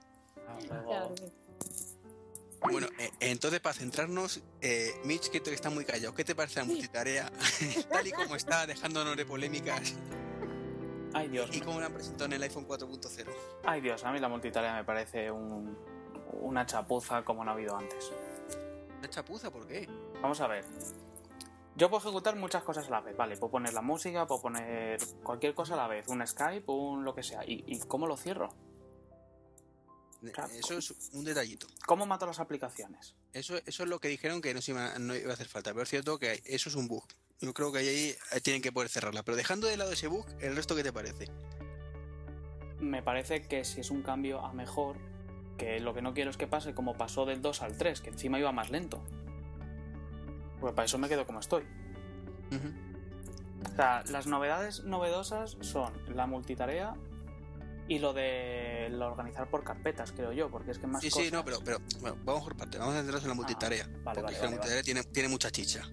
Bueno, 2.61 2.87
eh, 2.99 3.09
entonces 3.19 3.59
para 3.59 3.73
centrarnos, 3.73 4.41
eh, 4.61 4.91
Mitch, 5.03 5.29
que 5.31 5.39
te- 5.39 5.51
está 5.53 5.69
muy 5.71 5.83
callado, 5.83 6.13
¿qué 6.13 6.23
te 6.23 6.35
parece 6.35 6.59
la 6.59 6.65
multitarea? 6.65 7.31
Tal 7.91 8.05
y 8.07 8.11
como 8.11 8.35
está, 8.35 8.67
dejándonos 8.67 9.17
de 9.17 9.25
polémicas 9.25 9.95
Ay 11.13 11.27
Dios, 11.27 11.49
y 11.53 11.59
como 11.61 11.79
la 11.79 11.87
han 11.87 11.93
presentado 11.93 12.25
en 12.25 12.33
el 12.33 12.43
iPhone 12.43 12.65
4.0. 12.67 13.29
ay 13.65 13.81
Dios, 13.81 14.03
a 14.03 14.11
mí 14.11 14.19
la 14.19 14.29
multitarea 14.29 14.73
me 14.75 14.83
parece 14.83 15.29
un- 15.31 15.77
una 16.41 16.65
chapuza 16.65 17.23
como 17.23 17.43
no 17.43 17.51
ha 17.51 17.53
habido 17.53 17.75
antes. 17.75 18.11
¿Una 18.99 19.09
chapuza? 19.09 19.51
¿Por 19.51 19.67
qué? 19.67 19.87
Vamos 20.21 20.39
a 20.39 20.47
ver. 20.47 20.63
Yo 21.75 21.89
puedo 21.89 22.01
ejecutar 22.01 22.35
muchas 22.35 22.63
cosas 22.63 22.87
a 22.87 22.89
la 22.91 23.01
vez, 23.01 23.15
vale. 23.17 23.35
Puedo 23.37 23.51
poner 23.51 23.73
la 23.73 23.81
música, 23.81 24.25
puedo 24.27 24.41
poner 24.41 24.99
cualquier 25.23 25.53
cosa 25.53 25.73
a 25.73 25.77
la 25.77 25.87
vez, 25.87 26.07
un 26.07 26.25
Skype, 26.25 26.69
un 26.71 27.03
lo 27.03 27.13
que 27.15 27.23
sea. 27.23 27.43
¿Y, 27.45 27.63
y 27.67 27.79
cómo 27.79 28.07
lo 28.07 28.15
cierro? 28.17 28.49
Claro. 30.33 30.53
Eso 30.53 30.77
es 30.77 30.93
un 31.13 31.23
detallito. 31.25 31.65
¿Cómo 31.87 32.05
mato 32.05 32.27
las 32.27 32.39
aplicaciones? 32.39 33.15
Eso, 33.33 33.57
eso 33.65 33.83
es 33.83 33.89
lo 33.89 33.99
que 33.99 34.07
dijeron 34.07 34.39
que 34.41 34.53
no, 34.53 34.61
se 34.61 34.71
iba, 34.71 34.97
no 34.99 35.15
iba 35.15 35.31
a 35.31 35.33
hacer 35.33 35.47
falta, 35.47 35.71
pero 35.71 35.81
es 35.83 35.89
cierto 35.89 36.19
que 36.19 36.41
eso 36.45 36.69
es 36.69 36.75
un 36.75 36.87
bug. 36.87 37.05
Yo 37.41 37.53
creo 37.53 37.71
que 37.71 37.79
ahí 37.79 38.15
tienen 38.43 38.61
que 38.61 38.71
poder 38.71 38.89
cerrarla. 38.89 39.23
Pero 39.23 39.35
dejando 39.35 39.67
de 39.67 39.75
lado 39.75 39.91
ese 39.91 40.07
bug, 40.07 40.25
¿el 40.39 40.55
resto 40.55 40.75
qué 40.75 40.83
te 40.83 40.93
parece? 40.93 41.27
Me 42.79 43.01
parece 43.01 43.41
que 43.41 43.65
si 43.65 43.81
es 43.81 43.89
un 43.89 44.03
cambio 44.03 44.45
a 44.45 44.53
mejor, 44.53 44.97
que 45.57 45.79
lo 45.79 45.93
que 45.93 46.01
no 46.01 46.13
quiero 46.13 46.29
es 46.29 46.37
que 46.37 46.47
pase 46.47 46.73
como 46.73 46.97
pasó 46.97 47.25
del 47.25 47.41
2 47.41 47.61
al 47.63 47.77
3, 47.77 48.01
que 48.01 48.09
encima 48.11 48.39
iba 48.39 48.51
más 48.51 48.69
lento. 48.69 49.03
Pues 50.59 50.73
para 50.73 50.85
eso 50.85 50.99
me 50.99 51.09
quedo 51.09 51.25
como 51.25 51.39
estoy. 51.39 51.63
O 52.51 53.75
sea, 53.75 54.03
las 54.09 54.27
novedades 54.27 54.83
novedosas 54.83 55.57
son 55.61 55.93
la 56.13 56.27
multitarea 56.27 56.95
y 57.87 57.99
lo 57.99 58.13
de 58.13 58.89
lo 58.91 59.07
organizar 59.07 59.49
por 59.49 59.63
carpetas, 59.63 60.11
creo 60.11 60.31
yo, 60.31 60.49
porque 60.49 60.71
es 60.71 60.79
que 60.79 60.87
más 60.87 61.01
Sí, 61.01 61.09
cosas... 61.09 61.25
sí, 61.25 61.31
no, 61.31 61.43
pero, 61.43 61.59
pero 61.63 61.79
bueno, 62.01 62.17
vamos 62.23 62.43
por 62.43 62.55
parte. 62.55 62.77
Vamos 62.77 62.93
a 62.93 62.97
centrarnos 62.97 63.23
en 63.23 63.29
la 63.29 63.35
multitarea. 63.35 63.87
vale, 64.03 64.21
porque 64.21 64.21
vale, 64.21 64.43
la 64.43 64.49
multitarea 64.49 64.83
tiene, 64.83 65.03
tiene 65.05 65.29
mucha 65.29 65.49
chicha. 65.49 65.83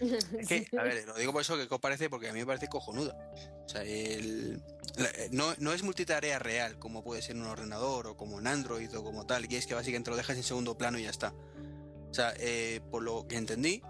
Es 0.00 0.48
que, 0.48 0.66
a 0.78 0.82
ver, 0.82 1.06
lo 1.06 1.14
digo 1.16 1.32
por 1.32 1.42
eso 1.42 1.56
que 1.56 1.72
os 1.72 1.80
parece, 1.80 2.08
porque 2.08 2.28
a 2.28 2.32
mí 2.32 2.40
me 2.40 2.46
parece 2.46 2.68
cojonuda. 2.68 3.14
O 3.64 3.68
sea, 3.68 3.82
el, 3.82 4.62
la- 4.96 5.10
eh, 5.10 5.28
no, 5.32 5.54
no 5.58 5.72
es 5.72 5.82
multitarea 5.82 6.38
real, 6.38 6.78
como 6.78 7.04
puede 7.04 7.22
ser 7.22 7.36
en 7.36 7.42
un 7.42 7.48
ordenador 7.48 8.06
o 8.06 8.16
como 8.16 8.38
en 8.38 8.46
Android 8.46 8.94
o 8.96 9.02
como 9.04 9.26
tal, 9.26 9.50
y 9.52 9.56
es 9.56 9.66
que 9.66 9.74
básicamente 9.74 10.10
lo 10.10 10.16
dejas 10.16 10.36
en 10.36 10.42
segundo 10.42 10.76
plano 10.78 10.98
y 10.98 11.02
ya 11.04 11.10
está. 11.10 11.32
O 12.10 12.14
sea, 12.14 12.32
eh, 12.38 12.80
por 12.90 13.02
lo 13.02 13.26
que 13.28 13.36
entendí, 13.36 13.82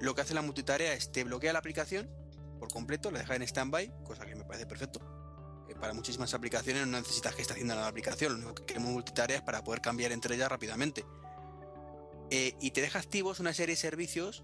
lo 0.00 0.14
que 0.14 0.20
hace 0.22 0.32
la 0.34 0.42
multitarea 0.42 0.92
es 0.94 1.10
te 1.12 1.24
bloquea 1.24 1.52
la 1.52 1.58
aplicación 1.58 2.08
por 2.58 2.72
completo, 2.72 3.10
la 3.10 3.18
deja 3.18 3.36
en 3.36 3.46
standby, 3.46 3.92
cosa 4.04 4.24
que 4.24 4.34
me 4.34 4.44
parece 4.44 4.66
perfecto. 4.66 5.00
Eh, 5.68 5.74
para 5.74 5.92
muchísimas 5.92 6.32
aplicaciones 6.34 6.86
no 6.86 6.98
necesitas 6.98 7.34
que 7.34 7.42
esté 7.42 7.52
haciendo 7.52 7.74
la 7.74 7.86
aplicación, 7.86 8.32
lo 8.32 8.38
único 8.38 8.54
que 8.54 8.64
queremos 8.64 8.90
multitarea 8.92 9.36
es 9.36 9.42
para 9.42 9.62
poder 9.62 9.80
cambiar 9.80 10.12
entre 10.12 10.34
ellas 10.34 10.48
rápidamente. 10.48 11.04
Eh, 12.30 12.54
y 12.60 12.70
te 12.72 12.80
deja 12.80 12.98
activos 12.98 13.40
una 13.40 13.52
serie 13.54 13.74
de 13.74 13.80
servicios 13.80 14.42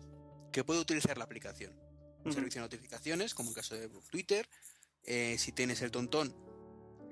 que 0.54 0.62
puede 0.64 0.80
utilizar 0.80 1.18
la 1.18 1.24
aplicación. 1.24 1.72
Un 2.24 2.32
servicio 2.32 2.60
de 2.62 2.66
notificaciones, 2.66 3.34
como 3.34 3.50
el 3.50 3.54
caso 3.56 3.74
de 3.74 3.88
Twitter. 4.10 4.48
Eh, 5.04 5.36
si 5.38 5.52
tienes 5.52 5.82
el 5.82 5.90
tontón, 5.90 6.34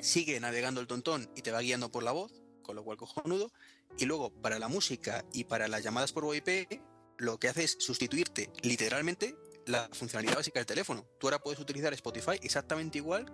sigue 0.01 0.39
navegando 0.41 0.81
el 0.81 0.87
tontón 0.87 1.29
y 1.37 1.43
te 1.43 1.51
va 1.51 1.61
guiando 1.61 1.91
por 1.91 2.03
la 2.05 2.13
voz, 2.13 2.33
con 2.63 2.77
lo 2.77 2.85
cual 2.85 2.97
cojonudo. 2.97 3.53
Y 3.99 4.07
luego, 4.07 4.31
para 4.33 4.59
la 4.59 4.69
música 4.69 5.25
y 5.33 5.45
para 5.45 5.69
las 5.69 5.83
llamadas 5.83 6.13
por 6.13 6.25
VoIP, 6.25 6.81
lo 7.19 7.39
que 7.39 7.49
hace 7.49 7.65
es 7.65 7.77
sustituirte 7.79 8.49
literalmente 8.63 9.37
la 9.67 9.89
funcionalidad 9.93 10.37
básica 10.37 10.61
del 10.61 10.67
teléfono. 10.67 11.05
Tú 11.19 11.27
ahora 11.27 11.41
puedes 11.43 11.61
utilizar 11.61 11.93
Spotify 11.93 12.39
exactamente 12.41 12.99
igual 12.99 13.27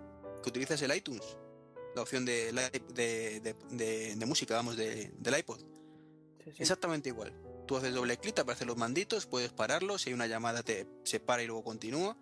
que 0.43 0.49
utilizas 0.49 0.81
el 0.81 0.93
iTunes, 0.95 1.37
la 1.95 2.01
opción 2.01 2.25
de, 2.25 2.51
de, 2.93 3.39
de- 3.39 4.15
de- 4.17 4.25
música, 4.25 4.55
vamos, 4.55 4.75
de- 4.75 5.11
del 5.17 5.37
iPod. 5.39 5.59
Sí, 6.43 6.51
sí. 6.51 6.61
Exactamente 6.63 7.09
igual. 7.09 7.31
Tú 7.69 7.77
haces 7.77 7.93
doble 7.93 8.17
clic, 8.17 8.33
te 8.33 8.41
aparecen 8.41 8.67
los 8.67 8.77
manditos, 8.77 9.27
puedes 9.27 9.51
pararlos, 9.51 10.01
si 10.01 10.09
hay 10.09 10.15
una 10.15 10.25
llamada 10.25 10.63
te 10.63 10.87
se 11.03 11.19
para 11.19 11.43
y 11.43 11.45
luego 11.45 11.63
continúa. 11.63 12.17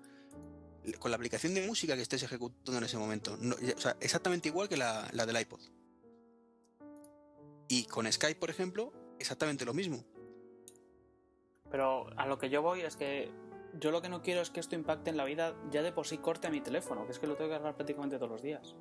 Con 0.99 1.09
la 1.09 1.15
aplicación 1.15 1.53
de 1.53 1.65
música 1.65 1.95
que 1.95 2.01
estés 2.01 2.21
ejecutando 2.21 2.77
en 2.77 2.83
ese 2.83 2.97
momento. 2.97 3.37
O 3.77 3.79
sea, 3.79 3.95
exactamente 4.01 4.49
igual 4.49 4.67
que 4.67 4.75
la, 4.75 5.07
la 5.13 5.25
del 5.25 5.39
iPod. 5.39 5.61
Y 7.69 7.85
con 7.85 8.11
Skype, 8.11 8.37
por 8.37 8.49
ejemplo, 8.49 8.91
exactamente 9.19 9.63
lo 9.63 9.73
mismo. 9.73 10.03
Pero 11.71 12.09
a 12.17 12.27
lo 12.27 12.37
que 12.37 12.49
yo 12.49 12.61
voy 12.61 12.81
es 12.81 12.97
que 12.97 13.31
yo 13.79 13.91
lo 13.91 14.01
que 14.01 14.09
no 14.09 14.21
quiero 14.21 14.41
es 14.41 14.49
que 14.49 14.59
esto 14.59 14.75
impacte 14.75 15.11
en 15.11 15.15
la 15.15 15.23
vida 15.23 15.55
ya 15.71 15.81
de 15.81 15.93
por 15.93 16.07
sí 16.07 16.17
corte 16.17 16.47
a 16.47 16.49
mi 16.49 16.59
teléfono, 16.59 17.05
que 17.05 17.13
es 17.13 17.19
que 17.19 17.27
lo 17.27 17.37
tengo 17.37 17.51
que 17.51 17.55
cargar 17.55 17.73
prácticamente 17.73 18.17
todos 18.17 18.31
los 18.31 18.41
días. 18.41 18.75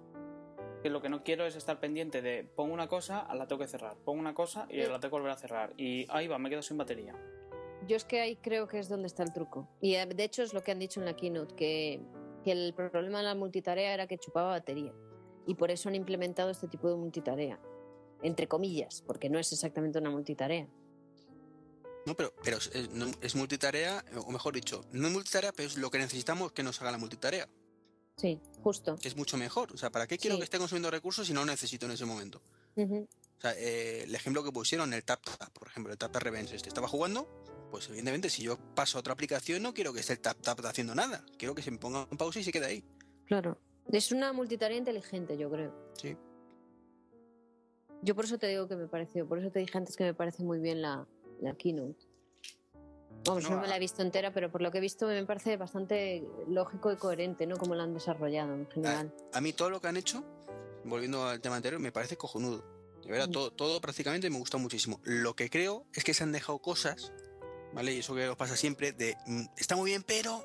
Que 0.87 0.91
lo 0.91 1.03
que 1.03 1.09
no 1.09 1.25
quiero 1.25 1.45
es 1.47 1.57
estar 1.57 1.81
pendiente 1.81 2.23
de 2.23 2.45
pongo 2.45 2.73
una 2.73 2.87
cosa, 2.87 3.27
la 3.35 3.49
tengo 3.49 3.59
que 3.61 3.67
cerrar, 3.67 3.97
pongo 4.05 4.21
una 4.21 4.35
cosa 4.35 4.69
y 4.71 4.77
la 4.77 5.01
tengo 5.01 5.01
que 5.01 5.09
volver 5.21 5.33
a 5.33 5.37
cerrar. 5.37 5.75
Y 5.77 6.07
ahí 6.11 6.29
va, 6.29 6.39
me 6.39 6.49
quedo 6.49 6.63
sin 6.63 6.77
batería. 6.77 7.13
Yo 7.89 7.97
es 7.97 8.05
que 8.05 8.21
ahí 8.21 8.37
creo 8.37 8.69
que 8.69 8.79
es 8.79 8.89
donde 8.89 9.09
está 9.09 9.25
el 9.25 9.33
truco. 9.33 9.69
Y 9.81 9.97
eh, 9.97 10.07
de 10.07 10.23
hecho 10.23 10.45
es 10.45 10.55
lo 10.55 10.63
que 10.63 10.71
han 10.71 10.79
dicho 10.79 11.01
en 11.01 11.07
la 11.07 11.17
keynote, 11.17 11.57
que, 11.57 12.01
que 12.45 12.53
el 12.53 12.73
problema 12.73 13.19
de 13.19 13.25
la 13.25 13.35
multitarea 13.35 13.95
era 13.95 14.07
que 14.07 14.17
chupaba 14.17 14.51
batería. 14.51 14.93
Y 15.45 15.57
por 15.57 15.73
eso 15.73 15.89
han 15.89 15.97
implementado 15.97 16.51
este 16.51 16.69
tipo 16.69 16.89
de 16.89 16.95
multitarea. 16.95 17.59
Entre 18.23 18.47
comillas, 18.47 19.03
porque 19.05 19.29
no 19.29 19.41
es 19.41 19.53
exactamente 19.53 19.99
una 19.99 20.11
multitarea. 20.11 20.69
No, 22.07 22.15
pero, 22.15 22.33
pero 22.45 22.59
es, 22.59 22.71
es- 22.73 22.91
no- 22.93 23.11
es 23.21 23.35
multitarea, 23.35 24.05
o 24.25 24.31
mejor 24.31 24.55
dicho, 24.55 24.83
no 24.93 25.09
es 25.09 25.13
multitarea, 25.13 25.51
pero 25.51 25.67
es 25.67 25.77
lo 25.79 25.91
que 25.91 25.99
necesitamos 25.99 26.53
que 26.53 26.63
nos 26.63 26.81
haga 26.81 26.93
la 26.93 26.99
multitarea, 26.99 27.49
Sí, 28.17 28.41
justo. 28.63 28.97
que 28.97 29.09
es 29.09 29.17
mucho 29.17 29.37
mejor. 29.37 29.73
O 29.73 29.77
sea, 29.77 29.91
¿para 29.91 30.07
qué 30.07 30.17
quiero 30.19 30.37
Sí. 30.37 30.41
que 30.41 30.45
esté 30.45 30.59
consumiendo 30.59 30.91
recursos 30.91 31.27
si 31.27 31.33
no 31.33 31.41
lo 31.41 31.47
necesito 31.47 31.87
en 31.87 31.93
ese 31.93 32.05
momento? 32.07 32.41
O 32.77 33.41
sea, 33.41 33.53
eh, 33.59 34.05
el 34.05 34.15
ejemplo 34.15 34.43
que 34.43 34.53
pusieron, 34.53 34.93
el 34.95 35.05
Tap 35.05 35.23
Tap, 35.23 35.51
por 35.53 35.69
ejemplo, 35.69 35.93
el 35.93 35.99
Tap 35.99 36.13
Tap 36.13 36.23
Revenge, 36.23 36.55
este 36.57 36.69
estaba 36.69 36.89
jugando, 36.89 37.29
pues 37.71 37.89
evidentemente 37.89 38.31
si 38.31 38.43
yo 38.43 38.57
paso 38.75 38.97
a 38.97 39.01
otra 39.01 39.13
aplicación 39.13 39.63
no 39.63 39.75
quiero 39.75 39.93
que 39.93 40.01
esté 40.01 40.15
el 40.15 40.21
Tap 40.21 40.41
Tap 40.41 40.65
haciendo 40.65 40.95
nada, 40.95 41.25
quiero 41.39 41.55
que 41.55 41.61
se 41.63 41.71
me 41.71 41.79
ponga 41.79 42.09
en 42.11 42.17
pausa 42.17 42.41
y 42.41 42.45
se 42.45 42.53
quede 42.53 42.67
ahí. 42.67 42.85
Claro. 43.27 43.59
Es 43.93 44.11
una 44.13 44.33
multitarea 44.33 44.77
inteligente, 44.79 45.37
yo 45.37 45.51
creo. 45.51 45.93
Sí. 46.01 46.17
Yo 48.03 48.15
por 48.15 48.25
eso 48.25 48.39
te 48.39 48.47
digo 48.49 48.67
que 48.69 48.77
me 48.77 48.89
pareció, 48.89 49.27
por 49.29 49.39
eso 49.39 49.51
te 49.51 49.59
dije 49.59 49.77
antes 49.77 49.97
que 49.97 50.05
me 50.05 50.15
parece 50.15 50.43
muy 50.43 50.59
bien 50.59 50.81
la, 50.83 51.07
la 51.41 51.55
keynote. 51.55 52.06
Vamos, 53.27 53.45
No, 53.45 53.51
no, 53.51 53.57
me 53.61 53.67
a- 53.67 53.71
la 53.71 53.77
he 53.77 53.81
visto 53.81 54.03
entera, 54.03 54.33
pero 54.33 54.51
por 54.51 54.63
lo 54.63 54.71
que 54.71 54.79
he 54.79 54.81
visto 54.81 55.07
me 55.07 55.25
parece 55.27 55.57
bastante 55.57 56.23
lógico 56.49 56.93
y 56.93 56.97
coherente, 56.97 57.47
¿no? 57.47 57.57
Como 57.57 57.75
la 57.75 57.83
han 57.85 57.95
desarrollado 57.95 58.55
en 58.55 58.69
general. 58.71 59.15
A 59.33 59.41
mí 59.41 59.53
todo 59.53 59.71
lo 59.71 59.81
que 59.81 59.89
han 59.89 59.97
hecho, 59.97 60.25
volviendo 60.85 61.27
al 61.27 61.41
tema 61.41 61.57
anterior, 61.57 61.81
me 61.81 61.93
parece 61.93 62.17
cojonudo. 62.17 62.65
De 63.03 63.11
verdad, 63.11 63.29
Mm. 63.29 63.33
todo, 63.33 63.51
todo 63.53 63.81
prácticamente 63.81 64.29
me 64.31 64.39
gusta 64.39 64.59
muchísimo. 64.59 65.01
Lo 65.05 65.35
que 65.35 65.49
creo 65.51 65.87
es 65.95 66.03
que 66.05 66.15
se 66.15 66.25
han 66.25 66.33
dejado 66.33 66.59
cosas, 66.61 67.13
¿vale? 67.73 67.93
Y 67.93 67.99
eso 68.01 68.15
que 68.15 68.29
os 68.29 68.37
pasa 68.37 68.57
siempre, 68.57 68.93
de 68.93 69.17
mm, 69.27 69.45
está 69.57 69.77
muy 69.77 69.91
bien, 69.91 70.03
pero, 70.03 70.45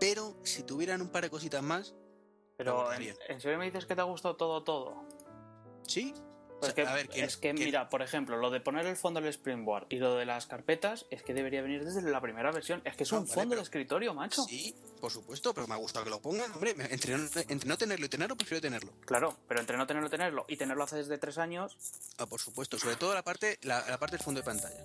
pero 0.00 0.36
si 0.42 0.62
tuvieran 0.64 1.00
un 1.02 1.08
par 1.10 1.22
de 1.24 1.30
cositas 1.30 1.62
más, 1.62 1.94
Pero 2.56 2.92
¿en, 2.92 3.14
en 3.28 3.40
serio 3.40 3.58
me 3.58 3.64
dices 3.66 3.86
que 3.86 3.94
te 3.94 4.00
ha 4.00 4.04
gustado 4.04 4.36
todo, 4.36 4.62
todo? 4.62 4.94
sí. 5.86 6.14
Pues 6.62 6.74
sea, 6.74 6.84
que, 6.84 6.90
a 6.90 6.94
ver, 6.94 7.08
¿quién- 7.08 7.24
es 7.24 7.36
que, 7.36 7.52
mira, 7.52 7.88
por 7.88 8.02
ejemplo, 8.02 8.36
lo 8.36 8.50
de 8.50 8.60
poner 8.60 8.86
el 8.86 8.96
fondo 8.96 9.20
del 9.20 9.28
Springboard 9.32 9.86
y 9.90 9.96
lo 9.96 10.14
de 10.14 10.24
las 10.24 10.46
carpetas, 10.46 11.06
es 11.10 11.22
que 11.22 11.34
debería 11.34 11.60
venir 11.60 11.84
desde 11.84 12.02
la 12.02 12.20
primera 12.20 12.52
versión. 12.52 12.80
Es 12.84 12.94
que 12.96 13.02
es 13.02 13.10
No, 13.12 13.18
un 13.18 13.24
vale, 13.24 13.34
fondo 13.34 13.56
de 13.56 13.62
escritorio, 13.62 14.14
macho. 14.14 14.42
Sí, 14.44 14.74
por 15.00 15.10
supuesto, 15.10 15.52
pero 15.52 15.66
me 15.66 15.74
ha 15.74 15.78
gustado 15.78 16.04
que 16.04 16.10
lo 16.10 16.22
pongan. 16.22 16.52
Hombre, 16.52 16.74
entre 16.90 17.16
no, 17.18 17.28
entre 17.48 17.68
no 17.68 17.76
tenerlo 17.76 18.06
y 18.06 18.08
tenerlo, 18.08 18.36
prefiero 18.36 18.60
tenerlo. 18.60 18.92
Claro, 19.04 19.36
pero 19.48 19.58
entre 19.60 19.76
no 19.76 19.86
tenerlo, 19.86 20.08
tenerlo 20.08 20.44
y 20.48 20.56
tenerlo 20.56 20.84
hace 20.84 20.96
desde 20.96 21.18
tres 21.18 21.38
años, 21.38 21.76
Ah, 22.18 22.26
por 22.26 22.40
supuesto, 22.40 22.78
sobre 22.78 22.94
todo 22.96 23.12
la 23.12 23.22
parte, 23.24 23.58
la, 23.62 23.84
la 23.88 23.98
parte 23.98 24.16
del 24.16 24.24
fondo 24.24 24.40
de 24.40 24.44
pantalla. 24.44 24.84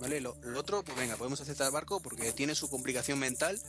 ¿Vale? 0.00 0.20
Lo, 0.20 0.36
lo 0.42 0.60
otro, 0.60 0.84
pues 0.84 0.96
venga, 0.96 1.16
podemos 1.16 1.40
aceptar 1.40 1.66
el 1.66 1.72
barco 1.72 2.00
porque 2.00 2.32
tiene 2.32 2.54
su 2.54 2.70
complicación 2.70 3.18
mental 3.18 3.60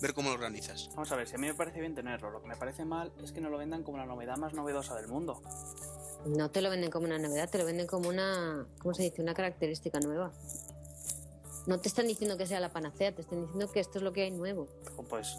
ver 0.00 0.12
cómo 0.12 0.28
lo 0.28 0.34
organizas. 0.34 0.88
vamos 0.90 1.10
a 1.12 1.16
ver, 1.16 1.28
si 1.28 1.36
a 1.36 1.38
mí 1.38 1.46
me 1.46 1.54
parece 1.54 1.78
bien 1.80 1.94
tenerlo, 1.94 2.30
lo 2.30 2.42
que 2.42 2.48
me 2.48 2.56
parece 2.56 2.84
mal 2.84 3.12
es 3.22 3.30
que 3.30 3.40
no 3.40 3.48
lo 3.48 3.58
vendan 3.58 3.84
como 3.84 3.96
la 3.98 4.04
novedad 4.04 4.36
más 4.38 4.54
novedosa 4.54 4.96
del 4.96 5.06
mundo. 5.06 5.40
No 6.26 6.50
te 6.50 6.60
lo 6.60 6.70
venden 6.70 6.90
como 6.90 7.06
una 7.06 7.18
novedad, 7.18 7.48
te 7.48 7.58
lo 7.58 7.64
venden 7.64 7.86
como 7.86 8.08
una, 8.08 8.66
¿cómo 8.80 8.94
se 8.94 9.04
dice? 9.04 9.22
Una 9.22 9.34
característica 9.34 10.00
nueva. 10.00 10.32
No 11.66 11.78
te 11.78 11.88
están 11.88 12.06
diciendo 12.06 12.36
que 12.36 12.46
sea 12.46 12.60
la 12.60 12.70
panacea, 12.70 13.14
te 13.14 13.22
están 13.22 13.42
diciendo 13.42 13.70
que 13.70 13.80
esto 13.80 13.98
es 13.98 14.04
lo 14.04 14.12
que 14.12 14.22
hay 14.22 14.30
nuevo. 14.30 14.68
Pues 15.08 15.36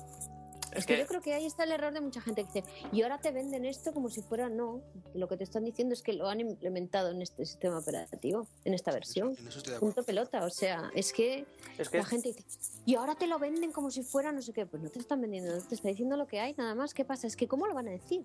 Es, 0.71 0.85
que, 0.85 0.97
yo 0.97 1.07
creo 1.07 1.21
que 1.21 1.33
ahí 1.33 1.45
está 1.45 1.63
el 1.63 1.71
error 1.71 1.91
de 1.91 2.01
mucha 2.01 2.21
gente 2.21 2.43
que 2.43 2.61
dice, 2.61 2.87
y 2.91 3.01
ahora 3.01 3.19
te 3.19 3.31
venden 3.31 3.65
esto 3.65 3.93
como 3.93 4.09
si 4.09 4.21
fuera 4.21 4.47
no. 4.47 4.81
Lo 5.15 5.27
que 5.27 5.37
te 5.37 5.43
están 5.43 5.65
diciendo 5.65 5.93
es 5.93 6.03
que 6.03 6.13
lo 6.13 6.29
han 6.29 6.39
implementado 6.39 7.09
en 7.09 7.21
este 7.23 7.45
sistema 7.45 7.79
operativo, 7.79 8.47
en 8.63 8.75
esta 8.75 8.91
versión. 8.91 9.35
En 9.39 9.47
eso 9.47 9.57
estoy 9.57 9.71
de 9.71 9.77
acuerdo. 9.77 9.95
Punto 9.95 10.05
pelota. 10.05 10.45
O 10.45 10.51
sea, 10.51 10.91
es 10.93 11.11
que, 11.13 11.45
es 11.77 11.89
que 11.89 11.97
la 11.97 12.05
gente 12.05 12.29
dice, 12.29 12.43
y 12.85 12.95
ahora 12.95 13.15
te 13.15 13.25
lo 13.25 13.39
venden 13.39 13.71
como 13.71 13.89
si 13.89 14.03
fuera 14.03 14.31
no 14.31 14.43
sé 14.43 14.53
qué. 14.53 14.67
Pues 14.67 14.83
no 14.83 14.89
te 14.89 14.99
están 14.99 15.19
vendiendo, 15.21 15.59
te 15.63 15.73
está 15.73 15.87
diciendo 15.87 16.15
lo 16.15 16.27
que 16.27 16.39
hay, 16.39 16.53
nada 16.53 16.75
más. 16.75 16.93
¿Qué 16.93 17.05
pasa? 17.05 17.25
Es 17.25 17.35
que, 17.35 17.47
¿cómo 17.47 17.65
lo 17.65 17.73
van 17.73 17.87
a 17.87 17.91
decir? 17.91 18.23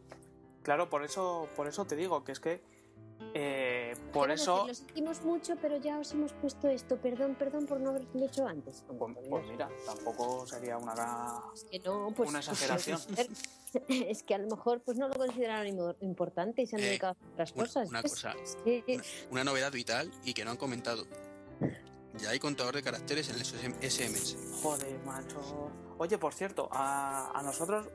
Claro, 0.65 0.91
por 0.91 1.05
eso, 1.05 1.49
por 1.55 1.69
eso 1.69 1.85
te 1.85 1.95
digo 1.95 2.25
que 2.25 2.33
es 2.33 2.41
que 2.41 2.61
eh, 3.33 3.95
por 4.13 4.27
Quiero 4.27 4.35
eso. 4.35 4.67
decir, 4.67 4.69
lo 4.69 4.75
sentimos 4.75 5.23
mucho, 5.23 5.57
pero 5.61 5.77
ya 5.77 5.99
os 5.99 6.11
hemos 6.13 6.33
puesto 6.33 6.69
esto. 6.69 6.97
Perdón, 6.97 7.37
perdón 7.39 7.67
por 7.67 7.79
no 7.81 7.91
haberlo 7.91 8.25
hecho 8.27 8.47
antes. 8.47 8.85
Pues, 8.99 9.17
pues 9.31 9.47
mira, 9.49 9.69
tampoco 9.87 10.47
sería 10.47 10.77
una, 10.79 11.41
Es 11.55 11.65
que 11.65 11.79
no, 11.81 12.13
pues, 12.17 12.29
una 12.31 12.41
pues, 12.41 12.49
exageración. 12.49 13.01
es 13.89 14.23
que 14.23 14.35
a 14.35 14.39
lo 14.39 14.49
mejor 14.57 14.81
pues 14.83 14.97
no 14.99 15.09
lo 15.09 15.15
consideraron 15.15 15.67
im- 15.67 15.97
importante 16.01 16.63
y 16.63 16.67
se 16.67 16.77
han 16.77 16.83
Eh, 16.83 16.87
dedicado 16.87 17.17
a 17.21 17.33
otras 17.33 17.53
una- 17.53 17.65
cosas. 17.65 17.89
una 17.89 18.01
Es- 18.05 18.11
cosa, 18.13 18.33
es 18.43 18.57
que- 18.65 18.85
Una, 18.89 19.05
una 19.31 19.45
novedad 19.45 19.73
vital 19.73 20.11
y 20.25 20.33
que 20.35 20.45
no 20.45 20.51
han 20.53 20.57
comentado. 20.57 21.05
Ya 22.19 22.31
hay 22.31 22.39
contador 22.39 22.75
de 22.77 22.83
caracteres 22.83 23.29
en 23.29 23.37
el 23.37 23.45
SMS. 23.91 24.37
Joder, 24.63 24.99
macho. 25.05 25.71
Oye, 25.99 26.17
por 26.19 26.33
cierto, 26.35 26.69
a, 26.71 27.37
a 27.37 27.43
nosotros, 27.43 27.89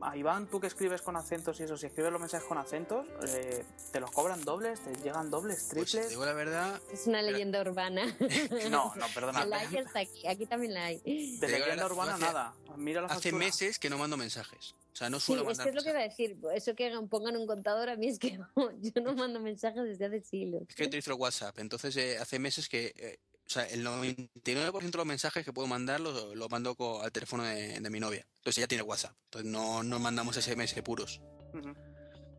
a 0.00 0.16
Iván, 0.16 0.46
tú 0.48 0.60
que 0.60 0.66
escribes 0.66 1.02
con 1.02 1.16
acentos 1.16 1.58
y 1.60 1.64
eso, 1.64 1.76
si 1.76 1.86
escribes 1.86 2.12
los 2.12 2.20
mensajes 2.20 2.46
con 2.46 2.58
acentos, 2.58 3.06
eh, 3.28 3.64
¿te 3.92 4.00
los 4.00 4.10
cobran 4.10 4.40
dobles? 4.44 4.80
¿Te 4.80 4.94
llegan 5.02 5.30
dobles, 5.30 5.68
Pues 5.72 5.90
triples? 5.90 6.08
digo 6.10 6.24
la 6.24 6.32
verdad, 6.32 6.80
Es 6.92 7.06
una 7.06 7.22
leyenda 7.22 7.60
urbana. 7.60 8.04
No, 8.70 8.92
no, 8.94 9.06
perdona. 9.14 9.44
La 9.46 9.58
hay 9.60 9.76
hasta 9.76 10.00
aquí. 10.00 10.26
Aquí 10.26 10.46
también 10.46 10.74
la 10.74 10.84
hay. 10.86 10.98
De 10.98 11.38
Te 11.40 11.46
digo 11.46 11.58
la 11.58 11.64
leyenda 11.66 11.86
urbana 11.86 12.14
hace- 12.14 12.24
nada. 12.24 12.54
Mira 12.76 13.00
la 13.02 13.08
hace 13.08 13.32
meses 13.32 13.78
que 13.78 13.90
no 13.90 13.98
mando 13.98 14.16
mensajes. 14.16 14.74
O 14.92 14.96
sea, 14.98 15.08
no 15.10 15.20
Sí, 15.20 15.26
suelo 15.26 15.42
es 15.42 15.46
mandar 15.58 15.64
que 15.64 15.68
es 15.70 15.74
lo 15.76 15.82
que 15.82 15.90
iba 15.90 15.98
a 16.00 16.02
decir. 16.02 16.36
Eso 16.54 16.74
que 16.74 16.90
pongan 17.08 17.36
un 17.36 17.46
contador 17.46 17.88
a 17.88 17.96
mí 17.96 18.08
es 18.08 18.18
que 18.18 18.38
no, 18.38 18.48
yo 18.80 19.00
no 19.02 19.14
mando 19.14 19.38
mensajes 19.40 19.82
desde 19.84 20.06
hace 20.06 20.20
siglos. 20.22 20.62
Es 20.68 20.74
que 20.74 20.84
utilizo 20.84 21.12
el 21.12 21.18
WhatsApp. 21.20 21.58
Entonces, 21.58 21.96
eh, 21.96 22.18
hace 22.18 22.38
meses 22.38 22.68
que. 22.68 22.92
eh, 22.96 23.18
o 23.48 23.50
sea, 23.50 23.64
el 23.64 23.82
99% 23.82 24.90
de 24.90 24.98
los 24.98 25.06
mensajes 25.06 25.42
que 25.42 25.54
puedo 25.54 25.66
mandar 25.66 26.00
los, 26.00 26.36
los 26.36 26.50
mando 26.50 26.76
al 27.02 27.10
teléfono 27.10 27.44
de, 27.44 27.80
de 27.80 27.90
mi 27.90 27.98
novia. 27.98 28.26
Entonces 28.36 28.58
ella 28.58 28.68
tiene 28.68 28.82
WhatsApp. 28.84 29.14
Entonces 29.24 29.50
no, 29.50 29.82
no 29.82 29.98
mandamos 29.98 30.36
SMS 30.36 30.74
puros. 30.82 31.22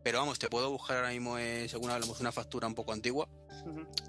Pero 0.04 0.18
vamos, 0.20 0.38
te 0.38 0.48
puedo 0.48 0.70
buscar 0.70 0.98
ahora 0.98 1.10
mismo, 1.10 1.36
eh, 1.36 1.68
según 1.68 1.90
hablamos, 1.90 2.20
una 2.20 2.30
factura 2.32 2.66
un 2.68 2.74
poco 2.76 2.92
antigua 2.92 3.28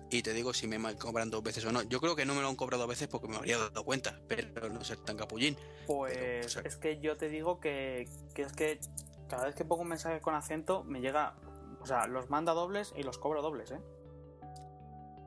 y 0.09 0.21
te 0.21 0.31
digo 0.31 0.53
si 0.53 0.67
me 0.67 0.95
cobran 0.95 1.29
dos 1.31 1.41
veces 1.41 1.65
o 1.65 1.71
no. 1.71 1.81
Yo 1.81 1.99
creo 1.99 2.15
que 2.15 2.23
no 2.25 2.35
me 2.35 2.41
lo 2.41 2.47
han 2.49 2.55
cobrado 2.55 2.83
dos 2.83 2.89
veces 2.89 3.07
porque 3.07 3.27
me 3.27 3.35
habría 3.37 3.57
dado 3.57 3.83
cuenta, 3.83 4.21
pero 4.27 4.69
no 4.69 4.83
ser 4.83 4.97
tan 4.99 5.17
capullín. 5.17 5.57
Pues 5.87 6.13
Pero, 6.15 6.45
o 6.45 6.49
sea- 6.49 6.61
es 6.61 6.77
que 6.77 6.99
yo 7.01 7.17
te 7.17 7.29
digo 7.29 7.59
que, 7.59 8.07
que 8.35 8.43
es 8.43 8.53
que 8.53 8.79
cada 9.27 9.45
vez 9.45 9.55
que 9.55 9.65
pongo 9.65 9.81
un 9.81 9.89
mensaje 9.89 10.21
con 10.21 10.35
acento 10.35 10.83
me 10.83 11.01
llega, 11.01 11.35
o 11.81 11.85
sea, 11.87 12.05
los 12.07 12.29
manda 12.29 12.53
dobles 12.53 12.93
y 12.95 13.01
los 13.03 13.17
cobro 13.17 13.41
dobles, 13.41 13.71
¿eh? 13.71 13.79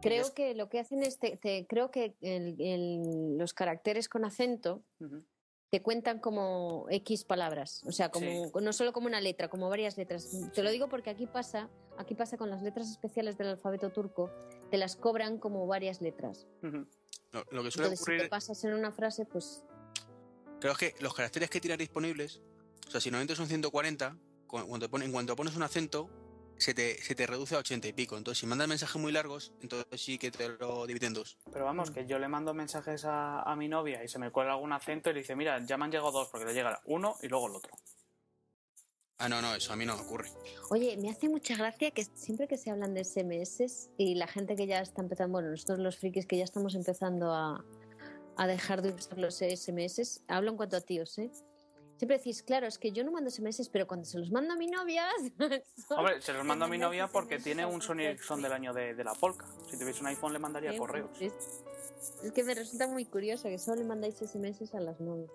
Creo 0.04 0.22
es- 0.26 0.30
que 0.30 0.54
lo 0.54 0.68
que 0.68 0.78
hacen 0.80 1.02
es, 1.02 1.18
te, 1.18 1.36
te- 1.36 1.66
creo 1.66 1.90
que 1.90 2.14
el- 2.20 2.56
el- 2.60 3.36
los 3.38 3.52
caracteres 3.54 4.08
con 4.08 4.24
acento 4.24 4.82
Ujú. 5.00 5.24
te 5.70 5.82
cuentan 5.82 6.20
como 6.20 6.86
X 6.90 7.24
palabras, 7.24 7.82
o 7.86 7.90
sea, 7.92 8.10
como 8.10 8.50
no 8.60 8.72
solo 8.72 8.92
como 8.92 9.06
una 9.08 9.20
letra, 9.20 9.48
como 9.48 9.68
varias 9.68 9.96
letras. 9.96 10.30
Te 10.54 10.62
lo 10.62 10.70
digo 10.70 10.88
porque 10.88 11.10
aquí 11.10 11.26
pasa, 11.26 11.68
aquí 11.98 12.14
pasa 12.14 12.36
con 12.36 12.48
las 12.50 12.62
letras 12.62 12.88
especiales 12.90 13.36
del 13.36 13.48
alfabeto 13.48 13.90
turco, 13.90 14.30
te 14.70 14.76
las 14.78 14.94
cobran 14.96 15.38
como 15.38 15.66
varias 15.66 16.00
letras. 16.00 16.46
Ujú. 16.62 16.86
Lo, 17.32 17.44
lo 17.50 17.62
que 17.64 17.70
suele 17.72 17.88
Entonces, 17.88 17.98
si 17.98 18.02
ocurrir, 18.02 18.22
te 18.22 18.28
pasas 18.28 18.62
en 18.64 18.74
una 18.74 18.92
frase, 18.92 19.24
pues 19.26 19.64
creo 20.60 20.74
que 20.76 20.94
los 21.00 21.12
caracteres 21.14 21.50
que 21.50 21.60
tienes 21.60 21.78
disponibles, 21.78 22.40
o 22.86 22.90
sea, 22.90 23.00
si 23.00 23.10
normalmente 23.10 23.34
son 23.34 23.48
140, 23.48 24.16
cu- 24.46 24.66
cuando, 24.68 24.88
pone- 24.88 25.04
en 25.06 25.12
cuanto 25.12 25.34
pones 25.34 25.56
un 25.56 25.62
acento, 25.64 26.08
se 26.58 26.74
te, 26.74 27.00
se 27.02 27.14
te 27.14 27.26
reduce 27.26 27.54
a 27.54 27.58
80 27.58 27.88
y 27.88 27.92
pico. 27.92 28.16
Entonces, 28.16 28.40
si 28.40 28.46
mandas 28.46 28.68
mensajes 28.68 29.00
muy 29.00 29.12
largos, 29.12 29.52
entonces 29.60 30.00
sí 30.00 30.18
que 30.18 30.30
te 30.30 30.48
lo 30.48 30.86
dividen 30.86 31.08
en 31.08 31.14
dos. 31.14 31.38
Pero 31.52 31.64
vamos, 31.64 31.90
que 31.90 32.06
yo 32.06 32.18
le 32.18 32.28
mando 32.28 32.54
mensajes 32.54 33.04
a, 33.04 33.42
a 33.42 33.56
mi 33.56 33.68
novia 33.68 34.02
y 34.02 34.08
se 34.08 34.18
me 34.18 34.30
cuela 34.30 34.52
algún 34.52 34.72
acento 34.72 35.10
y 35.10 35.14
le 35.14 35.20
dice, 35.20 35.36
mira, 35.36 35.64
ya 35.64 35.76
me 35.76 35.84
han 35.84 35.90
llegado 35.90 36.12
dos, 36.12 36.28
porque 36.28 36.46
le 36.46 36.54
llega 36.54 36.80
uno 36.86 37.16
y 37.22 37.28
luego 37.28 37.48
el 37.48 37.56
otro. 37.56 37.72
Ah, 39.18 39.28
no, 39.28 39.40
no, 39.40 39.54
eso 39.54 39.72
a 39.72 39.76
mí 39.76 39.86
no 39.86 39.96
me 39.96 40.02
ocurre. 40.02 40.28
Oye, 40.70 40.96
me 40.96 41.08
hace 41.08 41.28
mucha 41.28 41.56
gracia 41.56 41.90
que 41.92 42.04
siempre 42.04 42.48
que 42.48 42.58
se 42.58 42.70
hablan 42.70 42.94
de 42.94 43.04
SMS 43.04 43.90
y 43.96 44.16
la 44.16 44.26
gente 44.26 44.56
que 44.56 44.66
ya 44.66 44.80
está 44.80 45.02
empezando, 45.02 45.32
bueno, 45.34 45.50
nosotros 45.50 45.78
los 45.78 45.96
frikis 45.96 46.26
que 46.26 46.36
ya 46.36 46.44
estamos 46.44 46.74
empezando 46.74 47.32
a, 47.32 47.64
a 48.36 48.46
dejar 48.46 48.82
de 48.82 48.92
usar 48.92 49.18
los 49.18 49.36
SMS, 49.36 50.24
hablo 50.26 50.50
en 50.50 50.56
cuanto 50.56 50.76
a 50.76 50.80
tíos, 50.80 51.16
¿eh? 51.18 51.30
Siempre 51.96 52.18
decís, 52.18 52.42
claro, 52.42 52.66
es 52.66 52.76
que 52.78 52.90
yo 52.90 53.04
no 53.04 53.12
mando 53.12 53.30
SMS, 53.30 53.68
pero 53.68 53.86
cuando 53.86 54.04
se 54.04 54.18
los 54.18 54.30
mando 54.30 54.54
a 54.54 54.56
mi 54.56 54.66
novia... 54.66 55.06
son- 55.88 55.98
Hombre, 55.98 56.20
se 56.20 56.32
los 56.32 56.44
mando 56.44 56.64
a 56.64 56.68
mi 56.68 56.76
novia 56.78 57.06
porque 57.08 57.38
tiene 57.38 57.64
un 57.64 57.80
Sony 57.80 58.00
Ericsson 58.00 58.42
del 58.42 58.52
año 58.52 58.72
de, 58.72 58.94
de 58.94 59.04
la 59.04 59.14
Polka. 59.14 59.46
Si 59.70 59.78
tuviese 59.78 60.00
un 60.00 60.08
iPhone 60.08 60.32
le 60.32 60.38
mandaría 60.40 60.72
Sí, 60.72 60.78
correos. 60.78 61.10
Es, 61.20 61.32
es 62.22 62.32
que 62.32 62.42
me 62.42 62.54
resulta 62.54 62.88
muy 62.88 63.04
curioso 63.04 63.44
que 63.44 63.58
solo 63.58 63.82
le 63.82 63.84
mandáis 63.86 64.16
SMS 64.16 64.74
a 64.74 64.80
las 64.80 65.00
novias. 65.00 65.30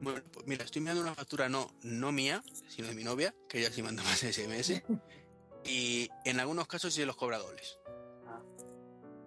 Bueno, 0.00 0.20
pues 0.32 0.46
mira, 0.46 0.64
estoy 0.64 0.82
mirando 0.82 1.00
una 1.00 1.14
factura 1.14 1.48
no, 1.48 1.70
no 1.82 2.12
mía, 2.12 2.42
sino 2.68 2.88
de 2.88 2.94
mi 2.94 3.04
novia, 3.04 3.34
que 3.48 3.58
ella 3.60 3.70
sí 3.72 3.82
manda 3.82 4.02
más 4.02 4.18
SMS. 4.20 4.82
y 5.64 6.10
en 6.26 6.40
algunos 6.40 6.66
casos 6.66 6.92
sí 6.92 7.00
se 7.00 7.06
los 7.06 7.16
cobra 7.16 7.38
dobles. 7.38 7.78
Ah. 8.26 8.42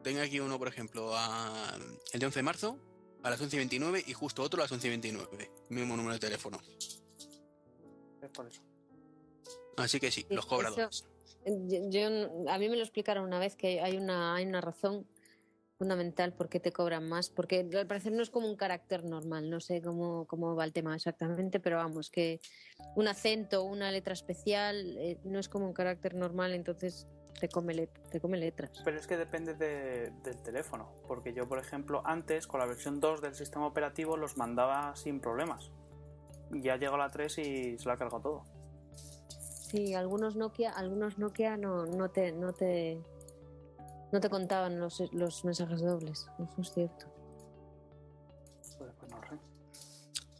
Tengo 0.04 0.22
aquí 0.22 0.40
uno, 0.40 0.60
por 0.60 0.68
ejemplo, 0.68 1.16
a, 1.16 1.76
el 2.14 2.20
de 2.20 2.26
11 2.28 2.40
de 2.40 2.44
marzo, 2.44 2.80
a 3.28 3.32
las 3.32 3.42
11 3.42 3.56
y 3.56 3.60
29 3.60 4.04
y 4.08 4.14
justo 4.14 4.42
otro 4.42 4.62
a 4.62 4.64
las 4.64 4.72
11 4.72 4.88
y 4.88 4.90
29. 4.92 5.52
Mismo 5.70 5.96
número 5.98 6.14
de 6.14 6.20
teléfono. 6.20 6.60
Es 8.22 8.30
por 8.32 8.48
eso. 8.48 8.62
Así 9.78 10.00
que 10.00 10.10
sí, 10.12 10.22
Sí, 10.28 10.34
los 10.34 10.46
cobra 10.46 10.70
eso- 10.70 10.82
dobles. 10.82 11.06
Yo, 11.46 11.90
yo- 11.90 12.50
a 12.50 12.58
mí 12.58 12.68
me 12.70 12.76
lo 12.76 12.84
explicaron 12.84 13.24
una 13.26 13.40
vez 13.40 13.56
que 13.56 13.80
hay 13.82 13.96
una, 13.98 14.36
hay 14.36 14.46
una 14.46 14.60
razón 14.60 15.08
fundamental 15.78 16.34
por 16.34 16.50
qué 16.50 16.60
te 16.60 16.72
cobran 16.72 17.08
más, 17.08 17.30
porque 17.30 17.60
al 17.74 17.86
parecer 17.86 18.12
no 18.12 18.24
es 18.24 18.30
como 18.32 18.50
un 18.50 18.56
carácter 18.56 19.04
normal, 19.06 19.48
no 19.50 19.60
sé 19.60 19.82
cómo, 19.82 20.26
cómo 20.26 20.56
va 20.56 20.66
el 20.66 20.74
tema 20.74 20.96
exactamente, 20.96 21.60
pero 21.60 21.78
vamos, 21.78 22.10
que 22.10 22.42
un 22.96 23.08
acento, 23.08 23.64
una 23.64 23.92
letra 23.92 24.14
especial, 24.14 24.98
eh, 24.98 25.20
no 25.24 25.40
es 25.40 25.48
como 25.48 25.68
un 25.68 25.74
carácter 25.74 26.16
normal, 26.16 26.54
entonces 26.56 27.06
te 27.40 27.50
come, 27.50 27.74
let- 27.74 27.90
te 28.10 28.20
come 28.20 28.38
letras. 28.38 28.72
Pero 28.84 28.98
es 29.00 29.08
que 29.08 29.18
depende 29.18 29.54
de- 29.54 30.12
del 30.24 30.42
teléfono. 30.42 30.92
Porque 31.08 31.34
yo, 31.34 31.48
por 31.48 31.60
ejemplo, 31.60 32.02
antes, 32.06 32.48
con 32.48 32.60
la 32.60 32.66
versión 32.66 33.00
2 33.00 33.22
del 33.22 33.36
sistema 33.36 33.68
operativo, 33.68 34.18
los 34.18 34.38
mandaba 34.38 34.96
sin 34.96 35.20
problemas. 35.20 35.72
Ya 36.52 36.78
llegó 36.78 36.98
la 36.98 37.10
3 37.10 37.38
y 37.40 37.78
se 37.78 37.86
lo 37.86 37.92
ha 37.92 37.98
cargado 37.98 38.22
todo. 38.22 38.44
Sí, 39.70 39.94
algunos 39.94 40.36
Nokia, 40.36 40.72
algunos 40.72 41.18
Nokia 41.18 41.58
no, 41.58 41.86
no 41.86 42.10
te, 42.10 42.32
no 42.32 42.54
te, 42.54 43.02
no 44.14 44.20
te 44.22 44.30
contaban 44.30 44.80
los, 44.80 45.02
los 45.12 45.44
mensajes 45.44 45.82
dobles, 45.82 46.26
eso 46.40 46.62
es 46.62 46.74
cierto. 46.74 47.06
Pues, 48.78 48.92
pues 49.00 49.12
no 49.12 49.22
sé. 49.30 49.36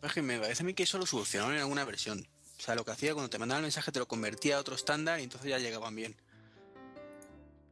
Es 0.08 0.14
que 0.14 0.22
me 0.22 0.40
parece 0.40 0.64
a 0.64 0.66
mí 0.66 0.74
que 0.74 0.84
eso 0.84 0.98
lo 0.98 1.06
solucionaron 1.06 1.56
en 1.56 1.62
alguna 1.62 1.84
versión. 1.84 2.26
O 2.58 2.62
sea, 2.62 2.76
lo 2.76 2.86
que 2.86 2.92
hacía 2.92 3.14
cuando 3.14 3.30
te 3.30 3.38
mandaban 3.38 3.60
el 3.64 3.66
mensaje 3.66 3.92
te 3.92 4.00
lo 4.00 4.08
convertía 4.08 4.58
a 4.58 4.60
otro 4.62 4.76
estándar 4.76 5.20
y 5.20 5.24
entonces 5.24 5.50
ya 5.50 5.60
llegaban 5.60 5.94
bien. 5.96 6.16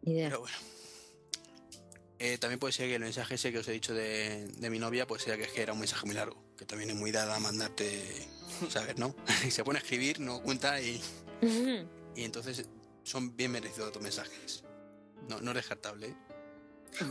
Idea. 0.06 0.30
Pero 0.30 0.40
bueno. 0.42 0.56
Eh, 2.20 2.38
también 2.38 2.60
puede 2.60 2.72
ser 2.72 2.88
que 2.88 2.96
el 2.96 3.02
mensaje 3.02 3.36
ese 3.36 3.52
que 3.52 3.60
os 3.60 3.68
he 3.68 3.74
dicho 3.74 3.94
de, 3.94 4.48
de 4.48 4.70
mi 4.70 4.80
novia, 4.80 5.06
pues 5.06 5.22
sea 5.24 5.36
que, 5.36 5.44
es 5.44 5.52
que 5.52 5.62
era 5.62 5.74
un 5.74 5.80
mensaje 5.80 6.06
muy 6.06 6.16
largo, 6.16 6.42
que 6.58 6.66
también 6.66 6.90
es 6.90 6.96
muy 6.96 7.12
dada 7.12 7.36
a 7.36 7.40
mandarte, 7.40 8.02
¿sabes? 8.70 8.98
¿No? 8.98 9.14
y 9.46 9.52
se 9.52 9.64
pone 9.64 9.80
a 9.80 9.82
escribir, 9.82 10.20
no 10.22 10.42
cuenta 10.42 10.80
y, 10.80 11.02
y 12.16 12.24
entonces 12.24 12.70
son 13.04 13.36
bien 13.36 13.52
merecidos 13.52 13.92
tus 13.92 14.02
mensajes. 14.02 14.64
No, 15.28 15.42
no 15.42 15.52
es 15.52 15.56
descartable. 15.56 16.08
¿eh? 16.08 16.16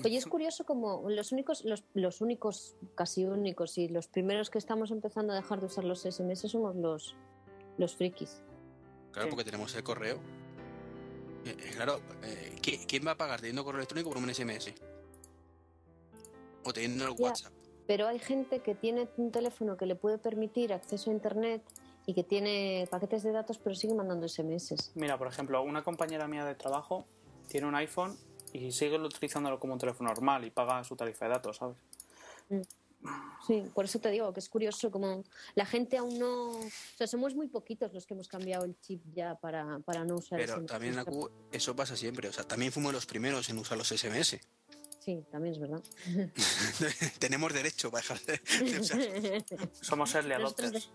Oye, 0.03 0.16
es 0.16 0.24
curioso 0.24 0.64
como 0.64 1.09
los 1.11 1.32
únicos, 1.32 1.64
los, 1.64 1.84
los 1.92 2.22
únicos, 2.22 2.76
casi 2.95 3.26
únicos 3.26 3.76
y 3.76 3.88
los 3.88 4.09
primeros 4.09 4.49
que 4.49 4.57
estamos 4.59 4.90
empezando 4.90 5.34
a 5.34 5.36
dejar 5.36 5.61
de 5.61 5.66
usar 5.66 5.84
los 5.84 6.01
SMS 6.03 6.51
somos 6.51 6.74
los, 6.76 7.14
los 7.76 7.95
frikis. 7.95 8.40
Claro, 9.12 9.28
Sí. 9.28 9.30
porque 9.30 9.45
tenemos 9.45 9.74
el 9.74 9.82
correo. 9.84 10.18
Eh, 11.45 11.57
claro, 11.74 12.01
eh, 12.22 12.57
¿qui- 12.62 12.84
¿quién 12.86 13.07
va 13.07 13.12
a 13.12 13.16
pagar 13.16 13.40
teniendo 13.40 13.64
correo 13.64 13.80
electrónico 13.80 14.11
por 14.11 14.18
un 14.18 14.30
SMS? 14.30 14.74
O 16.64 16.72
teniendo 16.72 17.05
el 17.07 17.14
Ya. 17.16 17.22
WhatsApp. 17.24 17.53
Pero 17.86 18.09
hay 18.09 18.18
gente 18.18 18.61
que 18.61 18.74
tiene 18.74 19.09
un 19.18 19.30
teléfono 19.30 19.76
que 19.76 19.84
le 19.84 19.95
puede 19.95 20.16
permitir 20.18 20.72
acceso 20.72 21.11
a 21.11 21.12
Internet 21.12 21.62
y 22.07 22.14
que 22.14 22.24
tiene 22.24 22.86
paquetes 22.90 23.22
de 23.22 23.32
datos, 23.32 23.59
pero 23.59 23.74
sigue 23.74 23.95
mandando 23.95 24.26
SMS. 24.26 24.74
Mira, 24.95 25.18
por 25.18 25.26
ejemplo, 25.28 25.62
una 25.62 25.82
compañera 25.84 26.26
mía 26.26 26.45
de 26.47 26.55
trabajo 26.55 27.07
tiene 27.49 27.66
un 27.66 27.74
iPhone 27.74 28.16
y 28.55 28.72
sigue 28.72 28.97
utilizándolo 28.99 29.59
como 29.61 29.74
un 29.74 29.78
teléfono 29.78 30.09
normal 30.09 30.45
y 30.47 30.51
paga 30.51 30.82
su 30.84 30.97
tarifa 30.97 31.26
de 31.26 31.30
datos, 31.32 31.57
¿sabes? 31.59 31.76
Mm. 32.49 32.61
Sí, 33.47 33.63
por 33.75 33.85
eso 33.85 33.99
te 33.99 34.11
digo 34.11 34.33
que 34.33 34.41
es 34.41 34.49
curioso 34.49 34.91
como 34.91 35.23
la 35.55 35.67
gente 35.67 35.99
aún 35.99 36.19
no... 36.19 36.51
O 36.53 36.71
sea, 36.97 37.07
somos 37.07 37.35
muy 37.35 37.49
poquitos 37.49 37.93
los 37.93 38.07
que 38.07 38.15
hemos 38.15 38.29
cambiado 38.29 38.65
el 38.65 38.79
chip 38.81 39.03
ya 39.15 39.35
para, 39.35 39.79
para 39.81 40.05
no 40.05 40.17
usar 40.17 40.39
Pero 40.39 40.57
ese- 40.57 40.65
también 40.67 40.97
la 40.97 41.05
Q, 41.05 41.31
eso 41.53 41.77
pasa 41.77 41.97
siempre. 41.97 42.29
O 42.29 42.33
sea, 42.33 42.45
también 42.45 42.73
fuimos 42.73 42.93
los 42.95 43.05
primeros 43.05 43.49
en 43.51 43.59
usar 43.59 43.77
los 43.77 43.89
SMS. 43.89 44.39
Sí, 45.01 45.23
también 45.31 45.53
es 45.55 45.61
verdad. 45.61 45.83
Tenemos 47.19 47.53
derecho 47.53 47.91
para 47.91 48.01
dejar 48.03 48.21
de, 48.23 48.71
de 48.71 48.81
usar. 48.81 48.99
Somos 49.83 50.15
early 50.15 50.33
adopters. 50.33 50.91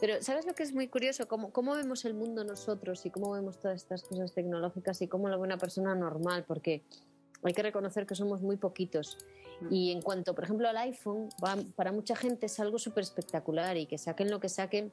Pero 0.00 0.22
¿sabes 0.22 0.46
lo 0.46 0.54
que 0.54 0.62
es 0.62 0.72
muy 0.72 0.86
curioso? 0.88 1.26
¿Cómo, 1.26 1.50
¿Cómo 1.52 1.74
vemos 1.74 2.04
el 2.04 2.14
mundo 2.14 2.44
nosotros 2.44 3.04
y 3.04 3.10
cómo 3.10 3.32
vemos 3.32 3.58
todas 3.58 3.76
estas 3.82 4.02
cosas 4.04 4.32
tecnológicas 4.32 5.02
y 5.02 5.08
cómo 5.08 5.28
lo 5.28 5.38
ve 5.40 5.46
una 5.46 5.58
persona 5.58 5.94
normal? 5.96 6.44
Porque 6.46 6.84
hay 7.42 7.52
que 7.52 7.62
reconocer 7.62 8.06
que 8.06 8.14
somos 8.14 8.42
muy 8.42 8.56
poquitos. 8.56 9.18
Y 9.70 9.90
en 9.90 10.02
cuanto, 10.02 10.34
por 10.34 10.44
ejemplo, 10.44 10.68
al 10.68 10.76
iPhone, 10.76 11.28
para 11.74 11.92
mucha 11.92 12.14
gente 12.14 12.46
es 12.46 12.60
algo 12.60 12.78
súper 12.78 13.02
espectacular 13.02 13.76
y 13.76 13.86
que 13.86 13.98
saquen 13.98 14.30
lo 14.30 14.38
que 14.38 14.48
saquen, 14.48 14.92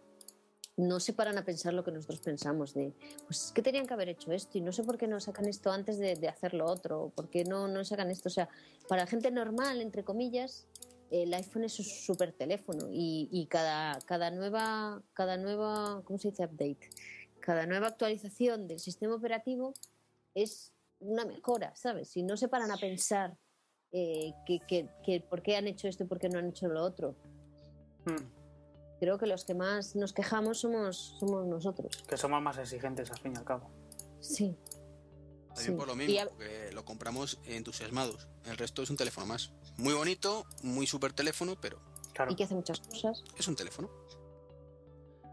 no 0.77 0.99
se 0.99 1.13
paran 1.13 1.37
a 1.37 1.45
pensar 1.45 1.73
lo 1.73 1.83
que 1.83 1.91
nosotros 1.91 2.19
pensamos 2.19 2.73
de, 2.73 2.93
pues 3.27 3.45
es 3.45 3.51
que 3.53 3.61
tenían 3.61 3.87
que 3.87 3.93
haber 3.93 4.09
hecho 4.09 4.33
esto 4.33 4.57
y 4.57 4.61
no 4.61 4.73
sé 4.73 4.83
por 4.83 4.97
qué 4.97 5.07
no 5.07 5.19
sacan 5.21 5.47
esto 5.47 5.71
antes 5.71 5.97
de, 5.97 6.15
de 6.15 6.27
hacer 6.27 6.53
lo 6.53 6.65
otro, 6.65 7.03
o 7.03 7.09
por 7.09 7.29
qué 7.29 7.45
no, 7.45 7.67
no 7.67 7.85
sacan 7.85 8.11
esto. 8.11 8.27
O 8.27 8.31
sea, 8.31 8.49
para 8.89 9.07
gente 9.07 9.31
normal, 9.31 9.81
entre 9.81 10.03
comillas, 10.03 10.67
el 11.11 11.33
iPhone 11.33 11.63
es 11.63 11.79
un 11.79 11.85
súper 11.85 12.33
teléfono 12.33 12.89
y, 12.91 13.29
y 13.31 13.45
cada, 13.45 13.99
cada 14.01 14.31
nueva, 14.31 15.01
cada 15.13 15.37
nueva, 15.37 16.01
¿cómo 16.03 16.19
se 16.19 16.31
dice? 16.31 16.43
Update. 16.43 16.89
Cada 17.39 17.65
nueva 17.67 17.87
actualización 17.87 18.67
del 18.67 18.79
sistema 18.79 19.15
operativo 19.15 19.73
es 20.33 20.73
una 20.99 21.25
mejora, 21.25 21.75
¿sabes? 21.75 22.15
Y 22.17 22.23
no 22.23 22.37
se 22.37 22.47
paran 22.47 22.71
a 22.71 22.77
pensar 22.77 23.37
eh, 23.91 24.33
que, 24.45 24.59
que- 24.67 24.89
que 25.05 25.21
por 25.21 25.41
qué 25.41 25.55
han 25.55 25.67
hecho 25.67 25.87
esto 25.87 26.03
y 26.03 26.07
por 26.07 26.19
qué 26.19 26.27
no 26.29 26.39
han 26.39 26.49
hecho 26.49 26.67
lo 26.67 26.81
otro. 26.83 27.15
Mm, 28.05 28.35
Creo 28.99 29.17
que 29.17 29.25
los 29.27 29.43
que 29.43 29.53
más 29.53 29.95
nos 29.95 30.13
quejamos 30.13 30.59
somos, 30.61 31.15
somos 31.19 31.45
nosotros. 31.45 32.03
Que 32.07 32.17
somos 32.17 32.41
más 32.41 32.57
exigentes 32.57 33.11
al 33.11 33.19
fin 33.19 33.33
y 33.33 33.37
al 33.37 33.43
cabo. 33.43 33.69
Sí. 34.21 34.57
También 35.53 35.65
Sí. 35.67 35.71
por 35.73 35.87
lo 35.87 35.95
mismo, 35.95 36.21
a- 36.21 36.25
porque 36.29 36.71
lo 36.73 36.83
compramos 36.85 37.39
entusiasmados. 37.45 38.27
El 38.45 38.57
resto 38.57 38.81
es 38.83 38.89
un 38.89 38.97
teléfono 38.97 39.25
más. 39.27 39.51
Muy 39.77 39.93
bonito, 39.93 40.45
muy 40.63 40.87
super 40.87 41.11
teléfono, 41.13 41.55
pero 41.59 41.79
Claro. 42.13 42.31
y 42.31 42.35
que 42.35 42.45
hace 42.45 42.55
muchas 42.55 42.79
cosas. 42.79 43.23
es 43.37 43.47
un 43.47 43.55
teléfono. 43.55 43.89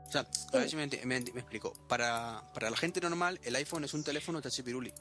O 0.06 0.10
sea, 0.12 0.26
a 0.52 0.56
ver 0.58 0.68
si 0.68 0.76
me, 0.76 0.84
explico. 0.84 1.72
Para, 1.88 2.50
para 2.52 2.68
la 2.68 2.76
gente 2.76 3.00
normal, 3.00 3.40
el 3.44 3.56
iPhone 3.56 3.84
es 3.84 3.94
un 3.94 4.04
teléfono 4.04 4.42
tachipiruli. 4.42 4.92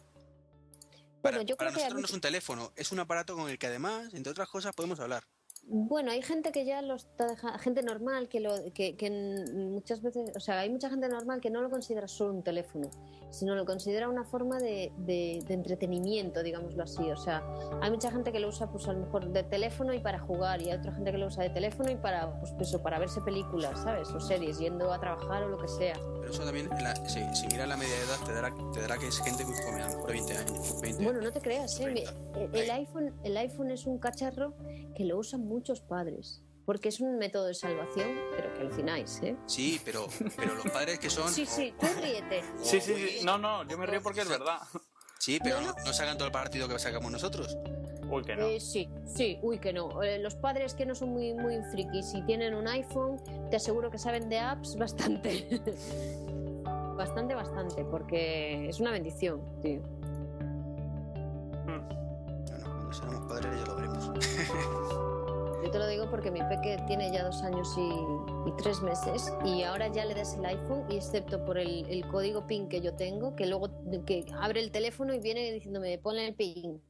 Para, 1.22 1.38
Bueno, 1.38 1.48
yo 1.48 1.56
para 1.56 1.70
creo 1.70 1.78
que 1.78 1.84
nosotros 1.84 2.02
no 2.02 2.08
es 2.08 2.14
un 2.14 2.22
teléfono, 2.22 2.74
es 2.76 2.92
un 2.92 3.00
aparato 3.00 3.36
con 3.36 3.50
el 3.50 3.60
que 3.60 3.68
además, 3.68 4.14
entre 4.14 4.32
otras 4.32 4.50
cosas, 4.50 4.74
podemos 4.76 5.00
hablar. 5.00 5.24
Bueno, 5.64 6.12
hay 6.12 6.22
gente 6.22 6.52
que 6.52 6.66
ya 6.66 6.82
lo 6.82 6.96
está 6.96 7.28
dejando, 7.28 7.58
gente 7.60 7.82
normal 7.84 8.28
que 8.28 8.42
lo 8.42 8.52
que, 8.74 8.98
que 8.98 9.10
muchas 9.54 10.02
veces, 10.02 10.32
o 10.36 10.40
sea, 10.40 10.60
hay 10.60 10.70
mucha 10.70 10.90
gente 10.90 11.08
normal 11.08 11.40
que 11.40 11.50
no 11.50 11.62
lo 11.62 11.70
considera 11.70 12.10
solo 12.10 12.34
un 12.34 12.44
teléfono, 12.44 12.90
sino 13.30 13.56
lo 13.56 13.64
considera 13.64 14.10
una 14.10 14.26
forma 14.26 14.58
de, 14.60 14.92
de- 14.98 15.42
de 15.48 15.54
entretenimiento, 15.54 16.44
digámoslo 16.44 16.84
así. 16.84 17.10
O 17.12 17.16
sea, 17.16 17.42
hay 17.82 17.90
mucha 17.90 18.12
gente 18.12 18.34
que 18.34 18.40
lo 18.42 18.50
usa, 18.50 18.70
pues 18.70 18.86
a 18.90 18.94
lo 18.94 19.06
mejor 19.06 19.32
de 19.32 19.44
teléfono 19.44 19.94
y 19.94 20.00
para 20.00 20.20
jugar, 20.20 20.62
y 20.62 20.72
hay 20.72 20.78
otra 20.80 20.92
gente 20.94 21.12
que 21.12 21.18
lo 21.18 21.28
usa 21.28 21.44
de 21.44 21.52
teléfono 21.52 21.90
y 21.90 21.96
para, 21.96 22.38
pues 22.42 22.54
eso, 22.60 22.82
para 22.82 23.00
verse 23.00 23.22
películas, 23.22 23.80
¿sabes? 23.82 24.10
O 24.10 24.20
series, 24.20 24.58
yendo 24.60 24.92
a 24.92 25.00
trabajar 25.00 25.44
o 25.44 25.48
lo 25.50 25.58
que 25.58 25.70
sea. 25.70 25.94
Pero 26.20 26.32
eso 26.34 26.44
también, 26.44 26.68
la- 26.70 26.96
si, 27.08 27.22
si 27.34 27.48
miras 27.48 27.70
la 27.70 27.78
media 27.78 27.96
edad, 27.96 28.26
te 28.26 28.34
dará, 28.34 28.54
te 28.74 28.82
dará 28.82 28.98
que 28.98 29.08
es 29.08 29.20
gente 29.20 29.46
que 29.46 29.54
come 29.66 29.82
a 29.82 29.88
lo 29.90 29.96
mejor 29.96 30.12
20 30.12 30.38
años. 30.38 30.82
20. 30.82 31.04
Bueno, 31.06 31.22
no 31.22 31.32
te 31.32 31.40
creas, 31.40 31.80
¿eh? 31.80 32.04
El 32.52 32.72
iPhone, 32.72 33.14
el 33.24 33.38
iPhone 33.38 33.72
es 33.72 33.86
un 33.86 34.00
cacharro 34.00 34.54
que 34.96 35.06
lo 35.06 35.18
usan 35.18 35.48
muchos 35.52 35.82
padres. 35.82 36.42
Porque 36.66 36.90
es 36.90 37.00
un 37.00 37.18
método 37.18 37.48
de 37.48 37.54
salvación, 37.54 38.10
pero 38.36 38.54
que 38.54 38.62
alucináis, 38.62 39.20
¿eh? 39.24 39.36
Sí, 39.48 39.82
pero, 39.84 40.08
pero 40.38 40.56
los 40.56 40.66
padres 40.72 41.00
que 41.00 41.10
son... 41.10 41.28
Sí, 41.30 41.46
sí, 41.46 41.74
tú 41.80 41.88
ríete. 42.00 42.44
Sí, 42.62 42.80
sí, 42.80 42.94
sí. 42.96 43.26
No, 43.26 43.38
no, 43.38 43.68
yo 43.68 43.78
me 43.78 43.86
río 43.86 44.02
porque 44.02 44.22
es 44.22 44.30
verdad. 44.30 44.60
Sí, 45.20 45.40
pero 45.44 45.62
No, 45.62 45.68
no, 45.68 45.74
no 45.86 45.94
sacan 45.94 46.18
todo 46.18 46.28
el 46.28 46.32
partido 46.32 46.68
que 46.68 46.80
sacamos 46.80 47.12
nosotros. 47.12 47.58
Uy, 48.10 48.24
que 48.24 48.36
no. 48.36 48.46
Eh, 48.46 48.60
sí, 48.60 48.90
sí, 49.06 49.40
uy 49.42 49.60
que 49.60 49.72
no. 49.72 50.04
Eh, 50.04 50.20
los 50.20 50.36
padres 50.36 50.74
que 50.74 50.86
no 50.86 50.96
son 50.96 51.10
muy, 51.10 51.34
muy 51.34 51.62
frikis 51.72 52.14
y 52.14 52.22
tienen 52.24 52.54
un 52.54 52.68
iPhone, 52.68 53.22
te 53.50 53.56
aseguro 53.56 53.90
que 53.90 53.98
saben 53.98 54.30
de 54.30 54.40
apps 54.40 54.76
bastante. 54.76 55.62
bastante, 56.98 57.36
bastante, 57.36 57.86
porque 57.86 58.68
es 58.68 58.80
una 58.80 58.92
bendición, 58.92 59.42
tío. 59.62 59.82
Mm. 61.66 61.88
Bueno, 62.48 62.64
cuando 62.64 62.94
seamos 62.94 63.28
padres 63.28 63.60
ya 63.60 63.66
lo 63.66 63.76
veremos. 63.76 64.12
Yo 65.64 65.70
te 65.70 65.78
lo 65.78 65.88
digo 65.88 66.10
porque 66.10 66.32
mi 66.32 66.40
peque 66.40 66.78
tiene 66.88 67.12
ya 67.12 67.24
dos 67.24 67.44
años 67.44 67.76
y, 67.78 68.50
y 68.50 68.52
tres 68.58 68.82
meses 68.82 69.32
y 69.46 69.64
ahora 69.64 69.88
ya 69.90 70.06
le 70.06 70.16
das 70.16 70.36
el 70.36 70.46
iPhone 70.46 70.86
y 70.90 70.96
excepto 70.96 71.44
por 71.46 71.58
el, 71.58 71.86
el 71.88 72.08
código 72.08 72.48
PIN 72.48 72.68
que 72.68 72.82
yo 72.82 72.96
tengo, 72.96 73.36
que 73.36 73.46
luego 73.46 73.70
que 74.06 74.26
abre 74.40 74.62
el 74.62 74.72
teléfono 74.72 75.14
y 75.14 75.20
viene 75.20 75.52
diciéndome, 75.52 75.98
ponle 76.00 76.28
el 76.28 76.36
PIN. 76.36 76.82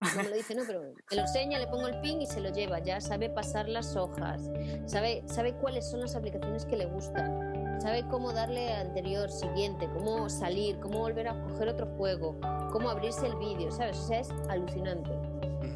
No 0.00 0.22
me 0.22 0.28
lo 0.28 0.36
dice, 0.36 0.54
no, 0.54 0.62
pero 0.66 0.80
me 0.82 1.16
lo 1.16 1.22
enseña, 1.22 1.58
le 1.58 1.68
pongo 1.68 1.86
el 1.86 2.00
PIN 2.00 2.20
y 2.20 2.26
se 2.26 2.40
lo 2.40 2.50
lleva. 2.50 2.80
Ya 2.80 3.00
sabe 3.00 3.30
pasar 3.30 3.68
las 3.68 3.96
hojas, 3.96 4.50
sabe, 4.84 5.22
sabe 5.26 5.54
cuáles 5.54 5.88
son 5.88 6.00
las 6.00 6.14
aplicaciones 6.16 6.66
que 6.66 6.76
le 6.76 6.86
gustan, 6.86 7.80
sabe 7.80 8.06
cómo 8.08 8.32
darle 8.32 8.72
anterior, 8.74 9.30
siguiente, 9.30 9.88
cómo 9.94 10.28
salir, 10.28 10.78
cómo 10.80 10.98
volver 10.98 11.28
a 11.28 11.42
coger 11.44 11.68
otro 11.68 11.86
juego, 11.96 12.38
cómo 12.72 12.90
abrirse 12.90 13.26
el 13.26 13.36
vídeo, 13.36 13.70
¿sabes? 13.70 13.98
O 13.98 14.06
sea, 14.06 14.20
es 14.20 14.30
alucinante 14.48 15.12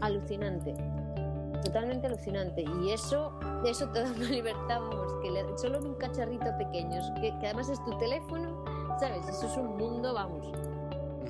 alucinante. 0.01 0.75
Totalmente 1.65 2.07
alucinante. 2.07 2.63
Y 2.83 2.91
eso, 2.93 3.33
eso 3.65 3.89
te 3.91 4.01
da 4.03 4.11
una 4.11 4.25
libertad, 4.31 4.81
vamos, 4.81 5.13
que 5.23 5.31
le- 5.31 5.59
solo 5.59 5.79
en 5.79 5.87
un 5.89 5.95
cacharrito 5.97 6.47
pequeño, 6.59 7.01
que, 7.21 7.37
que 7.39 7.47
además 7.47 7.69
es 7.69 7.83
tu 7.85 7.97
teléfono, 7.99 8.65
¿sabes? 8.99 9.27
Eso 9.29 9.47
es 9.47 9.57
un 9.57 9.77
mundo, 9.77 10.15
vamos, 10.15 10.51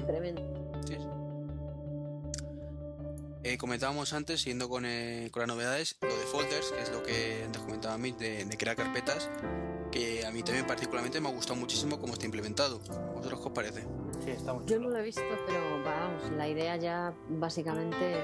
tremendo. 0.07 0.43
Sí. 0.87 0.97
Eh, 3.43 3.57
comentábamos 3.57 4.13
antes, 4.13 4.41
siguiendo 4.41 4.69
con, 4.69 4.85
eh, 4.85 5.31
con 5.33 5.41
las 5.41 5.49
novedades, 5.49 5.97
lo 6.03 6.09
de 6.09 6.15
folders, 6.27 6.71
que 6.73 6.83
es 6.83 6.93
lo 6.93 7.03
que 7.03 7.43
antes 7.47 7.63
comentaba 7.63 7.95
a 7.95 7.99
mí, 7.99 8.13
de, 8.13 8.45
de 8.45 8.57
crear 8.59 8.77
carpetas, 8.77 9.31
que 9.91 10.27
a 10.27 10.31
mí 10.31 10.43
también 10.43 10.67
particularmente 10.67 11.21
me 11.23 11.29
ha 11.31 11.33
gustado 11.33 11.59
muchísimo 11.59 11.99
cómo 11.99 12.13
está 12.13 12.27
implementado. 12.27 12.81
¿Vosotros 13.15 13.41
qué 13.41 13.47
os 13.47 13.53
parece? 13.53 13.81
Sí, 14.23 14.31
está 14.31 14.53
muy 14.53 14.65
Yo 14.67 14.79
no 14.79 14.91
lo 14.91 14.99
he 14.99 15.03
visto, 15.03 15.23
pero 15.47 15.59
vamos, 15.83 16.31
la 16.37 16.49
idea 16.49 16.77
ya 16.77 17.15
básicamente... 17.31 18.21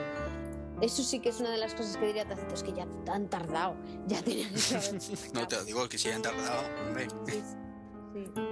Eso 0.81 1.03
sí 1.03 1.21
que 1.21 1.31
es 1.31 1.41
una 1.41 1.51
de 1.51 1.59
las 1.59 1.75
cosas 1.75 1.97
que 1.97 2.07
diría 2.07 2.27
Tacito, 2.29 2.55
es 2.55 2.63
que 2.63 2.73
ya 2.73 2.87
han 3.11 3.29
tardado, 3.29 3.77
ya 4.07 4.23
tenían 4.23 4.53
que. 4.53 4.61
No 5.33 5.49
te 5.49 5.57
lo 5.57 5.65
digo, 5.65 5.89
que 5.89 5.97
si 5.97 6.09
hayan 6.09 6.23
tardado, 6.23 6.63
hombre. 6.87 7.09
Sí, 7.27 7.43
sí. 8.13 8.31
La 8.37 8.43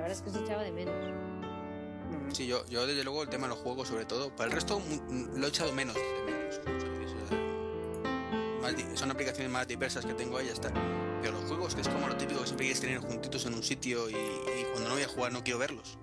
verdad 0.00 0.10
es 0.10 0.22
que 0.22 0.30
se 0.30 0.40
echaba 0.40 0.62
de 0.62 0.72
menos. 0.72 0.94
Mm. 2.10 2.32
Sí, 2.32 2.46
yo, 2.46 2.66
yo 2.66 2.86
desde 2.86 3.04
luego 3.04 3.22
el 3.22 3.28
tema 3.28 3.44
de 3.44 3.54
los 3.54 3.60
juegos 3.60 3.88
sobre 3.88 4.04
todo, 4.04 4.34
para 4.34 4.46
el 4.48 4.52
resto 4.52 4.80
mm, 4.80 5.38
lo 5.38 5.46
he 5.46 5.48
echado 5.48 5.72
menos 5.72 5.94
de 5.94 6.02
menos. 6.24 6.60
son 8.98 9.10
aplicaciones 9.10 9.52
más 9.52 9.68
diversas 9.68 10.04
que 10.04 10.14
tengo 10.14 10.38
ahí, 10.38 10.46
ya 10.46 10.52
está. 10.52 10.72
Pero 11.20 11.40
los 11.40 11.44
juegos, 11.44 11.74
que 11.74 11.82
es 11.82 11.88
como 11.88 12.08
lo 12.08 12.16
típico 12.16 12.40
que 12.40 12.46
siempre 12.46 12.66
quieres 12.66 12.80
tener 12.80 12.98
juntitos 12.98 13.46
en 13.46 13.54
un 13.54 13.62
sitio 13.62 14.10
y, 14.10 14.14
y 14.14 14.64
cuando 14.72 14.88
no 14.88 14.94
voy 14.94 15.04
a 15.04 15.08
jugar 15.08 15.32
no 15.32 15.44
quiero 15.44 15.58
verlos. 15.58 15.98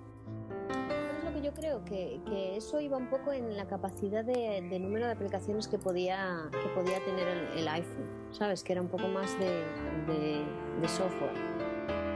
Yo 1.42 1.54
creo, 1.54 1.84
que, 1.86 2.20
que 2.28 2.56
eso 2.58 2.80
iba 2.80 2.98
un 2.98 3.10
poco 3.10 3.32
en 3.34 3.58
la 3.58 3.66
capacidad 3.68 4.24
de, 4.24 4.66
de 4.70 4.80
número 4.80 5.06
de 5.08 5.14
aplicaciones 5.14 5.68
que 5.68 5.78
podía, 5.80 6.50
que 6.52 6.70
podía 6.80 7.04
tener 7.04 7.28
el, 7.28 7.58
el 7.58 7.68
iPhone, 7.68 8.08
¿sabes? 8.32 8.64
Que 8.64 8.74
era 8.74 8.82
un 8.82 8.88
poco 8.90 9.08
más 9.08 9.38
de, 9.40 9.64
de- 10.08 10.46
de 10.80 10.88
software, 10.88 11.34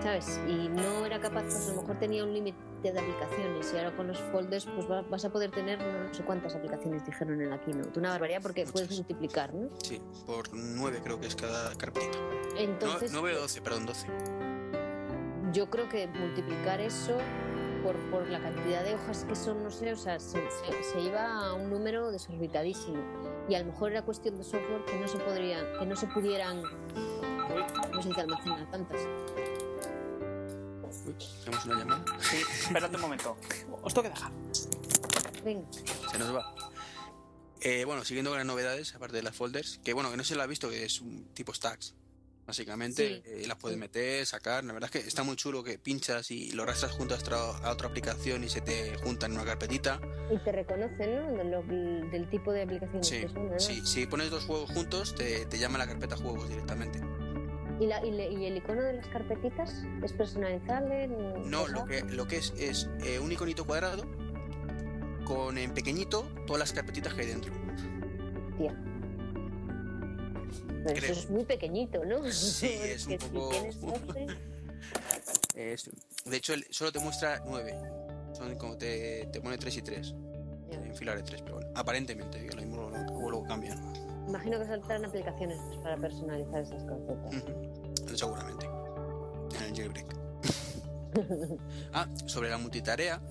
¿sabes? 0.02 0.40
Y 0.48 0.70
no 0.70 1.06
era 1.06 1.20
capaz, 1.20 1.42
pues 1.44 1.70
a 1.70 1.74
lo 1.74 1.82
mejor 1.82 1.98
tenía 2.00 2.24
un 2.24 2.34
límite 2.34 2.58
de 2.84 2.90
aplicaciones 3.00 3.74
y 3.74 3.78
ahora 3.78 3.96
con 3.96 4.08
los 4.08 4.20
folders 4.20 4.66
pues 4.68 4.90
va- 4.90 5.02
vas 5.02 5.26
a 5.26 5.32
poder 5.32 5.50
tener 5.50 5.80
no 5.80 6.14
sé 6.14 6.24
cuántas 6.24 6.56
aplicaciones 6.56 7.04
dijeron 7.06 7.42
en 7.42 7.50
la 7.50 7.60
keynote, 7.60 7.98
una 8.00 8.12
barbaridad 8.12 8.42
porque 8.44 8.64
puedes 8.66 8.90
Muchas. 8.90 8.98
multiplicar, 9.00 9.54
¿no? 9.56 9.70
Sí, 9.82 10.00
por 10.28 10.54
9 10.54 11.00
creo 11.04 11.20
que 11.20 11.26
es 11.28 11.36
cada 11.36 11.74
carpetita. 11.76 12.18
Entonces, 12.58 13.12
9 13.12 13.36
o 13.38 13.42
12, 13.42 13.62
perdón, 13.62 13.86
12. 13.88 14.08
yo 15.52 15.70
creo 15.70 15.90
que 15.90 16.08
multiplicar 16.08 16.80
eso 16.82 17.18
por, 17.86 17.96
por 18.10 18.28
la 18.28 18.42
cantidad 18.42 18.84
de 18.84 18.96
hojas 18.96 19.26
que 19.26 19.36
son, 19.36 19.64
no 19.64 19.70
sé, 19.70 19.94
o 19.94 19.96
sea, 19.98 20.20
se, 20.20 20.40
se- 20.50 20.84
se 20.92 21.00
iba 21.02 21.24
a 21.50 21.54
un 21.54 21.70
número 21.70 22.10
desorbitadísimo. 22.10 22.98
Y 23.48 23.54
a 23.54 23.60
lo 23.60 23.66
mejor 23.66 23.92
era 23.92 24.02
cuestión 24.02 24.38
de 24.40 24.44
software 24.44 24.84
que 24.86 24.98
no 25.00 25.08
se 25.08 25.18
podrían, 25.20 25.64
que 25.80 25.86
no 25.86 25.96
se 25.96 26.08
pudieran, 26.08 26.64
no 26.64 28.02
sé, 28.02 28.10
almacenar 28.22 28.72
tantas. 28.72 29.02
Uy, 31.06 31.14
tenemos 31.44 31.66
una 31.66 31.78
llamada. 31.80 32.06
Sí, 32.20 32.38
espérate 32.64 32.96
un 32.96 33.02
momento. 33.04 33.38
Os 33.84 33.94
tengo 33.94 34.04
que 34.04 34.10
dejar. 34.16 34.32
Venga, 35.44 35.68
Se 36.12 36.18
nos 36.18 36.36
va. 36.36 36.56
Eh, 37.62 37.86
bueno, 37.86 38.04
siguiendo 38.04 38.32
con 38.32 38.38
las 38.40 38.48
novedades, 38.48 38.96
aparte 38.96 39.16
de 39.18 39.22
las 39.24 39.36
folders, 39.36 39.80
que 39.84 39.94
bueno, 39.94 40.10
que 40.10 40.18
no 40.18 40.24
se 40.24 40.36
lo 40.36 40.42
ha 40.42 40.48
visto, 40.48 40.70
que 40.70 40.86
es 40.86 41.02
un 41.02 41.26
tipo 41.36 41.54
stacks. 41.54 41.94
Básicamente, 42.46 43.08
Sí. 43.08 43.22
eh, 43.26 43.48
las 43.48 43.58
puedes 43.58 43.78
meter, 43.78 44.24
sacar. 44.26 44.64
La 44.64 44.74
verdad 44.74 44.90
es 44.94 45.02
que 45.02 45.08
está 45.08 45.24
muy 45.24 45.36
chulo 45.36 45.64
que 45.64 45.80
pinchas 45.80 46.30
y 46.30 46.52
lo 46.52 46.64
arrastras 46.64 46.92
junto 46.92 47.16
a 47.16 47.18
otra, 47.18 47.88
aplicación 47.88 48.44
y 48.44 48.50
se 48.50 48.62
te 48.62 48.96
juntan 48.98 49.32
en 49.32 49.38
una 49.40 49.46
carpetita. 49.48 50.00
Y 50.32 50.38
te 50.44 50.52
reconocen, 50.52 51.16
¿no? 51.16 51.44
Lo- 51.44 51.64
del 51.64 52.30
tipo 52.30 52.52
de 52.52 52.62
aplicación 52.64 53.04
Sí, 53.04 53.22
que 53.22 53.30
son, 53.30 53.50
¿no? 53.50 53.60
sí, 53.60 53.82
si 53.86 54.06
pones 54.06 54.30
dos 54.30 54.46
juegos 54.46 54.70
juntos, 54.72 55.16
te, 55.16 55.46
te 55.48 55.58
llama 55.58 55.78
la 55.80 55.88
carpeta 55.88 56.16
juegos 56.18 56.48
directamente. 56.48 57.00
¿Y, 57.80 57.88
la- 57.88 58.06
y 58.06 58.12
le- 58.12 58.32
y 58.32 58.46
el 58.46 58.58
icono 58.58 58.82
de 58.84 58.94
las 58.94 59.08
carpetitas 59.08 59.84
es 60.04 60.14
personalizable? 60.14 61.08
No, 61.46 61.68
lo 61.68 61.86
que, 61.86 62.04
lo 62.04 62.28
que 62.28 62.38
es 62.38 62.54
es 62.58 62.88
eh, 63.04 63.18
un 63.20 63.32
iconito 63.32 63.66
cuadrado 63.66 64.06
con 65.26 65.58
en 65.58 65.74
pequeñito 65.74 66.30
todas 66.46 66.60
las 66.60 66.74
carpetitas 66.74 67.14
que 67.16 67.22
hay 67.22 67.28
dentro. 67.28 67.52
Tía. 68.58 68.74
Pero 70.84 70.96
Creo. 71.00 71.12
eso 71.12 71.20
es 71.22 71.30
muy 71.30 71.44
pequeñito, 71.46 72.04
¿no? 72.06 72.32
Sí, 72.32 72.68
es 72.84 73.06
un 73.08 73.18
poco- 73.18 73.52
Si 73.54 73.60
tienes 73.60 73.82
12, 73.82 74.28
Es- 75.56 75.90
de 76.26 76.38
hecho, 76.38 76.54
solo 76.70 76.92
te 76.92 77.00
muestra 77.00 77.42
9. 77.46 77.74
Son 78.34 78.56
como 78.58 78.78
te, 78.78 79.28
te 79.32 79.40
pone 79.42 79.58
3 79.58 79.78
y 79.78 79.82
3. 79.82 80.14
ya. 80.72 80.78
En 80.80 80.96
filar 80.96 81.18
de 81.18 81.24
3, 81.24 81.42
pero 81.44 81.56
bueno, 81.56 81.72
aparentemente, 81.76 82.42
lo 82.50 82.56
mismo 82.62 82.76
lo, 82.78 82.88
o 83.16 83.30
luego 83.30 83.46
cambian. 83.46 83.78
imagino 84.28 84.60
que 84.60 84.66
saldrán 84.66 85.06
aplicaciones 85.06 85.58
pues, 85.68 85.80
para 85.80 85.96
personalizar 85.98 86.62
esas 86.62 86.84
carpetas. 86.84 87.44
Seguramente. 88.16 88.66
En 89.58 89.64
el 89.64 89.76
jailbreak. 89.76 90.16
Ah, 91.94 92.10
sobre 92.26 92.50
la 92.50 92.58
multitarea, 92.58 93.22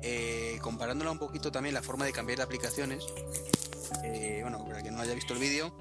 eh, 0.00 0.56
comparándola 0.62 1.10
un 1.10 1.18
poquito 1.18 1.50
también 1.50 1.74
la 1.74 1.82
forma 1.82 2.04
de 2.04 2.12
cambiar 2.12 2.38
de 2.38 2.44
aplicaciones. 2.44 3.04
eh, 4.04 4.38
bueno, 4.42 4.64
para 4.64 4.80
que 4.80 4.92
no 4.92 5.00
haya 5.00 5.12
visto 5.14 5.32
el 5.34 5.40
vídeo, 5.40 5.72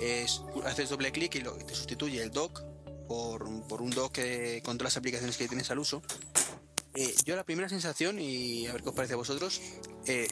es 0.00 0.42
haces 0.64 0.88
doble 0.88 1.12
clic 1.12 1.34
y 1.36 1.40
lo, 1.40 1.52
te 1.54 1.74
sustituye 1.74 2.22
el 2.22 2.30
dock 2.30 2.62
por, 3.06 3.66
por 3.66 3.82
un 3.82 3.90
dock 3.90 4.12
que, 4.12 4.62
con 4.64 4.78
todas 4.78 4.92
las 4.94 4.96
aplicaciones 4.98 5.36
que 5.36 5.48
tienes 5.48 5.70
al 5.70 5.78
uso. 5.78 6.02
Eh, 6.94 7.14
yo 7.24 7.36
la 7.36 7.44
primera 7.44 7.68
sensación, 7.68 8.18
y 8.18 8.66
a 8.66 8.72
ver 8.72 8.82
qué 8.82 8.88
os 8.88 8.94
parece 8.94 9.14
a 9.14 9.16
vosotros, 9.16 9.60
eh, 10.06 10.28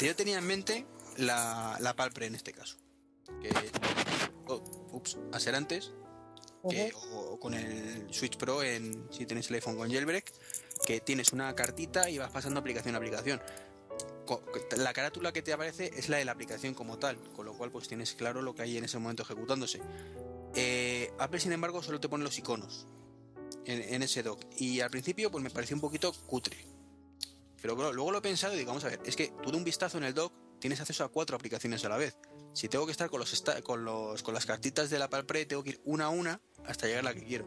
yo 0.00 0.16
tenía 0.16 0.38
en 0.38 0.46
mente 0.46 0.86
la, 1.16 1.76
la 1.80 1.94
Palpre 1.94 2.26
en 2.26 2.34
este 2.34 2.52
caso. 2.52 2.76
Que, 3.40 3.50
oh, 4.48 4.62
ups, 4.92 5.18
a 5.32 5.38
ser 5.40 5.54
antes, 5.54 5.92
que- 6.68 6.92
o, 7.12 7.34
o 7.34 7.40
con 7.40 7.54
el 7.54 8.12
Switch 8.12 8.36
Pro 8.36 8.62
en, 8.62 9.06
si 9.12 9.26
tienes 9.26 9.48
el 9.48 9.56
iPhone 9.56 9.76
con 9.76 9.90
jailbreak, 9.90 10.32
que 10.84 11.00
tienes 11.00 11.32
una 11.32 11.54
cartita 11.54 12.10
y 12.10 12.18
vas 12.18 12.30
pasando 12.30 12.58
aplicación 12.60 12.94
a 12.94 12.98
aplicación. 12.98 13.40
La 14.76 14.92
carátula 14.92 15.32
que 15.32 15.42
te 15.42 15.52
aparece 15.52 15.90
es 15.96 16.08
la 16.08 16.18
de 16.18 16.24
la 16.24 16.32
aplicación 16.32 16.74
como 16.74 16.98
tal, 16.98 17.16
con 17.32 17.46
lo 17.46 17.54
cual 17.54 17.70
pues 17.70 17.88
tienes 17.88 18.14
claro 18.14 18.42
lo 18.42 18.54
que 18.54 18.62
hay 18.62 18.76
en 18.76 18.84
ese 18.84 18.98
momento 18.98 19.22
ejecutándose. 19.22 19.80
Eh, 20.54 21.12
Apple 21.18 21.40
sin 21.40 21.52
embargo 21.52 21.82
solo 21.82 22.00
te 22.00 22.08
pone 22.08 22.24
los 22.24 22.38
iconos 22.38 22.86
en, 23.66 24.02
ese 24.02 24.22
dock 24.22 24.42
y 24.56 24.80
al 24.80 24.90
principio 24.90 25.30
pues 25.30 25.42
me 25.42 25.50
pareció 25.50 25.76
un 25.76 25.80
poquito 25.80 26.12
cutre. 26.26 26.56
Pero 27.60 27.92
luego 27.92 28.12
lo 28.12 28.18
he 28.18 28.22
pensado 28.22 28.54
y 28.54 28.58
digo, 28.58 28.68
vamos 28.68 28.84
a 28.84 28.88
ver, 28.88 29.00
es 29.04 29.16
que 29.16 29.32
tú 29.42 29.50
de 29.50 29.56
un 29.56 29.64
vistazo 29.64 29.98
en 29.98 30.04
el 30.04 30.14
dock 30.14 30.32
tienes 30.60 30.80
acceso 30.80 31.04
a 31.04 31.08
cuatro 31.08 31.36
aplicaciones 31.36 31.84
a 31.84 31.88
la 31.88 31.96
vez. 31.96 32.16
Si 32.52 32.68
tengo 32.68 32.86
que 32.86 32.92
estar 32.92 33.10
con 33.10 33.20
los 33.20 33.44
con 33.62 33.84
los 33.84 34.22
con 34.22 34.34
las 34.34 34.46
cartitas 34.46 34.88
de 34.88 34.98
la 34.98 35.10
Palpre, 35.10 35.46
tengo 35.46 35.62
que 35.62 35.70
ir 35.70 35.80
una 35.84 36.06
a 36.06 36.08
una 36.10 36.40
hasta 36.64 36.86
llegar 36.86 37.00
a 37.00 37.10
la 37.10 37.14
que 37.14 37.24
quiero. 37.24 37.46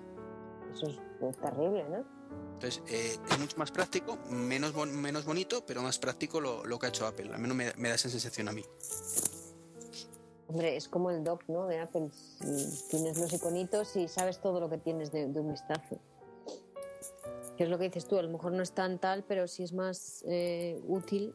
Eso 0.74 0.88
es, 0.88 1.00
es 1.30 1.42
terrible, 1.42 1.84
¿no? 1.90 2.19
Entonces, 2.54 2.82
eh, 2.88 3.18
es 3.32 3.40
mucho 3.40 3.58
más 3.58 3.72
práctico, 3.72 4.18
menos, 4.30 4.74
bon- 4.74 4.94
menos 5.00 5.24
bonito, 5.26 5.66
pero 5.66 5.82
más 5.82 5.98
práctico 5.98 6.42
lo, 6.42 6.66
lo 6.66 6.78
que 6.78 6.88
ha 6.88 6.90
hecho 6.90 7.08
Apple. 7.08 7.34
Al 7.34 7.40
menos 7.40 7.56
me, 7.56 7.72
me 7.78 7.90
da 7.90 7.96
esa 7.96 8.10
sensación 8.10 8.50
a 8.50 8.52
mí. 8.52 8.64
Hombre, 10.48 10.76
es 10.76 10.90
como 10.90 11.10
el 11.12 11.24
dock, 11.24 11.44
¿no? 11.48 11.68
De 11.68 11.80
Apple. 11.80 12.10
Si 12.12 12.88
tienes 12.90 13.18
los 13.18 13.32
iconitos 13.32 13.96
y 13.96 14.08
sabes 14.08 14.42
todo 14.42 14.60
lo 14.60 14.70
que 14.70 14.78
tienes 14.78 15.12
de, 15.12 15.28
de 15.28 15.40
un 15.40 15.52
vistazo. 15.52 16.00
Que 17.56 17.64
es 17.64 17.70
lo 17.70 17.78
que 17.78 17.86
dices 17.86 18.06
tú, 18.08 18.18
a 18.18 18.24
lo 18.24 18.30
mejor 18.30 18.52
no 18.52 18.64
es 18.64 18.72
tan 18.72 19.00
tal, 19.00 19.24
pero 19.24 19.48
sí 19.48 19.64
es 19.64 19.72
más 19.74 20.24
eh, 20.28 20.82
útil. 20.88 21.34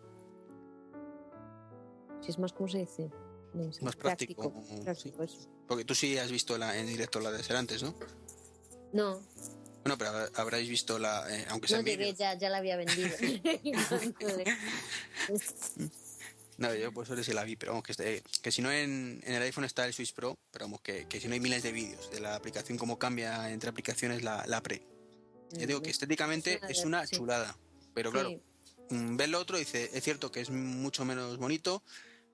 Sí 2.20 2.30
es 2.30 2.38
más, 2.38 2.52
¿cómo 2.52 2.68
se 2.68 2.78
dice? 2.78 3.10
No 3.54 3.70
Más 3.82 3.96
práctico. 3.96 4.52
Porque 5.68 5.84
tú 5.84 5.94
sí 5.94 6.18
has 6.18 6.30
visto 6.30 6.58
la, 6.58 6.76
en 6.76 6.86
directo 6.86 7.20
la 7.20 7.30
de 7.30 7.42
ser 7.42 7.56
antes, 7.56 7.82
¿no? 7.82 7.94
No, 8.92 9.20
Bueno, 9.84 9.98
pero 9.98 10.10
habrá- 10.10 10.30
habréis 10.34 10.68
visto 10.68 10.98
la, 10.98 11.24
eh, 11.30 11.44
aunque 11.50 11.68
sea 11.68 11.78
no 11.78 11.84
llegué, 11.84 12.14
ya, 12.14 12.34
ya 12.34 12.48
la 12.48 12.58
había 12.58 12.76
vendido. 12.76 13.10
No, 16.56 16.72
yo 16.72 16.92
pues 16.92 17.08
solo 17.08 17.24
sí 17.24 17.32
la 17.32 17.42
vi, 17.42 17.56
pero 17.56 17.72
vamos, 17.72 17.82
que, 17.84 17.90
este- 17.92 18.22
que 18.40 18.52
si 18.52 18.62
no 18.62 18.70
en, 18.70 19.20
en 19.26 19.34
el 19.34 19.42
iPhone 19.42 19.64
está 19.64 19.84
el 19.86 19.92
Switch 19.92 20.14
Pro, 20.14 20.38
pero 20.52 20.66
vamos, 20.66 20.80
que, 20.82 21.04
que 21.08 21.20
si 21.20 21.26
no 21.26 21.34
hay 21.34 21.40
miles 21.40 21.64
de 21.64 21.72
vídeos 21.72 22.12
de 22.12 22.20
la 22.20 22.36
aplicación, 22.36 22.78
cómo 22.78 22.96
cambia 22.96 23.50
entre 23.50 23.70
aplicaciones 23.70 24.22
la, 24.22 24.44
la 24.46 24.62
Pre. 24.62 24.86
Ya 25.50 25.66
digo 25.66 25.82
que 25.82 25.90
estéticamente 25.90 26.60
es 26.68 26.84
una 26.84 27.06
chulada, 27.08 27.56
pero 27.92 28.12
claro, 28.12 28.28
Sí. 28.28 28.40
mm, 28.90 29.16
ves 29.16 29.28
lo 29.30 29.40
otro 29.40 29.56
y 29.56 29.60
dice, 29.64 29.90
es 29.92 30.04
cierto 30.04 30.30
que 30.30 30.40
es 30.42 30.50
mucho 30.50 31.04
menos 31.04 31.38
bonito, 31.38 31.82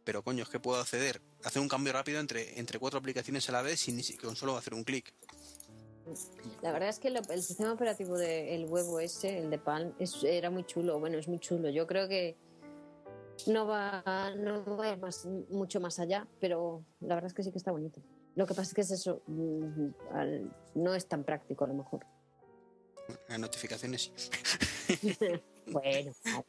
pero 0.04 0.22
coño, 0.22 0.42
es 0.42 0.50
que 0.50 0.60
puedo 0.60 0.78
acceder, 0.82 1.22
hacer 1.42 1.62
un 1.62 1.68
cambio 1.70 1.94
rápido 1.94 2.20
entre, 2.20 2.58
entre 2.60 2.78
cuatro 2.78 2.98
aplicaciones 2.98 3.48
a 3.48 3.52
la 3.52 3.62
vez 3.62 3.80
sin 3.80 3.96
ni 3.96 4.02
si- 4.02 4.18
con 4.18 4.36
solo 4.36 4.54
hacer 4.58 4.74
un 4.74 4.84
clic. 4.84 5.14
La 6.62 6.72
verdad 6.72 6.88
es 6.88 6.98
que 6.98 7.10
lo- 7.10 7.20
el 7.30 7.42
sistema 7.42 7.72
operativo 7.72 8.16
del 8.18 8.66
web 8.66 8.86
OS, 8.88 9.24
el 9.24 9.50
de 9.50 9.58
Palm, 9.58 9.92
es- 9.98 10.22
era 10.24 10.50
muy 10.50 10.64
chulo. 10.64 10.98
Bueno, 11.00 11.18
es 11.18 11.28
muy 11.28 11.38
chulo. 11.38 11.68
Yo 11.70 11.86
creo 11.86 12.08
que 12.08 12.36
no 13.46 13.66
va, 13.66 14.02
no 14.36 14.76
va 14.76 14.86
a 14.86 14.92
ir 14.92 14.98
más, 14.98 15.26
mucho 15.50 15.80
más 15.80 15.98
allá, 15.98 16.26
pero 16.40 16.84
la 17.00 17.14
verdad 17.14 17.28
es 17.28 17.34
que 17.34 17.42
sí 17.42 17.50
que 17.52 17.58
está 17.58 17.72
bonito. 17.72 18.00
Lo 18.36 18.46
que 18.46 18.54
pasa 18.54 18.62
es 18.68 18.74
que 18.74 18.80
es 18.82 18.90
eso, 18.90 19.22
mm, 19.26 19.88
no 20.74 20.94
es 20.94 21.06
tan 21.06 21.24
práctico 21.24 21.64
a 21.64 21.68
lo 21.68 21.74
mejor. 21.74 22.04
Las 23.28 23.40
notificaciones 23.40 24.12
bueno, 25.66 26.12
vale. 26.22 26.44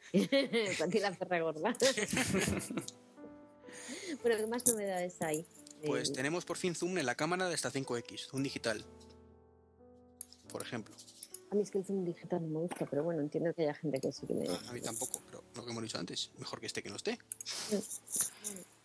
para 0.78 0.90
ti 0.90 0.98
la 1.00 1.12
perra 1.12 1.40
gorda. 1.40 1.74
bueno, 4.22 4.36
¿qué 4.36 4.46
más 4.46 4.66
novedades 4.66 5.20
hay? 5.22 5.46
Pues 5.84 6.10
Eh, 6.10 6.12
tenemos 6.14 6.44
por 6.44 6.56
fin 6.56 6.74
zoom 6.76 6.98
en 6.98 7.06
la 7.06 7.16
cámara 7.16 7.48
de 7.48 7.54
esta 7.54 7.70
5X, 7.70 8.28
zoom 8.28 8.42
digital. 8.44 8.84
Por 10.52 10.62
ejemplo. 10.62 10.94
a 11.50 11.54
mí 11.54 11.62
es 11.62 11.70
que 11.70 11.78
el 11.78 11.84
zoom 11.84 12.04
digital 12.04 12.42
no 12.42 12.48
me 12.48 12.66
gusta, 12.66 12.86
pero 12.86 13.02
bueno, 13.02 13.20
entiendo 13.20 13.52
que 13.54 13.62
haya 13.62 13.74
gente 13.74 14.00
que 14.00 14.12
sí 14.12 14.26
que 14.26 14.34
le... 14.34 14.48
A 14.48 14.72
mí 14.72 14.80
tampoco, 14.80 15.22
pero 15.26 15.42
lo 15.54 15.64
que 15.64 15.70
hemos 15.70 15.82
dicho 15.82 15.98
antes, 15.98 16.30
mejor 16.38 16.60
que 16.60 16.66
esté 16.66 16.82
que 16.82 16.90
no 16.90 16.96
esté. 16.96 17.18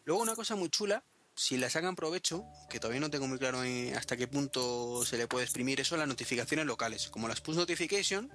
Luego 0.05 0.21
una 0.21 0.35
cosa 0.35 0.55
muy 0.55 0.69
chula, 0.69 1.03
si 1.35 1.57
le 1.57 1.69
sacan 1.69 1.95
provecho, 1.95 2.45
que 2.69 2.79
todavía 2.79 2.99
no 2.99 3.09
tengo 3.09 3.27
muy 3.27 3.37
claro 3.37 3.59
hasta 3.95 4.17
qué 4.17 4.27
punto 4.27 5.05
se 5.05 5.17
le 5.17 5.27
puede 5.27 5.45
exprimir 5.45 5.79
eso, 5.79 5.95
las 5.95 6.07
notificaciones 6.07 6.65
locales, 6.65 7.09
como 7.09 7.27
las 7.27 7.41
push 7.41 7.57
notification, 7.57 8.31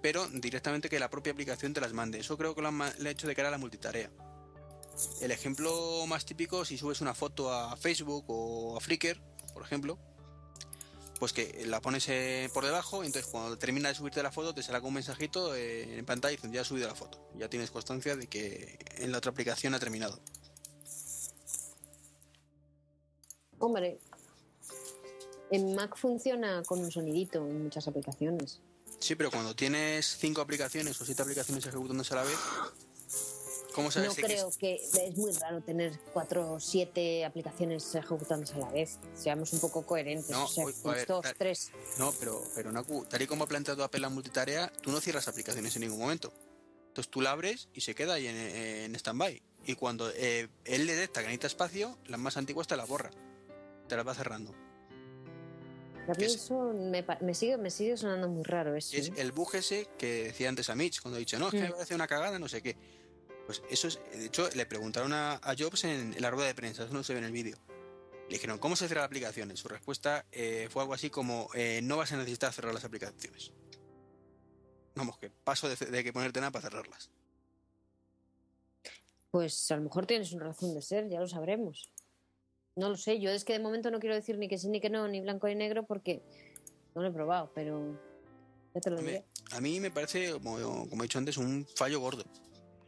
pero 0.00 0.28
directamente 0.28 0.88
que 0.88 0.98
la 0.98 1.10
propia 1.10 1.32
aplicación 1.32 1.74
te 1.74 1.80
las 1.80 1.92
mande. 1.92 2.20
Eso 2.20 2.38
creo 2.38 2.54
que 2.54 2.62
lo 2.62 2.68
han 2.68 3.06
hecho 3.06 3.26
de 3.26 3.34
cara 3.34 3.48
a 3.48 3.50
la 3.50 3.58
multitarea. 3.58 4.10
El 5.20 5.30
ejemplo 5.30 6.06
más 6.06 6.24
típico, 6.24 6.64
si 6.64 6.78
subes 6.78 7.00
una 7.00 7.14
foto 7.14 7.52
a 7.52 7.76
Facebook 7.76 8.24
o 8.28 8.76
a 8.76 8.80
Flickr, 8.80 9.20
por 9.52 9.62
ejemplo, 9.62 9.98
pues 11.18 11.32
que 11.32 11.64
la 11.66 11.80
pones 11.80 12.08
eh, 12.08 12.48
por 12.52 12.64
debajo, 12.64 13.02
y 13.02 13.06
entonces 13.06 13.30
cuando 13.30 13.58
termina 13.58 13.88
de 13.88 13.94
subirte 13.94 14.22
la 14.22 14.30
foto 14.30 14.54
te 14.54 14.62
sale 14.62 14.78
un 14.78 14.94
mensajito 14.94 15.54
eh, 15.54 15.98
en 15.98 16.06
pantalla 16.06 16.32
diciendo 16.32 16.54
ya 16.54 16.62
has 16.62 16.68
subido 16.68 16.88
la 16.88 16.94
foto. 16.94 17.28
Ya 17.36 17.48
tienes 17.48 17.70
constancia 17.70 18.16
de 18.16 18.26
que 18.26 18.78
en 18.98 19.12
la 19.12 19.18
otra 19.18 19.30
aplicación 19.30 19.74
ha 19.74 19.78
terminado. 19.78 20.20
Hombre, 23.58 23.98
en 25.50 25.74
Mac 25.74 25.96
funciona 25.96 26.62
con 26.62 26.78
un 26.78 26.90
sonidito 26.90 27.38
en 27.38 27.64
muchas 27.64 27.88
aplicaciones. 27.88 28.60
Sí, 29.00 29.14
pero 29.14 29.30
cuando 29.30 29.54
tienes 29.54 30.16
cinco 30.18 30.40
aplicaciones 30.40 31.00
o 31.00 31.04
siete 31.04 31.22
aplicaciones 31.22 31.64
ejecutándose 31.66 32.14
a 32.14 32.16
la 32.16 32.22
vez, 32.24 32.38
¿cómo 33.78 33.90
sabes 33.92 34.08
No 34.08 34.14
que 34.16 34.22
creo 34.22 34.50
que 34.58 34.74
es 34.74 35.16
muy 35.16 35.30
raro 35.32 35.60
tener 35.62 35.98
cuatro 36.12 36.52
o 36.54 36.60
siete 36.60 37.24
aplicaciones 37.24 37.94
ejecutándose 37.94 38.54
a 38.54 38.58
la 38.58 38.70
vez. 38.70 38.98
Seamos 39.14 39.52
un 39.52 39.60
poco 39.60 39.86
coherentes. 39.86 40.30
No, 40.30 40.44
o 40.44 40.48
sea, 40.48 40.64
uy, 40.66 40.74
ver, 40.84 41.06
dos, 41.06 41.22
tal- 41.22 41.34
tres. 41.38 41.70
No, 41.98 42.12
pero, 42.18 42.42
pero 42.54 42.72
Naku, 42.72 43.04
tal 43.04 43.22
y 43.22 43.26
como 43.28 43.44
ha 43.44 43.46
planteado 43.46 43.84
Apple 43.84 44.00
la 44.00 44.08
multitarea, 44.08 44.72
tú 44.82 44.90
no 44.90 45.00
cierras 45.00 45.28
aplicaciones 45.28 45.76
en 45.76 45.82
ningún 45.82 46.00
momento. 46.00 46.32
Entonces 46.88 47.08
tú 47.10 47.20
la 47.20 47.30
abres 47.30 47.68
y 47.72 47.80
se 47.82 47.94
queda 47.94 48.14
ahí 48.14 48.26
en, 48.26 48.36
en 48.36 48.94
stand-by. 48.96 49.40
Y 49.66 49.74
cuando 49.76 50.10
eh, 50.16 50.48
él 50.64 50.86
le 50.86 50.94
detecta 50.94 51.20
que 51.20 51.26
necesita 51.26 51.46
espacio, 51.46 51.98
las 52.06 52.18
más 52.18 52.36
antiguas 52.36 52.66
te 52.66 52.76
las 52.76 52.88
borra. 52.88 53.10
Te 53.88 53.96
las 53.96 54.04
va 54.06 54.14
cerrando. 54.14 54.52
A 56.08 56.14
mí 56.18 56.24
es- 56.24 56.36
eso 56.36 56.72
me, 56.74 57.04
me 57.20 57.34
sigue, 57.34 57.56
me 57.58 57.70
sigue 57.70 57.96
sonando 57.96 58.28
muy 58.28 58.42
raro 58.42 58.74
eso. 58.74 58.96
Es 58.96 59.08
¿eh? 59.08 59.12
el 59.18 59.30
bug 59.30 59.54
ese 59.54 59.86
que 59.98 60.24
decía 60.24 60.48
antes 60.48 60.70
a 60.70 60.74
Mitch, 60.74 61.00
cuando 61.02 61.16
ha 61.16 61.18
dicho, 61.20 61.38
no, 61.38 61.46
es 61.48 61.52
que 61.52 61.60
me 61.60 61.68
Mm. 61.68 61.72
parece 61.72 61.94
una 61.94 62.06
cagada, 62.08 62.38
no 62.38 62.48
sé 62.48 62.62
qué. 62.62 62.76
Pues 63.48 63.62
eso 63.70 63.88
es, 63.88 63.98
de 64.12 64.26
hecho, 64.26 64.46
le 64.54 64.66
preguntaron 64.66 65.14
a, 65.14 65.36
a 65.36 65.54
Jobs 65.58 65.84
en, 65.84 66.12
en 66.12 66.20
la 66.20 66.30
rueda 66.30 66.48
de 66.48 66.54
prensa, 66.54 66.84
eso 66.84 66.92
no 66.92 67.02
se 67.02 67.14
ve 67.14 67.20
en 67.20 67.24
el 67.24 67.32
vídeo. 67.32 67.56
Le 68.28 68.34
dijeron, 68.34 68.58
¿cómo 68.58 68.76
se 68.76 68.86
cierra 68.88 69.00
la 69.00 69.06
aplicación? 69.06 69.56
Su 69.56 69.68
respuesta 69.68 70.26
eh, 70.30 70.68
fue 70.70 70.82
algo 70.82 70.92
así 70.92 71.08
como, 71.08 71.48
eh, 71.54 71.80
no 71.82 71.96
vas 71.96 72.12
a 72.12 72.18
necesitar 72.18 72.52
cerrar 72.52 72.74
las 72.74 72.84
aplicaciones. 72.84 73.54
Vamos, 74.94 75.16
que 75.16 75.30
paso 75.30 75.66
de, 75.66 75.76
de 75.76 76.04
que 76.04 76.12
ponerte 76.12 76.40
nada 76.40 76.50
para 76.50 76.68
cerrarlas. 76.68 77.10
Pues 79.30 79.70
a 79.70 79.76
lo 79.76 79.84
mejor 79.84 80.04
tienes 80.04 80.30
una 80.32 80.44
razón 80.44 80.74
de 80.74 80.82
ser, 80.82 81.08
ya 81.08 81.18
lo 81.18 81.26
sabremos. 81.26 81.90
No 82.76 82.90
lo 82.90 82.98
sé, 82.98 83.18
yo 83.18 83.30
es 83.30 83.46
que 83.46 83.54
de 83.54 83.60
momento 83.60 83.90
no 83.90 83.98
quiero 83.98 84.14
decir 84.14 84.36
ni 84.36 84.48
que 84.48 84.58
sí 84.58 84.68
ni 84.68 84.82
que 84.82 84.90
no, 84.90 85.08
ni 85.08 85.22
blanco 85.22 85.48
ni 85.48 85.54
negro, 85.54 85.86
porque 85.86 86.20
no 86.94 87.00
lo 87.00 87.08
he 87.08 87.12
probado, 87.12 87.50
pero 87.54 87.98
ya 88.74 88.80
te 88.82 88.90
lo 88.90 89.00
diré. 89.00 89.24
a 89.52 89.60
mí 89.62 89.80
me 89.80 89.90
parece, 89.90 90.32
como, 90.32 90.86
como 90.86 91.02
he 91.02 91.06
dicho 91.06 91.16
antes, 91.16 91.38
un 91.38 91.66
fallo 91.76 91.98
gordo. 91.98 92.26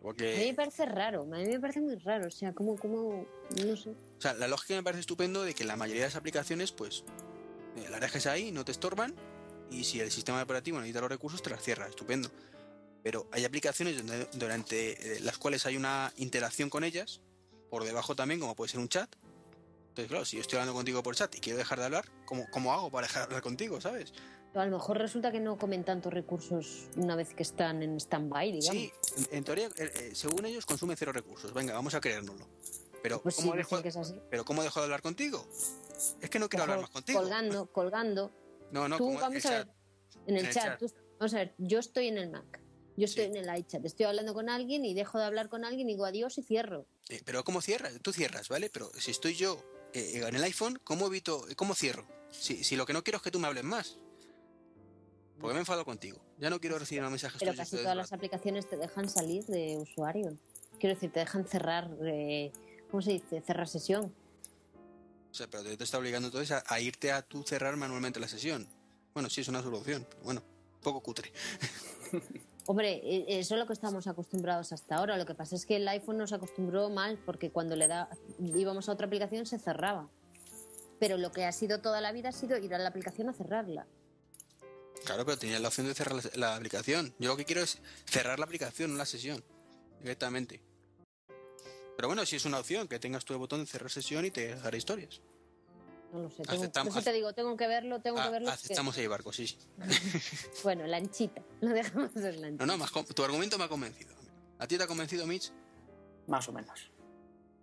A 0.00 0.02
mí 0.02 0.08
me 0.08 0.24
Porque, 0.24 0.54
parece 0.56 0.86
raro, 0.86 1.22
a 1.22 1.24
mí 1.26 1.46
me 1.46 1.60
parece 1.60 1.80
muy 1.80 1.94
raro, 1.96 2.28
o 2.28 2.30
sea, 2.30 2.52
como, 2.54 2.76
como, 2.76 3.26
no 3.64 3.76
sé. 3.76 3.90
o 3.90 4.20
sea, 4.20 4.32
la 4.34 4.48
lógica 4.48 4.74
me 4.74 4.82
parece 4.82 5.00
estupendo 5.00 5.42
de 5.42 5.54
que 5.54 5.64
la 5.64 5.76
mayoría 5.76 6.02
de 6.02 6.08
las 6.08 6.16
aplicaciones, 6.16 6.72
pues, 6.72 7.04
eh, 7.76 7.86
las 7.90 8.00
dejes 8.00 8.26
ahí, 8.26 8.50
no 8.50 8.64
te 8.64 8.72
estorban, 8.72 9.14
y 9.70 9.84
si 9.84 10.00
el 10.00 10.10
sistema 10.10 10.42
operativo 10.42 10.78
necesita 10.78 11.00
los 11.02 11.10
recursos, 11.10 11.42
te 11.42 11.50
las 11.50 11.62
cierra, 11.62 11.86
estupendo. 11.86 12.30
Pero 13.02 13.28
hay 13.30 13.44
aplicaciones 13.44 13.98
donde- 13.98 14.26
durante 14.34 15.16
eh, 15.16 15.20
las 15.20 15.36
cuales 15.38 15.66
hay 15.66 15.76
una 15.76 16.12
interacción 16.16 16.70
con 16.70 16.82
ellas, 16.82 17.20
por 17.70 17.84
debajo 17.84 18.16
también, 18.16 18.40
como 18.40 18.56
puede 18.56 18.70
ser 18.70 18.80
un 18.80 18.88
chat. 18.88 19.14
Entonces, 19.90 20.08
claro, 20.08 20.24
si 20.24 20.36
yo 20.36 20.42
estoy 20.42 20.56
hablando 20.58 20.74
contigo 20.74 21.02
por 21.02 21.14
chat 21.14 21.34
y 21.34 21.40
quiero 21.40 21.58
dejar 21.58 21.78
de 21.78 21.84
hablar, 21.84 22.04
¿cómo, 22.24 22.46
cómo 22.50 22.72
hago 22.72 22.90
para 22.90 23.06
dejar 23.06 23.22
de 23.22 23.24
hablar 23.26 23.42
contigo, 23.42 23.80
sabes? 23.80 24.12
A 24.54 24.64
lo 24.64 24.72
mejor 24.72 24.98
resulta 24.98 25.30
que 25.30 25.38
no 25.40 25.56
comen 25.58 25.84
tantos 25.84 26.12
recursos 26.12 26.88
una 26.96 27.14
vez 27.14 27.34
que 27.34 27.42
están 27.44 27.82
en 27.82 27.96
stand-by, 28.00 28.50
digamos. 28.52 28.82
Sí, 28.82 28.92
en, 29.30 29.36
en 29.38 29.44
teoría, 29.44 29.66
eh, 29.76 29.92
eh, 29.94 30.10
según 30.14 30.44
ellos, 30.44 30.66
consume 30.66 30.96
cero 30.96 31.12
recursos. 31.12 31.54
Venga, 31.54 31.72
vamos 31.74 31.94
a 31.94 32.00
creérnoslo. 32.00 32.46
Pero, 33.02 33.22
pues 33.22 33.36
sí, 33.36 33.42
¿cómo 33.42 33.54
dicen 33.56 33.70
dejo, 33.70 33.82
que 33.82 33.88
es 33.88 33.96
así. 33.96 34.20
pero 34.28 34.44
¿cómo 34.44 34.62
dejo 34.62 34.80
de 34.80 34.84
hablar 34.84 35.02
contigo? 35.02 35.46
Es 36.20 36.28
que 36.28 36.38
no 36.38 36.48
quiero 36.48 36.64
hablar 36.64 36.80
más 36.80 36.90
contigo. 36.90 37.20
Colgando, 37.20 37.66
colgando. 37.72 38.32
No, 38.72 38.88
no, 38.88 38.96
Tú, 38.98 39.14
vamos 39.14 39.46
a 39.46 39.50
ver, 39.50 39.68
en 40.26 40.36
el, 40.36 40.40
en 40.40 40.46
el 40.48 40.52
chat, 40.54 40.64
chat. 40.64 40.78
tú- 40.80 40.92
vamos 41.18 41.34
a 41.34 41.36
ver, 41.38 41.54
yo 41.58 41.78
estoy 41.78 42.08
en 42.08 42.18
el 42.18 42.30
Mac, 42.30 42.60
yo 42.96 43.04
estoy 43.04 43.24
Sí. 43.24 43.30
en 43.30 43.48
el 43.48 43.58
iChat, 43.58 43.84
estoy 43.84 44.06
hablando 44.06 44.34
con 44.34 44.48
alguien 44.48 44.84
y 44.84 44.94
dejo 44.94 45.18
de 45.18 45.24
hablar 45.24 45.48
con 45.48 45.64
alguien 45.64 45.88
y 45.88 45.92
digo 45.92 46.04
adiós 46.04 46.36
y 46.38 46.42
cierro. 46.42 46.86
Eh, 47.08 47.22
pero 47.24 47.42
¿cómo 47.44 47.62
cierras? 47.62 47.92
Tú 48.02 48.12
cierras, 48.12 48.48
¿vale? 48.48 48.68
Pero 48.70 48.90
si 48.98 49.10
estoy 49.12 49.34
yo 49.34 49.62
eh, 49.92 50.22
en 50.26 50.34
el 50.36 50.42
iPhone, 50.44 50.78
¿cómo 50.84 51.06
evito, 51.06 51.46
cómo 51.56 51.74
cierro? 51.74 52.06
Si, 52.30 52.62
si 52.64 52.76
lo 52.76 52.84
que 52.86 52.92
no 52.92 53.02
quiero 53.02 53.16
es 53.16 53.22
que 53.22 53.30
tú 53.30 53.38
me 53.38 53.46
hables 53.48 53.64
más. 53.64 53.96
Porque 55.40 55.54
me 55.54 55.58
he 55.58 55.62
enfadado 55.62 55.84
contigo. 55.84 56.18
Ya 56.38 56.50
no 56.50 56.60
quiero 56.60 56.78
recibir 56.78 57.02
más 57.02 57.10
mensajes 57.10 57.38
Pero 57.38 57.54
casi 57.54 57.76
todas 57.76 57.96
las 57.96 58.12
aplicaciones 58.12 58.68
te 58.68 58.76
dejan 58.76 59.08
salir 59.08 59.44
de 59.46 59.78
usuario. 59.78 60.36
Quiero 60.78 60.94
decir, 60.94 61.12
te 61.12 61.20
dejan 61.20 61.46
cerrar, 61.46 61.90
eh, 62.04 62.52
¿cómo 62.90 63.02
se 63.02 63.12
dice? 63.12 63.40
Cerrar 63.40 63.68
sesión. 63.68 64.14
O 65.30 65.34
sea, 65.34 65.46
pero 65.48 65.62
te, 65.62 65.82
está 65.82 65.98
obligando 65.98 66.28
entonces 66.28 66.50
a, 66.50 66.62
a 66.66 66.80
irte 66.80 67.12
a 67.12 67.22
tú 67.22 67.42
cerrar 67.42 67.76
manualmente 67.76 68.20
la 68.20 68.28
sesión. 68.28 68.66
Bueno, 69.14 69.30
sí, 69.30 69.40
es 69.40 69.48
una 69.48 69.62
solución. 69.62 70.06
Pero 70.08 70.22
bueno, 70.24 70.42
poco 70.82 71.00
cutre. 71.00 71.32
Hombre, 72.66 73.00
eh, 73.02 73.24
eso 73.40 73.54
es 73.54 73.60
lo 73.60 73.66
que 73.66 73.72
estamos 73.72 74.06
acostumbrados 74.06 74.72
hasta 74.72 74.96
ahora. 74.96 75.16
Lo 75.16 75.26
que 75.26 75.34
pasa 75.34 75.56
es 75.56 75.66
que 75.66 75.76
el 75.76 75.88
iPhone 75.88 76.18
nos 76.18 76.32
acostumbró 76.32 76.88
mal 76.90 77.18
porque 77.24 77.50
cuando 77.50 77.76
le 77.76 77.88
da, 77.88 78.08
íbamos 78.38 78.88
a 78.88 78.92
otra 78.92 79.06
aplicación 79.06 79.46
se 79.46 79.58
cerraba. 79.58 80.08
Pero 80.98 81.16
lo 81.16 81.32
que 81.32 81.46
ha 81.46 81.52
sido 81.52 81.80
toda 81.80 82.00
la 82.00 82.12
vida 82.12 82.28
ha 82.28 82.32
sido 82.32 82.58
ir 82.58 82.74
a 82.74 82.78
la 82.78 82.88
aplicación 82.88 83.28
a 83.28 83.32
cerrarla. 83.32 83.86
Claro, 85.10 85.24
pero 85.26 85.36
tenías 85.38 85.60
la 85.60 85.66
opción 85.66 85.88
de 85.88 85.94
cerrar 85.94 86.14
la, 86.14 86.22
la 86.36 86.54
aplicación. 86.54 87.12
Yo 87.18 87.30
lo 87.30 87.36
que 87.36 87.44
quiero 87.44 87.62
es 87.62 87.78
cerrar 88.04 88.38
la 88.38 88.44
aplicación, 88.44 88.92
no 88.92 88.96
la 88.96 89.04
sesión. 89.04 89.42
Directamente. 90.00 90.60
Pero 91.96 92.06
bueno, 92.06 92.24
si 92.24 92.36
es 92.36 92.44
una 92.44 92.60
opción, 92.60 92.86
que 92.86 93.00
tengas 93.00 93.24
tu 93.24 93.36
botón 93.36 93.58
de 93.58 93.66
cerrar 93.66 93.90
sesión 93.90 94.24
y 94.24 94.30
te 94.30 94.52
haré 94.52 94.78
historias. 94.78 95.20
No 96.12 96.20
lo 96.22 96.30
sé. 96.30 96.44
Tengo, 96.44 96.62
Aceptamos- 96.62 97.02
te 97.02 97.12
digo, 97.12 97.32
tengo 97.32 97.56
que 97.56 97.66
verlo, 97.66 98.00
tengo 98.00 98.20
Ah, 98.20 98.26
que 98.26 98.30
verlo. 98.30 98.48
porque- 98.50 98.64
aceptamos 98.64 98.96
ahí 98.98 99.06
barco, 99.08 99.32
sí. 99.32 99.58
Bueno, 100.62 100.86
lanchita. 100.86 101.42
Lo 101.60 101.70
dejamos 101.70 102.14
en 102.14 102.40
lanchita. 102.40 102.66
No, 102.66 102.72
no, 102.72 102.78
más 102.78 102.92
tu 102.92 103.24
argumento 103.24 103.58
me 103.58 103.64
ha 103.64 103.68
convencido. 103.68 104.14
¿A 104.60 104.68
ti 104.68 104.78
te 104.78 104.84
ha 104.84 104.86
convencido, 104.86 105.26
Mitch? 105.26 105.50
Más 106.28 106.48
o 106.48 106.52
menos. 106.52 106.88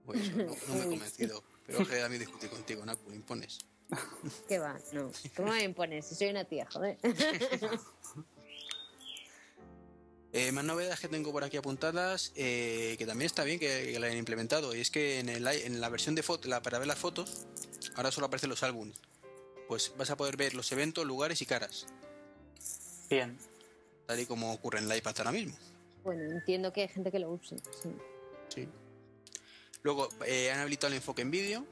Pues 0.05 0.35
no, 0.35 0.43
no 0.67 0.73
me 0.75 0.81
ha 0.81 0.85
convencido. 0.89 1.41
Pero 1.65 1.87
que 1.87 2.01
a 2.01 2.09
mí 2.09 2.17
discutir 2.17 2.49
contigo, 2.49 2.85
Naku, 2.85 3.13
impones. 3.13 3.59
¿Qué 4.47 4.59
va? 4.59 4.77
No. 4.93 5.11
¿Cómo 5.35 5.51
me 5.51 5.63
impones? 5.63 6.05
Si 6.07 6.15
soy 6.15 6.27
una 6.29 6.43
tía, 6.45 6.67
joder. 6.71 6.97
Eh, 10.33 10.51
más 10.51 10.63
novedades 10.65 10.99
que 10.99 11.07
tengo 11.07 11.31
por 11.31 11.43
aquí 11.43 11.57
apuntadas, 11.57 12.31
eh, 12.35 12.95
que 12.99 13.05
también 13.07 13.25
está 13.25 13.43
bien 13.43 13.59
que, 13.59 13.91
que 13.93 13.99
la 13.99 14.07
hayan 14.07 14.19
implementado, 14.19 14.75
y 14.75 14.81
es 14.81 14.91
que 14.91 15.19
en, 15.19 15.29
el, 15.29 15.43
i- 15.43 15.63
en 15.63 15.79
la 15.81 15.89
versión 15.89 16.15
de 16.15 16.21
foto, 16.21 16.47
la, 16.49 16.61
para 16.61 16.77
ver 16.77 16.87
las 16.87 16.99
fotos, 16.99 17.47
ahora 17.95 18.11
solo 18.11 18.27
aparecen 18.27 18.49
los 18.49 18.61
álbumes. 18.61 18.99
Pues 19.67 19.93
vas 19.97 20.09
a 20.11 20.17
poder 20.17 20.35
ver 20.37 20.53
los 20.53 20.71
eventos, 20.71 21.05
lugares 21.05 21.41
y 21.41 21.45
caras, 21.45 21.87
Bien. 23.09 23.37
tal 24.05 24.19
y 24.19 24.25
como 24.25 24.53
ocurre 24.53 24.79
en 24.79 24.91
el 24.91 24.97
iPad 24.97 25.15
ahora 25.19 25.31
mismo. 25.31 25.57
Bueno, 26.03 26.23
entiendo 26.29 26.71
que 26.71 26.81
hay 26.81 26.87
gente 26.89 27.09
que 27.09 27.19
lo 27.19 27.31
use. 27.31 27.55
sí. 27.81 27.89
Sí. 28.53 28.67
Luego 29.81 30.09
eh, 30.25 30.51
han 30.51 30.59
habilitado 30.59 30.89
el 30.89 30.97
enfoque 30.97 31.21
en 31.21 31.31
vídeo. 31.31 31.65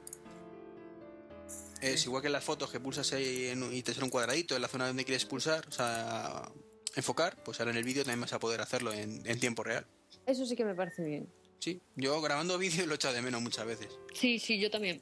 Es 1.80 2.04
igual 2.06 2.22
que 2.22 2.28
en 2.28 2.32
las 2.32 2.44
fotos 2.44 2.70
que 2.70 2.80
pulsas 2.80 3.12
ahí 3.12 3.46
en- 3.48 3.72
y 3.72 3.82
te 3.82 3.92
sale 3.92 4.04
un 4.04 4.10
cuadradito 4.10 4.56
en 4.56 4.62
la 4.62 4.68
zona 4.68 4.86
donde 4.86 5.04
quieres 5.04 5.24
pulsar, 5.26 5.66
o 5.68 5.72
sea, 5.72 6.50
enfocar, 6.94 7.36
pues 7.44 7.60
ahora 7.60 7.72
en 7.72 7.76
el 7.78 7.84
vídeo 7.84 8.02
también 8.02 8.20
vas 8.22 8.32
a 8.32 8.38
poder 8.38 8.60
hacerlo 8.60 8.92
en, 8.92 9.22
en 9.26 9.40
tiempo 9.40 9.62
real. 9.62 9.86
Eso 10.24 10.46
sí 10.46 10.56
que 10.56 10.64
me 10.64 10.74
parece 10.74 11.04
bien. 11.04 11.28
Sí, 11.58 11.80
yo 11.94 12.20
grabando 12.20 12.56
vídeo 12.58 12.86
lo 12.86 12.92
he 12.92 12.96
echado 12.96 13.14
de 13.14 13.22
menos 13.22 13.42
muchas 13.42 13.66
veces. 13.66 13.88
Sí, 14.14 14.38
sí, 14.38 14.58
yo 14.58 14.70
también. 14.70 15.00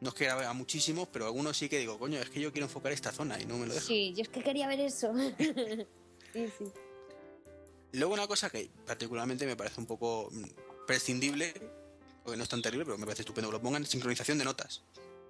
No 0.00 0.08
es 0.08 0.14
que 0.14 0.24
grabe 0.24 0.44
a 0.46 0.52
muchísimos, 0.52 1.08
pero 1.12 1.26
algunos 1.26 1.56
sí 1.56 1.68
que 1.68 1.78
digo, 1.78 1.98
coño, 1.98 2.18
es 2.20 2.28
que 2.30 2.40
yo 2.40 2.50
quiero 2.52 2.66
enfocar 2.66 2.90
esta 2.92 3.12
zona 3.12 3.40
y 3.40 3.44
no 3.46 3.56
me 3.58 3.66
lo 3.66 3.74
deja. 3.74 3.86
Sí, 3.86 4.12
yo 4.16 4.22
es 4.22 4.28
que 4.28 4.42
quería 4.42 4.66
ver 4.66 4.80
eso. 4.80 5.12
sí, 6.32 6.46
sí. 6.58 6.64
Luego 7.92 8.14
una 8.14 8.26
cosa 8.26 8.50
que 8.50 8.70
particularmente 8.86 9.46
me 9.46 9.54
parece 9.54 9.80
un 9.80 9.86
poco 9.86 10.28
mm, 10.32 10.86
prescindible, 10.86 11.52
porque 12.24 12.36
no 12.36 12.42
es 12.42 12.48
tan 12.48 12.62
terrible, 12.62 12.84
pero 12.84 12.98
me 12.98 13.04
parece 13.06 13.22
estupendo 13.22 13.50
que 13.50 13.56
lo 13.56 13.62
pongan, 13.62 13.84
sincronización 13.86 14.38
de 14.38 14.44
notas 14.44 14.82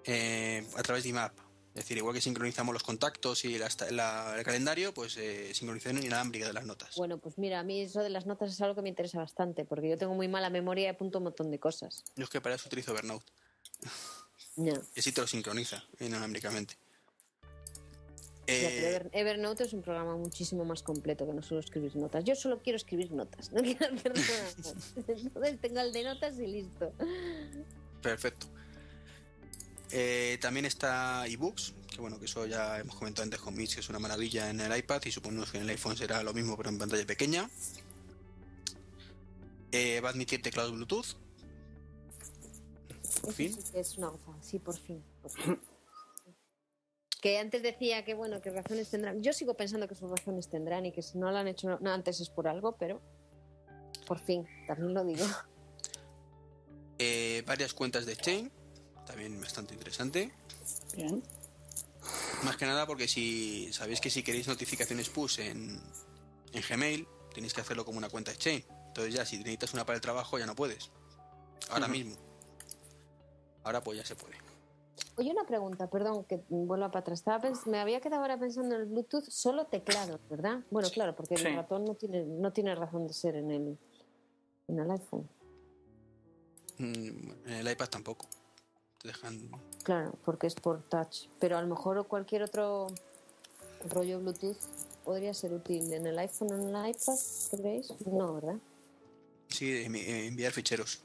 eh, 0.05 0.67
a 0.77 0.83
través 0.83 1.03
de 1.05 1.11
IMAP. 1.11 1.33
Es 1.75 1.85
decir, 1.85 1.97
igual 1.97 2.15
que 2.15 2.21
sincronizamos 2.21 2.75
los 2.75 2.83
contactos 2.83 3.47
y 3.47 3.57
la- 3.57 3.69
la- 3.93 4.35
el 4.37 4.45
calendario, 4.45 4.93
pues 4.93 5.17
eh, 5.17 5.53
sincronización 5.55 6.03
inalámbrica 6.05 6.47
de 6.47 6.53
las 6.53 6.67
notas. 6.67 6.95
Bueno, 6.97 7.17
pues 7.17 7.39
mira, 7.39 7.61
a 7.61 7.63
mí 7.63 7.81
eso 7.81 8.01
de 8.03 8.11
las 8.11 8.27
notas 8.27 8.53
es 8.53 8.61
algo 8.61 8.75
que 8.75 8.83
me 8.83 8.91
interesa 8.91 9.19
bastante, 9.19 9.65
porque 9.65 9.89
yo 9.89 9.97
tengo 9.97 10.15
muy 10.15 10.29
mala 10.29 10.51
memoria 10.51 10.85
y 10.85 10.87
apunto 10.89 11.17
un 11.19 11.25
montón 11.25 11.51
de 11.51 11.59
cosas. 11.59 12.05
Yo 12.15 12.25
es 12.25 12.31
que 12.31 12.43
para 12.43 12.57
eso 12.57 12.67
utilizo 12.69 12.93
Evernote, 12.93 13.25
Ya. 14.57 14.75
y 14.95 15.01
así 15.01 15.13
te 15.13 15.23
lo 15.23 15.27
sincroniza 15.27 15.83
inalámbricamente. 15.99 16.77
Eh, 18.49 19.09
Evernote 19.13 19.65
es 19.65 19.73
un 19.73 19.81
programa 19.83 20.17
muchísimo 20.17 20.65
más 20.65 20.83
completo 20.83 21.25
que 21.27 21.33
no 21.33 21.43
solo 21.43 21.61
escribir 21.61 21.95
notas. 21.97 22.25
Yo 22.25 22.35
solo 22.35 22.61
quiero 22.61 22.77
escribir 22.77 23.13
notas, 23.13 23.51
no 23.53 23.63
quiero 23.63 23.87
hacer 23.95 24.13
nada 24.15 24.53
más. 24.59 24.75
Entonces 25.09 25.61
tengo 25.61 25.81
el 25.81 25.93
de 25.93 26.03
notas 26.05 26.39
y 26.39 26.47
listo. 26.49 26.93
Perfecto. 28.03 28.47
Eh, 29.95 30.39
también 30.41 30.65
está 30.65 31.27
ebooks, 31.27 31.75
que 31.91 32.01
bueno, 32.01 32.19
que 32.19 32.25
eso 32.25 32.47
ya 32.47 32.79
hemos 32.79 32.97
comentado 32.97 33.25
antes 33.25 33.41
con 33.41 33.55
Mitch, 33.55 33.75
que 33.75 33.81
es 33.81 33.89
una 33.91 33.99
maravilla 33.99 34.49
en 34.49 34.61
el 34.61 34.75
iPad 34.75 35.03
y 35.05 35.11
suponemos 35.11 35.51
que 35.51 35.59
en 35.59 35.65
el 35.65 35.69
iPhone 35.69 35.99
será 35.99 36.23
lo 36.23 36.33
mismo 36.33 36.57
pero 36.57 36.71
en 36.71 36.79
pantalla 36.79 37.07
pequeña. 37.07 37.51
Eh, 39.71 40.01
va 40.01 40.09
a 40.09 40.13
admitir 40.13 40.41
teclados 40.41 40.73
Bluetooth. 40.73 41.17
Eso 43.03 43.33
fin. 43.33 43.53
sí 43.53 43.71
que 43.71 43.81
es 43.81 43.99
una 43.99 44.13
sí, 44.41 44.59
por 44.59 44.79
fin. 44.79 45.05
por 45.21 45.31
fin. 45.31 45.61
que 47.21 47.39
antes 47.39 47.63
decía 47.63 48.03
que 48.05 48.15
bueno, 48.15 48.41
que 48.41 48.51
razones 48.51 48.89
tendrán. 48.89 49.23
Yo 49.23 49.35
sigo 49.35 49.55
pensando 49.55 49.87
que 49.89 49.95
sus 49.95 50.11
razones 50.11 50.49
tendrán 50.49 50.87
y 50.87 50.93
que 50.93 51.03
si 51.03 51.19
no 51.19 51.31
lo 51.31 51.37
han 51.37 51.49
hecho 51.49 51.79
no, 51.81 51.93
antes 51.93 52.19
es 52.21 52.31
por 52.31 52.49
algo, 52.49 52.77
pero 52.79 53.03
por 54.07 54.19
fin, 54.19 54.47
también 54.67 54.95
lo 54.95 55.05
digo. 55.05 55.25
Eh, 56.99 57.43
varias 57.47 57.75
cuentas 57.75 58.07
de 58.07 58.15
Chain, 58.15 58.53
también 59.07 59.41
bastante 59.41 59.75
interesante. 59.75 60.33
Bien. 60.97 61.23
Más 62.45 62.57
que 62.57 62.67
nada 62.67 62.87
porque 62.87 63.07
si 63.07 63.73
sabéis 63.73 64.01
que 64.01 64.11
si 64.11 64.23
queréis 64.23 64.49
notificaciones 64.49 65.09
push 65.09 65.41
en, 65.41 65.81
en 66.53 66.63
Gmail, 66.69 67.07
tenéis 67.35 67.55
que 67.55 67.61
hacerlo 67.61 67.85
como 67.85 67.99
una 67.99 68.09
cuenta 68.09 68.31
Exchange. 68.33 68.67
Entonces 68.89 69.15
ya 69.15 69.25
si 69.25 69.39
necesitas 69.39 69.73
una 69.75 69.87
para 69.87 69.97
el 69.97 70.01
trabajo 70.03 70.39
ya 70.39 70.47
no 70.47 70.55
puedes. 70.57 70.91
Ahora 71.71 71.89
mismo. 71.89 72.17
Ahora 73.65 73.83
pues 73.83 73.99
ya 73.99 74.05
se 74.05 74.17
puede. 74.17 74.35
Oye, 75.17 75.31
una 75.31 75.45
pregunta, 75.45 75.89
perdón, 75.89 76.25
que 76.25 76.43
vuelva 76.49 76.91
para 76.91 77.01
atrás. 77.01 77.21
Estaba 77.21 77.51
me 77.67 77.81
había 77.81 78.01
quedado 78.01 78.23
ahora 78.23 78.39
pensando 78.39 78.75
en 78.75 78.83
el 78.83 78.87
Bluetooth, 78.89 79.25
solo 79.29 79.67
teclados, 79.67 80.21
¿verdad? 80.29 80.61
Bueno, 80.71 80.89
claro, 80.91 81.15
porque 81.15 81.37
Sí. 81.37 81.47
el 81.47 81.57
ratón 81.57 81.85
no 81.85 81.95
tiene, 81.95 82.25
no 82.25 82.53
tiene 82.53 82.75
razón 82.75 83.07
de 83.07 83.13
ser 83.13 83.37
en 83.37 83.51
el, 83.51 83.79
en 84.69 84.79
el 84.79 84.91
iPhone. 84.91 85.29
Mm, 86.79 87.31
En 87.47 87.53
el 87.53 87.71
iPad 87.71 87.89
tampoco. 87.89 88.27
Te 89.03 89.09
dejan. 89.09 89.51
Claro, 89.83 90.15
porque 90.25 90.47
es 90.47 90.55
por 90.55 90.83
touch. 90.89 91.27
Pero 91.41 91.59
a 91.59 91.63
lo 91.63 91.67
mejor 91.69 92.07
cualquier 92.07 92.43
otro 92.45 92.87
rollo 93.91 94.21
Bluetooth 94.21 94.57
podría 95.05 95.35
ser 95.35 95.53
útil 95.53 95.93
en 95.93 96.07
el 96.07 96.19
iPhone 96.19 96.53
o 96.53 96.55
en 96.55 96.75
el 96.75 96.91
iPad, 96.91 97.15
¿creéis? 97.51 97.93
No, 98.07 98.35
¿verdad? 98.35 98.57
Sí, 99.49 99.67
envi- 99.85 100.07
enviar 100.29 100.53
ficheros, 100.53 101.03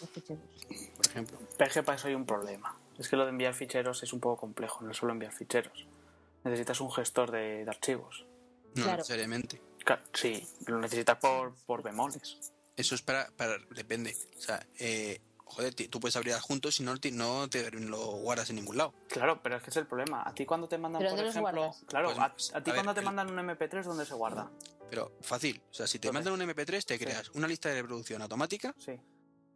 Los 0.00 0.10
ficheros. 0.10 0.42
por 0.96 1.06
ejemplo. 1.06 1.38
Pero 1.56 1.68
es 1.68 1.74
que 1.74 1.82
para 1.84 1.96
eso 1.96 2.08
hay 2.08 2.14
un 2.14 2.26
problema. 2.26 2.76
Es 2.98 3.08
que 3.08 3.16
lo 3.16 3.24
de 3.24 3.30
enviar 3.30 3.54
ficheros 3.54 4.02
es 4.02 4.12
un 4.12 4.18
poco 4.20 4.40
complejo, 4.40 4.84
no 4.84 4.90
es 4.90 4.96
solo 4.96 5.12
enviar 5.12 5.32
ficheros. 5.32 5.86
Necesitas 6.44 6.80
un 6.80 6.90
gestor 6.90 7.30
de, 7.30 7.64
de 7.64 7.70
archivos. 7.70 8.26
No 8.74 8.82
Claro. 8.82 8.98
necesariamente. 8.98 9.62
Claro, 9.84 10.02
sí, 10.12 10.44
lo 10.66 10.78
necesitas 10.80 11.18
por, 11.18 11.54
por 11.66 11.82
bemoles. 11.82 12.52
Eso 12.76 12.94
es 12.96 13.02
para, 13.02 13.30
para. 13.36 13.56
Depende. 13.70 14.14
O 14.36 14.40
sea, 14.40 14.66
eh, 14.78 15.20
joder, 15.48 15.74
tú 15.74 16.00
puedes 16.00 16.16
abrir 16.16 16.34
adjuntos 16.34 16.78
y 16.80 16.82
no, 16.82 16.96
te- 16.98 17.10
no 17.10 17.48
te 17.48 17.70
lo 17.70 17.98
guardas 18.18 18.50
en 18.50 18.56
ningún 18.56 18.76
lado. 18.76 18.94
Claro, 19.08 19.42
pero 19.42 19.56
es 19.56 19.62
que 19.62 19.70
es 19.70 19.76
el 19.76 19.86
problema. 19.86 20.22
A 20.24 20.34
ti 20.34 20.44
cuando 20.46 20.68
te 20.68 20.78
mandan, 20.78 21.00
¿Pero 21.02 21.16
por 21.16 21.24
ejemplo, 21.24 21.74
claro, 21.86 22.14
Pues, 22.14 22.52
a, 22.54 22.58
a 22.58 22.62
ti 22.62 22.70
a 22.70 22.74
ver, 22.74 22.74
cuando 22.74 22.94
te 22.94 23.00
el- 23.00 23.06
mandan 23.06 23.30
un 23.30 23.38
MP3, 23.38 23.84
¿dónde 23.84 24.04
se 24.06 24.14
guarda? 24.14 24.50
Pero 24.90 25.12
fácil, 25.20 25.60
o 25.70 25.74
sea, 25.74 25.86
si 25.86 25.98
te 25.98 26.10
mandan 26.12 26.32
un 26.34 26.40
MP3, 26.42 26.84
te 26.86 26.96
Sí. 26.98 27.04
creas 27.04 27.28
una 27.30 27.46
lista 27.48 27.68
de 27.68 27.82
reproducción 27.82 28.22
automática, 28.22 28.74
Sí, 28.78 28.92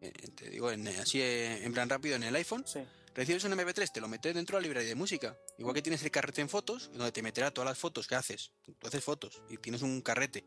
eh, 0.00 0.12
te 0.34 0.50
digo, 0.50 0.70
en, 0.70 0.86
así 0.88 1.20
eh, 1.22 1.64
en 1.64 1.72
plan 1.72 1.88
rápido 1.88 2.16
en 2.16 2.22
el 2.24 2.34
iPhone, 2.36 2.64
sí. 2.66 2.80
recibes 3.14 3.44
un 3.44 3.52
MP3, 3.52 3.90
te 3.92 4.00
lo 4.00 4.08
metes 4.08 4.34
dentro 4.34 4.56
de 4.56 4.62
la 4.62 4.66
librería 4.66 4.88
de 4.90 4.94
música. 4.94 5.36
Igual 5.58 5.74
que 5.74 5.82
tienes 5.82 6.02
el 6.02 6.10
carrete 6.10 6.40
en 6.42 6.48
fotos, 6.48 6.90
donde 6.92 7.12
te 7.12 7.22
meterá 7.22 7.50
todas 7.50 7.68
las 7.70 7.78
fotos 7.78 8.06
que 8.06 8.14
haces. 8.14 8.52
Tú 8.62 8.74
haces 8.86 9.02
fotos 9.04 9.42
y 9.48 9.56
tienes 9.58 9.80
un 9.82 10.00
carrete. 10.02 10.44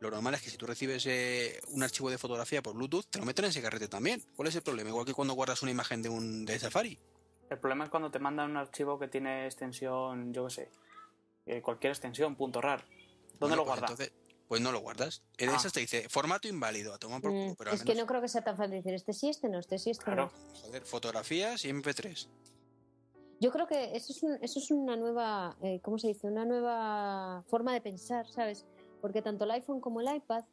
Lo 0.00 0.10
normal 0.10 0.34
es 0.34 0.42
que 0.42 0.50
si 0.50 0.56
tú 0.56 0.66
recibes 0.66 1.04
eh, 1.06 1.60
un 1.68 1.82
archivo 1.82 2.08
de 2.08 2.18
fotografía 2.18 2.62
por 2.62 2.74
Bluetooth, 2.74 3.06
te 3.10 3.18
lo 3.18 3.24
meten 3.24 3.46
en 3.46 3.50
ese 3.50 3.60
carrete 3.62 3.88
también. 3.88 4.22
¿Cuál 4.36 4.48
es 4.48 4.54
el 4.54 4.62
problema? 4.62 4.90
Igual 4.90 5.04
que 5.04 5.14
cuando 5.14 5.34
guardas 5.34 5.60
una 5.62 5.72
imagen 5.72 6.02
de 6.02 6.08
un 6.08 6.44
de 6.44 6.58
Safari. 6.58 6.96
El 7.50 7.58
problema 7.58 7.84
es 7.84 7.90
cuando 7.90 8.10
te 8.10 8.18
mandan 8.20 8.50
un 8.50 8.56
archivo 8.58 8.98
que 8.98 9.08
tiene 9.08 9.46
extensión, 9.46 10.32
yo 10.32 10.46
qué 10.46 10.50
sé, 10.54 10.70
eh, 11.46 11.62
cualquier 11.62 11.92
extensión, 11.92 12.36
punto 12.36 12.60
rar. 12.60 12.84
¿Dónde 12.84 13.38
Bueno, 13.40 13.56
lo 13.56 13.64
pues 13.64 13.80
guardas? 13.80 13.90
entonces, 13.90 14.12
pues 14.46 14.60
no 14.60 14.70
lo 14.70 14.80
guardas. 14.80 15.22
En 15.36 15.48
Ah. 15.50 15.56
esas 15.56 15.72
te 15.72 15.80
dice 15.80 16.08
formato 16.08 16.46
inválido, 16.46 16.94
a 16.94 16.98
tomar 16.98 17.20
por 17.20 17.30
culo, 17.32 17.52
Mm, 17.52 17.54
pero 17.56 17.70
es 17.72 17.82
que 17.82 17.94
no 17.96 18.06
creo 18.06 18.20
que 18.20 18.28
sea 18.28 18.42
tan 18.44 18.56
fácil 18.56 18.72
decir 18.74 18.94
este 18.94 19.12
sí, 19.12 19.30
este 19.30 19.48
no, 19.48 19.58
este 19.58 19.78
sí, 19.78 19.90
este 19.90 20.04
Claro. 20.04 20.30
no. 20.32 20.60
Joder, 20.60 20.82
fotografías 20.84 21.64
y 21.64 21.70
MP3. 21.70 22.28
Yo 23.40 23.50
creo 23.52 23.66
que 23.66 23.96
eso 23.96 24.12
es, 24.12 24.22
un- 24.22 24.38
eso 24.42 24.58
es 24.58 24.70
una 24.70 24.96
nueva, 24.96 25.56
eh, 25.62 25.80
¿cómo 25.82 25.98
se 25.98 26.08
dice? 26.08 26.26
Una 26.26 26.44
nueva 26.44 27.42
forma 27.48 27.72
de 27.72 27.80
pensar, 27.80 28.26
¿sabes? 28.28 28.66
Porque 29.00 29.22
tanto 29.22 29.44
el 29.44 29.50
iPhone 29.52 29.80
como 29.80 30.00
el 30.00 30.14
iPad 30.14 30.44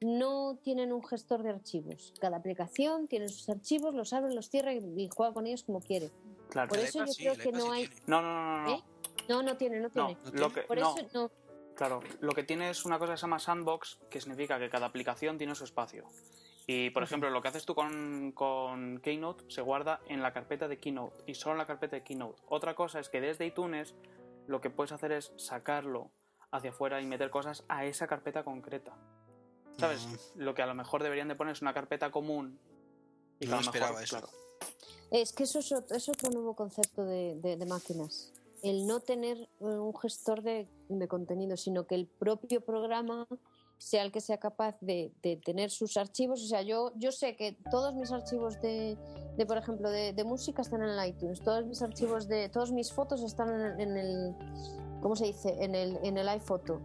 no 0.00 0.58
tienen 0.62 0.92
un 0.92 1.04
gestor 1.04 1.42
de 1.42 1.50
archivos. 1.50 2.12
Cada 2.20 2.36
aplicación 2.36 3.08
tiene 3.08 3.28
sus 3.28 3.48
archivos, 3.48 3.94
los 3.94 4.12
abre, 4.12 4.34
los 4.34 4.50
cierra 4.50 4.72
y, 4.72 5.08
juega 5.14 5.32
con 5.32 5.46
ellos 5.46 5.62
como 5.64 5.80
quiere. 5.80 6.10
Claro. 6.50 6.68
Por 6.68 6.78
eso 6.78 6.98
iPad 6.98 7.06
yo 7.06 7.12
sí, 7.12 7.22
creo 7.22 7.36
que 7.36 7.52
no 7.52 7.64
sí 7.66 7.70
hay- 7.72 7.86
tiene. 7.88 8.02
No, 8.06 8.22
no, 8.22 8.32
no, 8.34 8.56
no. 8.58 8.62
no. 8.64 8.74
¿Eh? 8.74 8.82
No, 9.28 9.42
no 9.42 9.56
tiene, 9.56 9.80
no 9.80 9.88
tiene. 9.90 10.16
¿No 10.24 10.30
lo 10.32 10.52
que, 10.52 10.62
Por 10.62 10.78
no, 10.78 10.94
eso 10.96 11.06
no. 11.14 11.30
claro, 11.74 12.00
lo 12.20 12.32
que 12.32 12.42
tiene 12.42 12.68
es 12.70 12.84
una 12.84 12.98
cosa 12.98 13.12
que 13.12 13.16
se 13.18 13.22
llama 13.22 13.38
sandbox, 13.38 14.00
que 14.10 14.20
significa 14.20 14.58
que 14.58 14.68
cada 14.68 14.86
aplicación 14.86 15.38
tiene 15.38 15.54
su 15.54 15.64
espacio. 15.64 16.04
Y, 16.66 16.90
por 16.90 17.02
ejemplo, 17.02 17.28
lo 17.30 17.42
que 17.42 17.48
haces 17.48 17.64
tú 17.66 17.74
con, 17.74 18.32
con 18.32 18.98
Keynote 19.00 19.44
se 19.48 19.60
guarda 19.60 20.00
en 20.08 20.22
la 20.22 20.32
carpeta 20.32 20.66
de 20.66 20.78
Keynote 20.78 21.22
y 21.26 21.34
solo 21.34 21.52
en 21.52 21.58
la 21.58 21.66
carpeta 21.66 21.96
de 21.96 22.02
Keynote. 22.02 22.42
Otra 22.48 22.74
cosa 22.74 23.00
es 23.00 23.08
que 23.08 23.20
desde 23.20 23.46
iTunes 23.46 23.94
lo 24.46 24.60
que 24.60 24.70
puedes 24.70 24.92
hacer 24.92 25.12
es 25.12 25.32
sacarlo 25.36 26.10
hacia 26.54 26.70
afuera 26.70 27.00
y 27.00 27.06
meter 27.06 27.30
cosas 27.30 27.64
a 27.68 27.84
esa 27.84 28.06
carpeta 28.06 28.44
concreta. 28.44 28.92
¿Sabes? 29.78 30.06
Mm. 30.06 30.40
Lo 30.40 30.54
que 30.54 30.62
a 30.62 30.66
lo 30.66 30.74
mejor 30.74 31.02
deberían 31.02 31.26
de 31.28 31.34
poner 31.34 31.52
es 31.52 31.62
una 31.62 31.74
carpeta 31.74 32.10
común. 32.10 32.58
Y 33.40 33.46
No 33.46 33.52
lo 33.52 33.56
mejor, 33.58 33.74
esperaba 33.74 34.02
eso. 34.02 34.16
claro, 34.18 34.28
Es 35.10 35.32
que 35.32 35.42
eso 35.44 35.58
es 35.58 35.72
otro, 35.72 35.96
es 35.96 36.08
otro 36.08 36.30
nuevo 36.30 36.54
concepto 36.54 37.04
de, 37.04 37.34
de- 37.42 37.56
de 37.56 37.66
máquinas. 37.66 38.32
El 38.62 38.86
no 38.86 39.00
tener 39.00 39.36
eh, 39.38 39.48
un 39.64 39.94
gestor 39.96 40.42
de, 40.42 40.68
de 40.88 41.08
contenido, 41.08 41.56
sino 41.56 41.86
que 41.86 41.96
el 41.96 42.06
propio 42.06 42.60
programa 42.60 43.26
sea 43.76 44.02
el 44.04 44.12
que 44.12 44.20
sea 44.20 44.38
capaz 44.38 44.76
de, 44.80 45.12
de 45.22 45.36
tener 45.36 45.70
sus 45.70 45.96
archivos. 45.96 46.40
O 46.42 46.46
sea, 46.46 46.62
yo, 46.62 46.92
yo 46.94 47.10
sé 47.10 47.34
que 47.36 47.58
todos 47.70 47.94
mis 47.94 48.12
archivos 48.12 48.60
de, 48.62 48.96
de, 49.36 49.44
por 49.46 49.58
ejemplo, 49.58 49.90
de, 49.90 50.12
de 50.12 50.24
música 50.24 50.62
están 50.62 50.82
en 50.82 50.90
el 50.90 51.08
iTunes, 51.08 51.40
todos 51.42 51.66
mis 51.66 51.82
archivos 51.82 52.28
de, 52.28 52.48
todas 52.48 52.70
mis 52.70 52.92
fotos 52.92 53.22
están 53.24 53.80
en 53.80 53.96
el 53.96 54.34
¿cómo 55.04 55.16
se 55.16 55.26
dice? 55.26 55.54
En 55.62 55.74
el, 55.74 55.98
en 56.02 56.16
el 56.16 56.26
iPhoto. 56.30 56.80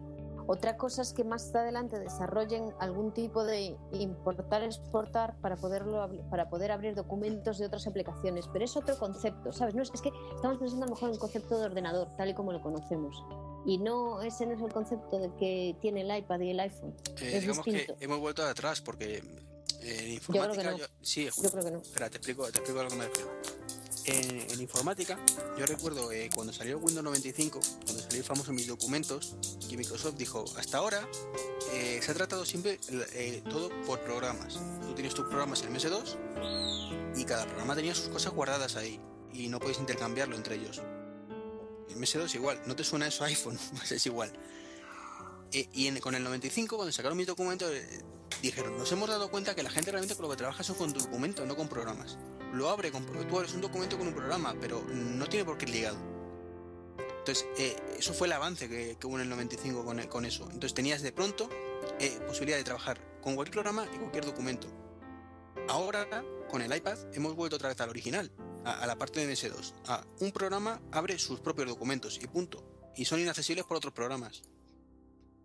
Otra 0.46 0.76
cosa 0.78 1.04
es 1.04 1.14
que 1.14 1.24
más 1.24 1.54
adelante 1.56 1.98
desarrollen 2.00 2.74
algún 2.80 3.14
tipo 3.14 3.46
de 3.46 3.78
importar, 3.94 4.62
exportar 4.64 5.40
para 5.40 5.56
poderlo 5.56 6.10
para 6.30 6.50
poder 6.50 6.72
abrir 6.72 6.96
documentos 6.96 7.60
de 7.60 7.68
otras 7.68 7.88
aplicaciones, 7.88 8.46
pero 8.52 8.66
es 8.66 8.76
otro 8.76 8.98
concepto, 8.98 9.54
¿sabes? 9.54 9.76
No 9.76 9.84
es, 9.84 9.91
es 9.94 10.02
que 10.02 10.12
estamos 10.36 10.58
pensando 10.58 10.86
a 10.86 10.88
lo 10.90 10.96
mejor 10.96 11.10
en 11.10 11.14
un 11.14 11.20
concepto 11.20 11.58
de 11.60 11.66
ordenador, 11.66 12.10
tal 12.18 12.30
y 12.30 12.34
como 12.34 12.52
lo 12.52 12.62
conocemos. 12.62 13.24
Y 13.66 13.78
no, 13.78 14.22
ese 14.24 14.46
no 14.48 14.54
es 14.56 14.62
el 14.62 14.74
concepto 14.74 15.20
del 15.20 15.34
que 15.36 15.78
tiene 15.82 16.02
el 16.02 16.18
iPad 16.18 16.40
y 16.41 16.50
el 16.50 16.60
iPhone. 16.60 16.96
Eh, 17.22 17.36
Es 17.38 17.41
digamos 17.41 17.64
distinto. 17.64 17.96
que 17.96 18.04
hemos 18.06 18.20
vuelto 18.20 18.44
atrás 18.44 18.82
porque 18.82 19.18
eh, 19.18 19.98
en 20.02 20.12
informática. 20.14 20.72
no. 20.72 20.78
yo- 20.78 20.86
sí, 21.02 21.30
Yo 21.44 21.52
creo 21.52 21.64
que 21.64 21.72
no. 21.72 21.78
Espera, 21.78 22.10
te 22.10 22.18
explico, 22.18 22.44
te 22.52 22.58
explico 22.58 22.80
a 22.80 22.84
lo 22.86 22.90
que 22.90 22.96
me 22.96 23.06
refiero. 23.06 23.30
En, 24.11 24.60
informática, 24.60 25.19
yo 25.57 25.65
recuerdo 25.68 26.11
eh, 26.11 26.30
cuando 26.34 26.52
salió 26.52 26.77
Windows 26.80 27.03
95, 27.03 27.60
cuando 27.86 28.02
salió 28.03 28.18
el 28.18 28.23
famoso 28.23 28.52
Mis 28.52 28.68
Documentos, 28.68 29.36
que 29.69 29.77
Microsoft 29.77 30.15
dijo, 30.15 30.44
hasta 30.57 30.77
ahora 30.80 31.07
eh, 31.73 31.99
se 32.03 32.11
ha 32.11 32.14
tratado 32.15 32.44
siempre 32.45 32.80
eh, 33.14 33.44
todo 33.49 33.69
por 33.86 33.99
programas. 34.02 34.60
Tú 34.81 34.94
tienes 34.95 35.14
tus 35.14 35.27
programas 35.27 35.61
en 35.64 35.73
MS2 35.73 37.15
y 37.18 37.23
cada 37.26 37.45
programa 37.45 37.76
tenía 37.76 37.94
sus 37.94 38.10
cosas 38.10 38.34
guardadas 38.34 38.76
ahí 38.76 38.99
y 39.31 39.48
no 39.48 39.60
puedes 39.60 39.77
intercambiarlo 39.80 40.36
entre 40.36 40.56
ellos. 40.56 40.81
En 41.90 41.99
MS2 42.02 42.34
igual, 42.36 42.61
no 42.65 42.76
te 42.76 42.84
suena 42.84 43.07
eso 43.07 43.23
a 43.23 43.27
iPhone, 43.27 43.60
pues 43.77 43.91
es 43.91 44.06
igual. 44.07 44.31
Y 45.52 45.88
en- 45.88 45.99
con 45.99 46.15
el 46.15 46.23
95, 46.23 46.76
cuando 46.77 46.91
sacaron 46.91 47.18
mis 47.18 47.27
documentos, 47.27 47.72
dijeron, 48.41 48.77
nos 48.77 48.91
hemos 48.91 49.07
dado 49.10 49.30
cuenta 49.31 49.56
que 49.56 49.64
la 49.64 49.69
gente 49.69 49.91
realmente 49.91 50.15
con 50.15 50.23
lo 50.23 50.30
que 50.31 50.38
trabaja 50.38 50.64
son 50.64 50.76
con 50.77 50.94
documentos, 50.94 51.45
no 51.48 51.56
con 51.56 51.68
programas. 51.68 52.18
Lo 52.54 52.70
abre 52.70 52.92
con 52.92 53.06
tú 53.06 53.38
abres 53.38 53.54
un 53.54 53.62
documento 53.62 53.98
con 53.98 54.08
un 54.08 54.14
programa, 54.14 54.56
pero 54.60 54.84
no 54.84 55.28
tiene 55.28 55.46
por 55.46 55.58
qué 55.58 55.66
ir 55.66 55.72
ligado. 55.72 55.98
Entonces, 57.20 57.46
eh, 57.58 57.76
eso 57.98 58.14
fue 58.14 58.28
el 58.28 58.34
avance 58.34 58.68
que, 58.68 58.98
hubo 59.06 59.16
en 59.16 59.22
el 59.22 59.30
95 59.30 59.86
con, 59.86 60.02
con 60.08 60.26
eso. 60.26 60.46
Entonces 60.46 60.74
tenías 60.74 61.02
de 61.02 61.12
pronto 61.12 61.50
eh, 62.00 62.20
posibilidad 62.26 62.58
de 62.58 62.64
trabajar 62.64 63.00
con 63.22 63.36
cualquier 63.36 63.54
programa 63.54 63.86
y 63.94 63.98
cualquier 63.98 64.26
documento. 64.26 64.68
Ahora, 65.68 66.08
con 66.50 66.62
el 66.62 66.76
iPad, 66.76 66.98
hemos 67.14 67.36
vuelto 67.36 67.58
otra 67.58 67.70
vez 67.70 67.80
al 67.82 67.90
original, 67.90 68.32
a, 68.66 68.80
a 68.80 68.88
la 68.88 68.98
parte 68.98 69.26
de 69.26 69.32
MS2. 69.32 69.74
A 69.86 70.04
un 70.22 70.32
programa 70.32 70.82
abre 70.92 71.20
sus 71.20 71.40
propios 71.40 71.68
documentos 71.68 72.20
y 72.22 72.28
punto. 72.28 72.64
Y 72.96 73.06
son 73.06 73.20
inaccesibles 73.20 73.66
por 73.66 73.78
otros 73.78 73.94
programas. 73.94 74.42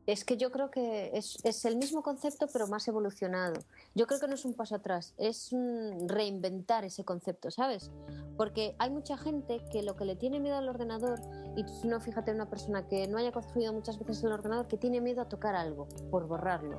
Es 0.07 0.25
que 0.27 0.37
yo 0.37 0.51
creo 0.53 0.71
que 0.71 1.11
es, 1.17 1.39
es 1.45 1.65
el 1.65 1.77
mismo 1.77 2.03
concepto, 2.03 2.47
pero 2.53 2.67
más 2.67 2.87
evolucionado. 2.89 3.55
Yo 3.95 4.07
creo 4.07 4.21
que 4.21 4.29
no 4.29 4.35
es 4.35 4.45
un 4.45 4.53
paso 4.53 4.75
atrás, 4.75 5.15
es 5.17 5.51
un 5.51 6.07
reinventar 6.09 6.85
ese 6.85 7.05
concepto, 7.07 7.51
¿sabes? 7.51 7.91
Porque 8.37 8.77
hay 8.79 8.91
mucha 8.91 9.17
gente 9.17 9.65
que 9.73 9.83
lo 9.83 9.97
que 9.97 10.05
le 10.05 10.15
tiene 10.15 10.41
miedo 10.41 10.57
al 10.57 10.69
ordenador, 10.69 11.19
y 11.57 11.65
tú 11.65 11.73
no 11.85 12.01
fíjate 12.01 12.33
una 12.33 12.51
persona 12.51 12.87
que 12.87 13.09
no 13.09 13.17
haya 13.17 13.33
construido 13.33 13.73
muchas 13.73 13.99
veces 13.99 14.23
el 14.25 14.33
ordenador, 14.33 14.69
que 14.69 14.77
tiene 14.77 15.01
miedo 15.01 15.23
a 15.23 15.29
tocar 15.29 15.55
algo, 15.55 15.89
por 16.11 16.27
borrarlo. 16.27 16.79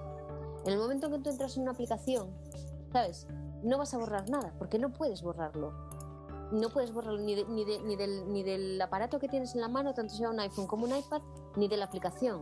En 0.65 0.73
el 0.73 0.77
momento 0.77 1.10
que 1.10 1.18
tú 1.18 1.31
entras 1.31 1.56
en 1.57 1.64
una 1.64 1.72
aplicación, 1.72 2.30
¿sabes? 2.93 3.26
No 3.64 3.80
vas 3.80 3.91
a 3.95 3.97
borrar 3.97 4.30
nada, 4.30 4.53
porque 4.60 4.77
no 4.77 4.93
puedes 4.93 5.23
borrarlo. 5.23 5.73
No 6.52 6.69
puedes 6.69 6.93
borrarlo 6.93 7.22
ni, 7.22 7.34
de- 7.34 7.45
ni, 7.45 7.65
de- 7.65 7.80
ni 7.80 7.95
del, 7.95 8.31
ni 8.31 8.43
del 8.43 8.80
aparato 8.80 9.18
que 9.18 9.27
tienes 9.27 9.56
en 9.56 9.61
la 9.61 9.68
mano, 9.68 9.95
tanto 9.95 10.14
sea 10.14 10.30
un 10.30 10.39
iPhone 10.39 10.68
como 10.68 10.85
un 10.85 10.95
iPad, 10.95 11.23
ni 11.56 11.68
de 11.68 11.77
la 11.77 11.85
aplicación. 11.85 12.41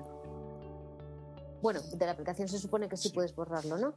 Bueno, 1.64 1.82
de 1.82 2.06
la 2.06 2.12
aplicación 2.12 2.48
se 2.48 2.60
supone 2.60 2.88
que 2.88 2.98
sí, 2.98 3.08
Sí. 3.08 3.14
puedes 3.16 3.34
borrarlo, 3.34 3.78
¿no? 3.80 3.96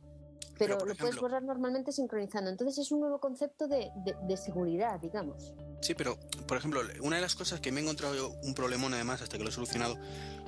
Pero, 0.58 0.78
lo 0.86 0.94
puedes 0.96 1.16
borrar 1.20 1.42
normalmente 1.42 1.92
sincronizando. 1.92 2.48
Entonces 2.48 2.78
es 2.78 2.90
un 2.90 3.00
nuevo 3.00 3.18
concepto 3.20 3.68
de, 3.68 3.90
de- 4.06 4.16
de 4.26 4.36
seguridad, 4.38 4.98
digamos. 5.00 5.52
Sí, 5.82 5.94
pero, 5.94 6.16
por 6.48 6.56
ejemplo, 6.56 6.80
una 7.02 7.16
de 7.16 7.22
las 7.22 7.34
cosas 7.34 7.60
que 7.60 7.70
me 7.72 7.80
he 7.80 7.82
encontrado 7.82 8.14
yo 8.14 8.30
un 8.42 8.54
problemón 8.54 8.94
además 8.94 9.20
hasta 9.20 9.36
que 9.36 9.42
lo 9.44 9.50
he 9.50 9.52
solucionado 9.52 9.96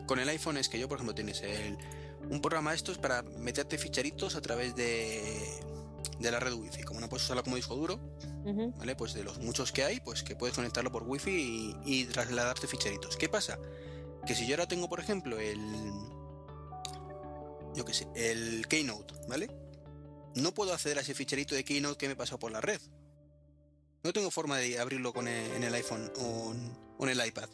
con 0.06 0.18
el 0.18 0.28
iPhone 0.30 0.56
es 0.56 0.70
que 0.70 0.78
yo, 0.78 0.88
por 0.88 0.96
ejemplo, 0.96 1.14
tienes 1.14 1.42
el, 1.42 1.76
un 2.30 2.40
programa 2.40 2.70
de 2.70 2.76
estos 2.76 2.96
para 2.96 3.22
meterte 3.22 3.76
ficheritos 3.76 4.34
a 4.36 4.40
través 4.40 4.74
de, 4.76 5.60
de 6.20 6.30
la 6.30 6.40
red 6.40 6.54
Wi-Fi. 6.54 6.84
Como 6.84 7.00
no 7.00 7.08
puedes 7.10 7.24
usarla 7.24 7.42
como 7.42 7.56
disco 7.56 7.74
duro. 7.76 7.98
¿vale? 8.78 8.96
Pues 8.96 9.12
de 9.12 9.24
los 9.24 9.38
muchos 9.40 9.72
que 9.72 9.84
hay, 9.84 10.00
pues 10.00 10.22
que 10.22 10.34
puedes 10.36 10.56
conectarlo 10.56 10.90
por 10.90 11.02
Wi-Fi 11.02 11.30
y, 11.30 11.76
y 11.84 12.04
trasladarte 12.06 12.66
ficheritos. 12.66 13.16
¿Qué 13.18 13.28
pasa? 13.28 13.58
Que 14.26 14.34
si 14.34 14.46
yo 14.46 14.54
ahora 14.54 14.66
tengo, 14.68 14.88
por 14.88 15.00
ejemplo, 15.00 15.38
el. 15.38 15.58
Yo 17.74 17.84
qué 17.84 17.94
sé, 17.94 18.08
el 18.14 18.66
Keynote, 18.68 19.14
¿vale? 19.28 19.48
No 20.34 20.52
puedo 20.52 20.72
acceder 20.72 20.98
a 20.98 21.00
ese 21.02 21.14
ficherito 21.14 21.54
de 21.54 21.64
Keynote 21.64 21.96
que 21.96 22.08
me 22.08 22.16
pasado 22.16 22.38
por 22.38 22.50
la 22.52 22.60
red. 22.60 22.80
No 24.04 24.12
tengo 24.12 24.30
forma 24.30 24.56
de 24.58 24.78
abrirlo 24.78 25.12
con 25.12 25.26
el- 25.28 25.52
en 25.52 25.64
el 25.64 25.74
iPhone 25.74 26.10
o 26.20 26.52
en, 26.52 26.76
o 26.98 27.04
en 27.04 27.10
el 27.10 27.26
iPad. 27.26 27.48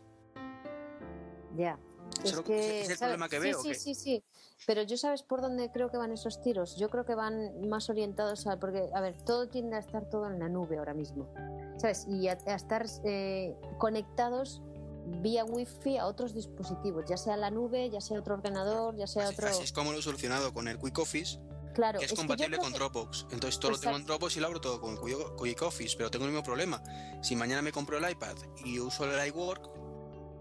Ya. 1.57 1.78
Es 2.23 2.32
que- 2.43 2.82
el 2.86 2.99
problema 2.99 3.28
que 3.28 3.39
veo, 3.39 3.61
Sí, 3.62 3.74
sí, 3.74 3.95
sí. 3.95 4.24
Pero 4.66 4.82
yo 4.82 4.97
sabes 4.97 5.23
por 5.23 5.41
dónde 5.41 5.70
creo 5.73 5.91
que 5.91 5.97
van 5.97 6.12
esos 6.12 6.41
tiros. 6.43 6.77
Yo 6.77 6.89
creo 6.91 7.05
que 7.05 7.15
van 7.15 7.69
más 7.69 7.89
orientados 7.91 8.47
a. 8.47 8.59
Porque, 8.59 8.89
a 8.95 9.01
ver, 9.01 9.20
todo 9.23 9.49
tiende 9.49 9.77
a 9.77 9.78
estar 9.81 10.09
todo 10.09 10.27
en 10.31 10.39
la 10.39 10.49
nube 10.49 10.78
ahora 10.78 10.95
mismo. 10.95 11.32
¿Sabes? 11.78 12.07
Y 12.09 12.28
a, 12.28 12.39
a 12.47 12.55
estar 12.55 12.86
eh, 13.05 13.55
conectados 13.78 14.62
vía 15.06 15.44
wifi 15.44 15.98
a 15.98 16.06
otros 16.06 16.35
dispositivos, 16.35 17.05
ya 17.09 17.16
sea 17.16 17.36
la 17.36 17.51
nube, 17.51 17.90
ya 17.90 18.01
sea 18.01 18.18
otro 18.18 18.35
ordenador, 18.35 18.97
ya 18.97 19.06
sea 19.06 19.24
Así, 19.28 19.35
otro. 19.35 19.48
así 19.48 19.62
es 19.64 19.72
como 19.72 19.93
lo 19.93 19.98
he 19.98 20.02
solucionado 20.02 20.52
con 20.55 20.66
el 20.68 20.78
Quick 20.78 20.98
Office, 20.98 21.39
claro, 21.74 21.98
que 21.98 22.06
es 22.06 22.12
compatible 22.14 22.59
con 22.59 22.72
que- 22.72 22.78
Dropbox. 22.78 23.26
Entonces 23.31 23.59
todo 23.60 23.72
lo 23.72 23.78
tengo 23.78 23.97
en. 23.97 24.05
Dropbox 24.06 24.36
y 24.36 24.40
lo 24.40 24.47
abro 24.47 24.60
todo 24.60 24.81
con 24.81 24.97
Quick 24.97 25.62
Office, 25.62 25.94
pero 25.97 26.10
tengo 26.10 26.24
el 26.24 26.31
mismo 26.31 26.43
problema. 26.44 26.82
Si 27.22 27.36
mañana 27.36 27.62
me 27.62 27.72
compro 27.72 27.98
el 27.98 28.10
iPad 28.10 28.36
y 28.64 28.78
uso 28.81 29.05
el 29.05 29.26
iWork, 29.28 29.70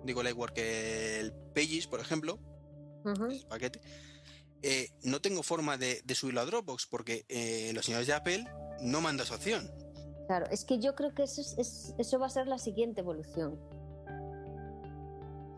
digo 0.06 0.22
el 0.22 0.28
iWork, 0.30 0.58
el 0.58 1.34
Pages, 1.54 1.88
por 1.88 2.00
ejemplo, 2.00 2.40
el 3.06 3.46
paquete, 3.48 3.82
eh, 4.62 4.90
no 5.04 5.20
tengo 5.22 5.44
forma 5.44 5.78
de, 5.78 6.02
de 6.06 6.16
subirlo 6.16 6.40
a 6.42 6.46
Dropbox 6.46 6.88
porque 6.88 7.26
eh, 7.28 7.72
los 7.74 7.86
señores 7.86 8.08
de 8.08 8.14
Apple 8.14 8.46
no 8.82 9.02
mandan 9.02 9.26
esa 9.26 9.36
opción. 9.36 9.70
Claro, 10.28 10.46
es 10.52 10.64
que 10.64 10.80
yo 10.80 10.96
creo 10.96 11.14
que 11.14 11.24
eso, 11.24 11.42
es- 11.42 11.56
es- 11.58 11.94
eso 11.98 12.18
va 12.18 12.28
a 12.28 12.30
ser 12.30 12.48
la 12.48 12.58
siguiente 12.58 13.02
evolución. 13.02 13.60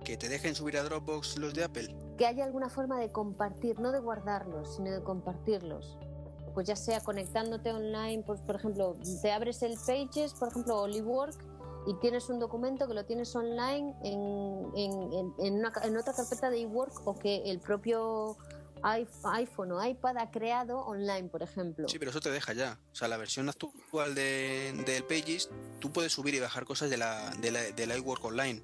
Que 0.06 0.16
te 0.18 0.30
dejen 0.30 0.56
subir 0.56 0.78
a 0.78 0.84
Dropbox 0.84 1.38
los 1.38 1.54
de 1.54 1.64
Apple. 1.64 1.96
Que 2.18 2.26
haya 2.28 2.46
alguna 2.46 2.70
forma 2.70 3.00
de 3.00 3.12
compartir, 3.12 3.80
no 3.80 3.92
de 3.92 4.00
guardarlos, 4.00 4.76
sino 4.76 4.92
de 4.92 5.02
compartirlos. 5.04 5.98
Pues 6.54 6.68
ya 6.68 6.76
sea 6.76 7.02
conectándote 7.02 7.72
online, 7.72 8.24
pues 8.26 8.40
por 8.42 8.56
ejemplo, 8.56 8.96
te 9.22 9.32
abres 9.32 9.62
el 9.64 9.76
Pages, 9.86 10.34
por 10.36 10.48
ejemplo, 10.50 10.80
o 10.82 10.88
Livework, 10.88 11.36
y 11.88 11.94
tienes 12.00 12.30
un 12.30 12.40
documento 12.40 12.88
que 12.88 12.94
lo 12.94 13.04
tienes 13.06 13.36
online 13.36 13.94
en, 14.04 14.66
en- 14.76 15.14
en- 15.14 15.34
en 15.40 15.54
una 15.60 15.72
ca- 15.72 15.82
en 15.86 15.98
otra 15.98 16.14
carpeta 16.14 16.50
de 16.50 16.62
eWork 16.62 17.06
o 17.08 17.16
que 17.18 17.44
el 17.50 17.60
propio 17.60 18.38
iPhone 18.84 19.72
o 19.72 19.84
iPad 19.86 20.18
ha 20.18 20.32
creado 20.32 20.80
online, 20.80 21.30
por 21.30 21.42
ejemplo. 21.44 21.88
Sí, 21.90 21.98
pero 22.00 22.12
eso 22.12 22.20
te 22.22 22.32
deja 22.32 22.54
ya. 22.54 22.80
O 22.92 22.96
sea, 22.96 23.08
la 23.08 23.18
versión 23.18 23.50
actual 23.50 24.16
de, 24.16 24.74
del 24.86 25.04
Pages, 25.04 25.50
tú 25.80 25.92
puedes 25.92 26.12
subir 26.14 26.36
y 26.36 26.40
bajar 26.40 26.66
cosas 26.66 26.90
de 26.90 26.98
la, 26.98 27.32
de 27.42 27.52
la, 27.52 27.62
del 27.64 27.98
iWork 27.98 28.24
Online. 28.24 28.62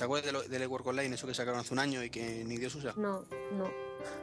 ¿Te 0.00 0.04
acuerdas 0.04 0.24
de 0.24 0.32
lo- 0.32 0.42
del 0.42 0.62
iWork 0.62 0.86
Online, 0.86 1.14
eso 1.14 1.26
que 1.26 1.34
sacaron 1.34 1.60
hace 1.60 1.74
un 1.74 1.78
año 1.78 2.02
y 2.02 2.08
que 2.08 2.42
ni 2.46 2.56
Dios 2.56 2.74
usa? 2.74 2.94
No, 2.96 3.26
no. 3.52 3.70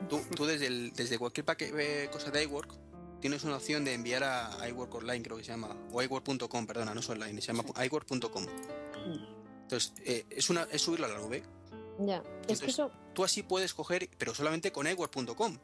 Tú, 0.10 0.20
tú 0.36 0.48
desde, 0.48 0.66
el- 0.66 0.92
desde 0.94 1.20
cualquier 1.20 1.46
paquete, 1.46 2.10
cosa 2.12 2.32
de 2.32 2.42
iWork, 2.46 2.74
tienes 3.22 3.44
una 3.44 3.58
opción 3.58 3.86
de 3.86 3.94
enviar 3.94 4.24
a 4.24 4.68
iWork 4.70 4.96
Online, 4.96 5.22
creo 5.22 5.38
que 5.38 5.44
se 5.44 5.52
llama, 5.52 5.76
o 5.92 6.02
iWork.com, 6.02 6.66
perdona, 6.66 6.96
no 6.96 7.00
es 7.00 7.08
online, 7.10 7.40
se 7.42 7.54
llama 7.54 7.64
iWork.com. 7.86 8.46
Entonces, 9.62 9.94
eh, 10.04 10.26
es, 10.32 10.50
una, 10.50 10.64
es 10.72 10.82
subirlo 10.82 11.06
a 11.06 11.10
la 11.10 11.20
nube. 11.20 11.44
Ya. 12.00 12.18
Es 12.18 12.24
que 12.24 12.30
Entonces- 12.54 12.70
eso, 12.70 12.92
Tú 13.14 13.24
así 13.24 13.44
puedes 13.44 13.74
coger, 13.76 14.10
pero 14.18 14.34
solamente 14.34 14.72
con 14.72 14.88
iWork.com. 14.88 15.58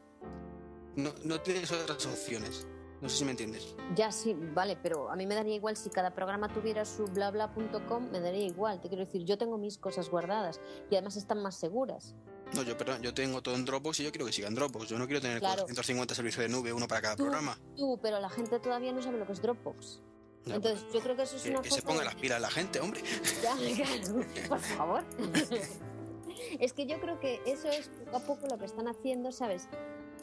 No, 0.95 1.13
no 1.23 1.41
tienes 1.41 1.71
otras 1.71 2.05
opciones. 2.05 2.67
No 3.03 3.09
sé 3.09 3.17
si 3.17 3.25
me 3.25 3.31
entiendes. 3.31 3.75
Ya 3.95 4.13
sí, 4.13 4.33
vale, 4.33 4.77
pero 4.81 5.11
a 5.11 5.15
mí 5.17 5.27
me 5.27 5.35
daría 5.35 5.55
igual 5.55 5.75
si 5.75 5.89
cada 5.89 6.15
programa 6.15 6.47
tuviera 6.47 6.85
su 6.85 7.03
blabla.com, 7.05 8.09
me 8.09 8.21
daría 8.21 8.45
igual. 8.45 8.79
Te 8.79 8.87
quiero 8.87 9.03
decir, 9.03 9.25
yo 9.25 9.37
tengo 9.37 9.57
mis 9.57 9.77
cosas 9.77 10.09
guardadas 10.09 10.61
y 10.89 10.95
además 10.95 11.17
están 11.17 11.41
más 11.43 11.55
seguras. 11.55 12.15
No, 12.55 12.63
yo, 12.63 12.77
perdón, 12.77 13.01
yo 13.01 13.13
tengo 13.13 13.41
todo 13.41 13.55
en 13.55 13.65
Dropbox 13.65 13.99
y 13.99 14.03
yo 14.05 14.11
quiero 14.11 14.25
que 14.25 14.31
siga 14.31 14.47
en 14.47 14.55
Dropbox. 14.55 14.87
Yo 14.87 14.97
no 14.97 15.05
quiero 15.05 15.19
tener 15.19 15.39
Claro. 15.39 15.63
450 15.63 16.15
servicios 16.15 16.43
de 16.43 16.49
nube, 16.49 16.71
uno 16.71 16.87
para 16.87 17.01
cada 17.01 17.15
Tú- 17.17 17.23
programa. 17.23 17.57
Tú, 17.75 17.99
pero 18.01 18.19
la 18.21 18.29
gente 18.29 18.57
todavía 18.59 18.93
no 18.93 19.01
sabe 19.01 19.17
lo 19.19 19.25
que 19.27 19.33
es 19.33 19.41
Dropbox. 19.41 19.99
Ya, 20.45 20.55
Entonces, 20.55 20.85
yo 20.93 21.01
creo 21.01 21.15
que 21.17 21.23
eso 21.23 21.35
es 21.35 21.43
que, 21.43 21.49
una 21.49 21.61
que 21.61 21.71
se 21.71 21.81
forma 21.81 21.87
ponga 21.89 21.99
de- 21.99 22.05
las 22.05 22.15
pilas 22.15 22.39
la 22.41 22.49
gente, 22.51 22.79
hombre. 22.79 23.01
Ya, 23.43 23.55
claro, 23.85 24.25
por 24.47 24.59
favor. 24.59 25.03
es 26.59 26.71
que 26.73 26.85
yo 26.85 26.99
creo 27.01 27.19
que 27.19 27.41
eso 27.45 27.67
es 27.69 27.89
poco 28.05 28.15
a 28.17 28.19
poco 28.21 28.47
lo 28.47 28.57
que 28.57 28.65
están 28.65 28.87
haciendo, 28.87 29.31
¿sabes? 29.33 29.67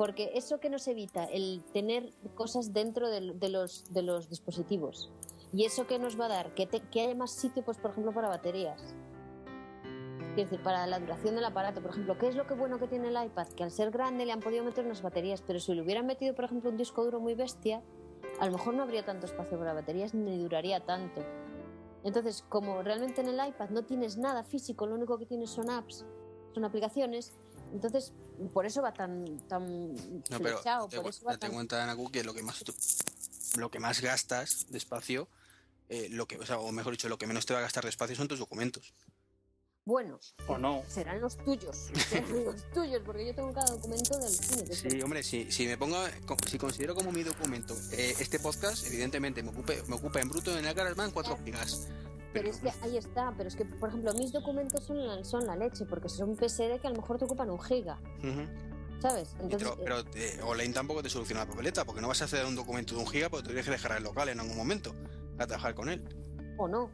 Porque 0.00 0.30
eso 0.32 0.60
que 0.60 0.70
nos 0.70 0.88
evita 0.88 1.24
el 1.24 1.62
tener 1.74 2.14
cosas 2.34 2.72
dentro 2.72 3.10
de, 3.10 3.20
los, 3.50 4.30
dispositivos. 4.30 5.12
Y 5.52 5.66
eso 5.66 5.86
que 5.86 5.98
nos 5.98 6.18
va 6.18 6.24
a 6.24 6.28
dar, 6.28 6.54
que, 6.54 6.66
te- 6.66 6.80
haya 6.98 7.14
más 7.14 7.32
sitio, 7.32 7.62
pues 7.62 7.76
por 7.76 7.90
ejemplo, 7.90 8.10
para 8.10 8.28
baterías. 8.28 8.80
Es 10.30 10.36
decir, 10.36 10.62
para 10.62 10.86
la 10.86 11.00
duración 11.00 11.34
del 11.34 11.44
aparato, 11.44 11.82
por 11.82 11.90
ejemplo, 11.90 12.16
¿qué 12.16 12.28
es 12.28 12.34
lo 12.34 12.46
que 12.46 12.54
bueno 12.54 12.78
que 12.78 12.88
tiene 12.88 13.08
el 13.08 13.26
iPad? 13.26 13.48
Que 13.48 13.62
al 13.62 13.70
ser 13.70 13.90
grande 13.90 14.24
le 14.24 14.32
han 14.32 14.40
podido 14.40 14.64
meter 14.64 14.86
unas 14.86 15.02
baterías, 15.02 15.42
pero 15.46 15.60
si 15.60 15.74
le 15.74 15.82
hubieran 15.82 16.06
metido, 16.06 16.34
por 16.34 16.46
ejemplo, 16.46 16.70
un 16.70 16.78
disco 16.78 17.04
duro 17.04 17.20
muy 17.20 17.34
bestia, 17.34 17.82
a 18.40 18.46
lo 18.46 18.52
mejor 18.52 18.72
no 18.72 18.84
habría 18.84 19.04
tanto 19.04 19.26
espacio 19.26 19.58
para 19.58 19.74
baterías 19.74 20.14
ni 20.14 20.38
duraría 20.38 20.80
tanto. 20.80 21.20
Entonces, 22.04 22.42
como 22.48 22.82
realmente 22.82 23.20
en 23.20 23.28
el 23.28 23.48
iPad 23.48 23.68
no 23.68 23.84
tienes 23.84 24.16
nada 24.16 24.44
físico, 24.44 24.86
lo 24.86 24.94
único 24.94 25.18
que 25.18 25.26
tienes 25.26 25.50
son 25.50 25.68
apps, 25.68 26.06
son 26.54 26.64
aplicaciones, 26.64 27.34
entonces 27.72 28.12
por 28.52 28.66
eso 28.66 28.82
va 28.82 28.92
tan 28.92 29.38
tan 29.48 29.94
No, 29.94 30.20
pero 30.38 30.56
flechado, 30.56 30.84
date, 30.86 31.00
por 31.00 31.10
eso 31.10 31.24
va 31.26 31.38
tan... 31.38 31.52
cuenta, 31.52 31.82
Anaku, 31.82 32.10
que 32.10 32.24
lo 32.24 32.34
que 32.34 32.42
más 32.42 32.58
tú- 32.64 32.74
lo 33.58 33.70
que 33.70 33.80
más 33.80 34.00
gastas 34.00 34.66
de 34.70 34.78
espacio, 34.78 35.28
eh, 35.88 36.08
lo 36.10 36.26
que, 36.28 36.38
o, 36.38 36.46
sea, 36.46 36.58
o 36.60 36.70
mejor 36.72 36.92
dicho, 36.92 37.08
lo 37.08 37.18
que 37.18 37.26
menos 37.26 37.46
te 37.46 37.52
va 37.52 37.58
a 37.58 37.62
gastar 37.62 37.82
de 37.84 37.90
espacio 37.90 38.14
son 38.16 38.28
tus 38.28 38.38
documentos. 38.38 38.94
Bueno, 39.84 40.20
O 40.46 40.56
no. 40.58 40.82
serán 40.88 41.20
los 41.20 41.36
tuyos, 41.38 41.88
serán 42.08 42.44
los 42.44 42.70
tuyos, 42.72 43.02
porque 43.04 43.26
yo 43.26 43.34
tengo 43.34 43.52
cada 43.52 43.74
documento 43.74 44.16
del 44.18 44.28
cine. 44.30 44.72
Sí, 44.74 45.02
hombre, 45.02 45.22
si, 45.24 45.50
si 45.50 45.66
me 45.66 45.76
pongo, 45.76 45.96
si 46.48 46.58
considero 46.58 46.94
como 46.94 47.10
mi 47.10 47.22
documento 47.24 47.74
eh, 47.92 48.14
este 48.20 48.38
podcast, 48.38 48.86
evidentemente 48.86 49.42
me 49.42 49.50
ocupe, 49.50 49.82
me 49.88 49.96
ocupa 49.96 50.20
en 50.20 50.28
bruto 50.28 50.56
en 50.56 50.64
la 50.64 50.74
GarageBand 50.74 51.12
4 51.12 51.38
gigas. 51.44 51.88
Pero 52.32 52.48
es 52.48 52.58
que 52.58 52.70
ahí 52.82 52.96
está, 52.96 53.32
pero 53.36 53.48
es 53.48 53.56
que, 53.56 53.64
por 53.64 53.88
ejemplo, 53.88 54.12
mis 54.14 54.32
documentos 54.32 54.84
son 54.84 55.04
la, 55.06 55.24
son 55.24 55.46
la 55.46 55.56
leche, 55.56 55.84
porque 55.84 56.08
son 56.08 56.36
PSD 56.36 56.80
que 56.80 56.86
a 56.86 56.90
lo 56.90 56.96
mejor 56.96 57.18
te 57.18 57.24
ocupan 57.24 57.50
un 57.50 57.60
giga, 57.60 57.98
Ujú. 58.18 58.46
¿sabes? 59.00 59.34
Y 59.40 59.44
Entonces, 59.44 59.68
pero 59.82 60.04
pero, 60.04 60.16
eh, 60.16 60.40
online 60.44 60.72
tampoco 60.72 61.02
te 61.02 61.10
soluciona 61.10 61.44
la 61.44 61.50
papeleta, 61.50 61.84
porque 61.84 62.00
no 62.00 62.08
vas 62.08 62.22
a 62.22 62.26
hacer 62.26 62.44
un 62.46 62.54
documento 62.54 62.94
de 62.94 63.00
un 63.00 63.06
giga, 63.08 63.28
porque 63.28 63.46
tienes 63.46 63.64
que 63.64 63.72
dejar 63.72 63.96
el 63.96 64.04
local 64.04 64.28
en 64.28 64.38
algún 64.40 64.56
momento 64.56 64.94
para 65.36 65.48
trabajar 65.48 65.74
con 65.74 65.88
él. 65.88 66.04
o 66.58 66.68
no. 66.68 66.90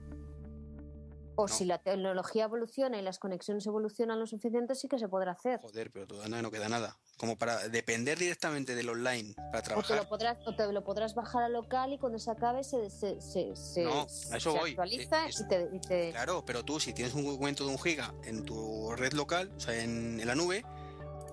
O 1.37 1.47
No. 1.47 1.49
si 1.49 1.65
la 1.67 1.79
tecnología 1.79 2.45
evoluciona 2.45 2.99
y 2.99 3.03
las 3.03 3.19
conexiones 3.19 3.67
evolucionan 3.67 4.19
lo 4.19 4.27
suficiente, 4.27 4.75
sí 4.75 4.89
que 4.89 4.99
se 4.99 5.07
podrá 5.09 5.33
hacer. 5.33 5.61
Joder, 5.61 5.91
pero 5.93 6.07
todavía 6.07 6.41
no 6.43 6.51
queda 6.51 6.69
nada. 6.69 6.97
Como 7.19 7.37
para 7.39 7.69
depender 7.69 8.19
directamente 8.19 8.75
del 8.75 8.89
online 8.91 9.35
para 9.35 9.59
O 9.59 9.63
te, 9.63 9.63
trabajar. 9.63 9.97
lo 9.99 10.09
podrás, 10.09 10.39
o 10.47 10.55
te 10.55 10.73
lo 10.73 10.85
podrás 10.85 11.15
bajar 11.15 11.45
al 11.45 11.53
local 11.53 11.93
y 11.93 11.99
cuando 11.99 12.19
se 12.19 12.31
acabe 12.31 12.65
se, 12.65 12.91
se, 12.91 13.21
se, 13.21 13.55
se- 13.57 13.85
No, 13.85 14.07
eso 14.35 14.53
voy. 14.55 14.71
actualiza 14.71 15.27
es- 15.27 15.41
y 15.41 15.49
te, 15.49 15.69
y 15.73 15.81
te- 15.81 16.11
Claro, 16.13 16.45
pero 16.45 16.63
tú 16.65 16.81
si 16.81 16.93
tienes 16.93 17.15
un 17.15 17.25
documento 17.25 17.65
de 17.65 17.71
un 17.71 17.79
giga 17.79 18.15
en 18.25 18.43
tu 18.45 18.91
red 18.97 19.13
local, 19.13 19.51
o 19.57 19.61
sea, 19.61 19.83
en, 19.83 20.19
en 20.21 20.27
la 20.27 20.35
nube, 20.35 20.65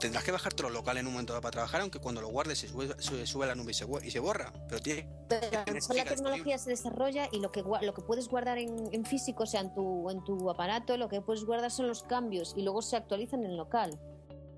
tendrás 0.04 0.26
que 0.26 0.34
bajártelo 0.34 0.70
local 0.70 0.98
en 0.98 1.08
un 1.08 1.14
momento 1.14 1.34
para 1.40 1.52
trabajar, 1.52 1.80
aunque 1.80 1.98
cuando 2.00 2.20
lo 2.20 2.28
guardes 2.28 2.60
se 2.60 2.68
sube, 2.68 2.94
se 3.02 3.26
sube 3.26 3.46
a 3.46 3.48
la 3.48 3.56
nube 3.56 3.72
y 3.72 3.74
se, 3.74 3.88
gua- 3.88 4.04
y 4.04 4.12
se 4.12 4.20
borra. 4.20 4.52
Pero 4.68 4.82
tiene 4.82 5.08
Pero 5.30 5.60
a 5.60 5.64
lo 5.66 5.74
mejor 5.74 5.96
la 5.96 6.04
tecnología 6.04 6.58
se 6.58 6.70
desarrolla 6.72 7.30
y 7.32 7.40
lo 7.40 7.54
que, 7.54 7.64
lo 7.64 7.94
que 7.94 8.02
puedes 8.02 8.28
guardar 8.28 8.58
en, 8.58 8.90
en 8.92 9.06
físico, 9.06 9.44
o 9.44 9.46
sea, 9.46 9.62
en 9.62 9.74
tu, 9.74 10.10
en 10.10 10.22
tu 10.26 10.50
aparato, 10.50 10.98
lo 10.98 11.08
que 11.08 11.22
puedes 11.22 11.46
guardar 11.46 11.72
son 11.72 11.88
los 11.88 12.04
cambios 12.04 12.54
y 12.58 12.64
luego 12.64 12.82
se 12.82 12.98
actualizan 12.98 13.46
en 13.46 13.52
el 13.52 13.58
local. 13.58 13.98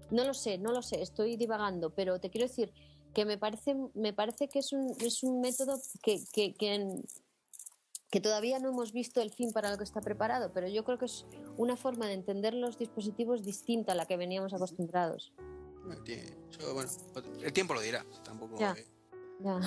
No 0.09 0.23
lo 0.23 0.33
sé, 0.33 0.57
no 0.57 0.71
lo 0.71 0.81
sé, 0.81 1.03
estoy 1.03 1.37
divagando, 1.37 1.91
pero 1.91 2.19
te 2.19 2.31
quiero 2.31 2.47
decir 2.47 2.73
que 3.13 3.23
me 3.23 3.37
parece, 3.37 3.75
me 3.93 4.13
parece 4.13 4.47
que 4.49 4.59
es 4.59 4.73
un, 4.73 4.95
es 4.99 5.21
un 5.21 5.41
método 5.41 5.79
que, 6.01 6.23
que, 6.33 6.55
que, 6.55 6.73
en- 6.73 7.03
que 8.15 8.21
todavía 8.21 8.59
no 8.59 8.69
hemos 8.69 8.93
visto 8.93 9.19
el 9.19 9.29
fin 9.29 9.51
para 9.51 9.69
lo 9.69 9.77
que 9.77 9.83
está 9.83 9.99
preparado, 9.99 10.53
pero 10.53 10.69
yo 10.69 10.85
creo 10.85 10.97
que 10.97 11.03
es 11.03 11.25
una 11.57 11.75
forma 11.75 12.07
de 12.07 12.13
entender 12.13 12.53
los 12.53 12.77
dispositivos 12.77 13.43
distinta 13.43 13.91
a 13.91 13.95
la 13.95 14.05
que 14.05 14.15
veníamos 14.15 14.53
acostumbrados. 14.53 15.33
eso, 16.07 16.73
bueno, 16.73 16.89
el 17.41 17.51
tiempo 17.51 17.73
lo 17.73 17.81
dirá. 17.81 18.05
Tampoco. 18.23 18.55
Ya. 18.57 18.71
eh. 18.71 18.85
Ya. 19.41 19.59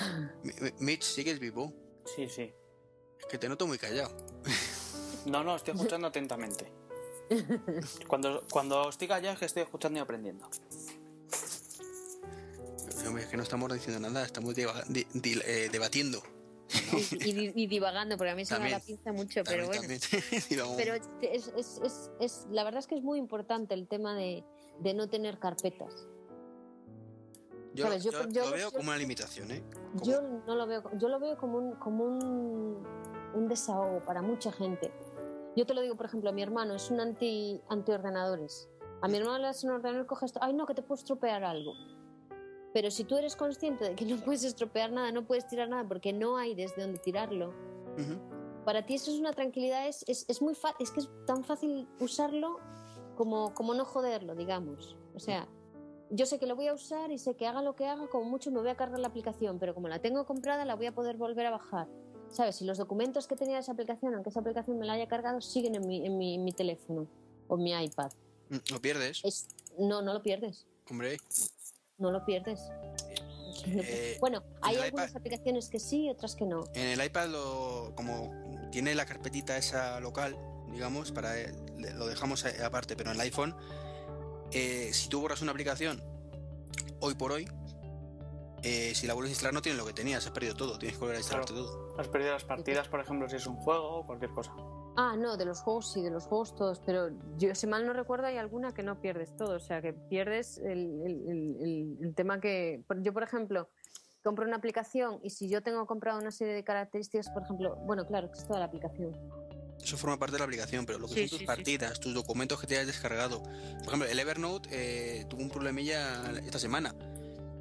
Mi- 0.43 0.53
mi- 0.63 0.73
Mitch, 0.79 1.03
¿sigues 1.03 1.39
vivo? 1.39 1.75
Sí, 2.17 2.27
sí. 2.27 2.51
Es 3.21 3.27
que 3.27 3.37
te 3.37 3.51
noto 3.51 3.67
muy 3.67 3.77
callado. 3.77 4.17
No, 5.27 5.45
no, 5.45 5.55
estoy 5.55 5.75
escuchando 5.75 6.07
atentamente. 6.13 6.73
Cuando, 8.07 8.45
cuando 8.51 8.89
estoy 8.89 9.09
callado 9.09 9.35
es 9.35 9.41
que 9.41 9.45
estoy 9.45 9.63
escuchando 9.65 9.99
y 9.99 10.01
aprendiendo. 10.01 10.49
Es 13.19 13.27
que 13.27 13.37
no 13.37 13.43
estamos 13.43 13.71
diciendo 13.75 14.09
nada, 14.09 14.25
estamos 14.25 14.55
eh, 14.57 15.69
debatiendo. 15.71 16.23
Y, 16.69 17.31
y- 17.31 17.53
y 17.55 17.67
divagando, 17.67 18.17
porque 18.17 18.31
a 18.31 18.35
mí 18.35 18.45
se 18.45 18.59
me 18.59 18.71
da 18.71 18.79
la 18.79 18.85
pinza 18.85 19.13
mucho, 19.13 19.43
pero 19.45 19.67
bueno. 19.69 19.83
Pero 20.77 20.95
es, 20.95 21.53
es- 21.57 21.81
es- 21.83 22.11
es- 22.21 22.47
la 22.51 22.65
verdad 22.65 22.81
es 22.81 22.87
que 22.87 22.97
es 22.97 23.03
muy 23.03 23.19
importante 23.19 23.75
el 23.75 23.87
tema 23.89 24.15
de, 24.15 24.45
de 24.81 24.95
no 24.95 25.09
tener 25.09 25.39
carpetas. 25.39 26.07
yo, 27.75 27.85
sabes, 27.85 28.05
yo- 28.05 28.11
yo 28.11 28.29
yo- 28.29 28.45
lo 28.47 28.53
veo 28.53 28.71
como 28.73 28.89
una 28.89 28.97
limitación, 28.99 29.51
¿eh? 29.51 29.63
Como- 29.93 30.05
Yo 30.05 30.21
no 30.23 30.55
lo 30.57 30.67
veo, 30.67 30.83
yo 30.99 31.09
lo 31.09 31.19
veo 31.21 31.37
como 31.39 31.59
un, 31.59 31.73
como 31.77 32.05
un, 32.05 32.87
un 33.35 33.49
desahogo 33.49 34.01
para 34.03 34.21
mucha 34.23 34.51
gente. 34.53 34.93
Yo 35.57 35.65
te 35.67 35.75
lo 35.75 35.81
digo, 35.81 35.97
por 35.97 36.07
ejemplo, 36.07 36.31
a 36.31 36.33
mi 36.33 36.43
hermano 36.43 36.75
es 36.75 36.91
un 36.91 37.01
anti 37.01 37.61
antiordenadores. 37.69 38.69
A 39.01 39.09
mi 39.09 39.17
hermano 39.17 39.39
le 39.39 39.45
das 39.45 39.63
un 39.65 39.71
ordenador 39.71 40.05
y 40.05 40.07
coge 40.07 40.27
esto, 40.27 40.39
ay 40.43 40.53
no, 40.55 40.67
que 40.67 40.75
te 40.75 40.83
puedo 40.83 40.99
estropear 40.99 41.45
algo. 41.45 41.73
Pero 42.79 42.93
si 42.93 43.03
tú 43.03 43.17
eres 43.17 43.35
consciente 43.35 43.83
de 43.83 43.97
que 43.97 44.05
no 44.05 44.19
puedes 44.25 44.45
estropear 44.45 44.93
nada, 44.93 45.11
no 45.11 45.27
puedes 45.27 45.49
tirar 45.49 45.69
nada 45.69 45.83
porque 45.89 46.13
no 46.13 46.37
hay 46.37 46.55
desde 46.55 46.81
donde 46.81 47.01
tirarlo, 47.01 47.53
para 48.65 48.87
ti 48.87 48.95
eso 48.95 49.11
es 49.11 49.19
una 49.19 49.33
tranquilidad, 49.33 49.89
es, 49.89 50.05
es, 50.07 50.25
es 50.29 50.41
muy 50.41 50.57
es 50.79 50.93
que 50.93 51.01
es 51.01 51.11
tan 51.27 51.43
fácil 51.43 51.89
usarlo 51.99 52.61
como, 53.17 53.53
como 53.53 53.75
no 53.75 53.85
joderlo, 53.85 54.37
digamos. 54.37 54.97
O 55.13 55.19
sea, 55.19 55.49
yo 56.11 56.25
sé 56.25 56.39
que 56.39 56.47
lo 56.47 56.55
voy 56.55 56.69
a 56.69 56.73
usar 56.73 57.11
y 57.11 57.19
sé 57.19 57.35
que 57.35 57.49
haga 57.49 57.63
lo 57.63 57.75
que 57.75 57.85
haga, 57.85 58.07
como 58.07 58.31
mucho 58.31 58.53
me 58.53 58.61
voy 58.61 58.69
a 58.69 58.77
cargar 58.77 59.01
la 59.01 59.09
aplicación, 59.09 59.59
pero 59.59 59.75
como 59.75 59.89
la 59.89 59.99
tengo 59.99 60.25
comprada, 60.25 60.65
la 60.65 60.77
voy 60.77 60.87
a 60.87 60.95
poder 60.95 61.17
volver 61.17 61.47
a 61.47 61.51
bajar. 61.51 61.89
¿Sabes? 62.31 62.63
Y 62.63 62.65
los 62.65 62.79
documentos 62.79 63.27
que 63.27 63.35
tenía 63.35 63.59
esa 63.59 63.73
aplicación, 63.73 64.15
aunque 64.15 64.31
esa 64.31 64.39
aplicación 64.39 64.79
me 64.79 64.87
la 64.87 64.93
haya 64.93 65.09
cargado, 65.09 65.41
siguen 65.41 65.75
en 65.75 65.85
mi, 65.85 66.07
en 66.07 66.17
mi, 66.17 66.37
en 66.37 66.45
mi 66.45 66.53
teléfono 66.53 67.09
o 67.49 67.57
en 67.57 67.63
mi 67.65 67.73
iPad. 67.73 68.13
Mm, 68.51 68.57
Lo 68.71 68.81
pierdes, 68.81 69.25
Es, 69.25 69.49
no, 69.81 70.01
no 70.01 70.15
lo 70.15 70.23
pierdes. 70.23 70.65
hombre. 70.89 71.17
No 71.99 72.13
lo 72.13 72.25
pierdes. 72.25 72.61
Eh, 73.67 74.17
bueno, 74.21 74.43
hay 74.63 74.77
algunas 74.77 75.11
iPad- 75.11 75.17
aplicaciones 75.19 75.69
que 75.69 75.81
sí, 75.81 76.09
otras 76.09 76.37
que 76.37 76.47
no. 76.47 76.65
En 76.75 76.87
el 76.87 77.05
iPad, 77.05 77.29
lo, 77.29 77.93
como 77.97 78.33
tiene 78.71 78.95
la 78.95 79.05
carpetita 79.05 79.57
esa 79.57 79.99
local, 80.01 80.37
digamos, 80.71 81.11
para 81.11 81.37
eh, 81.39 81.53
lo 81.97 82.07
dejamos 82.07 82.45
aparte, 82.65 82.95
pero 82.95 83.11
en 83.11 83.17
el 83.17 83.21
iPhone, 83.23 83.55
eh, 84.53 84.91
si 84.93 85.09
tú 85.09 85.21
borras 85.21 85.43
una 85.43 85.51
aplicación 85.51 86.01
hoy 87.01 87.15
por 87.15 87.33
hoy, 87.33 87.49
eh, 88.63 88.93
si 88.95 89.07
la 89.09 89.15
vuelves 89.15 89.31
a 89.31 89.33
instalar 89.33 89.55
no 89.55 89.63
tiene 89.63 89.77
lo 89.77 89.85
que 89.87 89.93
tenías, 89.93 90.25
has 90.25 90.33
perdido 90.33 90.55
todo, 90.55 90.79
tienes 90.79 90.97
que 90.97 91.01
volver 91.01 91.17
a 91.17 91.21
instalarte 91.21 91.53
Claro. 91.53 91.67
todo. 91.69 91.95
Has 91.99 92.09
perdido 92.09 92.33
las 92.33 92.45
partidas, 92.45 92.87
por 92.89 93.01
ejemplo, 93.01 93.29
si 93.29 93.37
es 93.37 93.47
un 93.47 93.57
juego 93.57 93.99
o 93.99 94.07
cualquier 94.07 94.31
cosa. 94.31 94.53
Ah, 95.01 95.15
no, 95.17 95.37
de 95.37 95.45
los 95.45 95.61
juegos 95.61 95.93
sí, 95.93 96.03
de 96.03 96.11
los 96.11 96.25
juegos 96.27 96.57
todos, 96.57 96.81
pero 96.85 97.11
yo 97.37 97.55
si 97.55 97.69
mal 97.69 97.87
no 97.87 97.93
recuerdo 97.93 98.27
hay 98.27 98.37
alguna 98.37 98.75
que 98.75 98.83
no 98.83 99.01
pierdes 99.01 99.37
todo, 99.37 99.55
o 99.55 99.61
sea 99.61 99.81
que 99.81 99.93
pierdes 99.93 100.59
el, 100.59 101.01
el- 101.07 101.29
el- 101.29 101.97
el- 102.03 102.15
tema 102.17 102.41
que... 102.41 102.83
por- 102.89 103.01
Yo, 103.05 103.13
por 103.13 103.23
ejemplo, 103.23 103.71
compro 104.25 104.45
una 104.45 104.57
aplicación 104.57 105.21
y 105.23 105.31
si 105.31 105.49
yo 105.49 105.63
tengo 105.63 105.87
comprado 105.87 106.19
una 106.19 106.33
serie 106.33 106.53
de 106.53 106.65
características, 106.65 107.31
por 107.31 107.45
ejemplo, 107.45 107.77
bueno, 107.87 108.07
claro, 108.09 108.29
que 108.33 108.39
es 108.41 108.45
toda 108.45 108.59
la 108.59 108.65
aplicación. 108.65 109.17
Eso 109.81 109.97
forma 109.97 110.19
parte 110.19 110.33
de 110.33 110.39
la 110.41 110.47
aplicación, 110.47 110.85
pero 110.85 110.99
lo 110.99 111.07
que 111.07 111.15
Sí, 111.15 111.21
son 111.21 111.29
tus 111.29 111.39
sí, 111.39 111.45
sí. 111.45 111.47
partidas, 111.47 112.01
tus 112.01 112.13
documentos 112.13 112.61
que 112.61 112.67
te 112.67 112.75
hayas 112.75 112.89
descargado. 112.89 113.41
Por 113.45 113.87
ejemplo, 113.87 114.09
el 114.09 114.19
Evernote 114.19 114.69
eh, 114.73 115.27
tuvo 115.29 115.43
un 115.43 115.49
problemilla 115.51 116.33
esta 116.45 116.59
semana. 116.59 116.93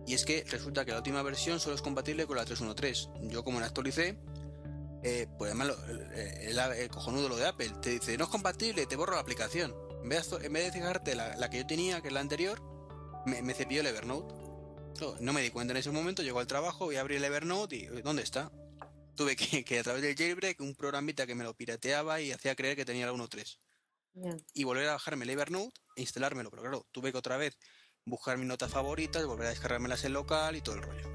Y 0.07 0.15
es 0.15 0.26
que 0.26 0.43
resulta 0.49 0.85
que 0.85 0.91
la 0.91 0.97
última 0.97 1.22
versión 1.22 1.59
solo 1.59 1.76
es 1.76 1.84
compatible 1.84 2.26
con 2.26 2.35
la 2.38 2.45
3.1.3. 2.45 3.30
Yo 3.30 3.43
como 3.43 3.59
la 3.59 3.68
actualicé, 3.68 4.18
eh, 5.03 5.27
pues 5.37 5.51
además 5.51 5.67
lo- 5.67 5.85
el, 5.85 6.01
el- 6.11 6.59
el 6.59 6.89
cojonudo 6.89 7.29
lo 7.29 7.35
de 7.37 7.47
Apple, 7.47 7.71
te 7.81 7.91
dice, 7.91 8.17
no 8.17 8.25
es 8.25 8.29
compatible, 8.29 8.85
te 8.85 8.95
borro 8.95 9.13
la 9.15 9.21
aplicación. 9.21 9.73
En 10.03 10.09
vez 10.09 10.29
de, 10.29 10.45
en 10.45 10.53
vez 10.53 10.65
de 10.65 10.71
fijarte 10.71 11.15
la, 11.15 11.35
la 11.37 11.49
que 11.49 11.57
yo 11.59 11.67
tenía, 11.67 12.01
que 12.01 12.07
es 12.07 12.13
la 12.13 12.19
anterior, 12.19 12.61
me, 13.25 13.41
me 13.41 13.53
cepilló 13.53 13.81
el 13.81 13.87
Evernote. 13.87 14.33
No, 15.01 15.15
no 15.19 15.33
me 15.33 15.41
di 15.41 15.49
cuenta 15.51 15.71
en 15.73 15.77
ese 15.77 15.91
momento, 15.91 16.23
llegó 16.23 16.39
al 16.39 16.47
trabajo 16.47 16.91
y 16.91 16.95
abrí 16.95 17.15
el 17.17 17.23
Evernote 17.23 17.75
y 17.75 17.85
¿dónde 18.01 18.23
está? 18.23 18.51
Tuve 19.15 19.35
que, 19.35 19.63
que 19.63 19.79
a 19.79 19.83
través 19.83 20.01
del 20.01 20.15
jailbreak, 20.15 20.59
un 20.61 20.75
programita 20.75 21.25
que 21.27 21.35
me 21.35 21.43
lo 21.43 21.55
pirateaba 21.55 22.19
y 22.21 22.31
hacía 22.31 22.55
creer 22.55 22.75
que 22.75 22.85
tenía 22.85 23.05
la 23.05 23.13
1.3 23.13 23.57
Ya. 24.13 24.35
y 24.53 24.63
volver 24.63 24.87
a 24.89 24.93
bajarme 24.93 25.25
el 25.25 25.31
Evernote 25.31 25.79
e 25.95 26.01
instalármelo. 26.01 26.49
Pero 26.49 26.61
claro, 26.63 26.87
tuve 26.91 27.11
que 27.11 27.17
otra 27.17 27.37
vez 27.37 27.57
buscar 28.05 28.37
mis 28.37 28.47
notas 28.47 28.71
favoritas, 28.71 29.25
volver 29.25 29.47
a 29.47 29.49
descargármelas 29.49 30.03
en 30.05 30.13
local 30.13 30.55
y 30.55 30.61
todo 30.61 30.75
el 30.75 30.81
rollo. 30.83 31.07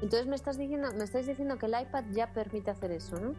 Entonces 0.00 0.26
me 0.26 0.36
estás 0.36 0.56
diciendo, 0.58 0.90
me 0.96 1.04
estáis 1.04 1.26
diciendo 1.26 1.58
que 1.58 1.66
el 1.66 1.72
iPad 1.80 2.04
ya 2.12 2.32
permite 2.32 2.70
hacer 2.70 2.92
eso, 2.92 3.16
¿no? 3.16 3.34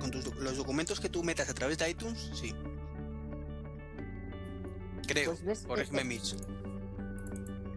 Con 0.00 0.10
tus 0.10 0.34
los 0.36 0.56
documentos 0.56 0.98
que 1.00 1.08
tú 1.08 1.22
metas 1.22 1.48
a 1.48 1.54
través 1.54 1.78
de 1.78 1.88
iTunes, 1.90 2.30
sí. 2.34 2.52
Creo. 5.06 5.30
Pues 5.30 5.44
ves, 5.44 5.64
Corrígeme, 5.66 6.04
Mitch. 6.04 6.36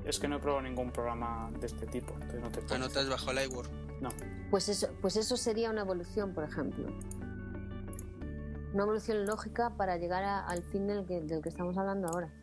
Es 0.06 0.20
que 0.20 0.28
no 0.28 0.38
he 0.38 0.40
probado 0.40 0.62
ningún 0.62 0.92
programa 0.92 1.52
de 1.60 1.68
este 1.68 1.86
tipo, 1.86 2.14
entonces 2.14 2.40
no 2.40 2.50
te 2.50 2.62
puedo 2.62 2.86
Ah, 2.86 3.10
bajado 3.10 3.32
el 3.32 3.50
iWord. 3.52 3.70
No. 4.02 4.10
Pues 4.50 4.70
eso, 4.70 4.88
pues 5.02 5.18
eso 5.18 5.36
sería 5.36 5.70
una 5.70 5.82
evolución, 5.82 6.34
por 6.34 6.46
ejemplo. 6.46 6.88
Una 8.74 8.84
evolución 8.84 9.26
lógica 9.26 9.76
para 9.76 9.98
llegar 9.98 10.24
a- 10.24 10.46
al 10.46 10.64
fin 10.64 10.88
del 10.88 11.06
que, 11.06 11.20
del 11.22 11.42
que 11.42 11.50
estamos 11.50 11.78
hablando 11.78 12.08
ahora. 12.08 12.34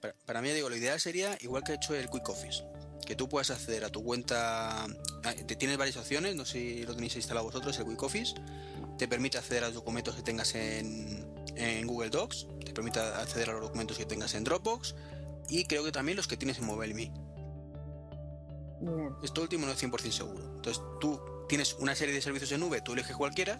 Para, 0.00 0.14
para 0.24 0.40
mí, 0.40 0.50
digo, 0.50 0.70
lo 0.70 0.76
ideal 0.76 0.98
sería 0.98 1.36
igual 1.40 1.62
que 1.62 1.72
ha 1.72 1.74
hecho 1.74 1.94
el 1.94 2.08
Quick 2.08 2.28
Office. 2.30 2.64
Que 3.10 3.16
tú 3.16 3.28
puedas 3.28 3.50
acceder 3.50 3.84
a 3.84 3.88
tu 3.88 4.04
cuenta. 4.04 4.86
te- 5.44 5.56
Tienes 5.56 5.76
varias 5.76 5.96
opciones, 5.96 6.36
no 6.36 6.44
sé 6.44 6.52
si 6.52 6.82
lo 6.86 6.94
tenéis 6.94 7.16
instalado 7.16 7.44
vosotros, 7.46 7.76
el 7.80 7.84
Quick 7.86 8.00
Office. 8.04 8.34
Te 8.98 9.08
permite 9.08 9.36
acceder 9.36 9.64
a 9.64 9.66
los 9.66 9.74
documentos 9.74 10.14
que 10.14 10.22
tengas 10.22 10.54
en, 10.54 11.26
en 11.56 11.86
Google 11.88 12.10
Docs. 12.10 12.46
Te 12.64 12.72
permite 12.72 13.00
acceder 13.00 13.50
a 13.50 13.54
los 13.54 13.62
documentos 13.62 13.98
que 13.98 14.04
tengas 14.06 14.34
en 14.34 14.44
Dropbox. 14.44 14.94
Y 15.48 15.64
creo 15.64 15.82
que 15.82 15.90
también 15.90 16.14
los 16.18 16.28
que 16.28 16.36
tienes 16.36 16.58
en 16.60 16.66
MobileMe. 16.66 17.10
Bien. 18.80 19.12
Esto 19.24 19.42
último 19.42 19.66
no 19.66 19.72
es 19.72 19.82
100% 19.82 20.12
seguro. 20.12 20.44
Entonces 20.54 20.80
tú 21.00 21.20
tienes 21.48 21.74
una 21.80 21.96
serie 21.96 22.14
de 22.14 22.22
servicios 22.22 22.52
en 22.52 22.60
nube, 22.60 22.80
tú 22.80 22.92
eliges 22.92 23.16
cualquiera 23.16 23.58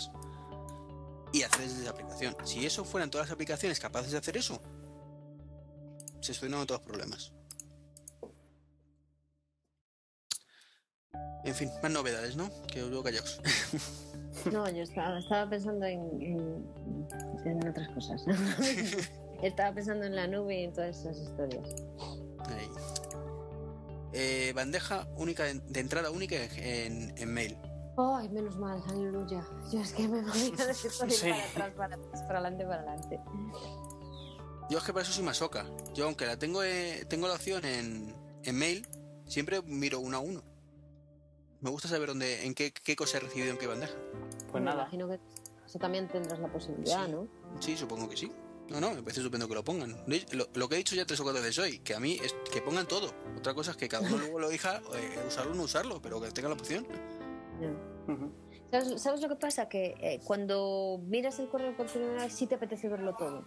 y 1.33 1.43
accedes 1.43 1.71
desde 1.71 1.83
esa 1.83 1.91
aplicación. 1.91 2.37
Si 2.45 2.65
eso 2.65 2.85
fueran 2.85 3.11
todas 3.11 3.27
las 3.27 3.35
aplicaciones 3.35 3.81
capaces 3.81 4.13
de 4.13 4.19
hacer 4.19 4.37
eso, 4.37 4.61
se 6.21 6.35
solucionan 6.35 6.69
todos 6.69 6.83
los 6.83 6.87
problemas. 6.89 7.33
En 11.45 11.55
fin, 11.55 11.71
más 11.83 11.91
novedades, 11.91 12.37
¿no? 12.37 12.51
Que 12.67 12.83
os 12.83 12.91
veo 12.91 13.03
callados. 13.03 13.41
No, 14.53 14.69
yo 14.71 14.83
estaba, 14.83 15.19
estaba 15.19 15.49
pensando 15.51 15.87
en, 15.87 16.01
en- 16.23 16.67
en 17.45 17.69
otras 17.69 17.89
cosas. 17.91 18.23
estaba 19.43 19.75
pensando 19.75 20.05
en 20.05 20.15
la 20.17 20.27
nube 20.27 20.61
y 20.61 20.65
en 20.65 20.73
todas 20.73 20.99
esas 20.99 21.17
historias. 21.19 21.67
Ahí. 22.47 22.69
Eh, 24.13 24.53
bandeja 24.55 25.07
única 25.17 25.45
de, 25.45 25.81
entrada 25.81 26.11
única 26.11 26.37
en, 26.37 27.15
en 27.17 27.33
mail. 27.33 27.57
Ay, 27.97 28.29
menos 28.29 28.57
mal, 28.59 28.83
aleluya. 28.89 29.45
Yo 29.73 29.81
es 29.81 29.93
que 29.93 30.07
me 30.09 30.23
voy 30.23 30.55
a 30.59 30.67
decir 30.67 30.91
Sí. 31.09 31.31
para 31.31 31.45
atrás, 31.45 31.73
para 31.77 31.95
atrás, 31.97 32.23
para 32.23 32.39
adelante, 32.41 32.65
para 32.65 32.83
adelante. 32.83 33.21
Yo 34.69 34.79
es 34.79 34.85
que 34.85 34.93
para 34.93 35.03
eso 35.03 35.13
soy 35.13 35.25
masoca. 35.25 35.67
Yo 35.95 36.05
aunque 36.07 36.27
la 36.27 36.39
tengo 36.39 36.63
eh, 36.63 37.05
tengo 37.09 37.27
la 37.29 37.35
opción 37.35 37.65
en, 37.65 38.15
en 38.45 38.55
mail, 38.57 38.87
siempre 39.27 39.61
miro 39.63 40.01
uno 40.01 40.19
a 40.19 40.21
uno. 40.21 40.43
Me 41.61 41.71
gusta 41.71 41.89
saber 41.89 42.09
dónde, 42.09 42.45
en 42.47 42.55
qué, 42.55 42.73
qué 42.73 42.97
cosa 42.97 43.19
he 43.19 43.21
recibido 43.21 43.51
en 43.53 43.59
qué 43.59 43.67
bandeja. 43.67 43.95
Pues 44.51 44.63
me 44.63 44.71
nada, 44.71 44.83
imagino 44.83 45.09
que 45.09 45.21
eso 45.67 45.79
también 45.79 46.09
tendrás 46.09 46.39
la 46.39 46.51
posibilidad, 46.51 47.07
Sí. 47.07 47.13
¿no? 47.13 47.29
Sí, 47.61 47.77
supongo 47.77 48.09
que 48.09 48.17
sí. 48.17 48.33
No, 48.69 48.81
no, 48.81 48.93
me 48.95 49.03
parece 49.03 49.21
estupendo 49.21 49.49
que 49.49 49.55
lo 49.55 49.65
pongan. 49.65 49.97
Lo, 50.33 50.47
lo 50.55 50.69
que 50.69 50.77
he 50.77 50.79
dicho 50.79 50.95
ya 50.95 51.05
tres 51.05 51.19
o 51.21 51.25
cuatro 51.25 51.43
veces 51.43 51.59
hoy, 51.59 51.81
que 51.81 51.95
a 51.95 52.01
mí 52.01 52.19
es 52.23 52.35
que 52.53 52.63
pongan 52.63 52.87
todo. 52.87 53.11
Otra 53.37 53.53
cosa 53.53 53.73
es 53.73 53.77
que 53.77 53.89
cada 53.89 54.07
uno 54.07 54.17
luego 54.19 54.39
lo 54.39 54.49
elija, 54.49 54.81
eh, 54.95 55.19
usarlo 55.27 55.53
o 55.53 55.55
no 55.57 55.63
usarlo, 55.65 56.01
pero 56.01 56.21
que 56.21 56.31
tenga 56.31 56.49
la 56.49 56.55
opción. 56.55 56.87
Ya. 57.61 57.69
Ujú. 58.13 58.31
¿Sabes, 58.71 59.03
sabes 59.03 59.21
lo 59.21 59.29
que 59.29 59.35
pasa? 59.37 59.69
Que 59.69 59.95
eh, 60.01 60.21
cuando 60.25 61.01
miras 61.05 61.41
el 61.41 61.49
correo 61.49 61.77
por 61.77 61.87
primera 61.87 62.23
vez 62.23 62.33
sí 62.33 62.47
te 62.47 62.55
apetece 62.55 62.89
verlo 62.89 63.17
todo. 63.17 63.45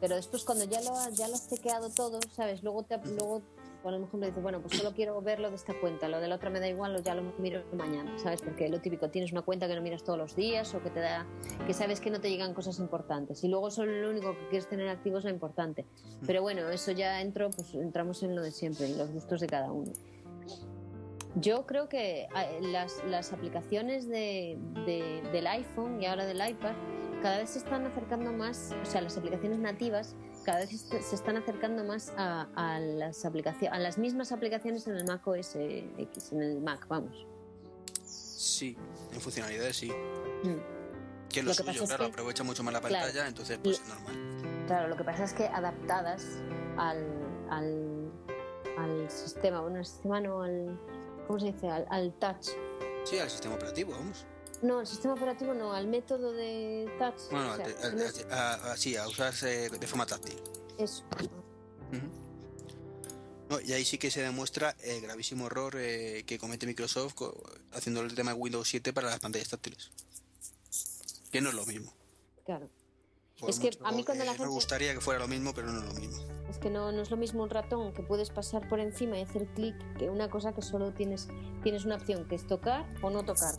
Pero 0.00 0.16
después 0.16 0.44
cuando 0.44 0.64
ya 0.66 0.82
lo, 0.82 0.94
ha- 0.94 1.08
ya 1.08 1.26
lo 1.28 1.34
has 1.34 1.48
chequeado 1.48 1.88
todo, 1.88 2.20
¿sabes? 2.36 2.62
Luego, 2.62 2.82
te, 2.82 2.98
luego 2.98 3.40
por 3.86 3.94
a 3.94 3.98
lo 3.98 4.04
mejor 4.04 4.18
me 4.18 4.26
dices, 4.26 4.42
bueno, 4.42 4.60
pues 4.60 4.76
solo 4.78 4.92
quiero 4.96 5.22
verlo 5.22 5.48
de 5.48 5.54
esta 5.54 5.72
cuenta, 5.78 6.08
lo 6.08 6.18
de 6.18 6.26
la 6.26 6.34
otra 6.34 6.50
me 6.50 6.58
da 6.58 6.66
igual, 6.66 6.92
lo 6.92 6.98
ya 6.98 7.14
lo 7.14 7.22
miro 7.38 7.62
mañana, 7.72 8.18
¿sabes? 8.18 8.42
Porque 8.42 8.68
lo 8.68 8.80
típico, 8.80 9.10
tienes 9.10 9.30
una 9.30 9.42
cuenta 9.42 9.68
que 9.68 9.76
no 9.76 9.80
miras 9.80 10.02
todos 10.02 10.18
los 10.18 10.34
días 10.34 10.74
o 10.74 10.82
que 10.82 10.90
te 10.90 10.98
da, 10.98 11.24
que 11.68 11.72
sabes 11.72 12.00
que 12.00 12.10
no 12.10 12.20
te 12.20 12.28
llegan 12.28 12.52
cosas 12.52 12.80
importantes 12.80 13.44
y 13.44 13.48
luego 13.48 13.70
solo 13.70 13.92
lo 13.92 14.10
único 14.10 14.32
que 14.32 14.48
quieres 14.48 14.68
tener 14.68 14.88
activo 14.88 15.18
es 15.18 15.24
lo 15.24 15.30
importante. 15.30 15.86
Pero 16.26 16.42
bueno, 16.42 16.68
eso 16.68 16.90
ya 16.90 17.20
entro, 17.20 17.48
pues 17.50 17.74
entramos 17.76 18.24
en 18.24 18.34
lo 18.34 18.42
de 18.42 18.50
siempre, 18.50 18.86
en 18.86 18.98
los 18.98 19.12
gustos 19.12 19.38
de 19.40 19.46
cada 19.46 19.70
uno. 19.70 19.92
Yo 21.36 21.64
creo 21.64 21.88
que 21.88 22.22
eh, 22.22 22.28
las, 22.62 23.04
las 23.08 23.32
aplicaciones 23.32 24.08
de, 24.08 24.58
de- 24.84 25.22
del 25.30 25.46
iPhone 25.46 26.02
y 26.02 26.06
ahora 26.06 26.26
del 26.26 26.38
iPad 26.38 26.72
cada 27.22 27.38
vez 27.38 27.50
se 27.50 27.58
están 27.60 27.86
acercando 27.86 28.32
más, 28.32 28.74
o 28.82 28.84
sea, 28.84 29.00
las 29.00 29.16
aplicaciones 29.16 29.58
nativas 29.58 30.16
cada 30.46 30.60
vez 30.60 30.70
se 30.80 31.14
están 31.14 31.36
acercando 31.36 31.82
más 31.84 32.12
a, 32.16 32.46
a 32.54 32.78
las 32.78 33.24
aplicaciones, 33.24 33.72
a 33.76 33.80
las 33.80 33.98
mismas 33.98 34.30
aplicaciones 34.30 34.86
en 34.86 34.96
el 34.96 35.04
Mac 35.04 35.26
OS 35.26 35.56
X, 35.56 36.30
en 36.32 36.40
el 36.42 36.60
Mac, 36.60 36.86
vamos. 36.88 37.26
Sí, 38.04 38.76
en 39.12 39.20
funcionalidades 39.20 39.76
sí. 39.76 39.90
Mm. 39.90 41.28
Que 41.28 41.40
es 41.40 41.44
lo, 41.44 41.50
Lo 41.50 41.56
que 41.56 41.62
pasa 41.64 41.72
suyo, 41.72 41.82
es 41.82 41.88
claro, 41.88 42.04
que- 42.04 42.10
aprovecha 42.12 42.44
mucho 42.44 42.62
más 42.62 42.72
la 42.72 42.80
Claro. 42.80 42.94
pantalla, 42.94 43.26
entonces 43.28 43.58
pues 43.60 43.80
es 43.80 43.88
normal. 43.88 44.64
Claro, 44.68 44.88
lo 44.88 44.96
que 44.96 45.02
pasa 45.04 45.24
es 45.24 45.32
que 45.32 45.46
adaptadas 45.48 46.24
al, 46.76 47.04
al, 47.50 48.12
al 48.78 49.10
sistema, 49.10 49.60
bueno, 49.62 49.78
al 49.78 49.84
sistema 49.86 50.20
no, 50.20 50.42
al, 50.42 50.78
¿cómo 51.26 51.40
se 51.40 51.46
dice? 51.52 51.68
Al, 51.68 51.86
al 51.90 52.12
touch. 52.14 52.50
Sí, 53.04 53.18
al 53.18 53.28
sistema 53.30 53.56
operativo, 53.56 53.92
vamos. 53.92 54.24
No, 54.62 54.80
el 54.80 54.86
sistema 54.86 55.14
operativo 55.14 55.52
no, 55.54 55.72
al 55.72 55.86
método 55.86 56.32
de 56.32 56.90
touch. 56.98 57.30
Bueno, 57.30 57.52
o 57.52 57.56
sea, 57.56 57.64
al- 57.66 57.76
al- 57.84 57.96
no 57.96 58.02
es- 58.04 58.26
a- 58.30 58.72
a- 58.72 58.76
sí, 58.76 58.96
a 58.96 59.06
usarse 59.06 59.68
de 59.70 59.86
forma 59.86 60.06
táctil. 60.06 60.36
eso. 60.78 61.04
No, 63.48 63.60
y 63.60 63.72
ahí 63.72 63.84
sí 63.84 63.96
que 63.96 64.10
se 64.10 64.22
demuestra 64.22 64.74
el 64.82 65.00
gravísimo 65.02 65.46
error 65.46 65.74
eh, 65.76 66.24
que 66.26 66.36
comete 66.38 66.66
Microsoft 66.66 67.14
co- 67.14 67.40
haciendo 67.72 68.00
el 68.00 68.12
tema 68.14 68.32
de 68.34 68.38
Windows 68.40 68.68
7 68.68 68.92
para 68.92 69.08
las 69.08 69.20
pantallas 69.20 69.48
táctiles. 69.48 69.90
Que 71.30 71.40
no 71.40 71.50
es 71.50 71.54
lo 71.54 71.64
mismo. 71.64 71.94
Claro. 72.44 72.68
Por 73.38 73.50
Es 73.50 73.58
que 73.60 73.70
a 73.84 73.92
mí 73.92 74.02
cuando 74.02 74.24
la 74.24 74.32
Me 74.32 74.38
gente- 74.38 74.50
gustaría 74.52 74.94
que 74.94 75.00
fuera 75.00 75.20
lo 75.20 75.28
mismo, 75.28 75.52
pero 75.54 75.70
no 75.70 75.80
es 75.80 75.84
lo 75.94 76.00
mismo. 76.00 76.16
Es 76.48 76.58
que 76.58 76.70
no, 76.70 76.90
no 76.92 77.02
es 77.02 77.10
lo 77.10 77.16
mismo 77.18 77.42
un 77.42 77.50
ratón 77.50 77.92
que 77.92 78.02
puedes 78.02 78.30
pasar 78.30 78.66
por 78.68 78.80
encima 78.80 79.18
y 79.18 79.22
hacer 79.22 79.46
clic 79.48 79.74
que 79.98 80.08
una 80.08 80.30
cosa 80.30 80.52
que 80.54 80.62
solo 80.62 80.92
tienes, 80.92 81.28
tienes 81.62 81.84
una 81.84 81.96
opción 81.96 82.26
que 82.28 82.34
es 82.36 82.46
tocar 82.46 82.86
o 83.02 83.10
no 83.10 83.24
tocar. 83.24 83.54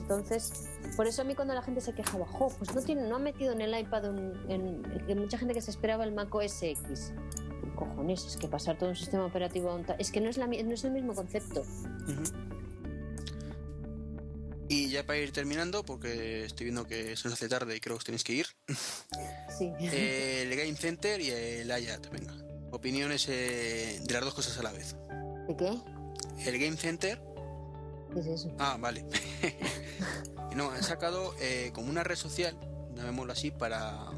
Entonces, 0.00 0.68
por 0.96 1.06
eso 1.06 1.22
a 1.22 1.24
mí 1.24 1.34
cuando 1.34 1.54
la 1.54 1.62
gente 1.62 1.80
se 1.80 1.92
quejaba, 1.94 2.26
jo, 2.26 2.48
pues 2.58 2.74
no 2.74 2.82
tiene, 2.82 3.08
no 3.08 3.16
ha 3.16 3.18
metido 3.18 3.52
en 3.52 3.60
el 3.60 3.76
iPad 3.78 4.10
un- 4.10 4.38
en, 4.48 5.18
mucha 5.18 5.36
gente 5.38 5.52
que 5.54 5.60
se 5.60 5.70
esperaba 5.70 6.04
el 6.04 6.12
Mac 6.12 6.32
OS 6.34 6.62
X. 6.62 7.12
Cojones, 7.74 8.24
es 8.26 8.36
que 8.36 8.48
pasar 8.48 8.76
todo 8.78 8.88
un 8.90 8.96
sistema 8.96 9.24
operativo 9.24 9.70
a 9.70 9.74
un 9.74 9.84
es 9.98 10.10
que 10.10 10.20
no 10.20 10.28
es, 10.28 10.36
la, 10.36 10.46
no 10.46 10.54
es 10.54 10.84
el 10.84 10.90
mismo 10.92 11.14
concepto. 11.14 11.62
Y 14.68 14.90
ya 14.90 15.04
para 15.06 15.18
ir 15.18 15.32
terminando, 15.32 15.82
porque 15.84 16.44
estoy 16.44 16.64
viendo 16.64 16.84
que 16.86 17.16
se 17.16 17.28
nos 17.28 17.34
hace 17.34 17.48
tarde 17.48 17.76
y 17.76 17.80
creo 17.80 17.96
que 17.96 17.98
os 17.98 18.04
tenéis 18.04 18.24
que 18.24 18.32
ir, 18.34 18.46
Sí. 19.58 19.72
eh, 19.80 20.42
el 20.50 20.56
Game 20.56 20.76
Center 20.76 21.20
y 21.20 21.30
el 21.30 21.68
IAT, 21.68 22.10
venga. 22.10 22.34
Opiniones 22.70 23.26
eh, 23.28 23.98
de 24.04 24.12
las 24.14 24.22
dos 24.24 24.34
cosas 24.34 24.58
a 24.58 24.62
la 24.62 24.72
vez. 24.72 24.94
¿De 25.48 25.56
qué? 25.56 25.78
El 26.46 26.58
Game 26.58 26.76
Center, 26.76 27.20
¿Qué 28.12 28.20
es 28.20 28.26
eso? 28.26 28.54
ah, 28.58 28.76
vale. 28.78 29.06
no, 30.54 30.70
han 30.70 30.82
sacado 30.82 31.34
eh, 31.40 31.70
como 31.74 31.88
una 31.90 32.04
red 32.04 32.16
social, 32.16 32.58
llamémoslo 32.94 33.32
así, 33.32 33.50
para, 33.50 34.10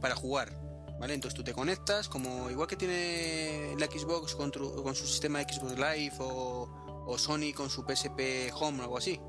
para 0.00 0.16
jugar. 0.16 0.52
¿vale? 0.98 1.14
Entonces 1.14 1.36
tú 1.36 1.44
te 1.44 1.52
conectas, 1.52 2.08
como 2.08 2.50
igual 2.50 2.66
que 2.68 2.76
tiene 2.76 3.74
la 3.78 3.86
Xbox 3.86 4.34
con, 4.34 4.50
tru- 4.52 4.82
con 4.82 4.94
su 4.94 5.06
sistema 5.06 5.40
Xbox 5.42 5.72
Live 5.76 6.14
o, 6.20 7.04
o 7.06 7.18
Sony 7.18 7.52
con 7.54 7.68
su 7.70 7.82
PSP 7.84 8.52
Home 8.54 8.80
o 8.80 8.82
algo 8.82 8.98
así. 8.98 9.20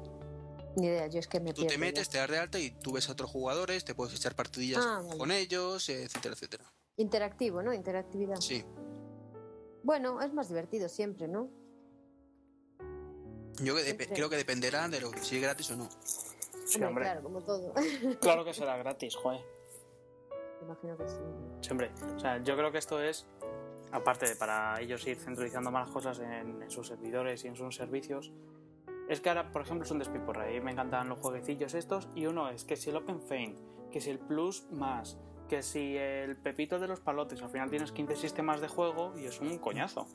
Ni 0.77 0.88
idea, 0.88 1.07
yo 1.07 1.19
es 1.19 1.27
que 1.27 1.39
me 1.39 1.53
Tú 1.53 1.65
te 1.65 1.77
metes, 1.77 2.07
ya. 2.07 2.11
te 2.11 2.18
das 2.19 2.30
de 2.31 2.38
alta 2.39 2.60
y 2.60 2.72
tú 2.72 2.91
ves 2.93 3.07
a 3.10 3.14
otros 3.14 3.31
jugadores, 3.31 3.85
te 3.85 3.95
puedes 3.95 4.14
echar 4.15 4.35
partidillas 4.35 4.84
Ah, 4.85 5.02
vale. 5.06 5.18
con 5.18 5.31
ellos, 5.31 5.88
etcétera, 5.89 6.34
etcétera. 6.34 6.65
Interactivo, 6.97 7.61
¿no? 7.61 7.73
Interactividad. 7.73 8.38
Sí. 8.41 8.64
Bueno, 9.84 10.22
es 10.22 10.34
más 10.34 10.47
divertido 10.49 10.89
siempre, 10.89 11.27
¿no? 11.27 11.49
Yo 13.61 13.77
Siempre. 13.77 14.07
creo 14.07 14.30
que 14.30 14.35
dependerá 14.35 14.88
de 14.89 14.99
lo 14.99 15.11
que 15.11 15.19
si 15.19 15.38
es 15.38 15.41
gratis 15.41 15.72
o 15.72 15.77
no. 15.77 15.88
Sí, 16.65 16.76
Hombre, 16.76 16.88
hombre. 16.88 17.03
claro, 17.06 17.23
como 17.23 17.41
todo. 17.43 17.73
Claro 18.19 18.43
que 18.43 18.53
será 18.53 18.76
gratis, 18.77 19.15
joder. 19.15 19.41
Imagino 20.61 20.97
que 20.97 21.07
sí. 21.07 21.15
Siempre. 21.61 21.91
O 22.15 22.19
sea, 22.19 22.41
yo 22.43 22.57
creo 22.57 22.72
que 22.72 22.80
esto 22.80 23.02
es, 23.02 23.26
aparte 23.91 24.27
de 24.27 24.35
para 24.35 24.81
ellos 24.81 25.06
ir 25.07 25.18
centralizando 25.18 25.72
más 25.72 25.89
cosas 25.89 26.19
en, 26.19 26.61
en 26.64 26.69
sus 26.72 26.88
servidores 26.88 27.45
y 27.45 27.47
en 27.47 27.56
sus 27.56 27.76
servicios, 27.76 28.34
es 29.07 29.22
que 29.22 29.30
ahora, 29.30 29.52
por 29.52 29.61
ejemplo, 29.61 29.86
es 29.86 29.91
un 29.91 29.99
despiporre. 29.99 30.48
A 30.48 30.52
mí 30.52 30.60
me 30.61 30.72
encantan 30.72 31.10
los 31.10 31.19
jueguecillos 31.19 31.73
estos. 31.73 32.10
Y 32.15 32.26
uno 32.26 32.49
es 32.49 32.64
que 32.64 32.76
si 32.76 32.90
el 32.90 32.98
Open 32.98 33.22
Feint, 33.22 33.60
que 33.91 34.02
si 34.02 34.10
el 34.10 34.19
Plus 34.19 34.68
más, 34.72 35.18
que 35.48 35.61
si 35.61 35.98
el 35.98 36.38
Pepito 36.38 36.80
de 36.80 36.88
los 36.88 36.99
Palotes, 36.99 37.41
al 37.41 37.49
final 37.49 37.69
tienes 37.69 37.91
15 37.91 38.15
sistemas 38.15 38.61
de 38.61 38.68
juego 38.68 39.18
y 39.18 39.26
es 39.26 39.40
un 39.41 39.57
coñazo. 39.60 40.07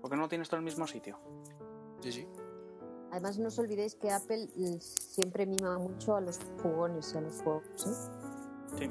¿Por 0.00 0.10
qué 0.10 0.16
no 0.16 0.28
tienes 0.28 0.48
todo 0.48 0.58
el 0.58 0.64
mismo 0.64 0.86
sitio? 0.86 1.18
Sí, 2.00 2.12
sí. 2.12 2.28
Además, 3.10 3.38
no 3.38 3.48
os 3.48 3.58
olvidéis 3.58 3.94
que 3.94 4.10
Apple 4.10 4.48
eh, 4.56 4.78
siempre 4.80 5.46
mima 5.46 5.78
mucho 5.78 6.14
a 6.14 6.20
los 6.20 6.38
jugones, 6.62 7.14
a 7.16 7.20
los 7.20 7.40
juegos. 7.42 7.86
¿eh? 7.86 8.78
Sí. 8.78 8.90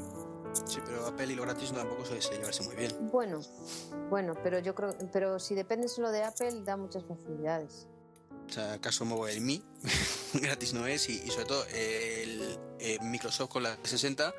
Sí, 0.66 0.80
pero 0.86 1.06
Apple 1.06 1.34
y 1.34 1.36
lo 1.36 1.44
gratis 1.44 1.72
tampoco 1.72 2.06
suele 2.06 2.22
llevarse 2.22 2.64
muy 2.64 2.76
bien. 2.76 2.92
Bueno, 3.12 3.42
bueno, 4.10 4.34
pero 4.42 4.60
yo 4.60 4.74
creo, 4.74 4.96
pero 5.12 5.40
si 5.40 5.56
depende 5.56 5.88
solo 5.88 6.10
de 6.10 6.24
Apple, 6.24 6.64
da 6.64 6.78
muchas 6.78 7.04
facilidades. 7.06 7.88
O 8.48 8.52
sea, 8.52 8.74
acaso 8.74 9.04
Mobile 9.06 9.40
Me 9.42 9.62
gratis 10.42 10.74
no 10.74 10.88
es 10.88 11.10
y, 11.10 11.22
y 11.26 11.30
sobre 11.30 11.46
todo 11.46 11.66
eh, 11.74 12.24
el 12.24 12.60
eh, 12.80 12.98
Microsoft 13.02 13.50
con 13.50 13.64
la 13.64 13.78
60 13.84 14.34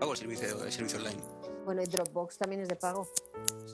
pago 0.00 0.12
el 0.12 0.18
servicio, 0.18 0.64
el 0.64 0.72
servicio 0.72 0.98
online. 0.98 1.22
Bueno, 1.64 1.82
y 1.82 1.86
Dropbox 1.86 2.38
también 2.38 2.62
es 2.62 2.68
de 2.68 2.76
pago. 2.76 3.10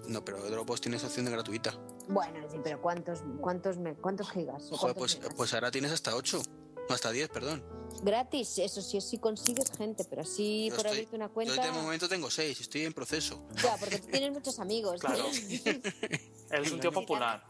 No, 0.06 0.24
pero 0.24 0.38
Dropbox 0.48 0.80
tiene 0.80 0.96
esa 0.96 1.06
opción 1.08 1.26
de 1.26 1.32
gratuita. 1.32 1.78
Bueno, 2.08 2.38
sí, 2.50 2.56
pero 2.64 2.80
¿cuántos, 2.80 3.20
cuántos, 3.40 3.76
me- 3.76 3.94
cuántos 3.94 4.30
gigas? 4.30 4.62
Joder, 4.70 4.94
cuántos 4.96 5.16
pues, 5.16 5.34
pues 5.36 5.54
ahora 5.54 5.70
tienes 5.70 5.92
hasta 5.92 6.16
8. 6.16 6.42
No, 6.88 6.94
hasta 6.94 7.10
10, 7.10 7.28
perdón. 7.28 7.62
Gratis, 8.02 8.58
eso 8.58 8.80
sí, 8.82 9.00
si 9.00 9.18
consigues 9.18 9.70
gente, 9.76 10.04
pero 10.08 10.22
así 10.22 10.68
Yo 10.70 10.76
por 10.76 10.86
estoy- 10.86 10.98
abrirte 11.00 11.16
una 11.16 11.26
Yo 11.26 11.32
cuenta. 11.34 11.62
de 11.64 11.70
momento 11.72 12.08
tengo 12.08 12.30
6, 12.30 12.60
estoy 12.60 12.84
en 12.86 12.92
proceso. 12.94 13.46
Ya, 13.62 13.76
porque 13.76 13.98
tú 13.98 14.06
tienes 14.08 14.32
muchos 14.32 14.58
amigos. 14.58 15.00
Claro. 15.00 15.26
Él 16.50 16.64
es 16.64 16.72
un 16.72 16.80
tío 16.80 16.92
popular. 16.92 17.44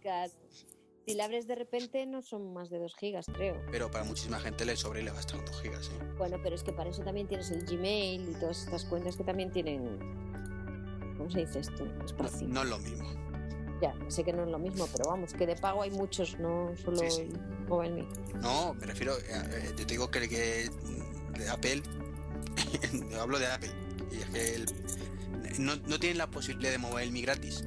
Claro. 0.00 0.32
Si 1.06 1.14
la 1.14 1.24
abres 1.26 1.46
de 1.46 1.54
repente 1.54 2.06
no 2.06 2.22
son 2.22 2.54
más 2.54 2.70
de 2.70 2.78
2 2.78 2.94
gigas, 2.96 3.26
creo. 3.32 3.60
Pero 3.70 3.90
para 3.90 4.04
muchísima 4.04 4.40
gente 4.40 4.64
le 4.64 4.74
sobra 4.76 5.00
y 5.00 5.04
le 5.04 5.10
basta 5.10 5.36
con 5.36 5.44
2 5.44 5.60
gigas. 5.62 5.88
¿eh? 5.88 6.04
Bueno, 6.16 6.38
pero 6.42 6.54
es 6.54 6.62
que 6.62 6.72
para 6.72 6.88
eso 6.90 7.02
también 7.02 7.26
tienes 7.28 7.50
el 7.50 7.64
Gmail 7.64 8.28
y 8.30 8.34
todas 8.40 8.64
estas 8.64 8.84
cuentas 8.86 9.16
que 9.16 9.24
también 9.24 9.50
tienen. 9.50 9.98
¿Cómo 11.18 11.30
se 11.30 11.40
dice 11.40 11.60
esto? 11.60 11.84
No, 11.84 12.04
Espacio. 12.04 12.48
no 12.48 12.62
es 12.62 12.68
lo 12.68 12.78
mismo. 12.78 13.08
Ya, 13.82 13.94
sé 14.08 14.24
que 14.24 14.32
no 14.32 14.44
es 14.44 14.48
lo 14.50 14.58
mismo, 14.58 14.88
pero 14.92 15.10
vamos, 15.10 15.34
que 15.34 15.46
de 15.46 15.56
pago 15.56 15.82
hay 15.82 15.90
muchos, 15.90 16.38
no 16.38 16.72
solo 16.76 16.96
Sí, 16.98 17.10
sí. 17.10 17.28
No, 18.40 18.72
me 18.74 18.86
refiero, 18.86 19.14
eh, 19.18 19.22
eh, 19.30 19.64
yo 19.70 19.74
te 19.76 19.84
digo 19.84 20.10
que, 20.10 20.28
que 20.28 20.70
de 21.38 21.48
Apple, 21.50 21.82
hablo 23.20 23.38
de 23.38 23.46
Apple, 23.46 23.70
y 24.10 24.16
es 24.16 24.26
que 24.30 24.54
el- 24.54 24.66
no, 25.58 25.76
no 25.76 25.98
tienen 25.98 26.18
la 26.18 26.30
posibilidad 26.30 26.70
de 26.72 26.78
Mobile 26.78 27.10
Me 27.10 27.20
gratis, 27.20 27.64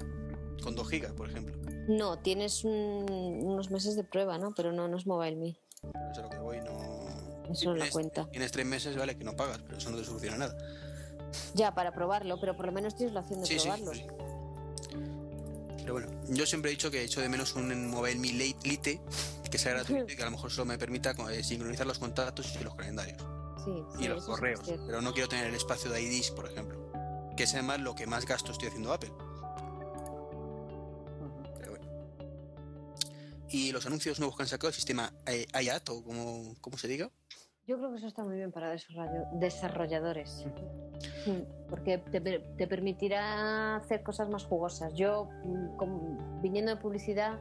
con 0.63 0.75
2 0.75 0.89
gigas, 0.89 1.11
por 1.13 1.29
ejemplo. 1.29 1.56
No, 1.87 2.19
tienes 2.19 2.63
un- 2.63 3.39
unos 3.43 3.71
meses 3.71 3.95
de 3.95 4.03
prueba, 4.03 4.37
¿no? 4.37 4.53
Pero 4.55 4.71
no, 4.73 4.87
no 4.87 4.97
es 4.97 5.07
Mobile 5.07 5.35
Me. 5.37 5.49
Eso 5.49 6.11
es 6.11 6.17
a 6.17 6.21
lo 6.23 6.29
que 6.29 6.37
voy, 6.39 6.57
no... 6.61 6.77
Eso 7.49 7.69
no 7.69 7.75
Tienes- 7.75 7.91
cuenta. 7.93 8.29
Tienes 8.29 8.51
3 8.51 8.65
meses, 8.65 8.97
vale, 8.97 9.17
que 9.17 9.23
no 9.23 9.35
pagas, 9.35 9.59
pero 9.65 9.77
eso 9.77 9.89
no 9.89 9.97
te 9.97 10.03
soluciona 10.03 10.37
nada. 10.37 10.57
Ya, 11.53 11.73
para 11.73 11.93
probarlo, 11.93 12.39
pero 12.39 12.55
por 12.57 12.65
lo 12.65 12.71
menos 12.73 12.95
tienes 12.95 13.13
la 13.13 13.21
opción 13.21 13.39
de 13.41 13.45
Sí, 13.47 13.57
sí, 13.59 13.67
probarlo. 13.67 13.93
sí. 13.93 14.05
Pero 15.77 15.93
bueno, 15.93 16.07
yo 16.27 16.45
siempre 16.45 16.69
he 16.71 16.73
dicho 16.73 16.91
que 16.91 16.99
he 17.01 17.03
hecho 17.05 17.21
de 17.21 17.29
menos 17.29 17.55
un 17.55 17.89
Mobile 17.89 18.19
Me 18.19 18.27
Lite, 18.33 18.67
Lite 18.67 19.01
que 19.49 19.57
sea 19.57 19.71
gratuito 19.73 20.11
y 20.11 20.15
que 20.17 20.21
a 20.21 20.25
lo 20.25 20.31
mejor 20.31 20.51
solo 20.51 20.65
me 20.65 20.77
permita 20.77 21.11
eh, 21.31 21.41
sincronizar 21.43 21.87
los 21.87 21.99
contactos 21.99 22.53
y 22.59 22.63
los 22.63 22.75
calendarios. 22.75 23.21
Sí, 23.63 23.71
y 23.99 24.03
sí, 24.03 24.07
los 24.09 24.17
eso 24.23 24.25
sí 24.25 24.31
correos. 24.31 24.61
pero 24.85 25.01
no 25.01 25.13
quiero 25.13 25.29
tener 25.29 25.47
el 25.47 25.55
espacio 25.55 25.89
de 25.89 26.01
IDs, 26.01 26.31
por 26.31 26.45
ejemplo. 26.51 26.91
Que 27.37 27.43
es 27.43 27.53
además 27.53 27.79
lo 27.79 27.95
que 27.95 28.05
más 28.07 28.25
gasto 28.25 28.51
estoy 28.51 28.67
haciendo 28.67 28.91
Apple. 28.91 29.11
Y 33.49 33.71
los 33.71 33.85
anuncios 33.85 34.19
nuevos 34.19 34.35
que 34.35 34.43
han 34.43 34.49
sacado, 34.49 34.69
el 34.69 34.73
sistema 34.75 35.11
eh, 35.25 35.45
IAT 35.61 35.89
o 35.89 36.03
como, 36.03 36.55
como 36.61 36.77
se 36.77 36.87
diga. 36.87 37.09
Yo 37.65 37.77
creo 37.77 37.91
que 37.91 37.97
eso 37.97 38.07
está 38.07 38.23
muy 38.23 38.37
bien 38.37 38.51
para 38.51 38.75
desarrolladores. 39.33 40.45
Porque 41.69 41.97
te, 41.97 42.21
te 42.21 42.67
permitirá 42.67 43.75
hacer 43.75 44.03
cosas 44.03 44.29
más 44.29 44.45
jugosas. 44.45 44.93
Yo, 44.93 45.27
como- 45.77 46.39
viniendo 46.41 46.73
de 46.73 46.81
publicidad, 46.81 47.37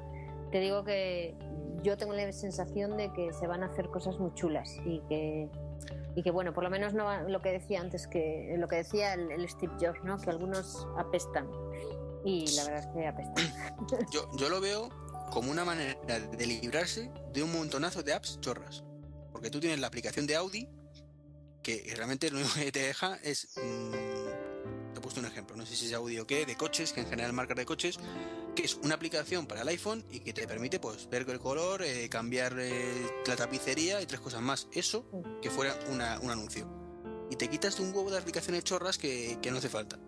te 0.50 0.58
digo 0.60 0.84
que 0.84 1.36
yo 1.82 1.96
tengo 1.96 2.12
la 2.12 2.32
sensación 2.32 2.96
de 2.96 3.12
que 3.12 3.32
se 3.32 3.46
van 3.46 3.62
a 3.62 3.66
hacer 3.66 3.88
cosas 3.90 4.18
muy 4.18 4.32
chulas 4.34 4.76
y 4.84 5.00
que, 5.08 5.48
y 6.16 6.22
que 6.22 6.30
bueno, 6.32 6.52
por 6.52 6.64
lo 6.64 6.70
menos 6.70 6.92
no 6.94 7.28
lo 7.28 7.40
que 7.40 7.52
decía 7.52 7.80
antes, 7.80 8.08
que 8.08 8.54
lo 8.58 8.66
que 8.66 8.76
decía 8.76 9.14
el, 9.14 9.30
el 9.30 9.48
Steve 9.48 9.72
Jobs, 9.80 10.02
¿no? 10.02 10.18
que 10.18 10.30
algunos 10.30 10.86
apestan. 10.98 11.48
Y 12.24 12.44
la 12.56 12.64
verdad 12.64 12.80
es 12.80 12.86
que 12.88 13.06
apestan. 13.06 13.44
Yo, 14.10 14.28
yo 14.36 14.48
lo 14.48 14.60
veo 14.60 14.88
como 15.30 15.50
una 15.50 15.64
manera 15.64 15.98
de 16.04 16.46
librarse 16.46 17.10
de 17.32 17.42
un 17.42 17.52
montonazo 17.52 18.02
de 18.02 18.12
apps 18.14 18.38
chorras. 18.40 18.84
Porque 19.32 19.50
tú 19.50 19.60
tienes 19.60 19.78
la 19.80 19.86
aplicación 19.88 20.26
de 20.26 20.36
Audi, 20.36 20.68
que 21.62 21.92
realmente 21.96 22.30
lo 22.30 22.38
único 22.38 22.54
que 22.54 22.72
te 22.72 22.80
deja 22.80 23.16
es. 23.22 23.48
mm, 23.56 23.90
te 24.92 24.98
he 24.98 25.02
puesto 25.02 25.20
un 25.20 25.26
ejemplo, 25.26 25.56
no 25.56 25.66
sé 25.66 25.76
si 25.76 25.86
es 25.86 25.92
Audi 25.92 26.18
o 26.18 26.26
qué, 26.26 26.46
de 26.46 26.56
coches, 26.56 26.92
que 26.92 27.00
en 27.00 27.06
general 27.06 27.32
marcas 27.34 27.56
de 27.56 27.66
coches, 27.66 27.98
que 28.54 28.64
es 28.64 28.74
una 28.76 28.94
aplicación 28.94 29.46
para 29.46 29.60
el 29.60 29.68
iPhone 29.68 30.02
y 30.10 30.20
que 30.20 30.32
te 30.32 30.46
permite 30.48 30.80
pues 30.80 31.08
ver 31.10 31.28
el 31.28 31.38
color, 31.38 31.82
eh, 31.82 32.08
cambiar 32.08 32.56
eh, 32.58 33.06
la 33.26 33.36
tapicería 33.36 34.00
y 34.00 34.06
tres 34.06 34.20
cosas 34.20 34.40
más. 34.40 34.68
Eso 34.72 35.04
que 35.42 35.50
fuera 35.50 35.78
una- 35.90 36.18
un 36.20 36.30
anuncio. 36.30 36.66
Y 37.30 37.36
te 37.36 37.48
quitas 37.50 37.76
de 37.76 37.82
un 37.82 37.94
huevo 37.94 38.10
de 38.10 38.18
aplicaciones 38.18 38.64
chorras 38.64 38.96
que, 38.96 39.38
que 39.42 39.50
no 39.50 39.58
hace 39.58 39.68
falta. 39.68 39.98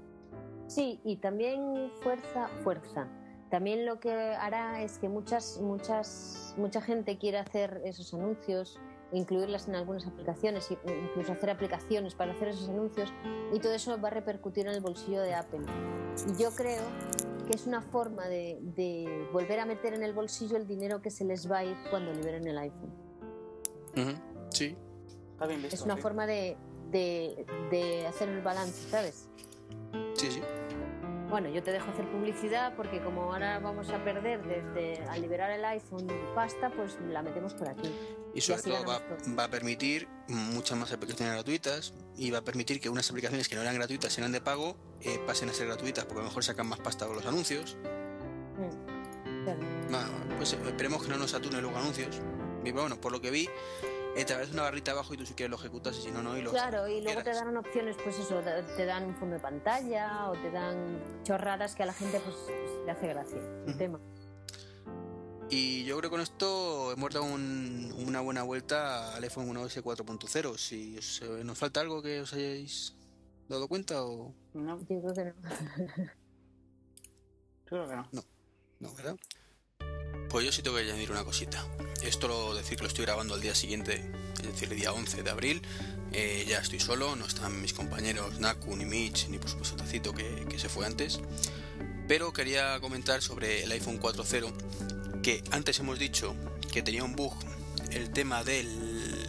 Sí, 0.68 1.00
y 1.04 1.16
también 1.18 1.90
fuerza, 2.02 2.48
fuerza. 2.62 3.08
También 3.50 3.86
lo 3.86 3.98
que 3.98 4.12
hará 4.12 4.82
es 4.82 4.98
que 4.98 5.08
muchas, 5.08 5.58
muchas, 5.60 6.54
mucha 6.56 6.80
gente 6.80 7.16
quiera 7.18 7.40
hacer 7.40 7.80
esos 7.84 8.12
anuncios, 8.12 8.78
incluirlas 9.12 9.68
en 9.68 9.76
algunas 9.76 10.06
aplicaciones, 10.06 10.70
e 10.70 10.76
incluso 10.84 11.32
hacer 11.32 11.50
aplicaciones 11.50 12.14
para 12.14 12.32
hacer 12.32 12.48
esos 12.48 12.68
anuncios, 12.68 13.12
y 13.52 13.58
todo 13.58 13.72
eso 13.72 13.98
va 14.00 14.08
a 14.08 14.10
repercutir 14.10 14.66
en 14.66 14.74
el 14.74 14.80
bolsillo 14.80 15.22
de 15.22 15.34
Apple. 15.34 15.60
Y 16.28 16.42
yo 16.42 16.50
creo 16.50 16.82
que 17.46 17.56
es 17.56 17.66
una 17.66 17.80
forma 17.80 18.28
de, 18.28 18.58
de 18.76 19.28
volver 19.32 19.60
a 19.60 19.64
meter 19.64 19.94
en 19.94 20.02
el 20.02 20.12
bolsillo 20.12 20.58
el 20.58 20.66
dinero 20.66 21.00
que 21.00 21.10
se 21.10 21.24
les 21.24 21.50
va 21.50 21.58
a 21.58 21.64
ir 21.64 21.76
cuando 21.88 22.12
liberen 22.12 22.46
el 22.46 22.58
iPhone. 22.58 22.92
Sí. 24.50 24.76
Está 25.32 25.46
bien 25.46 25.62
visto. 25.62 25.74
Es 25.74 25.82
una 25.82 25.96
sí. 25.96 26.02
forma 26.02 26.26
de, 26.26 26.58
de, 26.90 27.46
de 27.70 28.06
hacer 28.06 28.28
el 28.28 28.42
balance, 28.42 28.90
¿sabes? 28.90 29.28
Sí, 30.14 30.30
sí. 30.30 30.42
Bueno, 31.28 31.50
yo 31.50 31.62
te 31.62 31.72
dejo 31.72 31.90
hacer 31.90 32.10
publicidad 32.10 32.74
porque 32.74 33.02
como 33.02 33.24
ahora 33.24 33.58
vamos 33.58 33.90
a 33.90 34.02
perder 34.02 34.42
desde 34.42 35.02
al 35.08 35.20
liberar 35.20 35.50
el 35.50 35.64
iPhone 35.64 36.06
pasta, 36.34 36.70
pues 36.70 36.96
la 37.10 37.22
metemos 37.22 37.52
por 37.52 37.68
aquí. 37.68 37.94
Y 38.34 38.40
todo 38.40 38.84
va, 38.86 38.98
todo. 39.00 39.36
va 39.36 39.44
a 39.44 39.50
permitir 39.50 40.08
muchas 40.28 40.78
más 40.78 40.90
aplicaciones 40.92 41.34
gratuitas 41.34 41.92
y 42.16 42.30
va 42.30 42.38
a 42.38 42.42
permitir 42.42 42.80
que 42.80 42.88
unas 42.88 43.10
aplicaciones 43.10 43.48
que 43.48 43.56
no 43.56 43.62
eran 43.62 43.74
gratuitas, 43.74 44.16
eran 44.16 44.32
de 44.32 44.40
pago, 44.40 44.76
eh, 45.02 45.20
pasen 45.26 45.50
a 45.50 45.52
ser 45.52 45.66
gratuitas 45.66 46.04
porque 46.06 46.20
a 46.20 46.22
lo 46.22 46.28
mejor 46.28 46.44
sacan 46.44 46.66
más 46.66 46.80
pasta 46.80 47.06
con 47.06 47.16
los 47.16 47.26
anuncios. 47.26 47.76
Mm. 48.56 49.44
Claro. 49.44 49.60
Bueno, 49.90 50.36
pues 50.36 50.52
eh, 50.54 50.58
esperemos 50.66 51.02
que 51.02 51.10
no 51.10 51.18
nos 51.18 51.32
saturen 51.32 51.60
luego 51.60 51.76
anuncios. 51.76 52.20
Y 52.64 52.72
bueno, 52.72 53.00
por 53.00 53.12
lo 53.12 53.20
que 53.20 53.30
vi, 53.30 53.48
eh, 54.20 54.24
te 54.24 54.32
aparece 54.32 54.52
una 54.52 54.62
barrita 54.62 54.90
abajo 54.92 55.14
y 55.14 55.16
tú 55.16 55.24
si 55.26 55.34
quieres 55.34 55.50
lo 55.50 55.56
ejecutas 55.56 55.96
y 55.98 56.02
si 56.02 56.10
no, 56.10 56.22
no. 56.22 56.36
Y 56.36 56.42
lo 56.42 56.50
Claro, 56.50 56.88
y 56.88 57.00
luego 57.00 57.22
te 57.22 57.32
dan 57.32 57.56
opciones, 57.56 57.96
pues 58.02 58.18
eso, 58.18 58.40
te 58.76 58.84
dan 58.86 59.04
un 59.04 59.16
fondo 59.16 59.34
de 59.36 59.40
pantalla 59.40 60.28
o 60.30 60.32
te 60.32 60.50
dan 60.50 61.22
chorradas 61.24 61.74
que 61.74 61.82
a 61.82 61.86
la 61.86 61.92
gente 61.94 62.20
pues, 62.20 62.36
pues, 62.46 62.70
le 62.84 62.90
hace 62.90 63.06
gracia 63.08 63.38
el 63.66 63.76
tema. 63.78 64.00
Y 65.50 65.84
yo 65.84 65.96
creo 65.96 66.10
que 66.10 66.14
con 66.14 66.20
esto 66.20 66.92
hemos 66.92 67.10
dado 67.14 67.24
un- 67.24 67.94
una 68.06 68.20
buena 68.20 68.42
vuelta 68.42 69.14
al 69.14 69.22
iPhone 69.24 69.48
1S 69.48 69.82
4.0. 69.82 70.58
Si 70.58 70.98
os, 70.98 71.22
eh, 71.22 71.42
nos 71.42 71.56
falta 71.56 71.80
algo 71.80 72.02
que 72.02 72.20
os 72.20 72.32
hayáis 72.34 72.94
dado 73.48 73.66
cuenta 73.66 74.04
o 74.04 74.34
No, 74.52 74.78
Yo 74.80 75.00
creo 75.00 75.14
que 75.14 75.24
no. 75.24 75.32
creo 77.64 77.88
que 77.88 77.96
no. 77.96 78.08
no, 78.80 78.94
¿verdad? 78.94 79.16
Pues 80.28 80.44
yo 80.44 80.52
sí 80.52 80.60
tengo 80.60 80.76
que 80.76 80.82
añadir 80.82 81.10
una 81.10 81.24
cosita. 81.24 81.64
Esto 82.02 82.28
lo 82.28 82.54
decir 82.54 82.76
que 82.76 82.82
lo 82.82 82.88
estoy 82.88 83.06
grabando 83.06 83.34
el 83.34 83.40
día 83.40 83.54
siguiente, 83.54 84.04
es 84.40 84.46
decir, 84.46 84.70
el 84.70 84.78
día 84.78 84.92
11 84.92 85.22
de 85.22 85.30
abril. 85.30 85.62
Eh, 86.12 86.44
ya 86.46 86.58
estoy 86.58 86.80
solo, 86.80 87.16
no 87.16 87.26
están 87.26 87.60
mis 87.62 87.72
compañeros 87.72 88.38
Naku, 88.38 88.76
ni 88.76 88.84
Mitch, 88.84 89.28
ni 89.28 89.38
por 89.38 89.48
supuesto 89.48 89.76
Tacito 89.76 90.12
que, 90.12 90.46
que 90.48 90.58
se 90.58 90.68
fue 90.68 90.84
antes. 90.84 91.20
Pero 92.06 92.32
quería 92.34 92.78
comentar 92.80 93.22
sobre 93.22 93.62
el 93.62 93.72
iPhone 93.72 94.00
4.0, 94.00 95.22
que 95.22 95.42
antes 95.50 95.78
hemos 95.78 95.98
dicho 95.98 96.34
que 96.72 96.82
tenía 96.82 97.04
un 97.04 97.16
bug, 97.16 97.32
el 97.90 98.10
tema 98.10 98.44
del 98.44 99.28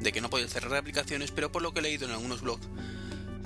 de 0.00 0.12
que 0.12 0.20
no 0.20 0.28
podía 0.28 0.48
cerrar 0.48 0.74
aplicaciones, 0.76 1.30
pero 1.30 1.50
por 1.50 1.62
lo 1.62 1.72
que 1.72 1.80
he 1.80 1.82
leído 1.82 2.06
en 2.06 2.12
algunos 2.12 2.40
blogs, 2.42 2.66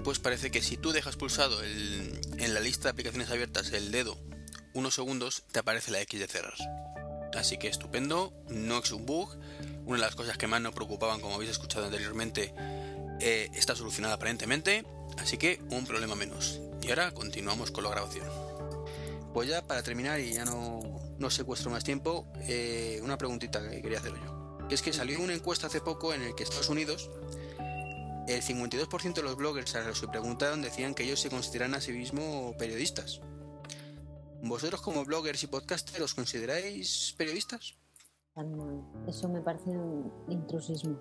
pues 0.02 0.18
parece 0.18 0.50
que 0.50 0.62
si 0.62 0.76
tú 0.76 0.92
dejas 0.92 1.16
pulsado 1.16 1.62
en 1.62 2.54
la 2.54 2.60
lista 2.60 2.84
de 2.84 2.90
aplicaciones 2.90 3.30
abiertas 3.30 3.72
el 3.72 3.90
dedo 3.90 4.18
unos 4.74 4.94
segundos, 4.94 5.44
te 5.52 5.58
aparece 5.58 5.90
la 5.90 6.00
X 6.00 6.20
de 6.20 6.26
cerrar. 6.26 6.54
Así 7.34 7.58
que 7.58 7.68
estupendo, 7.68 8.32
no 8.48 8.78
es 8.78 8.90
un 8.92 9.06
bug. 9.06 9.36
Una 9.86 9.96
de 9.96 10.04
las 10.04 10.14
cosas 10.14 10.36
que 10.36 10.46
más 10.46 10.60
nos 10.60 10.74
preocupaban, 10.74 11.20
como 11.20 11.34
habéis 11.34 11.50
escuchado 11.50 11.86
anteriormente, 11.86 12.52
eh, 13.20 13.50
está 13.54 13.74
solucionada 13.74 14.14
aparentemente, 14.14 14.84
así 15.18 15.36
que 15.36 15.60
un 15.70 15.86
problema 15.86 16.14
menos. 16.14 16.60
Y 16.82 16.90
ahora 16.90 17.12
continuamos 17.12 17.70
con 17.70 17.84
la 17.84 17.90
grabación. 17.90 18.26
Pues 19.32 19.48
ya 19.48 19.62
para 19.62 19.82
terminar 19.82 20.20
y 20.20 20.32
ya 20.32 20.44
no, 20.44 20.80
no 21.18 21.30
secuestro 21.30 21.70
más 21.70 21.84
tiempo, 21.84 22.26
eh, 22.40 23.00
una 23.02 23.16
preguntita 23.16 23.60
que 23.68 23.80
quería 23.80 23.98
hacer 23.98 24.14
yo. 24.14 24.58
Es 24.70 24.82
que 24.82 24.92
salió 24.92 25.20
una 25.20 25.34
encuesta 25.34 25.66
hace 25.66 25.80
poco 25.80 26.14
en 26.14 26.22
el 26.22 26.34
que 26.34 26.44
Estados 26.44 26.68
Unidos, 26.68 27.10
el 28.26 28.42
52% 28.42 29.14
de 29.14 29.22
los 29.22 29.36
bloggers 29.36 29.74
a 29.74 29.82
los 29.82 30.00
que 30.00 30.08
preguntaron 30.08 30.62
decían 30.62 30.94
que 30.94 31.04
ellos 31.04 31.20
se 31.20 31.30
consideran 31.30 31.74
a 31.74 31.80
sí 31.80 31.92
mismos 31.92 32.54
periodistas. 32.56 33.20
¿Vosotros 34.42 34.80
como 34.80 35.04
bloggers 35.04 35.42
y 35.44 35.46
podcasters 35.46 36.00
os 36.00 36.14
consideráis 36.14 37.14
periodistas? 37.16 37.76
Eso 39.06 39.28
me 39.28 39.40
parece 39.42 39.70
un 39.70 40.10
intrusismo. 40.28 40.98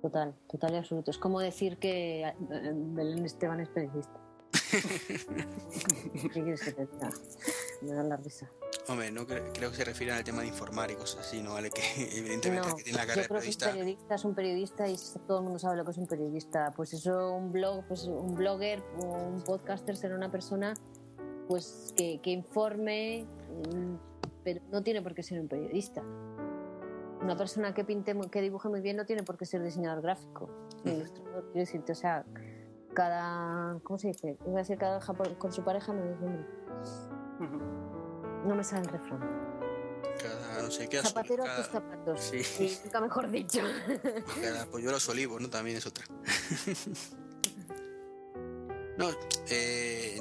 Total, 0.00 0.34
total 0.48 0.72
y 0.72 0.76
absoluto. 0.76 1.10
Es 1.10 1.18
como 1.18 1.40
decir 1.40 1.76
que 1.76 2.22
eh, 2.22 2.34
Belén 2.74 3.24
Esteban 3.26 3.60
es 3.60 3.68
periodista. 3.68 4.18
¿Qué 4.70 6.28
quieres 6.42 6.62
que 6.62 6.72
te 6.72 6.86
diga? 6.86 7.10
Me 7.82 7.92
da 7.92 8.02
la 8.02 8.16
risa. 8.16 8.50
Hombre, 8.88 9.10
no 9.10 9.26
creo, 9.26 9.52
creo 9.52 9.70
que 9.70 9.76
se 9.76 9.84
refieren 9.84 10.16
al 10.16 10.24
tema 10.24 10.40
de 10.40 10.48
informar 10.48 10.90
y 10.90 10.94
cosas 10.94 11.26
así, 11.26 11.42
¿no? 11.42 11.52
Vale, 11.52 11.70
que 11.70 11.82
evidentemente 12.18 12.68
No, 12.68 12.76
que 12.76 12.82
tiene 12.84 12.96
la 12.98 13.04
yo 13.04 13.08
cara 13.08 13.22
de 13.22 13.28
creo 13.28 13.40
que 13.40 13.48
un 13.48 13.54
periodista. 13.54 13.70
periodista 13.72 14.14
es 14.14 14.24
un 14.24 14.34
periodista 14.34 14.88
y 14.88 14.96
todo 15.26 15.38
el 15.38 15.44
mundo 15.44 15.58
sabe 15.58 15.76
lo 15.76 15.84
que 15.84 15.90
es 15.90 15.98
un 15.98 16.06
periodista. 16.06 16.72
Pues 16.74 16.94
eso, 16.94 17.32
un 17.34 17.52
blog, 17.52 17.84
pues 17.86 18.04
un 18.04 18.34
blogger 18.34 18.82
o 19.02 19.04
un 19.04 19.42
podcaster 19.42 19.96
será 19.96 20.14
una 20.14 20.30
persona 20.30 20.72
pues 21.50 21.92
que, 21.96 22.20
que 22.22 22.30
informe, 22.30 23.26
mm, 23.74 23.94
pero 24.44 24.60
no 24.70 24.84
tiene 24.84 25.02
por 25.02 25.16
qué 25.16 25.24
ser 25.24 25.40
un 25.40 25.48
periodista. 25.48 26.00
Una 27.20 27.36
persona 27.36 27.74
que 27.74 27.82
pinte, 27.82 28.14
que 28.30 28.40
dibuje 28.40 28.68
muy 28.68 28.80
bien 28.80 28.96
no 28.96 29.04
tiene 29.04 29.24
por 29.24 29.36
qué 29.36 29.46
ser 29.46 29.60
diseñador 29.60 30.00
gráfico, 30.00 30.48
ni 30.84 30.92
ilustrador. 30.92 31.42
Quiero 31.46 31.58
decirte, 31.58 31.90
o 31.90 31.96
sea, 31.96 32.24
cada, 32.94 33.80
¿cómo 33.82 33.98
se 33.98 34.06
dice? 34.06 34.38
Iba 34.46 34.58
a 34.58 34.62
decir 34.62 34.78
cada 34.78 35.00
con 35.38 35.52
su 35.52 35.64
pareja, 35.64 35.92
no, 35.92 36.04
Ujú. 37.40 37.58
no 38.46 38.54
me 38.54 38.62
sale 38.62 38.82
el 38.82 38.88
refrán. 38.88 39.18
Cada 40.22 40.62
no 40.62 40.70
sé 40.70 40.88
qué, 40.88 41.02
Zapatero 41.02 41.44
a 41.44 41.56
tus 41.56 41.66
zapatos. 41.66 42.20
Sí. 42.20 42.44
Sí, 42.44 42.78
nunca 42.84 43.00
mejor 43.00 43.28
dicho. 43.28 43.62
cada 44.40 44.66
polluelo 44.66 44.98
a 44.98 45.00
su 45.00 45.10
olivo, 45.10 45.40
¿no? 45.40 45.50
También 45.50 45.78
es 45.78 45.86
otra. 45.86 46.04
no, 48.98 49.08
eh, 49.50 50.16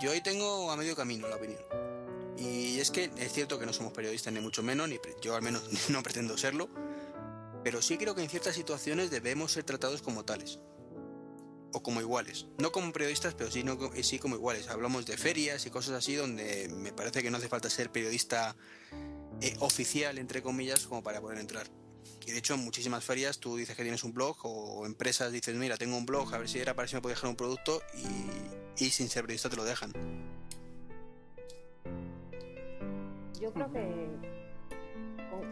yo 0.00 0.12
ahí 0.12 0.20
tengo 0.20 0.70
a 0.70 0.76
medio 0.76 0.94
camino 0.96 1.28
la 1.28 1.36
opinión. 1.36 1.60
Y 2.36 2.78
es 2.78 2.90
que 2.90 3.10
es 3.16 3.32
cierto 3.32 3.58
que 3.58 3.66
no 3.66 3.72
somos 3.72 3.92
periodistas 3.92 4.32
ni 4.32 4.40
mucho 4.40 4.62
menos, 4.62 4.88
ni 4.88 4.98
yo 5.20 5.34
al 5.34 5.42
menos 5.42 5.62
no 5.90 6.02
pretendo 6.02 6.38
serlo, 6.38 6.68
pero 7.64 7.82
sí 7.82 7.98
creo 7.98 8.14
que 8.14 8.22
en 8.22 8.30
ciertas 8.30 8.54
situaciones 8.54 9.10
debemos 9.10 9.52
ser 9.52 9.64
tratados 9.64 10.02
como 10.02 10.24
tales. 10.24 10.60
O 11.72 11.82
como 11.82 12.00
iguales. 12.00 12.46
No 12.56 12.72
como 12.72 12.92
periodistas, 12.92 13.34
pero 13.34 13.50
sí, 13.50 13.62
no, 13.62 13.76
sí 14.02 14.18
como 14.18 14.36
iguales. 14.36 14.68
Hablamos 14.68 15.04
de 15.04 15.18
ferias 15.18 15.66
y 15.66 15.70
cosas 15.70 15.96
así 15.96 16.14
donde 16.14 16.68
me 16.70 16.92
parece 16.92 17.22
que 17.22 17.30
no 17.30 17.36
hace 17.36 17.48
falta 17.48 17.68
ser 17.68 17.92
periodista 17.92 18.56
eh, 19.42 19.54
oficial, 19.58 20.16
entre 20.16 20.42
comillas, 20.42 20.86
como 20.86 21.02
para 21.02 21.20
poder 21.20 21.38
entrar. 21.38 21.68
Y 22.26 22.30
de 22.30 22.38
hecho 22.38 22.54
en 22.54 22.60
muchísimas 22.60 23.04
ferias 23.04 23.38
tú 23.38 23.56
dices 23.56 23.76
que 23.76 23.82
tienes 23.82 24.04
un 24.04 24.14
blog 24.14 24.36
o 24.44 24.86
empresas 24.86 25.32
dices, 25.32 25.54
mira, 25.56 25.76
tengo 25.76 25.96
un 25.96 26.06
blog, 26.06 26.34
a 26.34 26.38
ver 26.38 26.48
si 26.48 26.58
era 26.58 26.74
para 26.74 26.88
si 26.88 26.94
me 26.94 27.02
puedo 27.02 27.14
dejar 27.14 27.28
un 27.28 27.36
producto 27.36 27.82
y, 27.94 28.57
y 28.78 28.90
sin 28.90 29.08
ser 29.08 29.22
periodista 29.22 29.48
te 29.48 29.56
lo 29.56 29.64
dejan. 29.64 29.92
Yo 33.40 33.52
creo 33.52 33.70
que, 33.72 34.08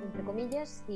entre 0.05 0.23
comillas, 0.25 0.83
y, 0.89 0.93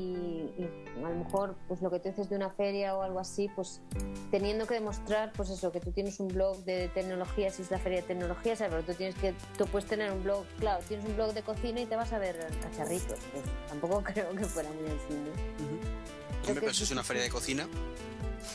y 0.57 0.69
a 0.97 1.09
lo 1.09 1.15
mejor 1.15 1.55
pues 1.67 1.81
lo 1.81 1.89
que 1.89 1.99
te 1.99 2.09
dices 2.09 2.29
de 2.29 2.35
una 2.35 2.49
feria 2.49 2.95
o 2.95 3.01
algo 3.01 3.19
así, 3.19 3.49
pues 3.55 3.81
teniendo 4.29 4.67
que 4.67 4.75
demostrar, 4.75 5.31
pues 5.33 5.49
eso, 5.49 5.71
que 5.71 5.79
tú 5.79 5.91
tienes 5.91 6.19
un 6.19 6.27
blog 6.27 6.57
de 6.65 6.89
tecnología, 6.89 7.49
si 7.49 7.61
es 7.61 7.71
la 7.71 7.79
feria 7.79 8.01
de 8.01 8.07
tecnología, 8.07 8.55
¿sabes? 8.55 8.73
Pero 8.73 8.85
tú 8.85 8.93
tienes 8.93 9.15
que, 9.15 9.33
tú 9.57 9.65
puedes 9.67 9.87
tener 9.87 10.11
un 10.11 10.23
blog, 10.23 10.45
claro, 10.59 10.83
tienes 10.87 11.05
un 11.05 11.15
blog 11.15 11.33
de 11.33 11.43
cocina 11.43 11.81
y 11.81 11.85
te 11.85 11.95
vas 11.95 12.11
a 12.11 12.19
ver 12.19 12.37
cacharritos. 12.61 13.19
Pues 13.31 13.43
tampoco 13.69 14.03
creo 14.13 14.31
que 14.35 14.45
fuera 14.45 14.69
muy 14.69 14.87
así, 14.87 15.13
¿no? 15.13 16.20
Hombre, 16.41 16.53
que 16.55 16.59
pero 16.61 16.71
eso 16.71 16.83
es 16.83 16.91
una 16.91 17.03
feria 17.03 17.23
de 17.23 17.29
cocina. 17.29 17.67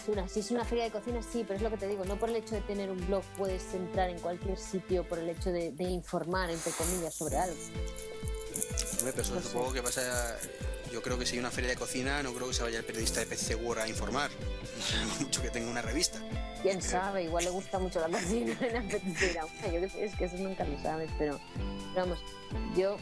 Una, 0.08 0.28
si 0.28 0.40
es 0.40 0.50
una 0.50 0.64
feria 0.64 0.84
de 0.84 0.90
cocina, 0.90 1.20
sí, 1.22 1.44
pero 1.46 1.54
es 1.56 1.62
lo 1.62 1.70
que 1.70 1.76
te 1.76 1.86
digo, 1.88 2.04
no 2.04 2.18
por 2.18 2.28
el 2.28 2.36
hecho 2.36 2.54
de 2.54 2.60
tener 2.62 2.90
un 2.90 3.04
blog 3.06 3.22
puedes 3.36 3.72
entrar 3.74 4.10
en 4.10 4.18
cualquier 4.18 4.58
sitio 4.58 5.04
por 5.08 5.18
el 5.18 5.28
hecho 5.30 5.50
de, 5.50 5.72
de 5.72 5.84
informar, 5.84 6.50
entre 6.50 6.72
comillas, 6.72 7.14
sobre 7.14 7.36
algo. 7.38 7.56
Hombre, 8.98 9.12
pero 9.12 9.22
eso 9.22 9.34
No 9.34 9.40
sé. 9.40 9.48
supongo 9.48 9.72
que 9.72 9.82
pasa... 9.82 10.38
Yo 10.92 11.02
creo 11.02 11.18
que 11.18 11.26
si 11.26 11.34
hay 11.34 11.40
una 11.40 11.50
feria 11.50 11.70
de 11.70 11.76
cocina 11.76 12.22
no 12.22 12.32
creo 12.32 12.48
que 12.48 12.54
se 12.54 12.62
vaya 12.62 12.78
el 12.78 12.84
periodista 12.84 13.18
de 13.20 13.26
PC 13.26 13.56
World 13.56 13.82
a 13.82 13.88
informar. 13.88 14.30
mucho 15.20 15.42
que 15.42 15.50
tenga 15.50 15.68
una 15.70 15.82
revista. 15.82 16.20
Quién 16.62 16.80
sabe, 16.80 17.24
igual 17.24 17.44
le 17.44 17.50
gusta 17.50 17.78
mucho 17.80 18.00
la 18.00 18.08
cocina 18.08 18.56
y 18.60 18.64
le 18.72 18.78
apetece 18.78 19.32
ir 19.32 19.38
a 19.38 19.44
una. 19.46 19.66
Yo 19.66 19.80
qué 19.80 19.88
sé, 19.90 20.04
es 20.04 20.14
que 20.14 20.24
eso 20.26 20.36
nunca 20.36 20.64
lo 20.64 20.80
sabes, 20.82 21.10
pero 21.18 21.38
pero 21.92 22.06
vamos, 22.06 22.20
yo 22.76 22.96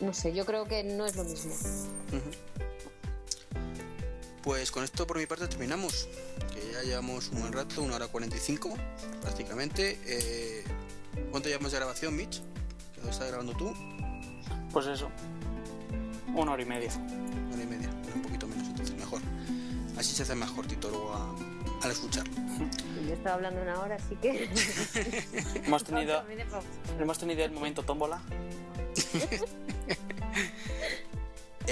no 0.00 0.14
sé, 0.14 0.32
yo 0.32 0.46
creo 0.46 0.66
que 0.66 0.84
no 0.84 1.04
es 1.04 1.16
lo 1.16 1.24
mismo. 1.24 1.52
Pues 4.42 4.70
con 4.70 4.84
esto 4.84 5.06
por 5.06 5.18
mi 5.18 5.26
parte 5.26 5.46
terminamos. 5.48 6.08
Que 6.54 6.72
ya 6.72 6.82
llevamos 6.82 7.28
un 7.28 7.40
buen 7.40 7.52
rato, 7.52 7.82
una 7.82 7.96
hora 7.96 8.08
45 8.08 8.74
prácticamente. 9.20 9.98
Eh, 10.06 10.64
¿Cuánto 11.30 11.48
llevamos 11.48 11.72
de 11.72 11.78
grabación, 11.78 12.16
Mitch? 12.16 12.40
¿Que 12.94 13.02
lo 13.02 13.10
estás 13.10 13.28
grabando 13.28 13.52
tú? 13.54 13.72
Pues 14.72 14.86
eso. 14.86 15.10
Una 16.34 16.52
hora 16.52 16.62
y 16.62 16.66
media. 16.66 16.90
Una 16.96 17.54
hora 17.54 17.62
y 17.62 17.66
media. 17.66 17.88
Bueno, 18.02 18.16
un 18.16 18.22
poquito 18.22 18.46
menos, 18.46 18.66
entonces 18.68 18.96
mejor. 18.96 19.20
Así 19.98 20.14
se 20.14 20.22
hace 20.22 20.34
más 20.34 20.50
cortito 20.52 20.88
luego 20.88 21.12
a- 21.12 21.34
al 21.84 21.90
escucharlo. 21.90 22.32
Yo 23.06 23.12
estaba 23.14 23.34
hablando 23.36 23.60
una 23.60 23.80
hora, 23.80 23.96
así 23.96 24.16
que. 24.16 24.48
Hemos 25.66 25.84
tenido, 25.84 26.22
hemos 27.00 27.18
tenido 27.18 27.44
el 27.44 27.50
momento 27.52 27.82
tómbola. 27.82 28.22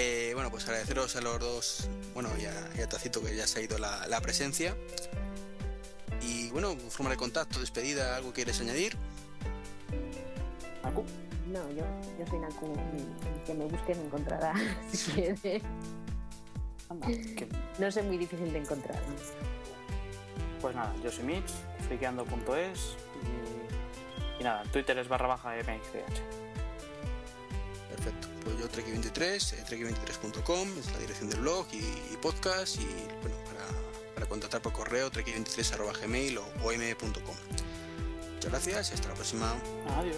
Eh, 0.01 0.31
bueno, 0.33 0.49
pues 0.49 0.65
agradeceros 0.69 1.16
a 1.16 1.20
los 1.20 1.41
dos, 1.41 1.91
bueno, 2.15 2.29
y 2.41 2.45
a, 2.45 2.53
y 2.79 2.83
a 2.83 2.89
Tacito 2.89 3.20
que 3.20 3.35
ya 3.35 3.49
se 3.49 3.59
ha 3.59 3.62
ido 3.62 3.79
la, 3.79 4.07
la 4.07 4.20
presencia. 4.20 4.77
Y 6.23 6.51
bueno, 6.51 6.77
forma 6.89 7.11
de 7.11 7.16
contacto, 7.16 7.59
despedida, 7.59 8.15
¿algo 8.15 8.33
quieres 8.33 8.61
añadir? 8.61 8.97
Aku. 10.85 11.05
No, 11.49 11.69
yo, 11.73 11.83
yo 12.16 12.27
soy 12.29 12.39
Naku 12.39 12.77
y 12.97 13.45
que 13.45 13.55
me 13.55 13.65
busque 13.65 13.93
me 13.97 14.05
encontrará 14.05 14.55
si 14.93 15.11
quiere. 15.11 15.62
No 17.81 17.87
es 17.89 18.05
muy 18.05 18.19
difícil 18.19 18.53
de 18.53 18.59
encontrar. 18.59 19.01
Pues 20.61 20.77
nada, 20.77 20.95
yo 21.03 21.11
soy 21.11 21.25
Mitch, 21.25 21.51
friqueando.es 21.89 22.97
y, 24.39 24.41
y 24.41 24.45
nada, 24.45 24.62
Twitter 24.70 24.97
es 24.97 25.09
barra 25.09 25.27
baja 25.27 25.57
MXDH. 25.57 26.48
Perfecto. 28.09 28.28
Pues 28.44 28.59
yo 28.59 28.68
Trek23, 28.70 29.52
eh, 29.52 29.64
trek23.com, 29.68 30.68
es 30.78 30.93
la 30.93 30.98
dirección 30.98 31.28
del 31.28 31.40
blog 31.40 31.66
y, 31.72 31.76
y 31.76 32.16
podcast. 32.20 32.76
Y 32.80 32.86
bueno, 33.20 33.36
para, 33.44 33.66
para 34.14 34.26
contactar 34.26 34.62
por 34.62 34.72
correo, 34.72 35.10
trek23.gmail 35.10 36.39
o, 36.39 36.44
o 36.62 36.72
m.com. 36.72 37.36
Muchas 38.35 38.51
gracias 38.51 38.90
y 38.90 38.94
hasta 38.94 39.09
la 39.09 39.14
próxima. 39.14 39.55
Adiós. 39.97 40.16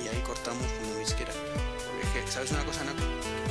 Y, 0.00 0.04
y 0.04 0.08
ahí 0.08 0.22
cortamos 0.26 0.66
cuando 0.78 0.98
Mitch 0.98 1.14
quiera. 1.14 1.32
Porque 1.32 2.18
es 2.18 2.24
que, 2.24 2.32
¿sabes 2.32 2.50
una 2.50 2.64
cosa, 2.64 2.84
Naco? 2.84 3.45